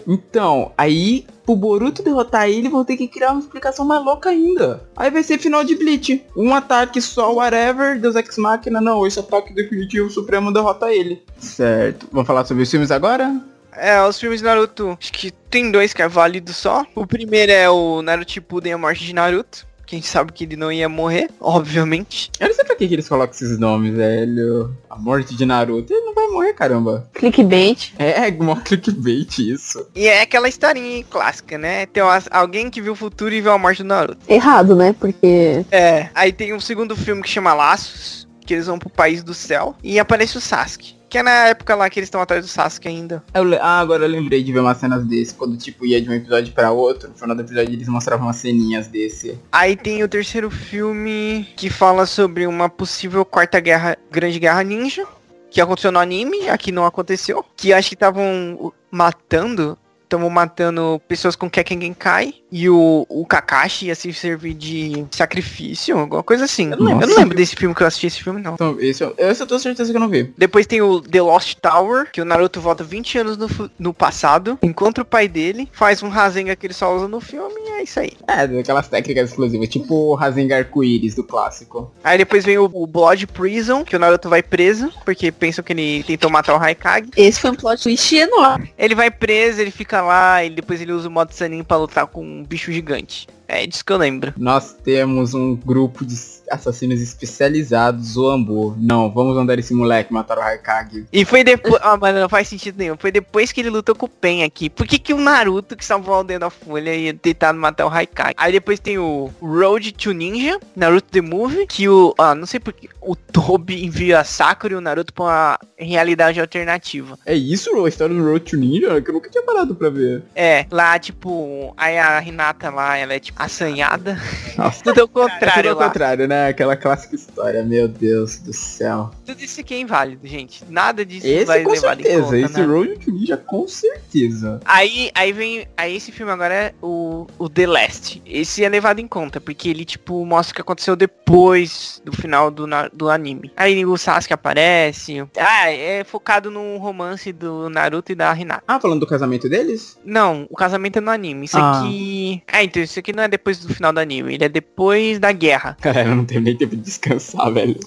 Então, 0.07 0.71
aí, 0.77 1.25
pro 1.47 1.57
Boruto 1.57 2.03
derrotar 2.03 2.47
ele, 2.51 2.69
vão 2.69 2.85
ter 2.85 2.99
que 2.99 3.09
criar 3.09 3.31
uma 3.31 3.41
explicação 3.41 3.87
mais 3.87 4.05
louca 4.05 4.29
ainda. 4.29 4.87
Aí 4.95 5.11
vai 5.11 5.23
ser 5.23 5.39
final 5.39 5.65
de 5.65 5.77
Bleach. 5.77 6.27
Um 6.37 6.55
ataque 6.55 7.01
só, 7.01 7.35
whatever, 7.35 7.99
Deus 7.99 8.15
Ex 8.15 8.37
Machina, 8.37 8.83
não, 8.83 9.07
esse 9.07 9.19
ataque 9.19 9.55
definitivo, 9.55 10.11
Supremo 10.11 10.53
derrota 10.53 10.93
ele. 10.93 11.23
Certo. 11.39 12.07
Vamos 12.13 12.27
falar 12.27 12.45
sobre 12.45 12.65
os 12.65 12.71
filmes 12.71 12.91
agora? 12.91 13.35
É, 13.73 13.99
os 14.03 14.21
filmes 14.21 14.41
de 14.41 14.45
Naruto, 14.45 14.99
acho 15.01 15.11
que 15.11 15.31
tem 15.31 15.71
dois 15.71 15.95
que 15.95 16.03
é 16.03 16.09
válido 16.09 16.53
só. 16.53 16.85
O 16.95 17.07
primeiro 17.07 17.51
é 17.51 17.71
o 17.71 18.03
Naruto 18.03 18.33
Shippuden, 18.33 18.75
a 18.75 18.79
morte 18.79 19.07
de 19.07 19.15
Naruto. 19.15 19.70
Que 19.91 19.97
a 19.97 19.99
gente 19.99 20.07
sabe 20.09 20.33
que 20.33 20.45
ele 20.45 20.55
não 20.57 20.71
ia 20.71 20.89
morrer, 20.89 21.29
obviamente. 21.41 22.31
Eu 22.39 22.47
não 22.47 22.55
sei 22.55 22.65
pra 22.65 22.77
que, 22.77 22.87
que 22.87 22.95
eles 22.95 23.09
colocam 23.09 23.35
esses 23.35 23.59
nomes, 23.59 23.93
velho. 23.93 24.73
A 24.89 24.97
morte 24.97 25.35
de 25.35 25.45
Naruto. 25.45 25.93
Ele 25.93 26.05
não 26.07 26.15
vai 26.15 26.29
morrer, 26.29 26.53
caramba. 26.55 27.09
Clickbait. 27.13 27.93
É, 27.99 28.29
é 28.29 28.31
mó 28.31 28.55
clickbait 28.57 29.39
isso. 29.41 29.85
E 29.95 30.07
é 30.07 30.23
aquela 30.23 30.49
historinha 30.49 31.03
clássica, 31.11 31.59
né? 31.59 31.87
Tem 31.87 32.03
umas- 32.03 32.29
alguém 32.31 32.71
que 32.71 32.81
viu 32.81 32.93
o 32.93 32.97
futuro 32.97 33.35
e 33.35 33.41
viu 33.41 33.51
a 33.51 33.59
morte 33.59 33.83
do 33.83 33.89
Naruto. 33.89 34.21
Errado, 34.29 34.77
né? 34.77 34.95
Porque 34.99 35.65
É. 35.73 36.09
Aí 36.15 36.33
tem 36.33 36.55
um 36.55 36.61
segundo 36.61 36.95
filme 36.97 37.23
que 37.23 37.29
chama 37.29 37.53
Laços, 37.53 38.29
que 38.47 38.55
eles 38.55 38.67
vão 38.67 38.79
pro 38.79 38.89
país 38.91 39.25
do 39.25 39.35
céu, 39.35 39.75
e 39.83 39.99
aparece 39.99 40.39
o 40.39 40.41
Sasuke. 40.41 40.95
Que 41.11 41.19
é 41.19 41.23
na 41.25 41.49
época 41.49 41.75
lá 41.75 41.91
que 41.91 41.99
eles 41.99 42.07
estão 42.07 42.21
atrás 42.21 42.45
do 42.45 42.49
Sasuke 42.49 42.87
ainda. 42.87 43.21
Eu 43.35 43.43
ah, 43.61 43.81
agora 43.81 44.05
eu 44.05 44.09
lembrei 44.09 44.45
de 44.45 44.53
ver 44.53 44.61
umas 44.61 44.79
cenas 44.79 45.05
desse, 45.05 45.35
quando 45.35 45.57
tipo 45.57 45.85
ia 45.85 46.01
de 46.01 46.09
um 46.09 46.13
episódio 46.13 46.53
pra 46.55 46.71
outro, 46.71 47.09
no 47.09 47.17
final 47.17 47.35
do 47.35 47.43
episódio 47.43 47.75
eles 47.75 47.89
mostravam 47.89 48.27
umas 48.27 48.37
ceninhas 48.37 48.87
desse. 48.87 49.37
Aí 49.51 49.77
tem 49.77 50.05
o 50.05 50.09
terceiro 50.09 50.49
filme 50.49 51.49
que 51.57 51.69
fala 51.69 52.07
sobre 52.07 52.47
uma 52.47 52.69
possível 52.69 53.25
quarta 53.25 53.59
guerra, 53.59 53.99
grande 54.09 54.39
guerra 54.39 54.63
ninja, 54.63 55.05
que 55.51 55.61
aconteceu 55.61 55.91
no 55.91 55.99
anime, 55.99 56.49
aqui 56.49 56.71
não 56.71 56.87
aconteceu. 56.87 57.45
Que 57.57 57.73
acho 57.73 57.89
que 57.89 57.97
estavam 57.97 58.73
matando, 58.89 59.77
estavam 60.11 60.29
matando 60.29 61.01
pessoas 61.07 61.37
com 61.37 61.49
Kekken 61.49 61.81
Genkai, 61.81 62.35
e 62.53 62.69
o, 62.69 63.07
o 63.09 63.25
Kakashi 63.25 63.87
ia 63.87 63.95
se 63.95 64.13
servir 64.13 64.55
de 64.55 65.05
sacrifício, 65.13 65.97
alguma 65.97 66.23
coisa 66.23 66.45
assim. 66.45 66.71
Eu 66.73 66.77
não, 66.79 66.87
lembro, 66.87 67.05
eu 67.05 67.09
não 67.09 67.17
lembro 67.17 67.37
desse 67.37 67.55
filme 67.55 67.75
que 67.75 67.83
eu 67.83 67.87
assisti 67.87 68.09
esse 68.09 68.23
filme, 68.23 68.43
não. 68.43 68.55
Então, 68.55 68.77
esse, 68.81 69.03
eu- 69.05 69.15
esse 69.17 69.41
eu 69.43 69.47
tenho 69.47 69.61
certeza 69.61 69.91
que 69.93 69.97
eu 69.97 70.01
não 70.01 70.09
vi. 70.09 70.33
Depois 70.37 70.67
tem 70.67 70.83
o 70.83 71.01
The 71.01 71.23
Lost 71.23 71.55
Tower, 71.61 72.11
que 72.11 72.21
o 72.21 72.25
Naruto 72.25 72.61
volta 72.61 72.83
20 72.83 73.19
anos 73.19 73.37
no, 73.37 73.71
no 73.79 73.95
passado, 73.95 74.59
encontra 74.63 75.03
o 75.03 75.07
pai 75.07 75.29
dele, 75.29 75.69
faz 75.73 76.03
um 76.03 76.09
Rasengan 76.09 76.57
que 76.57 76.67
ele 76.67 76.75
só 76.75 76.95
usa 76.95 77.07
no 77.07 77.21
filme 77.21 77.55
e 77.55 77.69
é 77.81 77.83
isso 77.85 78.01
aí. 78.01 78.13
É, 78.27 78.47
daquelas 78.49 78.89
técnicas 78.89 79.31
exclusivas, 79.31 79.69
tipo 79.69 79.95
o 79.95 80.15
Rasengan 80.15 80.57
Arco-Íris 80.59 81.15
do 81.15 81.23
clássico. 81.23 81.93
Aí 82.03 82.19
depois 82.19 82.45
vem 82.45 82.59
o, 82.59 82.65
o 82.73 82.87
Blood 82.87 83.29
Prison, 83.29 83.85
que 83.85 83.95
o 83.95 83.99
Naruto 83.99 84.29
vai 84.29 84.43
preso, 84.43 84.93
porque 85.05 85.31
pensam 85.31 85.63
que 85.63 85.73
ele 85.73 86.03
tentou 86.03 86.29
matar 86.31 86.55
o 86.55 86.59
Raikage. 86.59 87.11
esse 87.17 87.41
foi 87.41 87.51
um 87.51 87.55
plot 87.55 87.81
twist 87.83 88.13
enorme. 88.17 88.73
Ele 88.77 88.95
vai 88.97 89.11
preso, 89.11 89.61
ele 89.61 89.71
fica 89.71 90.00
lá, 90.01 90.45
e 90.45 90.51
depois 90.51 90.81
ele 90.81 90.93
usa 90.93 91.09
o 91.09 91.11
modo 91.11 91.33
Sanin 91.33 91.63
pra 91.63 91.77
lutar 91.77 92.07
com 92.07 92.25
um 92.25 92.45
bicho 92.45 92.73
gigante. 92.73 93.27
É 93.51 93.67
disso 93.67 93.85
que 93.85 93.93
eu 93.93 93.97
lembro. 93.97 94.33
Nós 94.37 94.77
temos 94.85 95.35
um 95.35 95.57
grupo 95.57 96.05
de 96.05 96.15
assassinos 96.51 97.01
especializados, 97.01 98.17
o 98.17 98.29
Ambu. 98.29 98.77
Não, 98.79 99.11
vamos 99.11 99.35
mandar 99.37 99.59
esse 99.59 99.75
moleque 99.75 100.13
matar 100.13 100.39
o 100.39 100.41
Raikage. 100.41 101.07
E 101.13 101.25
foi 101.25 101.43
depois. 101.45 101.81
Ah, 101.83 101.97
mano, 101.97 102.21
não 102.21 102.29
faz 102.29 102.49
sentido 102.49 102.77
nenhum. 102.79 102.97
Foi 102.97 103.11
depois 103.11 103.53
que 103.53 103.61
ele 103.61 103.71
lutou 103.71 103.95
com 103.95 104.07
o 104.07 104.09
Pen 104.09 104.45
aqui. 104.45 104.69
Por 104.69 104.87
que, 104.87 104.99
que 104.99 105.15
o 105.15 105.19
Naruto, 105.19 105.77
que 105.77 105.85
salvou 105.85 106.15
a 106.15 106.19
aldeia 106.19 106.39
da 106.39 106.51
Folha, 106.51 106.95
ia 106.95 107.15
tentar 107.15 107.53
matar 107.53 107.87
o 107.87 107.89
Raikage? 107.89 108.35
Aí 108.37 108.53
depois 108.53 108.79
tem 108.79 108.99
o 108.99 109.31
Road 109.41 109.93
to 109.93 110.13
Ninja, 110.13 110.59
Naruto 110.77 111.09
The 111.11 111.21
Movie, 111.21 111.67
que 111.67 111.89
o. 111.89 112.15
Ah, 112.19 112.35
não 112.35 112.47
sei 112.47 112.61
porque. 112.61 112.89
O 113.03 113.17
Tobi 113.17 113.85
envia 113.85 114.21
a 114.21 114.25
Sakura 114.25 114.75
e 114.75 114.77
o 114.77 114.81
Naruto 114.81 115.13
pra 115.15 115.25
uma 115.25 115.59
realidade 115.79 116.39
alternativa. 116.39 117.19
É 117.25 117.35
isso, 117.35 117.71
a 117.83 117.89
história 117.89 118.15
do 118.15 118.23
Road 118.23 118.45
to 118.45 118.57
Ninja? 118.57 119.01
Que 119.01 119.11
eu 119.11 119.15
nunca 119.15 119.31
tinha 119.31 119.43
parado 119.43 119.75
pra 119.75 119.89
ver. 119.89 120.23
É, 120.35 120.67
lá, 120.71 120.99
tipo, 120.99 121.73
aí 121.77 121.99
a 121.99 122.19
Renata 122.19 122.69
lá, 122.69 122.99
ela 122.99 123.15
é 123.15 123.19
tipo 123.19 123.40
assanhada. 123.45 124.19
Nossa. 124.57 124.83
Tudo 124.83 125.01
ao 125.01 125.05
É 125.05 125.09
tudo 125.09 125.13
contrário 125.31 125.71
ao 125.71 125.77
contrário, 125.77 126.29
né? 126.29 126.49
Aquela 126.49 126.77
clássica 126.77 127.15
história, 127.15 127.63
meu 127.65 127.89
Deus 127.89 128.39
do 128.39 128.53
céu. 128.53 129.11
Tudo 129.25 129.43
isso 129.43 129.61
aqui 129.61 129.75
é 129.75 129.81
inválido, 129.81 130.27
gente. 130.27 130.63
Nada 130.69 131.05
disso 131.05 131.27
Esse 131.27 131.45
vai 131.47 131.63
com 131.63 131.71
levar 131.73 131.99
em 131.99 132.03
certeza, 132.03 132.23
conta, 132.25 132.37
esse 132.39 132.61
né? 132.61 132.67
Road 132.67 133.11
Ninja 133.11 133.37
com 133.37 133.67
certeza. 133.69 134.61
Aí, 134.65 135.11
aí 135.15 135.33
vem. 135.33 135.67
Aí 135.77 135.97
esse 135.97 136.13
filme 136.13 136.33
agora 136.33 136.55
é 136.55 136.75
o, 136.83 137.27
o 137.39 137.49
The 137.49 137.67
Last. 137.67 138.23
Esse 138.27 138.65
é 138.65 138.69
levado 138.69 138.99
em 139.01 139.07
conta, 139.09 139.41
porque 139.41 139.69
ele, 139.69 139.85
tipo, 139.85 140.25
mostra 140.25 140.53
o 140.53 140.55
que 140.55 140.61
aconteceu 140.61 140.95
depois 140.97 142.03
do 142.05 142.13
final 142.13 142.51
do, 142.51 142.67
na- 142.67 142.89
do 142.93 143.09
anime. 143.09 143.53
Aí 143.57 143.85
o 143.87 143.97
Sasuke 143.97 144.33
aparece. 144.33 145.25
Ah, 145.39 145.71
é 145.71 146.05
focado 146.05 146.51
no 146.51 146.77
romance 146.79 147.33
do 147.33 147.69
Naruto 147.71 148.13
e 148.13 148.15
da 148.15 148.35
Hinata. 148.37 148.63
Ah, 148.67 148.81
falando 148.81 149.01
do 149.01 149.07
casamento 149.07 149.49
deles? 149.49 149.99
Não, 150.05 150.47
o 150.51 150.57
casamento 150.57 150.99
é 150.99 151.01
no 151.01 151.11
anime. 151.11 151.45
Isso 151.47 151.57
Ah. 151.59 151.81
aqui. 151.81 152.43
Ah, 152.53 152.63
então 152.65 152.83
isso 152.83 152.99
aqui 152.99 153.13
não 153.13 153.23
é 153.23 153.29
depois 153.31 153.59
do 153.61 153.73
final 153.73 153.93
do 153.93 154.01
anime. 154.01 154.35
Ele 154.35 154.45
é 154.45 154.49
depois 154.49 155.19
da 155.19 155.33
guerra. 155.33 155.77
Cara, 155.81 156.03
eu 156.03 156.17
não 156.17 156.25
tenho 156.25 156.41
nem 156.41 156.57
tempo 156.57 156.77
de 156.77 156.83
descansar, 156.83 157.53
velho. 157.53 157.79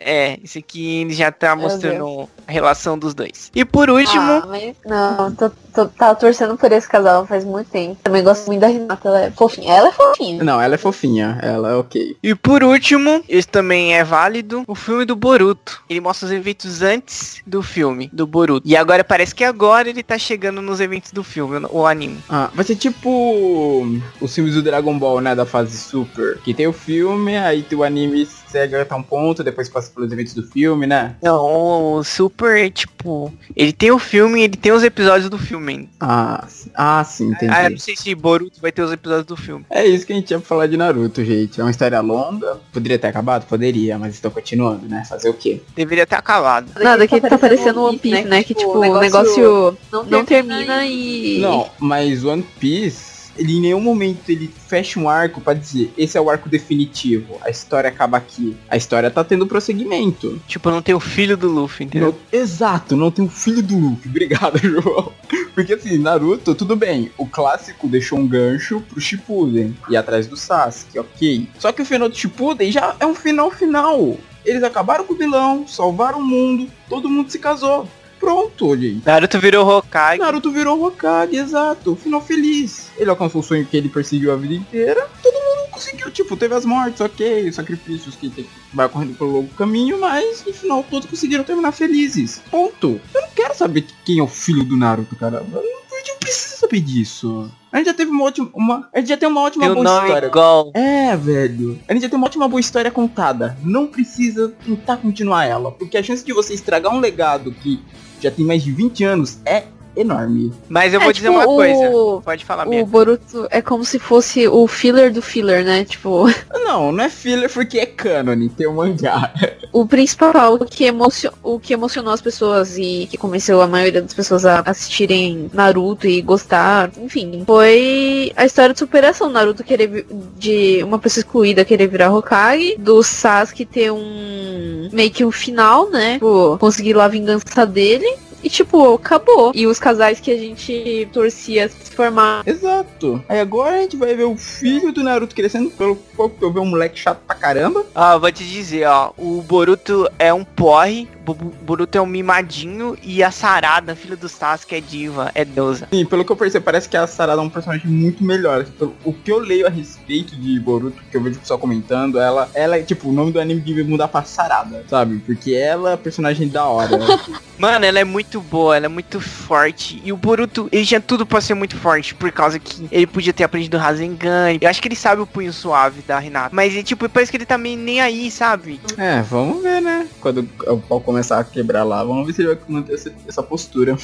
É, 0.00 0.38
isso 0.42 0.58
aqui 0.58 1.02
ele 1.02 1.12
já 1.12 1.30
tá 1.30 1.54
mostrando 1.54 2.28
a 2.48 2.50
relação 2.50 2.98
dos 2.98 3.12
dois. 3.12 3.50
E 3.54 3.64
por 3.64 3.90
último. 3.90 4.22
Ah, 4.22 4.46
mas 4.48 4.74
não, 4.84 5.34
tô, 5.34 5.50
tô, 5.74 5.86
tava 5.88 6.14
torcendo 6.14 6.56
por 6.56 6.72
esse 6.72 6.88
casal 6.88 7.26
faz 7.26 7.44
muito 7.44 7.70
tempo. 7.70 7.96
Também 8.02 8.24
gosto 8.24 8.46
muito 8.46 8.60
da 8.60 8.68
Renata, 8.68 9.08
ela 9.08 9.20
é 9.20 9.30
fofinha. 9.30 9.72
Ela 9.72 9.88
é 9.88 9.92
fofinha. 9.92 10.42
Não, 10.42 10.60
ela 10.60 10.74
é 10.74 10.78
fofinha, 10.78 11.38
ela 11.42 11.70
é 11.70 11.74
ok. 11.74 12.16
E 12.22 12.34
por 12.34 12.64
último, 12.64 13.22
esse 13.28 13.46
também 13.46 13.94
é 13.94 14.02
válido, 14.02 14.64
o 14.66 14.74
filme 14.74 15.04
do 15.04 15.14
Boruto. 15.14 15.82
Ele 15.88 16.00
mostra 16.00 16.26
os 16.26 16.32
eventos 16.32 16.80
antes 16.80 17.42
do 17.46 17.62
filme, 17.62 18.08
do 18.12 18.26
Boruto. 18.26 18.66
E 18.66 18.74
agora 18.74 19.04
parece 19.04 19.34
que 19.34 19.44
agora 19.44 19.88
ele 19.90 20.02
tá 20.02 20.16
chegando 20.16 20.62
nos 20.62 20.80
eventos 20.80 21.12
do 21.12 21.22
filme, 21.22 21.66
o 21.70 21.86
anime. 21.86 22.22
Ah, 22.28 22.50
vai 22.54 22.64
ser 22.64 22.76
tipo 22.76 23.86
os 24.20 24.34
filmes 24.34 24.54
do 24.54 24.62
Dragon 24.62 24.98
Ball, 24.98 25.20
né, 25.20 25.34
da 25.34 25.44
fase 25.44 25.76
Super. 25.76 26.38
Que 26.38 26.54
tem 26.54 26.66
o 26.66 26.72
filme, 26.72 27.36
aí 27.36 27.62
tem 27.62 27.78
o 27.78 27.84
anime 27.84 28.26
segue 28.50 28.76
até 28.76 28.94
um 28.94 29.02
ponto, 29.02 29.44
depois 29.44 29.68
passa 29.68 29.90
pelos 29.90 30.10
eventos 30.12 30.34
do 30.34 30.42
filme, 30.42 30.86
né? 30.86 31.16
Não, 31.22 31.94
o 31.94 32.04
Super, 32.04 32.70
tipo, 32.70 33.32
ele 33.56 33.72
tem 33.72 33.90
o 33.90 33.98
filme 33.98 34.42
ele 34.42 34.56
tem 34.56 34.72
os 34.72 34.82
episódios 34.82 35.30
do 35.30 35.38
filme 35.38 35.72
ainda. 35.72 35.88
Ah, 36.00 36.44
sim. 36.48 36.70
ah, 36.74 37.04
sim, 37.04 37.30
entendi. 37.30 37.52
Ah, 37.52 37.64
eu 37.64 37.70
não 37.70 37.78
sei 37.78 37.96
se 37.96 38.14
Boruto 38.14 38.60
vai 38.60 38.72
ter 38.72 38.82
os 38.82 38.92
episódios 38.92 39.26
do 39.26 39.36
filme. 39.36 39.64
É 39.70 39.86
isso 39.86 40.06
que 40.06 40.12
a 40.12 40.16
gente 40.16 40.26
tinha 40.26 40.38
pra 40.38 40.48
falar 40.48 40.66
de 40.66 40.76
Naruto, 40.76 41.24
gente. 41.24 41.60
É 41.60 41.64
uma 41.64 41.70
história 41.70 42.00
longa. 42.00 42.58
Poderia 42.72 42.98
ter 42.98 43.08
acabado? 43.08 43.46
Poderia, 43.46 43.98
mas 43.98 44.14
estou 44.14 44.30
continuando, 44.30 44.86
né? 44.88 45.04
Fazer 45.08 45.28
o 45.28 45.34
quê? 45.34 45.60
Deveria 45.74 46.06
ter 46.06 46.16
acabado. 46.16 46.70
Nada 46.80 47.06
que 47.06 47.20
tá 47.20 47.38
parecendo 47.38 47.82
One 47.82 47.98
Piece, 47.98 48.24
né? 48.24 48.42
Que 48.42 48.54
tipo, 48.54 48.78
o 48.78 49.00
negócio 49.00 49.76
não 50.08 50.24
termina 50.24 50.84
e. 50.84 51.38
Não, 51.40 51.68
mas 51.78 52.24
One 52.24 52.44
Piece, 52.58 53.09
ele 53.36 53.56
em 53.56 53.60
nenhum 53.60 53.80
momento 53.80 54.28
ele 54.28 54.50
fecha 54.68 54.98
um 55.00 55.08
arco 55.08 55.40
pra 55.40 55.54
dizer, 55.54 55.92
esse 55.96 56.16
é 56.16 56.20
o 56.20 56.28
arco 56.30 56.48
definitivo. 56.48 57.36
A 57.42 57.50
história 57.50 57.88
acaba 57.88 58.16
aqui. 58.16 58.56
A 58.68 58.76
história 58.76 59.10
tá 59.10 59.22
tendo 59.24 59.46
prosseguimento. 59.46 60.40
Tipo, 60.46 60.70
não 60.70 60.82
tem 60.82 60.94
o 60.94 61.00
filho 61.00 61.36
do 61.36 61.48
Luffy, 61.50 61.86
entendeu? 61.86 62.08
Não- 62.12 62.40
exato, 62.40 62.96
não 62.96 63.10
tem 63.10 63.24
um 63.24 63.28
filho 63.30 63.62
do 63.62 63.76
Luffy. 63.78 64.08
Obrigado, 64.10 64.58
João. 64.62 65.12
Porque 65.54 65.74
assim, 65.74 65.98
Naruto, 65.98 66.54
tudo 66.54 66.76
bem. 66.76 67.10
O 67.16 67.26
clássico 67.26 67.88
deixou 67.88 68.18
um 68.18 68.26
gancho 68.26 68.80
pro 68.88 69.00
Shippuden. 69.00 69.76
E 69.88 69.96
atrás 69.96 70.26
do 70.26 70.36
Sasuke, 70.36 70.98
ok. 70.98 71.48
Só 71.58 71.72
que 71.72 71.82
o 71.82 71.84
final 71.84 72.08
do 72.08 72.16
Shippuden 72.16 72.70
já 72.72 72.94
é 73.00 73.06
um 73.06 73.14
final 73.14 73.50
final. 73.50 74.16
Eles 74.44 74.62
acabaram 74.62 75.04
com 75.04 75.12
o 75.12 75.16
vilão, 75.16 75.66
salvaram 75.68 76.18
o 76.18 76.24
mundo, 76.24 76.66
todo 76.88 77.10
mundo 77.10 77.30
se 77.30 77.38
casou. 77.38 77.86
Pronto, 78.20 78.76
gente. 78.76 79.04
Naruto 79.04 79.40
virou 79.40 79.66
Hokage. 79.66 80.18
Naruto 80.20 80.52
virou 80.52 80.84
Hokage, 80.84 81.36
exato. 81.36 81.96
Final 81.96 82.20
feliz. 82.20 82.90
Ele 82.98 83.08
alcançou 83.08 83.40
o 83.40 83.44
sonho 83.44 83.64
que 83.64 83.76
ele 83.76 83.88
perseguiu 83.88 84.30
a 84.30 84.36
vida 84.36 84.54
inteira. 84.54 85.08
Todo 85.22 85.32
mundo 85.34 85.70
conseguiu, 85.70 86.10
tipo, 86.10 86.36
teve 86.36 86.54
as 86.54 86.66
mortes, 86.66 87.00
ok, 87.00 87.48
os 87.48 87.54
sacrifícios 87.54 88.14
que 88.14 88.28
tem, 88.28 88.46
vai 88.74 88.88
correndo 88.88 89.16
pelo 89.16 89.30
longo 89.30 89.54
caminho, 89.54 89.98
mas 89.98 90.44
no 90.44 90.52
final 90.52 90.84
todos 90.88 91.08
conseguiram 91.08 91.42
terminar 91.42 91.72
felizes. 91.72 92.42
Ponto. 92.50 93.00
Eu 93.14 93.22
não 93.22 93.30
quero 93.34 93.56
saber 93.56 93.86
quem 94.04 94.18
é 94.18 94.22
o 94.22 94.28
filho 94.28 94.62
do 94.62 94.76
Naruto, 94.76 95.16
caramba. 95.16 95.56
Eu 95.58 95.62
não, 95.62 95.98
eu 95.98 96.06
não 96.08 96.18
preciso 96.18 96.56
saber 96.58 96.80
disso. 96.80 97.50
A 97.72 97.78
gente 97.78 97.86
já 97.86 97.94
teve 97.94 98.10
uma 98.10 98.24
ótima. 98.24 98.50
Uma, 98.52 98.88
a 98.92 98.98
gente 98.98 99.08
já 99.08 99.16
tem 99.16 99.28
uma 99.28 99.40
ótima 99.42 99.64
o 99.70 99.74
boa 99.74 99.84
nome 99.84 100.06
história. 100.08 100.26
igual. 100.26 100.72
É, 100.74 101.16
velho. 101.16 101.78
A 101.88 101.92
gente 101.92 102.02
já 102.02 102.08
tem 102.08 102.16
uma 102.18 102.26
ótima 102.26 102.48
boa 102.48 102.60
história 102.60 102.90
contada. 102.90 103.56
Não 103.62 103.86
precisa 103.86 104.52
tentar 104.64 104.96
continuar 104.96 105.44
ela. 105.46 105.70
Porque 105.70 105.96
a 105.96 106.02
chance 106.02 106.24
de 106.24 106.32
você 106.32 106.52
estragar 106.52 106.92
um 106.92 106.98
legado 106.98 107.52
que 107.52 107.80
já 108.22 108.30
tem 108.30 108.44
mais 108.44 108.62
de 108.62 108.72
20 108.72 109.04
anos. 109.04 109.38
É 109.44 109.64
enorme. 110.00 110.52
Mas 110.68 110.92
eu 110.94 111.00
É, 111.00 111.04
vou 111.04 111.12
dizer 111.12 111.28
tipo, 111.28 111.38
uma 111.38 111.46
coisa. 111.46 111.90
o- 111.90 112.22
Pode 112.22 112.44
falar 112.44 112.66
O 112.66 112.70
mesmo. 112.70 112.86
Boruto 112.86 113.46
é 113.50 113.60
como 113.62 113.84
se 113.84 113.98
fosse 113.98 114.46
o 114.48 114.66
filler 114.66 115.12
do 115.12 115.20
filler, 115.22 115.64
né? 115.64 115.84
Tipo, 115.84 116.26
Não, 116.64 116.92
não 116.92 117.04
é 117.04 117.08
filler 117.10 117.50
porque 117.52 117.78
é 117.78 117.86
canon, 117.86 118.48
tem 118.48 118.66
o 118.66 118.72
mangá. 118.74 119.32
o 119.72 119.86
principal 119.86 120.54
o 120.54 120.64
que, 120.64 120.84
emocio 120.84 121.32
o 121.42 121.58
que 121.58 121.72
emocionou 121.72 122.12
as 122.12 122.20
pessoas 122.20 122.76
e 122.78 123.06
que 123.10 123.16
convenceu 123.16 123.60
a 123.60 123.66
maioria 123.66 124.02
das 124.02 124.14
pessoas 124.14 124.44
a 124.46 124.60
assistirem 124.60 125.50
Naruto 125.52 126.06
e 126.06 126.20
gostar, 126.22 126.90
enfim, 126.98 127.42
foi 127.46 128.32
a 128.36 128.44
história 128.44 128.72
de 128.72 128.78
superação. 128.78 129.28
Naruto 129.30 129.64
querer 129.64 129.86
vi- 129.88 130.06
de 130.38 130.82
uma 130.84 130.98
pessoa 130.98 131.22
excluída 131.22 131.64
querer 131.64 131.86
virar 131.88 132.12
Hokage, 132.14 132.76
do 132.78 133.02
Sasuke 133.02 133.64
ter 133.64 133.90
um 133.92 134.88
meio 134.92 135.10
que 135.10 135.24
um 135.24 135.30
final, 135.32 135.90
né? 135.90 136.14
Tipo, 136.14 136.56
conseguir 136.58 136.94
lá 136.94 137.04
a 137.04 137.08
vingança 137.08 137.64
dele. 137.66 138.06
E 138.42 138.48
tipo, 138.48 138.94
acabou. 138.94 139.52
E 139.54 139.66
os 139.66 139.78
casais 139.78 140.20
que 140.20 140.30
a 140.30 140.36
gente 140.36 141.08
torcia 141.12 141.68
se 141.68 141.90
formar. 141.92 142.42
Exato. 142.46 143.22
Aí 143.28 143.40
agora 143.40 143.76
a 143.76 143.80
gente 143.82 143.96
vai 143.96 144.14
ver 144.14 144.24
o 144.24 144.36
filho 144.36 144.92
do 144.92 145.02
Naruto 145.02 145.34
crescendo, 145.34 145.70
pelo 145.70 145.96
pouco 145.96 146.38
que 146.38 146.44
eu 146.44 146.52
ver 146.52 146.60
um 146.60 146.66
moleque 146.66 146.98
chato 146.98 147.20
pra 147.26 147.36
caramba. 147.36 147.84
Ah, 147.94 148.16
vou 148.16 148.30
te 148.32 148.44
dizer, 148.44 148.86
ó. 148.86 149.12
O 149.16 149.42
Boruto 149.42 150.08
é 150.18 150.32
um 150.32 150.44
porre. 150.44 151.08
Boruto 151.34 151.96
é 151.96 152.00
um 152.00 152.06
mimadinho 152.06 152.96
e 153.02 153.22
a 153.22 153.30
Sarada, 153.30 153.94
filha 153.94 154.16
do 154.16 154.28
Sasuke, 154.28 154.74
é 154.74 154.80
diva, 154.80 155.30
é 155.34 155.44
deusa. 155.44 155.88
Sim, 155.92 156.04
pelo 156.04 156.24
que 156.24 156.32
eu 156.32 156.36
percebi, 156.36 156.64
parece 156.64 156.88
que 156.88 156.96
a 156.96 157.06
Sarada 157.06 157.40
é 157.40 157.44
um 157.44 157.50
personagem 157.50 157.86
muito 157.86 158.22
melhor. 158.22 158.64
Tipo, 158.64 158.92
o 159.04 159.12
que 159.12 159.30
eu 159.30 159.38
leio 159.38 159.66
a 159.66 159.70
respeito 159.70 160.36
de 160.36 160.58
Boruto, 160.60 161.02
que 161.10 161.16
eu 161.16 161.22
vejo 161.22 161.36
o 161.36 161.40
pessoal 161.40 161.58
comentando, 161.58 162.18
ela, 162.18 162.48
ela 162.54 162.76
é, 162.76 162.82
tipo, 162.82 163.08
o 163.08 163.12
nome 163.12 163.32
do 163.32 163.40
anime 163.40 163.60
devia 163.60 163.84
mudar 163.84 164.08
pra 164.08 164.22
Sarada, 164.24 164.84
sabe? 164.88 165.18
Porque 165.18 165.52
ela 165.52 165.92
é 165.92 165.96
personagem 165.96 166.48
da 166.48 166.64
hora. 166.64 166.90
Mano, 167.58 167.84
ela 167.84 167.98
é 167.98 168.04
muito 168.04 168.40
boa, 168.40 168.76
ela 168.76 168.86
é 168.86 168.88
muito 168.88 169.20
forte. 169.20 170.00
E 170.02 170.12
o 170.12 170.16
Boruto, 170.16 170.68
ele 170.72 170.86
tinha 170.86 171.00
tudo 171.00 171.26
pra 171.26 171.40
ser 171.40 171.54
muito 171.54 171.76
forte, 171.76 172.14
por 172.14 172.32
causa 172.32 172.58
que 172.58 172.88
ele 172.90 173.06
podia 173.06 173.32
ter 173.32 173.44
aprendido 173.44 173.76
Rasengan. 173.76 174.56
Eu 174.60 174.68
acho 174.68 174.80
que 174.80 174.88
ele 174.88 174.96
sabe 174.96 175.20
o 175.20 175.26
punho 175.26 175.52
suave 175.52 176.02
da 176.02 176.18
Renata. 176.18 176.50
Mas, 176.52 176.72
tipo, 176.84 177.08
parece 177.08 177.30
que 177.30 177.36
ele 177.36 177.46
também 177.46 177.76
tá 177.76 177.82
nem 177.82 178.00
aí, 178.00 178.30
sabe? 178.30 178.80
É, 178.96 179.20
vamos 179.22 179.62
ver, 179.62 179.80
né? 179.80 180.08
Quando 180.20 180.48
o 180.66 180.78
pau 180.78 181.00
começar 181.20 181.38
a 181.38 181.44
quebrar 181.44 181.84
lá, 181.84 182.02
vamos 182.02 182.26
ver 182.26 182.32
se 182.32 182.42
ele 182.42 182.54
vai 182.54 182.58
manter 182.66 182.94
essa, 182.94 183.42
postura. 183.42 183.96